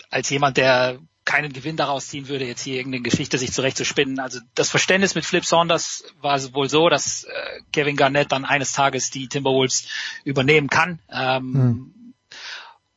[0.10, 4.20] als jemand, der keinen Gewinn daraus ziehen würde, jetzt hier irgendeine Geschichte sich zurechtzuspinnen.
[4.20, 8.72] Also das Verständnis mit Flip Saunders war wohl so, dass äh, Kevin Garnett dann eines
[8.74, 9.88] Tages die Timberwolves
[10.24, 11.00] übernehmen kann.
[11.12, 12.14] Ähm, hm.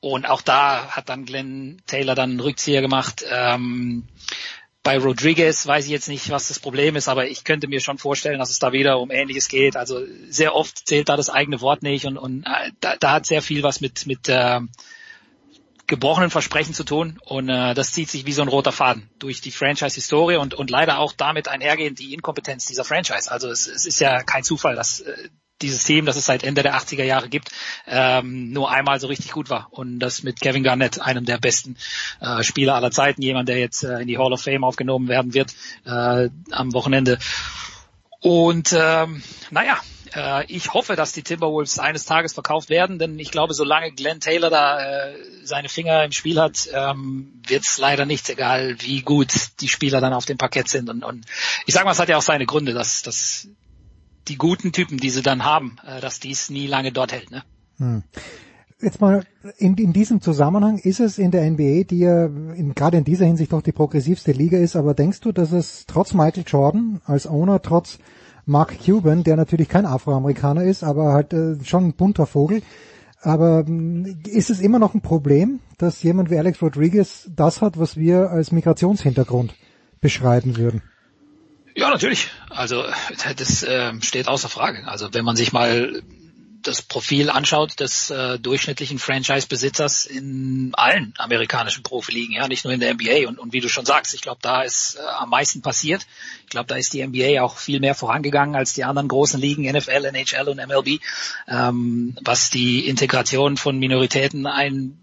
[0.00, 3.24] Und auch da hat dann Glenn Taylor dann einen Rückzieher gemacht.
[3.28, 4.06] Ähm,
[4.88, 7.98] bei Rodriguez weiß ich jetzt nicht, was das Problem ist, aber ich könnte mir schon
[7.98, 9.76] vorstellen, dass es da wieder um Ähnliches geht.
[9.76, 10.00] Also
[10.30, 13.42] sehr oft zählt da das eigene Wort nicht und, und äh, da, da hat sehr
[13.42, 14.60] viel was mit mit äh,
[15.86, 19.42] gebrochenen Versprechen zu tun und äh, das zieht sich wie so ein roter Faden durch
[19.42, 23.30] die Franchise-Historie und, und leider auch damit einhergehend die Inkompetenz dieser Franchise.
[23.30, 25.28] Also es, es ist ja kein Zufall, dass äh,
[25.62, 27.50] dieses Team, das es seit Ende der 80er Jahre gibt,
[27.86, 29.68] ähm, nur einmal so richtig gut war.
[29.70, 31.76] Und das mit Kevin Garnett, einem der besten
[32.20, 35.34] äh, Spieler aller Zeiten, jemand, der jetzt äh, in die Hall of Fame aufgenommen werden
[35.34, 35.54] wird
[35.84, 37.18] äh, am Wochenende.
[38.20, 39.78] Und ähm, naja,
[40.14, 44.20] äh, ich hoffe, dass die Timberwolves eines Tages verkauft werden, denn ich glaube, solange Glenn
[44.20, 45.14] Taylor da äh,
[45.44, 50.00] seine Finger im Spiel hat, ähm, wird es leider nichts, egal wie gut die Spieler
[50.00, 50.90] dann auf dem Parkett sind.
[50.90, 51.26] Und, und
[51.66, 53.48] ich sage mal, es hat ja auch seine Gründe, dass, dass
[54.28, 57.30] die guten Typen, die sie dann haben, äh, dass dies nie lange dort hält.
[57.30, 57.42] Ne?
[57.78, 58.02] Hm.
[58.80, 59.24] Jetzt mal
[59.56, 63.26] in, in diesem Zusammenhang ist es in der NBA, die ja in, gerade in dieser
[63.26, 67.26] Hinsicht doch die progressivste Liga ist, aber denkst du, dass es trotz Michael Jordan als
[67.26, 67.98] Owner, trotz
[68.46, 72.62] Mark Cuban, der natürlich kein Afroamerikaner ist, aber halt äh, schon ein bunter Vogel,
[73.20, 77.78] aber hm, ist es immer noch ein Problem, dass jemand wie Alex Rodriguez das hat,
[77.78, 79.54] was wir als Migrationshintergrund
[80.00, 80.82] beschreiben würden?
[81.78, 82.26] Ja, natürlich.
[82.50, 82.84] Also
[83.36, 84.88] das äh, steht außer Frage.
[84.88, 86.02] Also wenn man sich mal
[86.60, 92.80] das Profil anschaut des äh, durchschnittlichen Franchise-Besitzers in allen amerikanischen Profiligen, ja, nicht nur in
[92.80, 93.28] der NBA.
[93.28, 96.04] Und, und wie du schon sagst, ich glaube, da ist äh, am meisten passiert.
[96.42, 99.62] Ich glaube, da ist die NBA auch viel mehr vorangegangen als die anderen großen Ligen,
[99.62, 101.00] NFL, NHL und MLB,
[101.46, 104.98] ähm, was die Integration von Minoritäten ein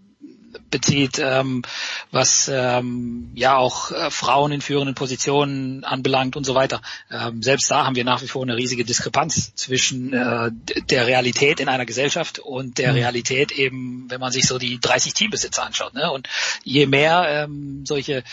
[0.70, 1.62] bezieht, ähm,
[2.10, 6.80] was ähm, ja auch äh, Frauen in führenden Positionen anbelangt und so weiter.
[7.10, 10.50] Ähm, selbst da haben wir nach wie vor eine riesige Diskrepanz zwischen äh,
[10.90, 12.98] der Realität in einer Gesellschaft und der mhm.
[12.98, 15.94] Realität eben, wenn man sich so die 30 Teambesitzer anschaut.
[15.94, 16.10] Ne?
[16.10, 16.28] Und
[16.64, 18.24] je mehr ähm, solche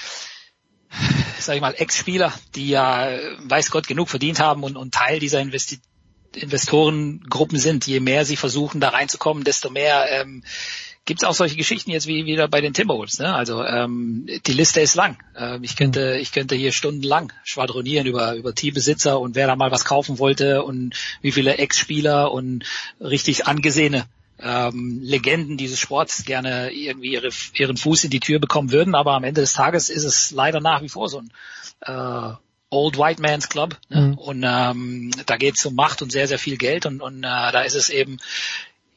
[1.39, 5.39] sag ich mal, Ex-Spieler, die ja weiß Gott genug verdient haben und, und Teil dieser
[5.39, 5.79] Investi
[6.35, 10.43] Investorengruppen sind, je mehr sie versuchen da reinzukommen, desto mehr ähm,
[11.05, 13.19] gibt es auch solche Geschichten jetzt wie wieder bei den Timberwolves.
[13.19, 13.33] Ne?
[13.33, 15.17] Also ähm, die Liste ist lang.
[15.37, 19.71] Ähm, ich könnte ich könnte hier stundenlang schwadronieren über über Teambesitzer und wer da mal
[19.71, 22.63] was kaufen wollte und wie viele Ex-Spieler und
[22.99, 24.05] richtig angesehene
[24.39, 28.95] ähm, Legenden dieses Sports gerne irgendwie ihre, ihren Fuß in die Tür bekommen würden.
[28.95, 31.31] Aber am Ende des Tages ist es leider nach wie vor so ein
[31.81, 32.33] äh,
[32.69, 33.77] Old White Man's Club.
[33.89, 34.01] Ne?
[34.01, 34.13] Mhm.
[34.15, 37.51] Und ähm, da geht es um Macht und sehr, sehr viel Geld und, und äh,
[37.51, 38.17] da ist es eben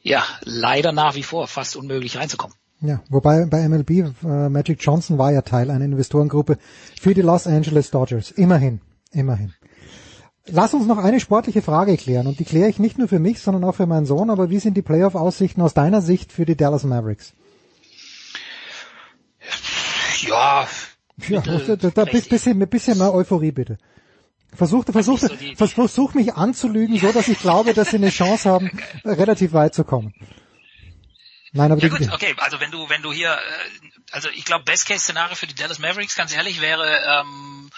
[0.07, 2.55] ja, leider nach wie vor fast unmöglich reinzukommen.
[2.79, 3.89] Ja, wobei bei MLB
[4.23, 6.57] äh, Magic Johnson war ja Teil einer Investorengruppe
[6.99, 8.31] für die Los Angeles Dodgers.
[8.31, 9.53] Immerhin, immerhin.
[10.45, 13.41] Lass uns noch eine sportliche Frage klären und die kläre ich nicht nur für mich,
[13.41, 14.29] sondern auch für meinen Sohn.
[14.29, 17.33] Aber wie sind die Playoff-Aussichten aus deiner Sicht für die Dallas Mavericks?
[20.21, 20.67] Ja,
[21.27, 23.77] ja, da, da, da bisschen, ein bisschen mehr Euphorie bitte.
[24.53, 28.71] Versuch, versuch, so versuch mich anzulügen, so dass ich glaube, dass sie eine Chance haben,
[29.05, 30.13] relativ weit zu kommen.
[31.51, 34.63] Nein, aber ja gut, okay, also wenn du, wenn du hier, äh, also ich glaube,
[34.65, 37.69] Best-Case-Szenario für die Dallas Mavericks, ganz ehrlich, wäre ähm,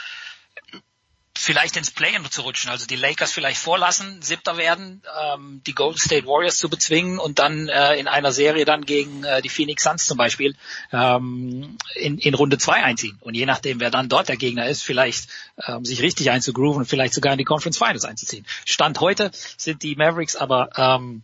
[1.42, 5.98] vielleicht ins Play-in zu rutschen, also die Lakers vielleicht vorlassen, siebter werden, ähm, die Golden
[5.98, 9.84] State Warriors zu bezwingen und dann äh, in einer Serie dann gegen äh, die Phoenix
[9.84, 10.56] Suns zum Beispiel
[10.92, 13.18] ähm, in, in Runde zwei einziehen.
[13.22, 15.30] Und je nachdem, wer dann dort der Gegner ist, vielleicht
[15.66, 18.45] ähm, sich richtig einzugrooven und vielleicht sogar in die Conference Finals einzuziehen.
[18.66, 21.24] Stand heute sind die Mavericks aber ähm,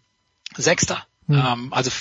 [0.55, 1.05] Sechster.
[1.27, 1.43] Mhm.
[1.45, 1.91] Ähm, also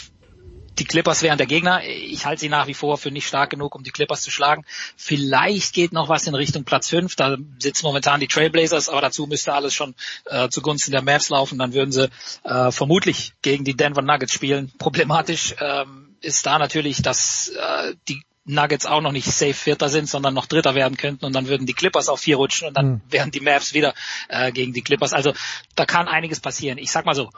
[0.78, 1.82] die Clippers wären der Gegner.
[1.84, 4.64] Ich halte sie nach wie vor für nicht stark genug, um die Clippers zu schlagen.
[4.96, 7.14] Vielleicht geht noch was in Richtung Platz 5.
[7.16, 9.94] Da sitzen momentan die Trailblazers, aber dazu müsste alles schon
[10.26, 11.58] äh, zugunsten der Mavs laufen.
[11.58, 12.10] Dann würden sie
[12.44, 14.72] äh, vermutlich gegen die Denver Nuggets spielen.
[14.78, 20.08] Problematisch ähm, ist da natürlich, dass äh, die Nuggets auch noch nicht safe Vierter sind,
[20.08, 22.86] sondern noch Dritter werden könnten und dann würden die Clippers auf vier rutschen und dann
[22.86, 23.00] mhm.
[23.08, 23.94] wären die Mavs wieder
[24.28, 25.12] äh, gegen die Clippers.
[25.12, 25.32] Also
[25.76, 26.76] da kann einiges passieren.
[26.76, 27.30] Ich sag mal so,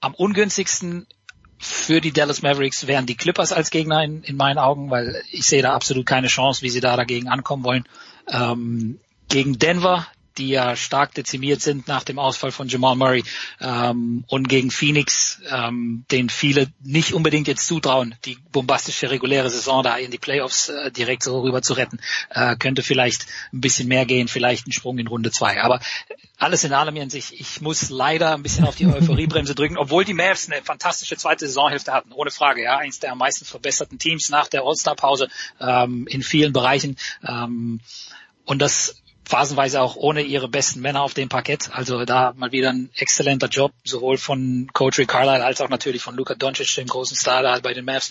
[0.00, 1.06] am ungünstigsten
[1.62, 5.44] für die Dallas Mavericks wären die Clippers als Gegner in, in meinen Augen, weil ich
[5.44, 7.84] sehe da absolut keine Chance, wie sie da dagegen ankommen wollen.
[8.28, 8.98] Ähm,
[9.28, 10.06] gegen Denver,
[10.38, 13.24] die ja stark dezimiert sind nach dem Ausfall von Jamal Murray
[13.60, 19.82] ähm, und gegen Phoenix, ähm, den viele nicht unbedingt jetzt zutrauen, die bombastische reguläre Saison
[19.82, 22.00] da in die Playoffs äh, direkt so rüber zu retten,
[22.30, 25.62] äh, könnte vielleicht ein bisschen mehr gehen, vielleicht ein Sprung in Runde zwei.
[25.62, 25.80] Aber
[26.38, 30.04] alles in allem an sich, ich muss leider ein bisschen auf die Euphoriebremse drücken, obwohl
[30.04, 33.98] die Mavs eine fantastische zweite Saisonhälfte hatten, ohne Frage, ja, eins der am meisten verbesserten
[33.98, 35.28] Teams nach der All-Star-Pause
[35.60, 36.96] ähm, in vielen Bereichen.
[37.26, 37.80] Ähm,
[38.46, 38.99] und das
[39.30, 41.70] phasenweise auch ohne ihre besten Männer auf dem Parkett.
[41.72, 46.02] Also da mal wieder ein exzellenter Job, sowohl von Coach Rick Carlisle als auch natürlich
[46.02, 48.10] von Luka Doncic, dem großen Star da bei den Mavs.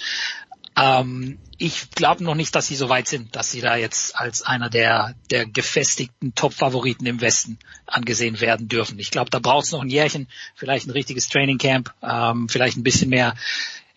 [0.77, 4.43] Ähm, ich glaube noch nicht, dass sie so weit sind, dass sie da jetzt als
[4.43, 8.97] einer der, der gefestigten Top-Favoriten im Westen angesehen werden dürfen.
[8.97, 12.77] Ich glaube, da braucht es noch ein Jährchen, vielleicht ein richtiges Training Camp, ähm, vielleicht
[12.77, 13.35] ein bisschen mehr,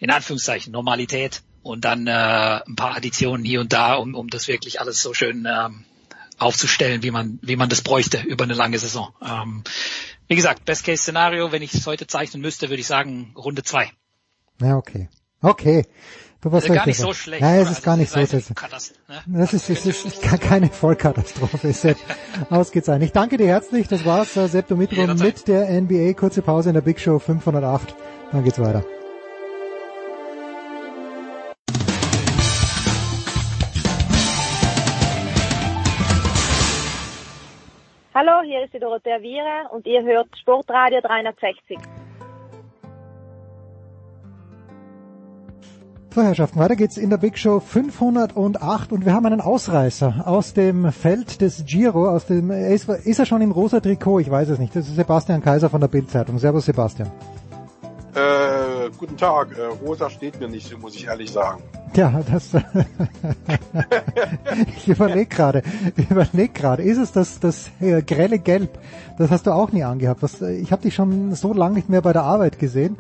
[0.01, 2.11] in Anführungszeichen, Normalität und dann äh,
[2.67, 5.85] ein paar Additionen hier und da, um, um das wirklich alles so schön ähm,
[6.39, 9.13] aufzustellen, wie man, wie man das bräuchte über eine lange Saison.
[9.25, 9.63] Ähm,
[10.29, 13.91] wie gesagt, Best-Case-Szenario, wenn ich es heute zeichnen müsste, würde ich sagen Runde zwei.
[14.61, 15.09] Ja, okay.
[15.41, 15.87] Okay.
[16.41, 17.41] Du, was also gar nicht so schlecht.
[17.41, 18.51] Ja, es ist gar nicht so schlecht.
[18.51, 19.39] Ne?
[19.39, 21.73] Das ist, es ist keine Vollkatastrophe.
[21.73, 21.99] Sepp,
[22.51, 23.07] ausgezeichnet.
[23.07, 23.87] Ich danke dir herzlich.
[23.87, 24.35] Das war's.
[24.35, 26.15] Sepp Dumitro mit der NBA.
[26.15, 27.95] Kurze Pause in der Big Show 508.
[28.33, 28.85] Dann geht's weiter.
[38.63, 41.79] Hier ist die Dorothea Viere und ihr hört Sportradio 360.
[46.15, 50.55] So, Herrschaften, weiter geht's in der Big Show 508 und wir haben einen Ausreißer aus
[50.55, 54.21] dem Feld des Giro, aus dem, ist, er schon im rosa Trikot?
[54.21, 54.77] Ich weiß es nicht.
[54.77, 56.39] Das ist Sebastian Kaiser von der Bildzeitung.
[56.39, 57.11] Servus, Sebastian.
[58.15, 59.57] Äh, guten Tag.
[59.57, 61.63] Äh, rosa steht mir nicht, muss ich ehrlich sagen.
[61.95, 62.51] Ja, das.
[64.77, 65.63] ich überlege gerade,
[66.11, 68.79] überleg gerade, ist es das das äh, grelle Gelb?
[69.17, 70.23] Das hast du auch nie angehabt.
[70.23, 72.99] Was, äh, ich habe dich schon so lange nicht mehr bei der Arbeit gesehen.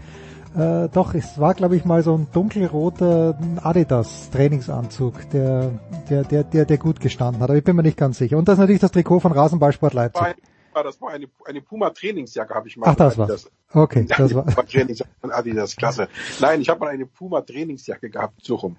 [0.56, 5.72] Äh, doch, es war, glaube ich, mal so ein dunkelroter Adidas Trainingsanzug, der,
[6.08, 7.50] der, der, der, der gut gestanden hat.
[7.50, 8.38] Aber ich bin mir nicht ganz sicher.
[8.38, 10.36] Und das ist natürlich das Trikot von Rasenballsport Leipzig
[10.74, 12.88] das war eine, eine Puma Trainingsjacke, habe ich mal.
[12.88, 13.28] Ach, das war.
[13.72, 14.44] Okay, das war.
[14.44, 16.08] Puma Trainingsjacke von Adidas, klasse.
[16.40, 18.76] Nein, ich habe mal eine Puma Trainingsjacke gehabt, so rum.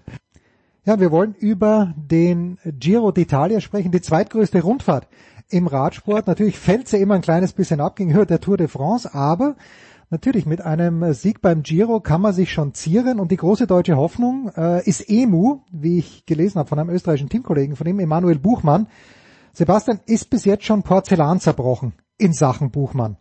[0.85, 5.07] Ja, wir wollen über den Giro d'Italia sprechen, die zweitgrößte Rundfahrt
[5.49, 6.27] im Radsport.
[6.27, 9.55] Natürlich fällt sie immer ein kleines bisschen ab gegenüber der Tour de France, aber
[10.09, 13.95] natürlich mit einem Sieg beim Giro kann man sich schon zieren und die große deutsche
[13.95, 18.39] Hoffnung äh, ist Emu, wie ich gelesen habe von einem österreichischen Teamkollegen von ihm, Emanuel
[18.39, 18.88] Buchmann,
[19.53, 23.17] Sebastian, ist bis jetzt schon Porzellan zerbrochen in Sachen Buchmann?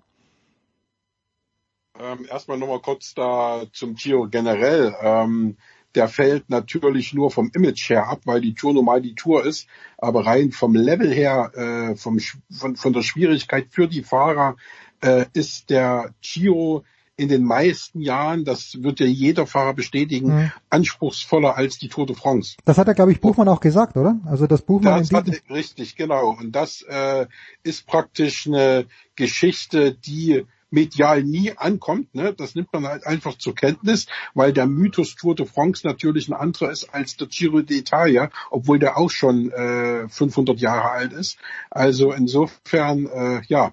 [2.01, 4.97] Ähm, erstmal nochmal kurz da zum Giro generell.
[5.03, 5.59] Ähm,
[5.95, 9.69] der fällt natürlich nur vom Image her ab, weil die Tour normal die Tour ist.
[9.99, 12.19] Aber rein vom Level her, äh, vom,
[12.51, 14.57] von, von der Schwierigkeit für die Fahrer,
[15.03, 16.85] äh, ist der Giro
[17.17, 20.53] in den meisten Jahren, das wird ja jeder Fahrer bestätigen, mhm.
[20.71, 22.57] anspruchsvoller als die Tour de France.
[22.65, 24.19] Das hat er, glaube ich, Buchmann auch gesagt, oder?
[24.25, 25.01] Also das Buchmann.
[25.01, 26.31] Das hat er, richtig, genau.
[26.31, 27.27] Und das äh,
[27.63, 32.15] ist praktisch eine Geschichte, die medial nie ankommt.
[32.15, 32.33] Ne?
[32.33, 36.35] Das nimmt man halt einfach zur Kenntnis, weil der Mythos Tour de France natürlich ein
[36.35, 41.37] anderer ist als der Giro d'Italia, obwohl der auch schon äh, 500 Jahre alt ist.
[41.71, 43.73] Also insofern, äh, ja,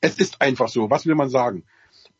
[0.00, 0.88] es ist einfach so.
[0.90, 1.64] Was will man sagen?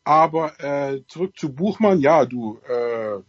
[0.03, 3.21] Aber äh, zurück zu Buchmann, ja, du, äh,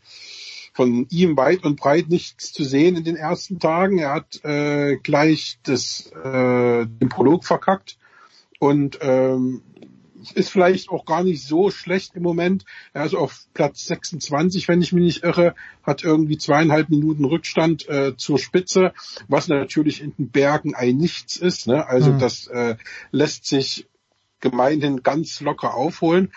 [0.73, 3.99] von ihm weit und breit nichts zu sehen in den ersten Tagen.
[3.99, 7.99] Er hat äh, gleich das, äh, den Prolog verkackt
[8.59, 9.63] und ähm,
[10.35, 12.65] ist vielleicht auch gar nicht so schlecht im Moment.
[12.93, 17.89] Er ist auf Platz 26, wenn ich mich nicht irre, hat irgendwie zweieinhalb Minuten Rückstand
[17.89, 18.93] äh, zur Spitze,
[19.29, 21.67] was natürlich in den Bergen ein Nichts ist.
[21.67, 21.87] Ne?
[21.87, 22.19] Also mhm.
[22.19, 22.77] das äh,
[23.11, 23.87] lässt sich
[24.41, 26.33] gemeinhin ganz locker aufholen.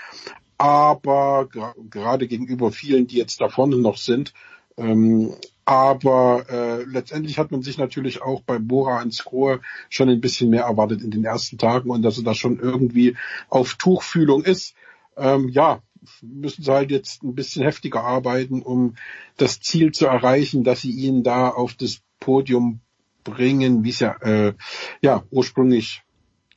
[0.57, 1.49] Aber
[1.89, 4.33] gerade gegenüber vielen, die jetzt da vorne noch sind,
[4.77, 5.33] ähm,
[5.65, 10.49] aber äh, letztendlich hat man sich natürlich auch bei Bora ins Skrohe schon ein bisschen
[10.49, 13.15] mehr erwartet in den ersten Tagen und dass er da schon irgendwie
[13.49, 14.75] auf Tuchfühlung ist.
[15.15, 15.81] Ähm, ja,
[16.21, 18.95] müssen sie halt jetzt ein bisschen heftiger arbeiten, um
[19.37, 22.81] das Ziel zu erreichen, dass sie ihn da auf das Podium
[23.23, 24.53] bringen, wie es ja, äh,
[25.01, 26.03] ja ursprünglich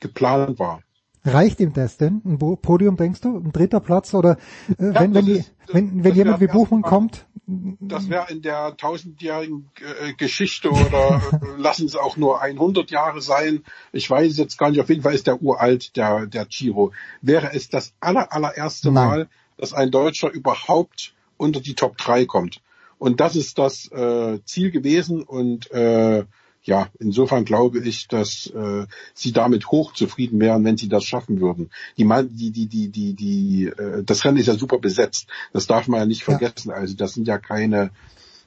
[0.01, 0.81] geplant war.
[1.27, 2.21] Reicht ihm das denn?
[2.25, 3.37] Ein Podium, denkst du?
[3.37, 4.13] Ein dritter Platz?
[4.13, 4.37] Oder
[4.79, 7.25] äh, ja, wenn, wenn, die, wenn, wenn jemand wie Buchmann kommt?
[7.45, 13.21] Das wäre in der tausendjährigen äh, Geschichte oder äh, lassen es auch nur 100 Jahre
[13.21, 13.63] sein.
[13.93, 16.91] Ich weiß jetzt gar nicht, auf jeden Fall ist der uralt, der, der Giro.
[17.21, 19.07] Wäre es das aller, allererste Nein.
[19.07, 22.61] Mal, dass ein Deutscher überhaupt unter die Top 3 kommt.
[22.99, 26.25] Und das ist das äh, Ziel gewesen und äh,
[26.67, 31.69] ja, insofern glaube ich, dass äh, sie damit hochzufrieden wären, wenn sie das schaffen würden.
[31.97, 35.27] Die, die, die, die, die, die, äh, das Rennen ist ja super besetzt.
[35.53, 36.69] Das darf man ja nicht vergessen.
[36.69, 36.75] Ja.
[36.75, 37.91] Also das sind ja keine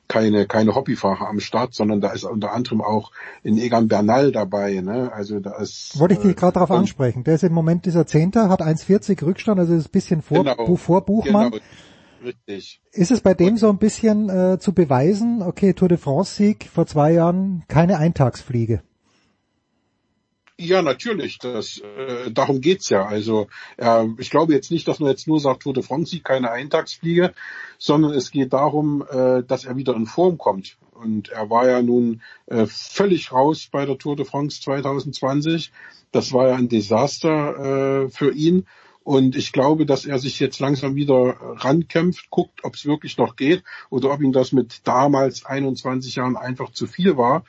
[0.07, 3.13] keine keine Hobbyfahrer am Start, sondern da ist unter anderem auch
[3.45, 4.81] in Egan Bernal dabei.
[4.81, 5.11] Ne?
[5.13, 5.99] Also da ist.
[5.99, 7.25] Wollte ich dich gerade darauf ansprechen.
[7.25, 10.77] Der ist im Moment dieser Zehnter, hat 1,40 Rückstand, also ist ein bisschen vor, genau,
[10.77, 11.53] vor Buchmann.
[11.53, 11.65] Genau.
[12.23, 12.81] Richtig.
[12.93, 16.87] Ist es bei dem so ein bisschen äh, zu beweisen, okay, Tour de France-Sieg vor
[16.87, 18.83] zwei Jahren, keine Eintagsfliege?
[20.61, 21.39] Ja, natürlich.
[21.39, 23.07] Das, äh, darum geht's ja.
[23.07, 23.47] Also
[23.79, 26.51] äh, ich glaube jetzt nicht, dass man jetzt nur sagt, Tour de France Sieg, keine
[26.51, 27.33] Eintagsfliege,
[27.79, 30.77] sondern es geht darum, äh, dass er wieder in Form kommt.
[30.93, 35.73] Und er war ja nun äh, völlig raus bei der Tour de France 2020.
[36.13, 38.67] Das war ja ein Desaster äh, für ihn.
[39.03, 43.37] Und ich glaube, dass er sich jetzt langsam wieder rankämpft, guckt, ob es wirklich noch
[43.37, 47.45] geht oder ob ihm das mit damals 21 Jahren einfach zu viel war.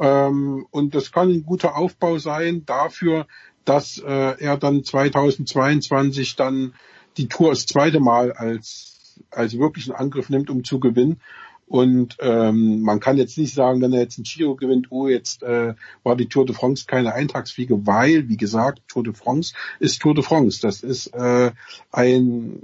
[0.00, 3.26] Ähm, und das kann ein guter Aufbau sein dafür,
[3.64, 6.74] dass äh, er dann 2022 dann
[7.16, 11.20] die Tour das zweite Mal als, als wirklichen Angriff nimmt, um zu gewinnen.
[11.68, 15.42] Und ähm, man kann jetzt nicht sagen, wenn er jetzt ein Giro gewinnt, oh, jetzt
[15.42, 20.00] äh, war die Tour de France keine Eintagsfliege, weil, wie gesagt, Tour de France ist
[20.00, 20.60] Tour de France.
[20.62, 21.50] Das ist äh,
[21.92, 22.62] ein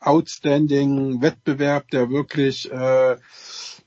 [0.00, 3.16] outstanding Wettbewerb, der wirklich äh,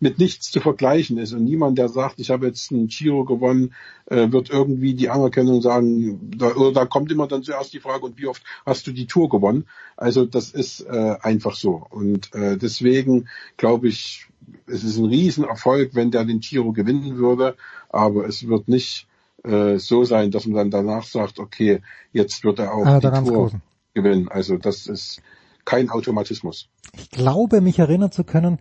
[0.04, 1.32] mit nichts zu vergleichen ist.
[1.32, 3.74] Und niemand, der sagt, ich habe jetzt einen Giro gewonnen,
[4.08, 8.06] äh, wird irgendwie die Anerkennung sagen, da, oder da kommt immer dann zuerst die Frage,
[8.06, 9.66] und wie oft hast du die Tour gewonnen?
[9.96, 11.88] Also das ist äh, einfach so.
[11.90, 14.28] Und äh, deswegen glaube ich,
[14.68, 17.56] es ist ein Riesenerfolg, wenn der den Giro gewinnen würde,
[17.90, 19.08] aber es wird nicht
[19.44, 23.08] äh, so sein, dass man dann danach sagt, okay, jetzt wird er auch ah, die
[23.08, 23.62] Tour großen.
[23.94, 24.28] gewinnen.
[24.28, 25.22] Also das ist
[25.64, 26.68] kein Automatismus.
[26.98, 28.60] Ich glaube, mich erinnern zu können,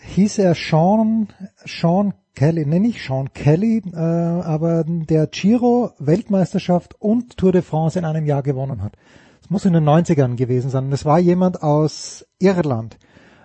[0.00, 1.28] hieß er Sean,
[1.64, 7.98] Sean Kelly, nenne ich Sean Kelly, äh, aber der Giro, Weltmeisterschaft und Tour de France
[7.98, 8.92] in einem Jahr gewonnen hat.
[9.42, 10.90] Das muss in den 90ern gewesen sein.
[10.90, 12.96] Das war jemand aus Irland.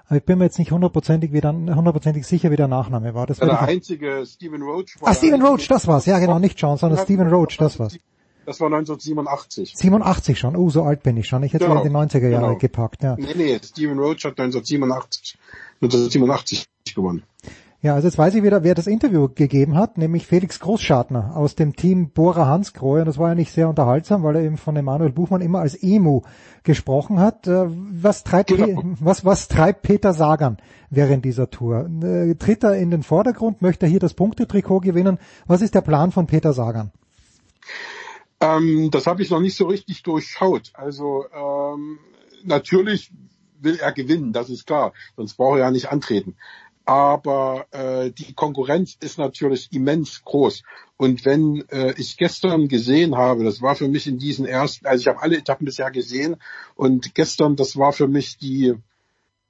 [0.06, 3.25] Aber ich bin mir jetzt nicht hundertprozentig, wie dann, hundertprozentig sicher, wie der Nachname war.
[3.25, 4.98] Das war der einzige Stephen Roach.
[4.99, 6.06] War ah, Stephen Roach, das war's.
[6.06, 7.98] Ja, genau, nicht Sean, sondern Stephen Roach, das war's.
[8.45, 9.73] Das war 1987.
[9.75, 10.56] 87 schon.
[10.56, 11.43] Oh, so alt bin ich schon.
[11.43, 12.57] Ich hätte genau, in die 90er Jahre genau.
[12.57, 13.15] gepackt, ja.
[13.17, 15.38] Nee, nee, Stephen Roach hat 1987
[15.85, 17.23] 1987 gewonnen.
[17.83, 21.55] Ja, also jetzt weiß ich wieder, wer das Interview gegeben hat, nämlich Felix Großschartner aus
[21.55, 23.01] dem Team Bora Hansgrohe.
[23.01, 25.75] Und das war ja nicht sehr unterhaltsam, weil er eben von Emanuel Buchmann immer als
[25.75, 26.21] Emu
[26.63, 27.45] gesprochen hat.
[27.45, 28.81] Äh, was treibt, genau.
[29.01, 30.59] was, was treibt Peter Sagan
[30.91, 31.89] während dieser Tour?
[32.01, 33.61] Äh, tritt er in den Vordergrund?
[33.61, 35.19] Möchte er hier das Punktetrikot gewinnen?
[35.45, 36.93] Was ist der Plan von Peter Sagan?
[38.39, 40.71] Ähm, das habe ich noch nicht so richtig durchschaut.
[40.73, 41.99] Also ähm,
[42.45, 43.11] natürlich
[43.64, 44.93] will er gewinnen, das ist klar.
[45.16, 46.35] Sonst braucht er ja nicht antreten.
[46.85, 50.64] Aber äh, die Konkurrenz ist natürlich immens groß.
[50.98, 55.01] Und wenn äh, ich gestern gesehen habe, das war für mich in diesen ersten, also
[55.01, 56.35] ich habe alle Etappen bisher gesehen
[56.75, 58.74] und gestern, das war für mich die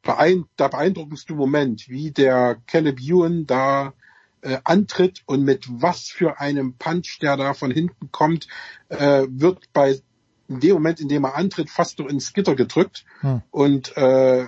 [0.03, 3.93] beein der beeindruckendste Moment, wie der Caleb Ewan da
[4.41, 8.47] äh, antritt und mit was für einem Punch, der da von hinten kommt,
[8.89, 9.99] äh, wird bei
[10.47, 13.41] in dem Moment, in dem er antritt, fast so ins Gitter gedrückt hm.
[13.51, 14.45] und äh,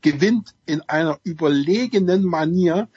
[0.00, 2.88] gewinnt in einer überlegenen Manier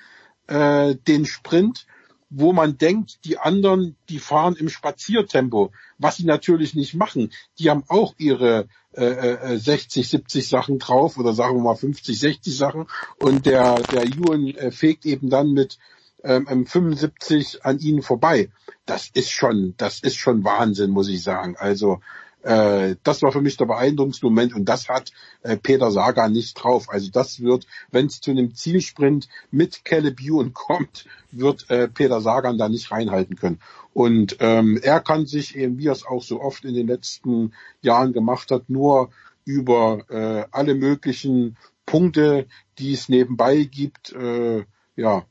[0.48, 1.88] äh, den Sprint,
[2.30, 7.32] wo man denkt, die anderen, die fahren im Spaziertempo, was sie natürlich nicht machen.
[7.60, 12.18] Die haben auch ihre äh, 60, äh, 70 Sachen drauf oder sagen wir mal 50,
[12.18, 15.78] 60 Sachen und der, der Ewan äh, fegt eben dann mit
[16.24, 18.50] ähm, 75 an ihnen vorbei.
[18.86, 21.56] Das ist schon, das ist schon Wahnsinn, muss ich sagen.
[21.58, 22.00] Also
[22.44, 25.12] äh, das war für mich der beeindruckendste Moment und das hat
[25.44, 26.90] äh, Peter Saga nicht drauf.
[26.90, 32.22] Also das wird, wenn es zu einem Zielsprint mit Caleb Ewan kommt, wird äh, Peter
[32.22, 33.60] Sagan da nicht reinhalten können.
[33.94, 37.54] Und ähm, er kann sich eben, wie er es auch so oft in den letzten
[37.82, 39.10] Jahren gemacht hat, nur
[39.44, 42.48] über äh, alle möglichen Punkte,
[42.80, 44.64] die es nebenbei gibt, äh,
[44.96, 45.26] ja,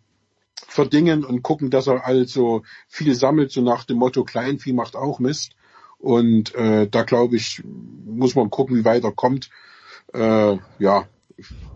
[0.68, 5.18] verdingen und gucken, dass er also viel sammelt, so nach dem Motto Kleinvieh macht auch
[5.18, 5.52] Mist.
[5.98, 9.50] Und äh, da glaube ich, muss man gucken, wie weit er kommt.
[10.14, 11.06] Äh, ja,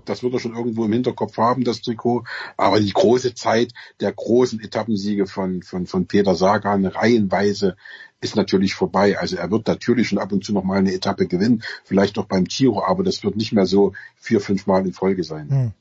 [0.05, 2.25] das wird er schon irgendwo im Hinterkopf haben, das Trikot.
[2.57, 7.77] Aber die große Zeit der großen Etappensiege von, von, von Peter Sagan reihenweise
[8.21, 9.19] ist natürlich vorbei.
[9.19, 12.27] Also er wird natürlich schon ab und zu noch mal eine Etappe gewinnen, vielleicht auch
[12.27, 15.51] beim Giro, aber das wird nicht mehr so vier, fünf Mal in Folge sein.
[15.51, 15.73] Hm.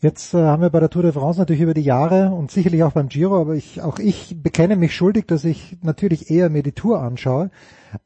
[0.00, 2.84] Jetzt äh, haben wir bei der Tour de France natürlich über die Jahre und sicherlich
[2.84, 6.62] auch beim Giro, aber ich, auch ich bekenne mich schuldig, dass ich natürlich eher mir
[6.62, 7.50] die Tour anschaue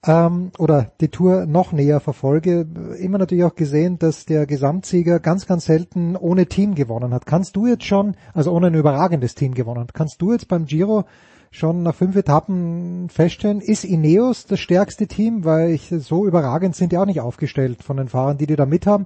[0.06, 2.66] ähm, oder die Tour noch näher verfolge.
[2.98, 7.26] Immer natürlich auch gesehen, dass der Gesamtsieger ganz, ganz selten ohne Team gewonnen hat.
[7.26, 10.64] Kannst du jetzt schon, also ohne ein überragendes Team gewonnen hat, kannst du jetzt beim
[10.64, 11.04] Giro
[11.50, 16.92] schon nach fünf Etappen feststellen, ist Ineos das stärkste Team, weil ich, so überragend sind
[16.92, 19.04] die auch nicht aufgestellt von den Fahrern, die die da mit haben.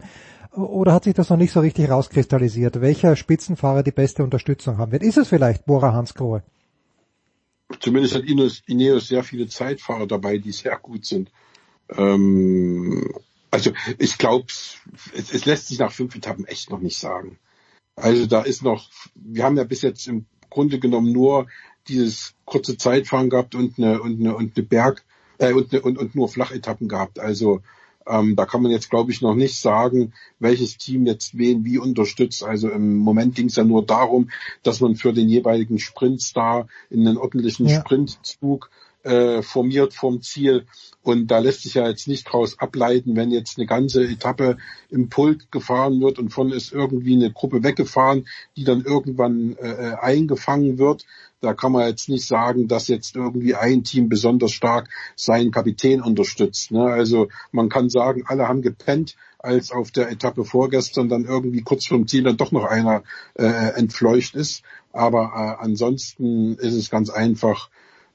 [0.56, 4.92] Oder hat sich das noch nicht so richtig rauskristallisiert, welcher Spitzenfahrer die beste Unterstützung haben
[4.92, 5.02] wird?
[5.02, 6.42] Ist es vielleicht Bora Hansgrohe?
[7.80, 11.30] Zumindest hat Ineos, sehr viele Zeitfahrer dabei, die sehr gut sind.
[11.90, 13.12] Ähm,
[13.50, 17.38] also ich glaube, es, es lässt sich nach fünf Etappen echt noch nicht sagen.
[17.96, 21.48] Also da ist noch, wir haben ja bis jetzt im Grunde genommen nur
[21.88, 25.04] dieses kurze Zeitfahren gehabt und eine und eine und eine Berg
[25.38, 27.18] äh, und, eine, und und nur Flachetappen gehabt.
[27.18, 27.62] Also
[28.06, 31.78] ähm, da kann man jetzt, glaube ich, noch nicht sagen, welches Team jetzt wen wie
[31.78, 32.44] unterstützt.
[32.44, 34.30] Also im Moment ging es ja nur darum,
[34.62, 37.80] dass man für den jeweiligen Sprintstar in einen ordentlichen ja.
[37.80, 38.70] Sprintzug
[39.02, 40.66] äh, formiert vom Ziel.
[41.02, 44.56] Und da lässt sich ja jetzt nicht draus ableiten, wenn jetzt eine ganze Etappe
[44.90, 48.26] im Pult gefahren wird und von ist irgendwie eine Gruppe weggefahren,
[48.56, 51.06] die dann irgendwann äh, äh eingefangen wird.
[51.46, 56.02] Da kann man jetzt nicht sagen, dass jetzt irgendwie ein Team besonders stark seinen Kapitän
[56.02, 56.72] unterstützt.
[56.72, 56.84] Ne?
[56.84, 61.86] Also man kann sagen, alle haben gepennt, als auf der Etappe vorgestern dann irgendwie kurz
[61.86, 63.44] vorm Ziel dann doch noch einer äh,
[63.76, 64.64] entfleucht ist.
[64.92, 67.70] Aber äh, ansonsten ist es ganz einfach,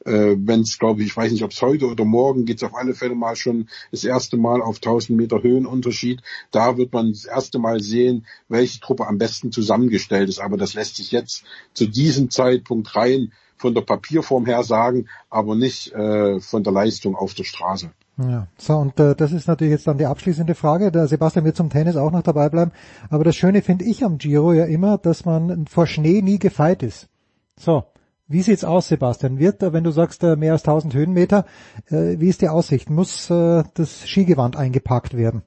[0.05, 2.63] äh, wenn es, glaube ich, ich weiß nicht, ob es heute oder morgen geht es
[2.63, 6.21] auf alle Fälle mal schon das erste Mal auf 1000 Meter Höhenunterschied.
[6.51, 10.39] Da wird man das erste Mal sehen, welche Truppe am besten zusammengestellt ist.
[10.39, 15.55] Aber das lässt sich jetzt zu diesem Zeitpunkt rein von der Papierform her sagen, aber
[15.55, 17.91] nicht äh, von der Leistung auf der Straße.
[18.17, 20.91] Ja, so und äh, das ist natürlich jetzt dann die abschließende Frage.
[20.91, 22.71] Der Sebastian wird zum Tennis auch noch dabei bleiben.
[23.09, 26.83] Aber das Schöne finde ich am Giro ja immer, dass man vor Schnee nie gefeit
[26.83, 27.07] ist.
[27.55, 27.83] So,
[28.31, 29.39] wie sieht's aus, Sebastian?
[29.39, 31.45] Wird, wenn du sagst, äh, mehr als 1000 Höhenmeter,
[31.87, 32.89] äh, wie ist die Aussicht?
[32.89, 35.43] Muss äh, das Skigewand eingepackt werden?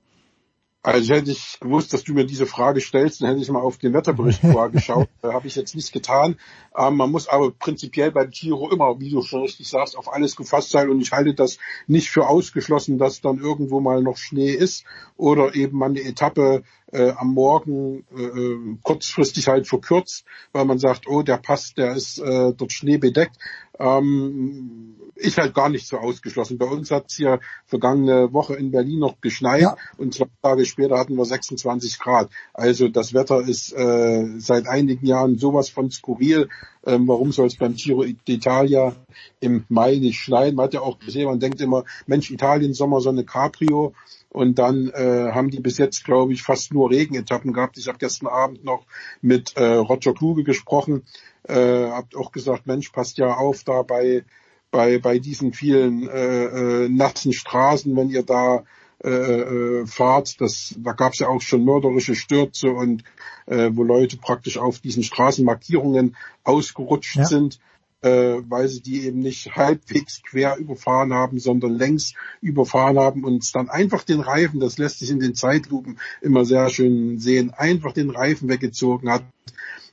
[0.87, 3.79] Also hätte ich gewusst, dass du mir diese Frage stellst, dann hätte ich mal auf
[3.79, 5.09] den Wetterbericht vorgeschaut.
[5.23, 6.37] äh, Habe ich jetzt nicht getan.
[6.77, 10.37] Ähm, man muss aber prinzipiell beim Giro immer, wie du schon richtig sagst, auf alles
[10.37, 10.91] gefasst sein.
[10.91, 11.57] Und ich halte das
[11.87, 14.85] nicht für ausgeschlossen, dass dann irgendwo mal noch Schnee ist
[15.17, 16.65] oder eben man eine Etappe
[16.95, 21.95] äh, am Morgen äh, äh kurzfristig halt verkürzt, weil man sagt, oh, der Pass, der
[21.95, 23.37] ist äh, dort schneebedeckt.
[23.79, 26.59] Ähm, ist halt gar nicht so ausgeschlossen.
[26.59, 29.77] Bei uns hat es hier vergangene Woche in Berlin noch geschneit ja.
[29.97, 32.31] und zwei Tage später hatten wir 26 Grad.
[32.53, 36.49] Also das Wetter ist äh, seit einigen Jahren sowas von skurril.
[36.87, 38.95] Ähm, warum soll es beim Giro d'Italia
[39.41, 40.55] im Mai nicht schneien?
[40.55, 43.95] Man hat ja auch gesehen, man denkt immer, Mensch, Italien Sommer so eine Cabrio.
[44.35, 47.79] Und dann äh, haben die bis jetzt, glaube ich, fast nur Regenetappen gehabt.
[47.79, 48.85] Ich habe gestern Abend noch
[49.23, 51.05] mit äh, Roger Kluge gesprochen,
[51.45, 54.25] äh, habt auch gesagt, Mensch, passt ja auf da bei
[54.73, 58.65] bei, bei diesen vielen äh, äh, nassen Straßen, wenn ihr da
[59.05, 63.05] äh, äh, fahrt, das, da gab es ja auch schon mörderische Stürze und
[63.47, 67.25] äh, wo Leute praktisch auf diesen Straßenmarkierungen ausgerutscht ja.
[67.25, 67.61] sind,
[68.05, 73.55] äh, weil sie die eben nicht halbwegs quer überfahren haben, sondern längs überfahren haben und
[73.55, 77.93] dann einfach den Reifen, das lässt sich in den Zeitlupen immer sehr schön sehen, einfach
[77.93, 79.25] den Reifen weggezogen hat.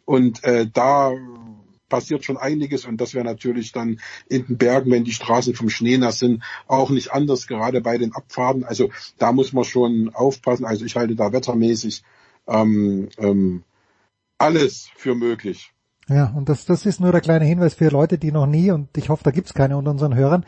[0.03, 1.13] Und äh, da
[1.87, 5.69] passiert schon einiges und das wäre natürlich dann in den Bergen, wenn die Straßen vom
[5.69, 8.65] Schnee nass sind, auch nicht anders, gerade bei den Abfahrten.
[8.65, 10.65] Also da muss man schon aufpassen.
[10.65, 12.03] Also ich halte da wettermäßig
[12.47, 13.63] ähm, ähm,
[14.37, 15.71] alles für möglich.
[16.07, 18.97] Ja, und das, das ist nur der kleine Hinweis für Leute, die noch nie, und
[18.97, 20.45] ich hoffe, da gibt's keine unter unseren Hörern,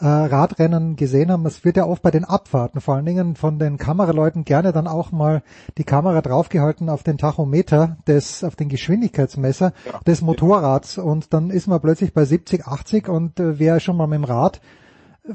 [0.00, 1.44] äh, Radrennen gesehen haben.
[1.46, 4.86] Es wird ja oft bei den Abfahrten vor allen Dingen von den Kameraleuten gerne dann
[4.86, 5.42] auch mal
[5.78, 10.00] die Kamera draufgehalten auf den Tachometer des, auf den Geschwindigkeitsmesser ja.
[10.06, 14.06] des Motorrads und dann ist man plötzlich bei 70, 80 und äh, wer schon mal
[14.06, 14.60] mit dem Rad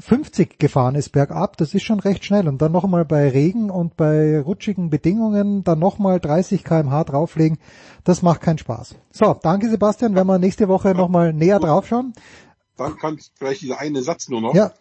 [0.00, 2.48] 50 gefahren ist bergab, das ist schon recht schnell.
[2.48, 7.58] Und dann nochmal bei Regen und bei rutschigen Bedingungen dann nochmal 30 kmh drauflegen,
[8.04, 8.94] das macht keinen Spaß.
[9.10, 12.14] So, danke Sebastian, wenn wir nächste Woche nochmal näher draufschauen
[12.76, 14.54] dann kannst vielleicht dieser eine Satz nur noch.
[14.54, 14.72] Ja.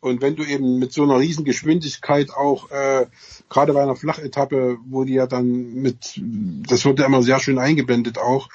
[0.00, 3.06] Und wenn du eben mit so einer riesen Geschwindigkeit auch, äh,
[3.48, 6.20] gerade bei einer Flachetappe, wo die ja dann mit,
[6.68, 8.48] das wird ja immer sehr schön eingeblendet auch,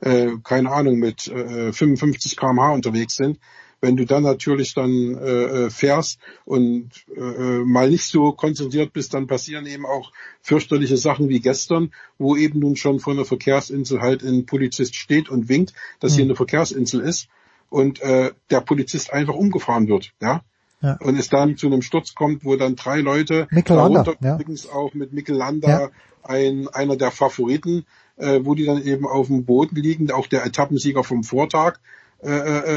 [0.00, 3.38] äh, keine Ahnung, mit äh, 55 kmh unterwegs sind,
[3.86, 9.28] wenn du dann natürlich dann äh, fährst und äh, mal nicht so konzentriert bist, dann
[9.28, 10.10] passieren eben auch
[10.42, 15.28] fürchterliche Sachen wie gestern, wo eben nun schon vor einer Verkehrsinsel halt ein Polizist steht
[15.28, 16.16] und winkt, dass mhm.
[16.16, 17.28] hier eine Verkehrsinsel ist
[17.70, 20.42] und äh, der Polizist einfach umgefahren wird, ja.
[20.82, 20.98] Ja.
[21.00, 24.34] Und es dann zu einem Sturz kommt, wo dann drei Leute, darunter ja.
[24.34, 25.90] übrigens auch mit Mikkel Landa, ja.
[26.22, 30.44] ein, einer der Favoriten, äh, wo die dann eben auf dem Boden liegen, auch der
[30.44, 31.78] Etappensieger vom Vortag,
[32.22, 32.30] äh,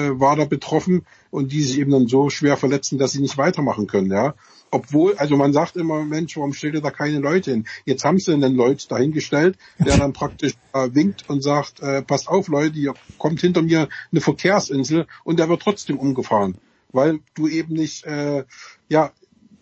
[0.07, 3.37] äh, war da betroffen und die sich eben dann so schwer verletzen, dass sie nicht
[3.37, 4.35] weitermachen können, ja.
[4.71, 7.65] Obwohl, also man sagt immer, Mensch, warum stellt ihr da keine Leute hin?
[7.85, 12.27] Jetzt haben sie einen Leute dahingestellt, der dann praktisch äh, winkt und sagt, äh, passt
[12.27, 16.55] auf Leute, hier kommt hinter mir eine Verkehrsinsel und der wird trotzdem umgefahren,
[16.91, 18.43] weil du eben nicht, äh,
[18.89, 19.11] ja,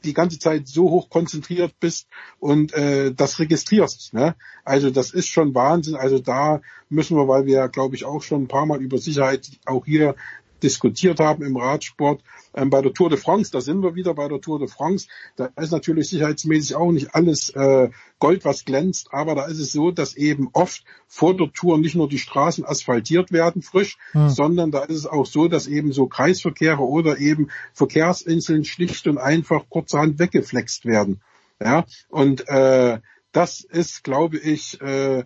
[0.08, 2.08] die ganze Zeit so hoch konzentriert bist
[2.40, 4.14] und äh, das registrierst.
[4.14, 4.36] Ne?
[4.64, 5.96] Also das ist schon Wahnsinn.
[5.96, 9.50] Also da müssen wir, weil wir, glaube ich, auch schon ein paar Mal über Sicherheit
[9.66, 10.16] auch hier
[10.64, 12.22] diskutiert haben im Radsport.
[12.54, 15.08] Ähm, bei der Tour de France, da sind wir wieder bei der Tour de France,
[15.36, 19.72] da ist natürlich sicherheitsmäßig auch nicht alles äh, Gold, was glänzt, aber da ist es
[19.72, 24.30] so, dass eben oft vor der Tour nicht nur die Straßen asphaltiert werden frisch, hm.
[24.30, 29.18] sondern da ist es auch so, dass eben so Kreisverkehre oder eben Verkehrsinseln schlicht und
[29.18, 31.22] einfach kurzerhand weggeflext werden.
[31.60, 33.00] Ja, und äh,
[33.32, 35.24] das ist, glaube ich, äh,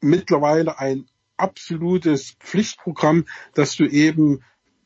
[0.00, 3.24] mittlerweile ein absolutes Pflichtprogramm,
[3.54, 4.42] dass du eben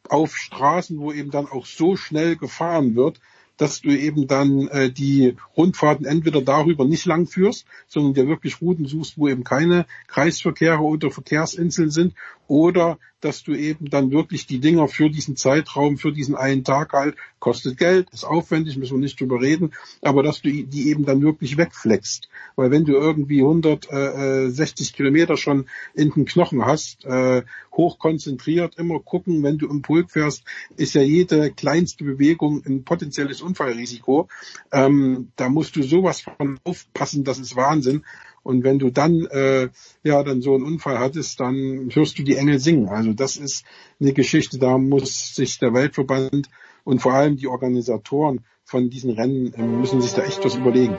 [0.09, 3.21] auf Straßen, wo eben dann auch so schnell gefahren wird,
[3.57, 8.61] dass du eben dann äh, die Rundfahrten entweder darüber nicht lang führst, sondern dir wirklich
[8.61, 12.15] Routen suchst, wo eben keine Kreisverkehre oder Verkehrsinseln sind,
[12.47, 16.93] oder dass du eben dann wirklich die Dinger für diesen Zeitraum, für diesen einen Tag
[16.93, 21.07] halt, kostet Geld, ist aufwendig, müssen wir nicht drüber reden, aber dass du die eben
[21.07, 22.29] dann wirklich wegflext.
[22.55, 27.43] Weil wenn du irgendwie 160 Kilometer schon in den Knochen hast, äh,
[27.73, 30.45] hoch konzentriert, immer gucken, wenn du im Pulk fährst,
[30.77, 34.29] ist ja jede kleinste Bewegung ein potenzielles Unfallrisiko.
[34.73, 38.05] Ähm, da musst du sowas von aufpassen, das ist Wahnsinn.
[38.43, 39.69] Und wenn du dann äh,
[40.03, 42.89] ja dann so einen Unfall hattest, dann hörst du die Engel singen.
[42.89, 43.65] Also das ist
[44.01, 46.51] eine Geschichte, da muss sich der Weltverband
[46.85, 50.97] und vor allem die Organisatoren von diesen Rennen äh, müssen sich da echt was überlegen.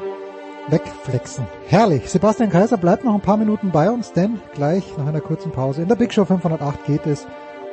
[0.67, 1.45] Wegflexen.
[1.67, 2.09] Herrlich.
[2.09, 5.83] Sebastian Kaiser bleibt noch ein paar Minuten bei uns, denn gleich nach einer kurzen Pause
[5.83, 7.27] in der Big Show 508 geht es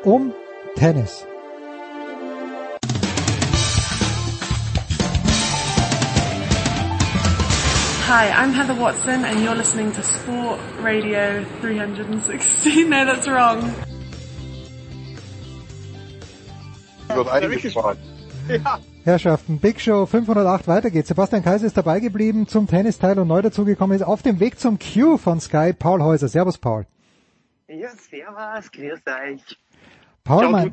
[0.04, 0.32] um
[0.76, 1.26] Tennis.
[8.14, 12.84] Hi, I'm Heather Watson and you're listening to Sport Radio 360.
[12.90, 13.72] No, that's wrong.
[17.08, 18.80] Ja.
[19.04, 21.08] Herrschaften, Big Show 508, weiter geht's.
[21.08, 24.78] Sebastian Kaiser ist dabei geblieben zum Tennisteil und neu dazugekommen ist auf dem Weg zum
[24.78, 26.28] Q von Sky, Paul Häuser.
[26.28, 26.84] Servus, Paul.
[27.66, 29.56] Ja, servus, grüß euch.
[30.22, 30.70] Paul, Ciao, mein,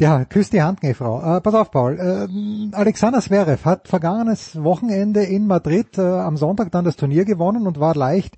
[0.00, 1.20] ja, küss die Hand, Frau.
[1.20, 1.98] Äh, pass auf, Paul.
[1.98, 7.66] Äh, Alexander Zverev hat vergangenes Wochenende in Madrid äh, am Sonntag dann das Turnier gewonnen
[7.66, 8.36] und war leicht,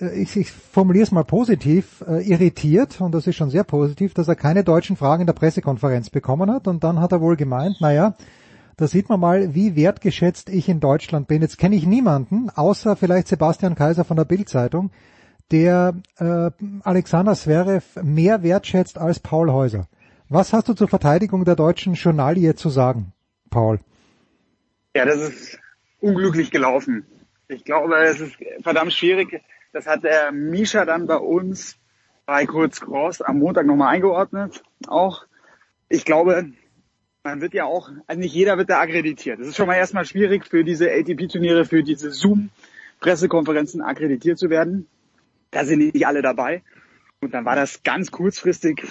[0.00, 4.14] äh, ich, ich formuliere es mal positiv, äh, irritiert, und das ist schon sehr positiv,
[4.14, 6.68] dass er keine deutschen Fragen in der Pressekonferenz bekommen hat.
[6.68, 8.14] Und dann hat er wohl gemeint, naja,
[8.76, 11.42] da sieht man mal, wie wertgeschätzt ich in Deutschland bin.
[11.42, 14.90] Jetzt kenne ich niemanden, außer vielleicht Sebastian Kaiser von der Bildzeitung,
[15.50, 16.50] der äh,
[16.82, 19.88] Alexander Zverev mehr wertschätzt als Paul Häuser.
[20.28, 23.12] Was hast du zur Verteidigung der deutschen Journalie zu sagen,
[23.48, 23.78] Paul?
[24.96, 25.60] Ja, das ist
[26.00, 27.06] unglücklich gelaufen.
[27.46, 29.40] Ich glaube, es ist verdammt schwierig.
[29.72, 31.76] Das hat der Misha dann bei uns
[32.24, 34.64] bei Kurz Cross am Montag nochmal eingeordnet.
[34.88, 35.26] Auch,
[35.88, 36.50] ich glaube,
[37.22, 39.38] man wird ja auch, also nicht jeder wird da akkreditiert.
[39.38, 44.88] Das ist schon mal erstmal schwierig für diese ATP-Turniere, für diese Zoom-Pressekonferenzen akkreditiert zu werden.
[45.52, 46.64] Da sind nicht alle dabei.
[47.20, 48.82] Und dann war das ganz kurzfristig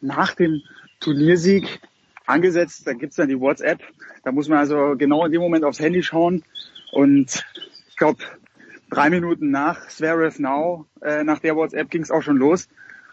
[0.00, 0.62] nach dem
[1.00, 1.80] Turniersieg
[2.26, 2.86] angesetzt.
[2.86, 3.80] Da gibt's dann die WhatsApp.
[4.22, 6.44] Da muss man also genau in dem Moment aufs Handy schauen.
[6.92, 7.44] Und
[7.88, 8.22] ich glaube,
[8.90, 12.68] drei Minuten nach Zverev Now, äh, nach der WhatsApp ging's auch schon los.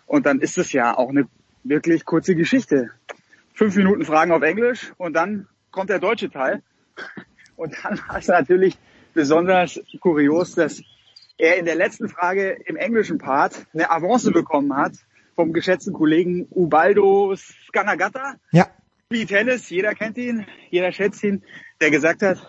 [0.05, 1.27] Und dann ist es ja auch eine
[1.63, 2.91] wirklich kurze Geschichte.
[3.53, 6.61] Fünf Minuten Fragen auf Englisch und dann kommt der deutsche Teil.
[7.55, 8.77] Und dann war es natürlich
[9.13, 10.81] besonders kurios, dass
[11.37, 14.93] er in der letzten Frage im englischen Part eine Avance bekommen hat
[15.37, 18.37] vom geschätzten Kollegen Ubaldo Scanagata.
[18.51, 18.67] Ja.
[19.09, 21.43] Wie Tennis, jeder kennt ihn, jeder schätzt ihn,
[21.79, 22.39] der gesagt hat,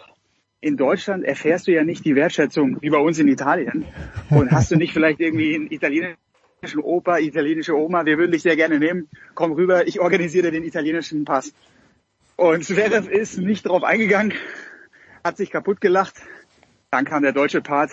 [0.61, 3.85] in Deutschland erfährst du ja nicht die Wertschätzung wie bei uns in Italien.
[4.31, 6.17] Und hast du nicht vielleicht irgendwie einen italienischen
[6.83, 11.27] Opa, italienische Oma, wir würden dich sehr gerne nehmen, komm rüber, ich organisiere den italienischen
[11.27, 11.53] Pass.
[12.37, 14.33] Und Zverev ist nicht drauf eingegangen,
[15.23, 16.15] hat sich kaputt gelacht.
[16.91, 17.93] Dann kam der deutsche Part.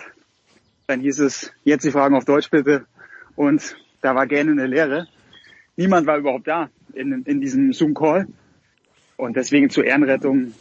[0.86, 2.86] Dann hieß es, jetzt die Fragen auf Deutsch bitte.
[3.34, 5.06] Und da war gerne eine Leere.
[5.76, 8.26] Niemand war überhaupt da in, in diesem Zoom-Call.
[9.16, 10.52] Und deswegen zur Ehrenrettung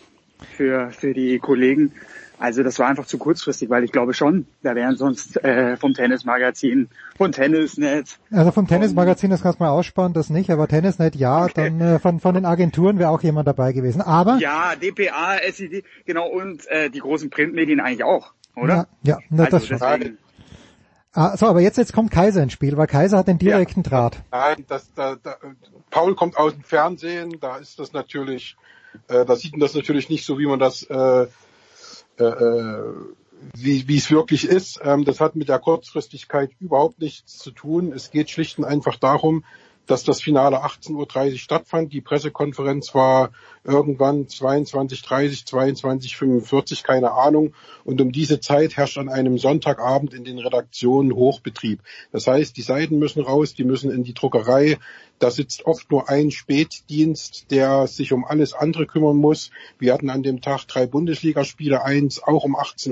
[0.56, 1.92] für, für die Kollegen.
[2.38, 5.94] Also das war einfach zu kurzfristig, weil ich glaube schon, da wären sonst äh, vom
[5.94, 8.20] Tennismagazin, von Tennisnet.
[8.30, 11.54] Also vom Tennismagazin, das kannst du mal aussparen, das nicht, aber Tennisnet ja, okay.
[11.56, 14.02] dann äh, von, von den Agenturen wäre auch jemand dabei gewesen.
[14.02, 18.88] Aber Ja, DPA, SED, genau, und äh, die großen Printmedien eigentlich auch, oder?
[19.04, 20.18] Ja, ja also das deswegen,
[21.16, 23.90] Ah, so, aber jetzt, jetzt kommt Kaiser ins Spiel, weil Kaiser hat den direkten ja.
[23.90, 24.18] Draht.
[24.32, 25.38] Nein, das, da, da,
[25.90, 28.58] Paul kommt aus dem Fernsehen, da ist das natürlich,
[29.08, 31.28] äh, da sieht man das natürlich nicht so, wie man das äh,
[32.18, 32.94] äh, äh,
[33.54, 34.80] wie, wie es wirklich ist.
[34.84, 37.92] Ähm, das hat mit der Kurzfristigkeit überhaupt nichts zu tun.
[37.94, 39.44] Es geht schlicht und einfach darum,
[39.86, 41.94] dass das Finale 18.30 Uhr stattfand.
[41.94, 43.32] Die Pressekonferenz war
[43.64, 47.54] irgendwann 22.30, 22.45, keine Ahnung.
[47.84, 51.82] Und um diese Zeit herrscht an einem Sonntagabend in den Redaktionen Hochbetrieb.
[52.12, 54.78] Das heißt, die Seiten müssen raus, die müssen in die Druckerei.
[55.20, 59.52] Da sitzt oft nur ein Spätdienst, der sich um alles andere kümmern muss.
[59.80, 62.92] Wir hatten an dem Tag drei Bundesligaspiele, eins auch um 18.30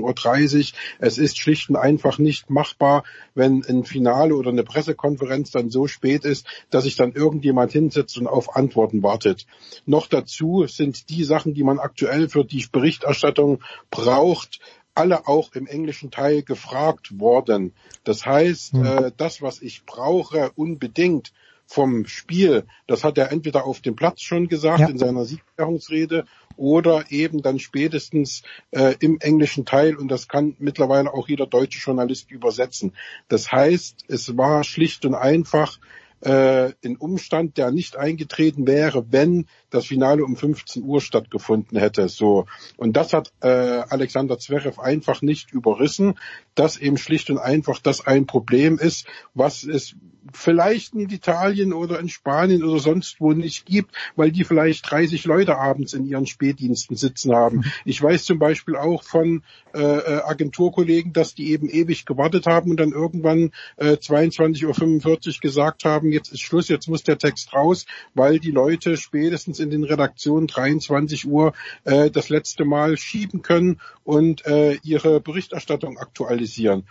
[0.72, 0.78] Uhr.
[0.98, 3.04] Es ist schlicht und einfach nicht machbar,
[3.34, 8.16] wenn ein Finale oder eine Pressekonferenz dann so spät ist, dass sich dann irgendjemand hinsetzt
[8.18, 9.46] und auf Antworten wartet.
[9.84, 14.60] Noch dazu sind die Sachen, die man aktuell für die Berichterstattung braucht,
[14.94, 17.74] alle auch im englischen Teil gefragt worden.
[18.04, 18.84] Das heißt, mhm.
[18.84, 21.32] äh, das, was ich brauche, unbedingt
[21.66, 24.88] vom Spiel, das hat er entweder auf dem Platz schon gesagt ja.
[24.88, 26.24] in seiner Siegerungsrede
[26.56, 31.78] oder eben dann spätestens äh, im englischen Teil und das kann mittlerweile auch jeder deutsche
[31.78, 32.94] Journalist übersetzen.
[33.28, 35.78] Das heißt, es war schlicht und einfach
[36.24, 42.08] äh, in Umstand, der nicht eingetreten wäre, wenn das Finale um 15 Uhr stattgefunden hätte.
[42.08, 46.14] So und das hat äh, Alexander Zverev einfach nicht überrissen,
[46.54, 49.96] dass eben schlicht und einfach das ein Problem ist, was es
[50.32, 55.24] vielleicht in Italien oder in Spanien oder sonst wo nicht gibt, weil die vielleicht 30
[55.24, 57.64] Leute abends in ihren Spätdiensten sitzen haben.
[57.84, 59.42] Ich weiß zum Beispiel auch von
[59.74, 65.40] äh, äh, Agenturkollegen, dass die eben ewig gewartet haben und dann irgendwann äh, 22.45 Uhr
[65.40, 69.70] gesagt haben, jetzt ist Schluss, jetzt muss der Text raus, weil die Leute spätestens in
[69.70, 71.52] den Redaktionen 23 Uhr
[71.84, 76.84] äh, das letzte Mal schieben können und äh, ihre Berichterstattung aktualisieren.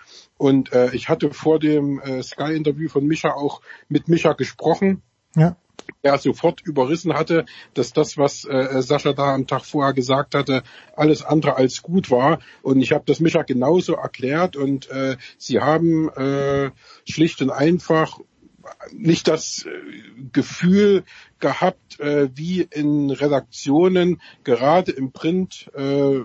[0.43, 5.01] Und äh, ich hatte vor dem äh, Sky-Interview von Micha auch mit Micha gesprochen.
[5.37, 5.55] Ja.
[6.01, 10.63] Er sofort überrissen hatte, dass das, was äh, Sascha da am Tag vorher gesagt hatte,
[10.97, 12.39] alles andere als gut war.
[12.61, 16.71] Und ich habe das Micha genauso erklärt und äh, sie haben äh,
[17.09, 18.19] schlicht und einfach
[18.91, 19.69] nicht das äh,
[20.33, 21.05] Gefühl
[21.39, 26.19] gehabt, äh, wie in Redaktionen, gerade im Print, äh,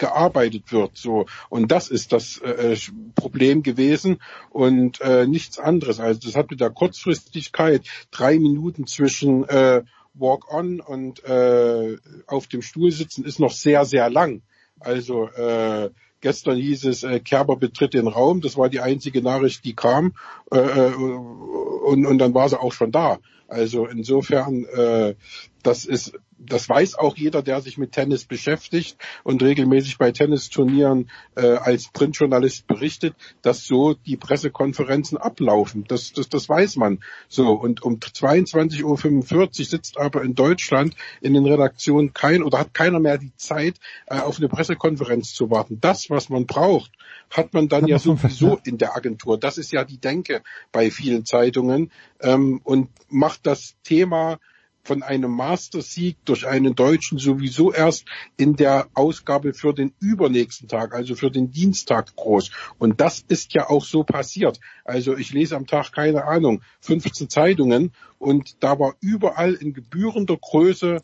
[0.00, 0.96] gearbeitet wird.
[0.96, 2.76] So und das ist das äh,
[3.14, 4.20] Problem gewesen
[4.50, 6.00] und äh, nichts anderes.
[6.00, 11.96] Also das hat mit der Kurzfristigkeit drei Minuten zwischen äh, Walk on und äh,
[12.26, 14.42] auf dem Stuhl sitzen ist noch sehr sehr lang.
[14.80, 15.90] Also äh,
[16.22, 18.42] Gestern hieß es, äh, Kerber betritt den Raum.
[18.42, 20.12] Das war die einzige Nachricht, die kam.
[20.52, 23.18] Äh, äh und, und dann war sie auch schon da.
[23.48, 25.14] Also insofern, äh,
[25.62, 26.12] das ist
[26.46, 31.88] das weiß auch jeder, der sich mit Tennis beschäftigt und regelmäßig bei Tennisturnieren äh, als
[31.92, 35.84] Printjournalist berichtet, dass so die Pressekonferenzen ablaufen.
[35.86, 37.00] Das, das, das weiß man.
[37.28, 42.74] So und um 22.45 Uhr sitzt aber in Deutschland in den Redaktionen kein oder hat
[42.74, 45.78] keiner mehr die Zeit, äh, auf eine Pressekonferenz zu warten.
[45.80, 46.92] Das, was man braucht,
[47.28, 49.38] hat man dann ja sowieso in der Agentur.
[49.38, 54.38] Das ist ja die Denke bei vielen Zeitungen ähm, und macht das Thema
[54.82, 60.94] von einem Mastersieg durch einen Deutschen sowieso erst in der Ausgabe für den übernächsten Tag,
[60.94, 62.50] also für den Dienstag groß.
[62.78, 64.60] Und das ist ja auch so passiert.
[64.84, 70.36] Also ich lese am Tag, keine Ahnung, 15 Zeitungen und da war überall in gebührender
[70.36, 71.00] Größe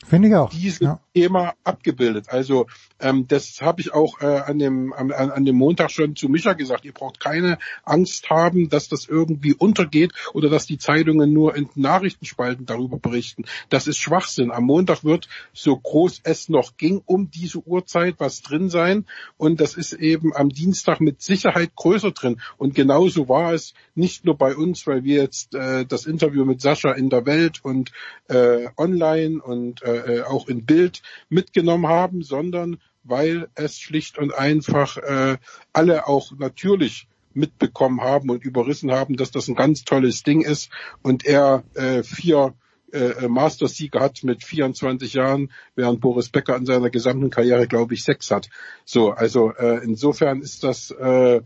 [0.53, 1.01] dieses ja.
[1.15, 2.27] Thema abgebildet.
[2.29, 2.67] Also
[3.01, 6.53] ähm, das habe ich auch äh, an, dem, an, an dem Montag schon zu Micha
[6.53, 6.85] gesagt.
[6.85, 11.71] Ihr braucht keine Angst haben, dass das irgendwie untergeht oder dass die Zeitungen nur in
[11.75, 13.45] Nachrichtenspalten darüber berichten.
[13.69, 14.51] Das ist Schwachsinn.
[14.51, 19.61] Am Montag wird so groß es noch ging um diese Uhrzeit was drin sein und
[19.61, 22.41] das ist eben am Dienstag mit Sicherheit größer drin.
[22.57, 26.61] Und genauso war es nicht nur bei uns, weil wir jetzt äh, das Interview mit
[26.61, 27.93] Sascha in der Welt und
[28.29, 34.97] äh, online und äh, auch in Bild mitgenommen haben, sondern weil es schlicht und einfach
[34.97, 35.39] äh,
[35.73, 40.71] alle auch natürlich mitbekommen haben und überrissen haben, dass das ein ganz tolles Ding ist
[41.03, 42.55] und er äh, vier
[42.93, 48.05] äh, Master-Sieger hat mit 24 Jahren, während Boris Becker in seiner gesamten Karriere, glaube ich,
[48.05, 48.49] sechs hat.
[48.85, 51.43] So, also äh, insofern ist das äh,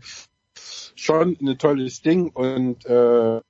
[0.95, 3.41] schon ein tolles Ding und äh,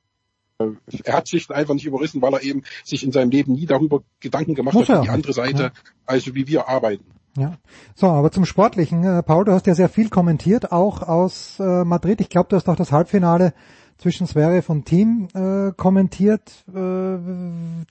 [1.04, 4.04] er hat sich einfach nicht überrissen, weil er eben sich in seinem Leben nie darüber
[4.20, 5.72] Gedanken gemacht Muss hat, wie die andere Seite, ja.
[6.06, 7.06] also wie wir arbeiten.
[7.38, 7.58] Ja.
[7.96, 9.04] So, aber zum Sportlichen.
[9.04, 12.20] Äh, Paul, du hast ja sehr viel kommentiert, auch aus äh, Madrid.
[12.22, 13.54] Ich glaube, du hast auch das Halbfinale
[14.02, 16.42] zwischen Zverev und Team äh, kommentiert.
[16.68, 17.18] Äh,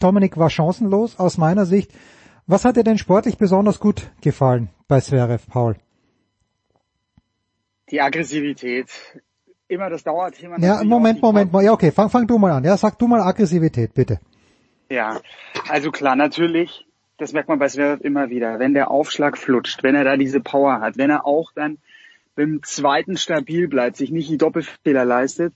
[0.01, 1.93] Dominik war chancenlos aus meiner Sicht.
[2.47, 5.77] Was hat dir denn sportlich besonders gut gefallen bei Zverev, Paul?
[7.91, 8.89] Die Aggressivität.
[9.69, 10.59] Immer das Dauerthema.
[10.59, 11.65] Ja, Moment, Moment, Moment.
[11.65, 12.65] Ja, okay, fang, fang du mal an.
[12.65, 14.19] Ja, sag du mal Aggressivität, bitte.
[14.89, 15.21] Ja,
[15.69, 16.87] also klar, natürlich
[17.21, 20.41] das merkt man bei Zverev immer wieder, wenn der Aufschlag flutscht, wenn er da diese
[20.41, 21.79] Power hat, wenn er auch dann
[22.35, 25.53] beim zweiten stabil bleibt, sich nicht die Doppelfehler leistet,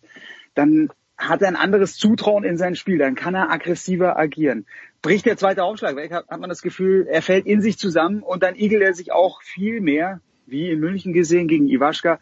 [0.54, 4.66] dann hat er ein anderes Zutrauen in sein Spiel, dann kann er aggressiver agieren.
[5.00, 8.42] Bricht der zweite Aufschlag weg, hat, man das Gefühl, er fällt in sich zusammen und
[8.42, 12.18] dann igelt er sich auch viel mehr, wie in München gesehen gegen Iwaschka,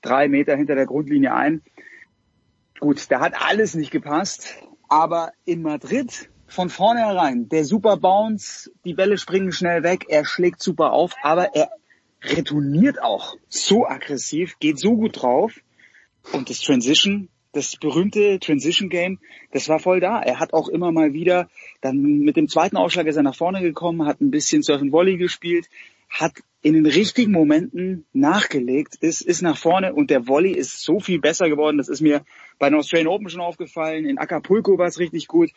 [0.00, 1.62] drei Meter hinter der Grundlinie ein.
[2.78, 4.56] Gut, da hat alles nicht gepasst,
[4.88, 7.48] aber in Madrid von vornherein.
[7.48, 11.70] Der super Bounce, die Bälle springen schnell weg, er schlägt super auf, aber er
[12.22, 15.60] retourniert auch so aggressiv, geht so gut drauf.
[16.32, 19.18] Und das Transition, das berühmte Transition Game,
[19.52, 20.20] das war voll da.
[20.20, 21.48] Er hat auch immer mal wieder,
[21.80, 24.92] dann mit dem zweiten Ausschlag ist er nach vorne gekommen, hat ein bisschen Surf and
[24.92, 25.68] Volley gespielt,
[26.08, 31.00] hat in den richtigen Momenten nachgelegt, ist, ist nach vorne und der Volley ist so
[31.00, 31.78] viel besser geworden.
[31.78, 32.22] Das ist mir
[32.58, 34.04] bei den Australian Open schon aufgefallen.
[34.04, 35.50] In Acapulco war es richtig gut.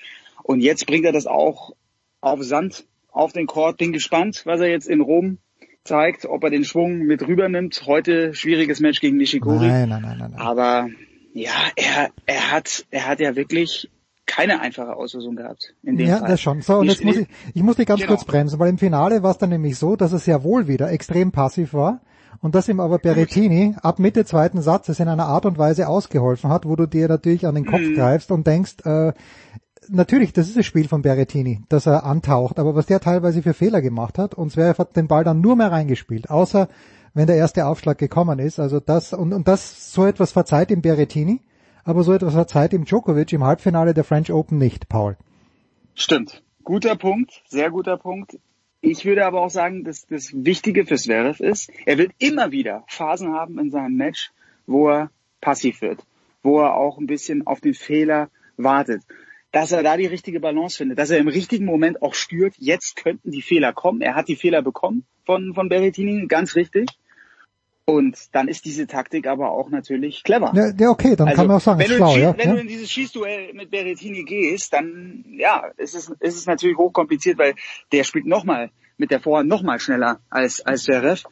[0.44, 1.76] Und jetzt bringt er das auch
[2.22, 3.78] auf Sand, auf den Court.
[3.78, 5.40] Bin gespannt, was er jetzt in Rom
[5.84, 7.84] zeigt, ob er den Schwung mit rübernimmt.
[7.86, 9.68] Heute schwieriges Match gegen Nishikori.
[9.68, 10.32] Nein, nein, nein, nein.
[10.32, 10.40] nein.
[10.40, 10.88] Aber
[11.34, 13.90] ja, er, er hat, er hat ja wirklich
[14.26, 15.74] keine einfache Auslösung gehabt.
[15.84, 16.30] In dem ja, Fall.
[16.30, 16.62] das schon.
[16.62, 18.14] So, und jetzt muss ich, ich muss dich ganz genau.
[18.14, 20.92] kurz bremsen, weil im Finale war es dann nämlich so, dass es ja wohl wieder
[20.92, 22.02] extrem passiv war
[22.42, 26.50] und dass ihm aber Berrettini ab Mitte zweiten Satzes in einer Art und Weise ausgeholfen
[26.50, 27.96] hat, wo du dir natürlich an den Kopf mhm.
[27.96, 29.14] greifst und denkst, äh,
[29.90, 33.54] natürlich, das ist das Spiel von Berrettini, dass er antaucht, aber was der teilweise für
[33.54, 36.70] Fehler gemacht hat und Zverev hat den Ball dann nur mehr reingespielt, außer
[37.14, 40.82] wenn der erste Aufschlag gekommen ist, also das und, und das so etwas verzeiht ihm
[40.82, 41.42] Berrettini
[41.84, 45.18] aber so etwas seit im Djokovic im Halbfinale der French Open nicht, Paul.
[45.96, 46.44] Stimmt.
[46.64, 48.38] Guter Punkt, sehr guter Punkt.
[48.80, 52.84] Ich würde aber auch sagen, dass das Wichtige für Zverev ist, er wird immer wieder
[52.88, 54.32] Phasen haben in seinem Match,
[54.66, 55.12] wo er
[55.42, 56.06] passiv wird,
[56.42, 59.04] wo er auch ein bisschen auf den Fehler wartet.
[59.52, 62.96] Dass er da die richtige Balance findet, dass er im richtigen Moment auch spürt, jetzt
[62.96, 64.02] könnten die Fehler kommen.
[64.02, 66.90] Er hat die Fehler bekommen von, von Berrettini, ganz richtig.
[67.86, 70.54] Und dann ist diese Taktik aber auch natürlich clever.
[70.56, 72.38] Ja, ja okay, dann also, kann man auch sagen, wenn, du, schlau, ja?
[72.38, 72.56] wenn ja?
[72.56, 77.38] du in dieses Schießduell mit Berrettini gehst, dann ja, ist es, ist es natürlich hochkompliziert,
[77.38, 77.56] weil
[77.92, 81.24] der spielt nochmal mit der Vorhand nochmal schneller als, als Ref.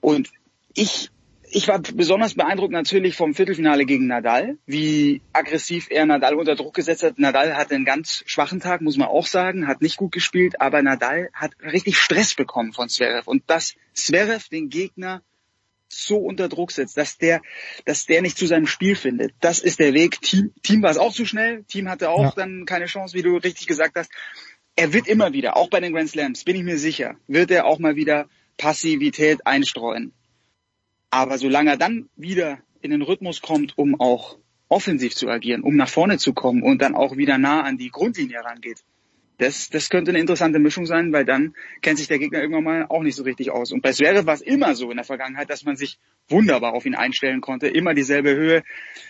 [0.00, 0.30] Und
[0.74, 1.10] ich,
[1.52, 6.74] ich war besonders beeindruckt natürlich vom Viertelfinale gegen Nadal, wie aggressiv er Nadal unter Druck
[6.74, 7.20] gesetzt hat.
[7.20, 10.82] Nadal hatte einen ganz schwachen Tag, muss man auch sagen, hat nicht gut gespielt, aber
[10.82, 13.28] Nadal hat richtig Stress bekommen von Zverev.
[13.28, 15.22] Und dass Zverev den Gegner
[15.92, 17.42] so unter Druck setzt, dass der,
[17.84, 19.34] dass der nicht zu seinem Spiel findet.
[19.40, 20.20] Das ist der Weg.
[20.20, 21.64] Team, Team war es auch zu schnell.
[21.64, 22.32] Team hatte auch ja.
[22.36, 24.10] dann keine Chance, wie du richtig gesagt hast.
[24.76, 27.66] Er wird immer wieder, auch bei den Grand Slams, bin ich mir sicher, wird er
[27.66, 30.12] auch mal wieder Passivität einstreuen.
[31.10, 34.38] Aber solange er dann wieder in den Rhythmus kommt, um auch
[34.68, 37.90] offensiv zu agieren, um nach vorne zu kommen und dann auch wieder nah an die
[37.90, 38.84] Grundlinie rangeht,
[39.40, 42.86] das, das könnte eine interessante Mischung sein, weil dann kennt sich der Gegner irgendwann mal
[42.88, 43.72] auch nicht so richtig aus.
[43.72, 46.84] Und bei Zverev war es immer so in der Vergangenheit, dass man sich wunderbar auf
[46.84, 47.66] ihn einstellen konnte.
[47.66, 48.62] Immer dieselbe Höhe,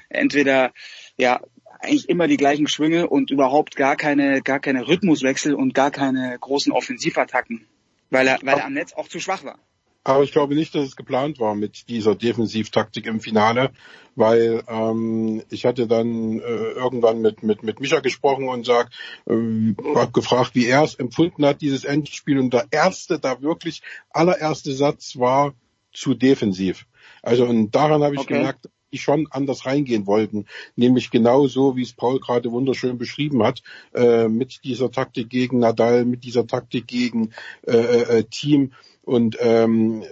[0.09, 0.73] entweder
[1.17, 1.41] ja
[1.81, 6.39] eigentlich immer die gleichen Schwünge und überhaupt gar keine gar keine Rhythmuswechsel und gar keine
[6.39, 7.67] großen Offensivattacken,
[8.11, 9.59] weil er weil er am Netz auch zu schwach war.
[10.03, 13.71] Aber ich glaube nicht, dass es geplant war mit dieser Defensivtaktik im Finale,
[14.15, 18.91] weil ähm, ich hatte dann äh, irgendwann mit mit mit Micha gesprochen und sag,
[19.27, 23.83] äh, hab gefragt, wie er es empfunden hat dieses Endspiel und der erste, da wirklich
[24.11, 25.55] allererste Satz war
[25.93, 26.87] zu defensiv.
[27.23, 28.35] Also und daran habe ich okay.
[28.35, 30.47] gemerkt, die schon anders reingehen wollten,
[30.77, 33.63] nämlich genau so, wie es Paul gerade wunderschön beschrieben hat,
[33.95, 37.33] äh, mit dieser Taktik gegen Nadal, mit dieser Taktik gegen
[37.67, 38.73] äh, äh, äh Team
[39.11, 40.05] und ähm,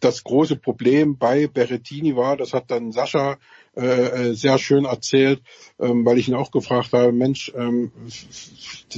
[0.00, 3.38] das große Problem bei Berrettini war, das hat dann Sascha
[3.76, 5.42] äh, äh, sehr schön erzählt,
[5.80, 7.90] ähm, weil ich ihn auch gefragt habe, Mensch, ähm,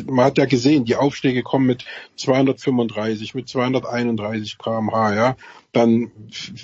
[0.07, 1.85] man hat ja gesehen, die Aufschläge kommen mit
[2.17, 5.37] 235, mit 231 kmh, ja,
[5.77, 6.11] dann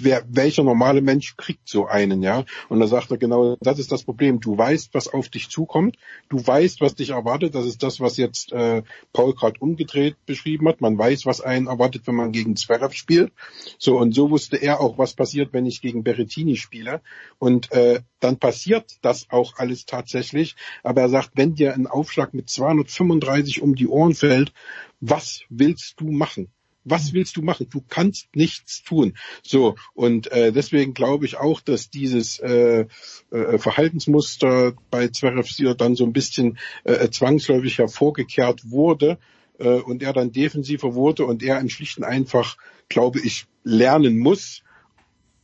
[0.00, 2.44] wer, welcher normale Mensch kriegt so einen, ja?
[2.70, 4.40] Und da sagt er genau, das ist das Problem.
[4.40, 5.96] Du weißt, was auf dich zukommt,
[6.30, 7.54] du weißt, was dich erwartet.
[7.54, 8.82] Das ist das, was jetzt äh,
[9.12, 10.80] Paul gerade umgedreht beschrieben hat.
[10.80, 13.32] Man weiß, was einen erwartet, wenn man gegen Zverev spielt.
[13.78, 17.02] So und so wusste er auch, was passiert, wenn ich gegen Berrettini spiele.
[17.38, 20.56] Und äh, dann passiert das auch alles tatsächlich.
[20.82, 24.52] Aber er sagt, wenn dir ein Aufschlag mit 235 um die Ohren fällt,
[25.00, 26.48] was willst du machen?
[26.84, 27.68] Was willst du machen?
[27.70, 29.14] Du kannst nichts tun.
[29.42, 32.86] So und äh, deswegen glaube ich auch, dass dieses äh,
[33.30, 39.18] äh, Verhaltensmuster bei Zverev dann so ein bisschen äh, zwangsläufig hervorgekehrt wurde
[39.58, 42.56] äh, und er dann defensiver wurde und er im Schlichten einfach,
[42.88, 44.62] glaube ich, lernen muss,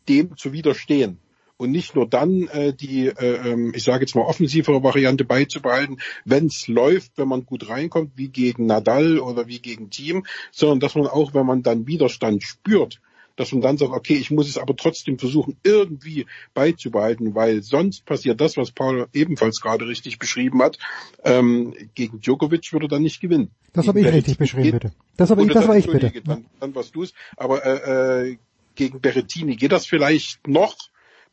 [0.08, 1.20] dem zu widerstehen
[1.58, 5.98] und nicht nur dann äh, die, äh, ähm, ich sage jetzt mal, offensivere Variante beizubehalten,
[6.24, 10.80] wenn es läuft, wenn man gut reinkommt, wie gegen Nadal oder wie gegen Team, sondern
[10.80, 13.00] dass man auch, wenn man dann Widerstand spürt,
[13.38, 18.04] dass man dann sagt, okay, ich muss es aber trotzdem versuchen, irgendwie beizubehalten, weil sonst
[18.04, 20.78] passiert das, was Paul ebenfalls gerade richtig beschrieben hat.
[21.24, 23.50] Ähm, gegen Djokovic würde er dann nicht gewinnen.
[23.72, 24.92] Das habe ich richtig beschrieben, bitte.
[25.16, 26.12] Das, hab ich, das war ich bitte.
[26.24, 27.14] Dann, dann warst du es.
[27.36, 28.36] Aber äh, äh,
[28.74, 30.76] gegen Berrettini geht das vielleicht noch,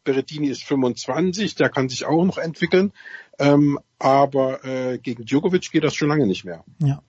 [0.06, 2.94] Berrettini ist 25, der kann sich auch noch entwickeln.
[3.38, 6.64] Ähm, aber äh, gegen Djokovic geht das schon lange nicht mehr.
[6.80, 7.02] Ja.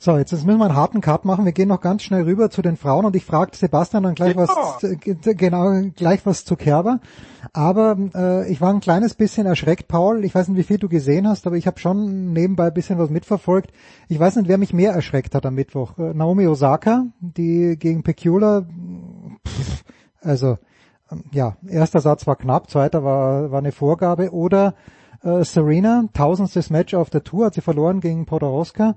[0.00, 1.44] So, jetzt müssen wir einen harten Cut machen.
[1.44, 4.36] Wir gehen noch ganz schnell rüber zu den Frauen und ich frage Sebastian dann gleich
[4.36, 4.46] ja.
[4.46, 4.78] was,
[5.10, 7.00] genau, gleich was zu Kerber.
[7.52, 10.24] Aber äh, ich war ein kleines bisschen erschreckt, Paul.
[10.24, 12.96] Ich weiß nicht, wie viel du gesehen hast, aber ich habe schon nebenbei ein bisschen
[12.96, 13.72] was mitverfolgt.
[14.08, 15.98] Ich weiß nicht, wer mich mehr erschreckt hat am Mittwoch.
[15.98, 18.68] Äh, Naomi Osaka, die gegen Pecula,
[19.44, 19.82] pff,
[20.20, 20.58] also
[21.32, 24.32] ja, erster Satz war knapp, zweiter war, war eine Vorgabe.
[24.32, 24.74] Oder
[25.22, 28.96] äh, Serena, tausendstes Match auf der Tour, hat sie verloren gegen Podoroska.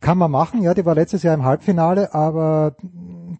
[0.00, 2.76] Kann man machen, ja, die war letztes Jahr im Halbfinale, aber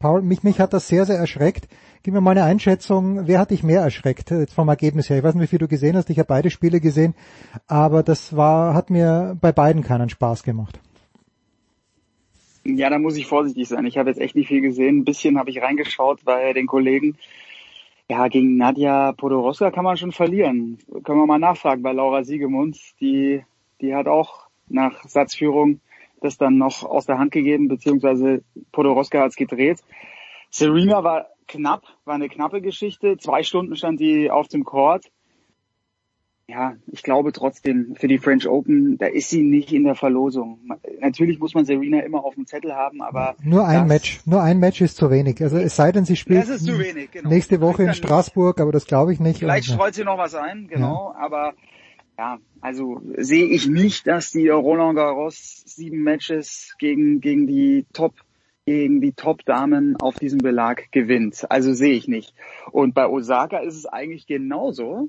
[0.00, 1.66] Paul, mich, mich hat das sehr, sehr erschreckt.
[2.02, 5.16] Gib mir mal eine Einschätzung, wer hat dich mehr erschreckt, jetzt vom Ergebnis her?
[5.16, 7.14] Ich weiß nicht, wie viel du gesehen hast, ich habe beide Spiele gesehen,
[7.68, 10.78] aber das war, hat mir bei beiden keinen Spaß gemacht.
[12.64, 13.86] Ja, da muss ich vorsichtig sein.
[13.86, 14.98] Ich habe jetzt echt nicht viel gesehen.
[14.98, 17.16] Ein bisschen habe ich reingeschaut bei den Kollegen.
[18.12, 20.76] Ja, gegen Nadja Podoroska kann man schon verlieren.
[21.02, 22.94] Können wir mal nachfragen bei Laura Siegemunds.
[23.00, 23.42] Die,
[23.80, 25.80] die hat auch nach Satzführung
[26.20, 29.80] das dann noch aus der Hand gegeben, beziehungsweise Podoroska hat es gedreht.
[30.50, 33.16] Serena war knapp, war eine knappe Geschichte.
[33.16, 35.06] Zwei Stunden stand die auf dem Court
[36.52, 40.60] ja, ich glaube trotzdem für die French Open, da ist sie nicht in der Verlosung.
[41.00, 44.58] Natürlich muss man Serena immer auf dem Zettel haben, aber nur ein Match, nur ein
[44.58, 45.42] Match ist zu wenig.
[45.42, 47.30] Also es sei denn, sie spielt wenig, genau.
[47.30, 49.38] nächste Woche in Straßburg, aber das glaube ich nicht.
[49.38, 51.14] Vielleicht Und, streut sie noch was ein, genau.
[51.14, 51.24] Ja.
[51.24, 51.54] Aber
[52.18, 58.12] ja, also sehe ich nicht, dass die Roland Garros sieben Matches gegen gegen die Top
[58.66, 61.50] gegen die Top-Damen auf diesem Belag gewinnt.
[61.50, 62.34] Also sehe ich nicht.
[62.70, 65.08] Und bei Osaka ist es eigentlich genauso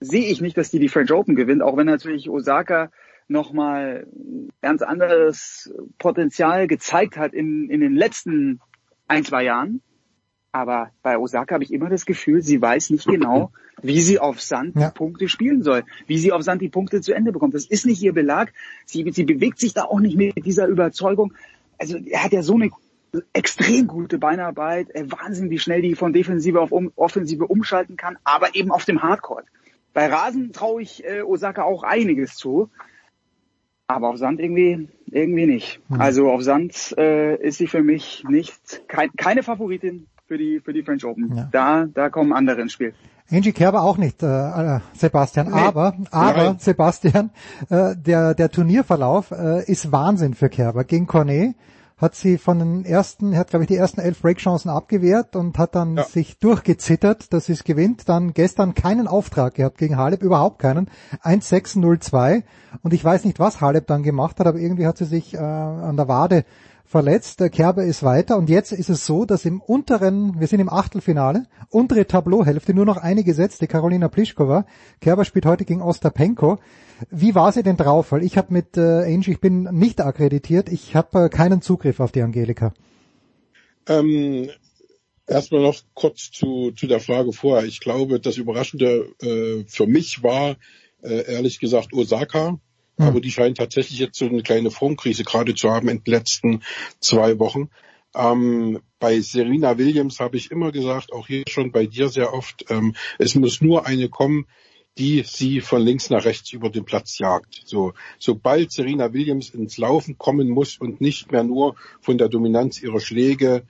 [0.00, 2.90] sehe ich nicht, dass die die French Open gewinnt, auch wenn natürlich Osaka
[3.28, 4.06] nochmal
[4.60, 8.60] ganz anderes Potenzial gezeigt hat in, in den letzten
[9.08, 9.80] ein, zwei Jahren.
[10.52, 13.50] Aber bei Osaka habe ich immer das Gefühl, sie weiß nicht genau,
[13.82, 14.88] wie sie auf Sand ja.
[14.88, 17.54] die Punkte spielen soll, wie sie auf Sand die Punkte zu Ende bekommt.
[17.54, 18.52] Das ist nicht ihr Belag.
[18.86, 21.34] Sie, sie bewegt sich da auch nicht mit dieser Überzeugung.
[21.76, 22.70] Also er hat ja so eine
[23.32, 28.70] extrem gute Beinarbeit, Wahnsinn, wie schnell die von Defensive auf Offensive umschalten kann, aber eben
[28.70, 29.46] auf dem Hardcourt.
[29.94, 32.68] Bei Rasen traue ich äh, Osaka auch einiges zu.
[33.86, 35.80] Aber auf Sand irgendwie, irgendwie nicht.
[35.88, 36.00] Mhm.
[36.00, 40.72] Also auf Sand äh, ist sie für mich nicht kein, keine Favoritin für die für
[40.72, 41.36] die French Open.
[41.36, 41.48] Ja.
[41.52, 42.94] Da da kommen andere ins Spiel.
[43.30, 45.48] Angie Kerber auch nicht, äh, äh Sebastian.
[45.48, 45.52] Nee.
[45.52, 46.58] Aber, aber Nein.
[46.58, 47.30] Sebastian,
[47.70, 51.54] äh, der der Turnierverlauf äh, ist Wahnsinn für Kerber gegen Cornet
[51.96, 55.74] hat sie von den ersten, hat glaube ich die ersten elf Breakchancen abgewehrt und hat
[55.74, 56.04] dann ja.
[56.04, 58.08] sich durchgezittert, dass sie es gewinnt.
[58.08, 60.90] Dann gestern keinen Auftrag gehabt gegen Halep, überhaupt keinen.
[61.22, 62.42] 1-6-0-2
[62.82, 65.38] und ich weiß nicht, was Halep dann gemacht hat, aber irgendwie hat sie sich äh,
[65.38, 66.44] an der Wade
[66.84, 67.40] verletzt.
[67.40, 70.68] Der Kerber ist weiter und jetzt ist es so, dass im unteren, wir sind im
[70.68, 74.66] Achtelfinale, untere Tableauhälfte nur noch eine gesetzte, Carolina Pliskova.
[75.00, 76.58] Kerber spielt heute gegen Ostapenko.
[77.10, 78.12] Wie war sie denn drauf?
[78.12, 82.00] Weil ich habe mit äh, Angie, ich bin nicht akkreditiert, ich habe äh, keinen Zugriff
[82.00, 82.72] auf die Angelika.
[83.88, 84.50] Ähm,
[85.26, 87.66] erstmal noch kurz zu, zu der Frage vorher.
[87.66, 90.56] Ich glaube, das Überraschende äh, für mich war,
[91.02, 92.58] äh, ehrlich gesagt, Osaka.
[92.98, 93.06] Hm.
[93.06, 96.62] Aber die scheint tatsächlich jetzt so eine kleine Formkrise gerade zu haben in den letzten
[97.00, 97.70] zwei Wochen.
[98.14, 102.64] Ähm, bei Serena Williams habe ich immer gesagt, auch hier schon bei dir sehr oft,
[102.70, 104.46] ähm, es muss nur eine kommen,
[104.96, 107.62] die sie von links nach rechts über den Platz jagt.
[107.64, 112.80] So, sobald Serena Williams ins Laufen kommen muss und nicht mehr nur von der Dominanz
[112.80, 113.64] ihrer Schläge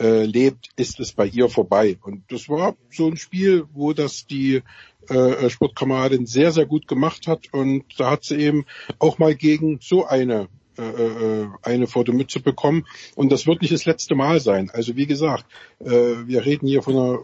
[0.00, 1.98] äh, lebt, ist es bei ihr vorbei.
[2.02, 4.62] Und das war so ein Spiel, wo das die
[5.08, 7.52] äh, Sportkameradin sehr, sehr gut gemacht hat.
[7.52, 8.66] Und da hat sie eben
[8.98, 12.86] auch mal gegen so eine äh, äh, eine vor der Mütze bekommen.
[13.16, 14.70] Und das wird nicht das letzte Mal sein.
[14.72, 15.44] Also wie gesagt,
[15.80, 17.18] äh, wir reden hier von einer,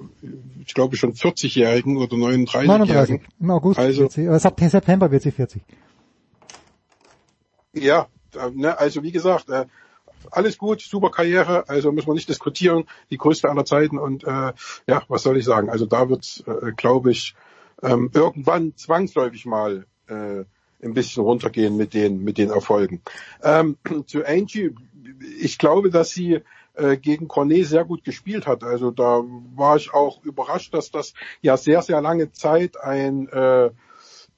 [0.67, 2.67] ich glaube schon 40-Jährigen oder 39-Jährigen.
[2.67, 3.21] 39.
[3.39, 3.79] Im August.
[3.79, 5.63] Also, wird sie, September wird sie 40.
[7.75, 8.09] Ja,
[8.53, 9.67] ne, also wie gesagt, äh,
[10.31, 14.53] alles gut, super Karriere, also muss man nicht diskutieren, die größte aller Zeiten und äh,
[14.87, 15.71] ja, was soll ich sagen?
[15.71, 17.35] Also da wird, äh, glaube ich,
[17.83, 20.45] ähm, irgendwann zwangsläufig mal äh,
[20.83, 23.03] ein bisschen runtergehen mit den mit den Erfolgen.
[23.43, 24.75] Ähm, zu Angie,
[25.41, 26.41] ich glaube, dass sie
[26.75, 28.65] äh, gegen Cornet sehr gut gespielt hat.
[28.65, 29.23] Also da
[29.55, 33.71] war ich auch überrascht, dass das ja sehr sehr lange Zeit ein äh,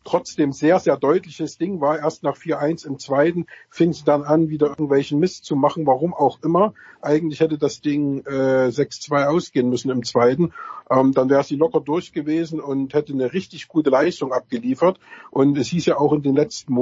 [0.06, 1.98] trotzdem sehr, sehr deutliches Ding war.
[1.98, 6.14] Erst nach 4-1 im zweiten fing es dann an, wieder irgendwelchen Mist zu machen, warum
[6.14, 6.72] auch immer.
[7.02, 10.52] Eigentlich hätte das Ding äh, 6-2 ausgehen müssen im zweiten.
[10.88, 15.00] Ähm, dann wäre sie locker durch gewesen und hätte eine richtig gute Leistung abgeliefert.
[15.30, 16.76] Und es hieß ja auch in den letzten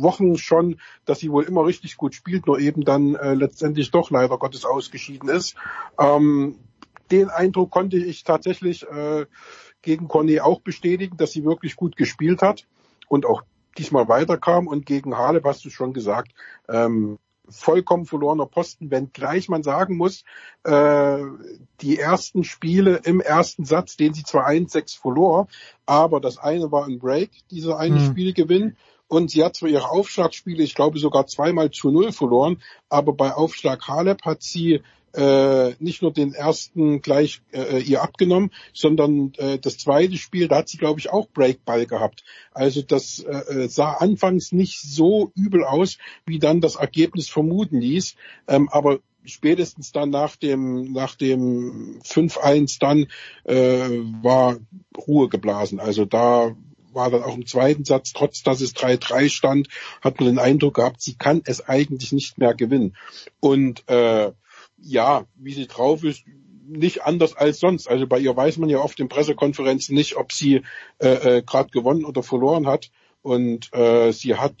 [0.00, 4.10] Wochen schon, dass sie wohl immer richtig gut spielt, nur eben dann äh, letztendlich doch
[4.10, 5.56] leider Gottes ausgeschieden ist.
[5.98, 6.56] Ähm,
[7.10, 9.26] den Eindruck konnte ich tatsächlich äh,
[9.82, 12.66] gegen Cornet auch bestätigen, dass sie wirklich gut gespielt hat
[13.08, 13.42] und auch
[13.78, 16.32] diesmal weiterkam und gegen Halep hast du schon gesagt,
[16.68, 17.18] ähm,
[17.50, 20.24] vollkommen verlorener Posten, wenngleich man sagen muss,
[20.64, 21.18] äh,
[21.80, 25.48] die ersten Spiele im ersten Satz, den sie zwar 1-6 verlor,
[25.86, 28.06] aber das eine war ein Break, dieser eine mhm.
[28.06, 28.76] Spielgewinn.
[29.08, 33.32] Und sie hat zwar ihre Aufschlagspiele, ich glaube sogar zweimal zu null verloren, aber bei
[33.32, 39.58] Aufschlag Halep hat sie äh, nicht nur den ersten gleich äh, ihr abgenommen, sondern äh,
[39.58, 42.22] das zweite Spiel, da hat sie, glaube ich, auch Breakball gehabt.
[42.52, 47.80] Also das äh, äh sah anfangs nicht so übel aus, wie dann das Ergebnis vermuten
[47.80, 48.14] ließ.
[48.48, 53.06] Ähm, aber spätestens dann nach dem nach dem 5-1 dann
[53.44, 53.88] äh,
[54.22, 54.58] war
[54.96, 55.80] Ruhe geblasen.
[55.80, 56.56] Also da
[56.92, 59.68] war dann auch im zweiten Satz, trotz dass es 3-3 stand,
[60.00, 62.96] hat man den Eindruck gehabt, sie kann es eigentlich nicht mehr gewinnen.
[63.38, 64.32] Und äh,
[64.82, 66.24] ja, wie sie drauf ist,
[66.66, 67.88] nicht anders als sonst.
[67.88, 70.62] Also bei ihr weiß man ja oft in Pressekonferenzen nicht, ob sie
[70.98, 72.90] äh, äh, gerade gewonnen oder verloren hat.
[73.22, 74.54] Und äh, sie hat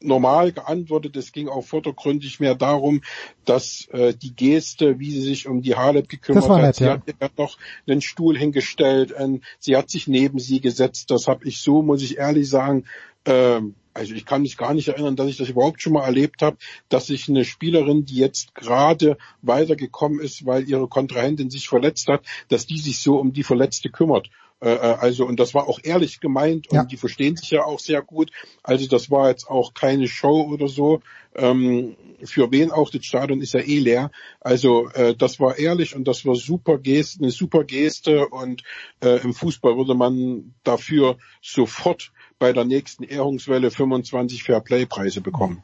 [0.00, 1.16] normal geantwortet.
[1.16, 3.02] Es ging auch vordergründig mehr darum,
[3.44, 6.90] dass äh, die Geste, wie sie sich um die Halep gekümmert nett, hat, sie ja.
[6.92, 11.10] hat ihr noch einen Stuhl hingestellt, äh, sie hat sich neben sie gesetzt.
[11.10, 12.84] Das habe ich so, muss ich ehrlich sagen,
[13.24, 13.60] äh,
[13.94, 16.56] also ich kann mich gar nicht erinnern, dass ich das überhaupt schon mal erlebt habe,
[16.88, 22.24] dass sich eine Spielerin, die jetzt gerade weitergekommen ist, weil ihre Kontrahentin sich verletzt hat,
[22.48, 24.28] dass die sich so um die Verletzte kümmert.
[24.60, 26.84] Äh, äh, also, und das war auch ehrlich gemeint und ja.
[26.84, 28.30] die verstehen sich ja auch sehr gut.
[28.62, 31.00] Also das war jetzt auch keine Show oder so.
[31.34, 34.10] Ähm, für wen auch, das Stadion ist ja eh leer.
[34.40, 38.62] Also äh, das war ehrlich und das war super Geste, eine super Geste und
[39.02, 45.62] äh, im Fußball würde man dafür sofort bei der nächsten Ehrungswelle 25 Fairplay-Preise bekommen.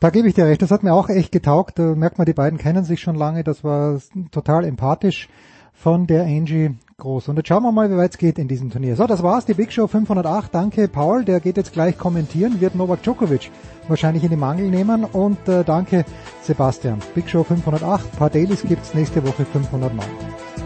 [0.00, 1.78] Da gebe ich dir recht, das hat mir auch echt getaugt.
[1.78, 3.44] Da merkt man, die beiden kennen sich schon lange.
[3.44, 4.00] Das war
[4.30, 5.28] total empathisch
[5.72, 7.28] von der Angie Groß.
[7.28, 8.96] Und jetzt schauen wir mal, wie weit es geht in diesem Turnier.
[8.96, 10.54] So, das war's, die Big Show 508.
[10.54, 11.26] Danke, Paul.
[11.26, 13.50] Der geht jetzt gleich kommentieren, wird Novak Djokovic
[13.86, 15.04] wahrscheinlich in die Mangel nehmen.
[15.04, 16.06] Und äh, danke,
[16.40, 17.00] Sebastian.
[17.14, 18.06] Big Show 508.
[18.12, 20.65] Ein paar Dailies gibt's nächste Woche 509.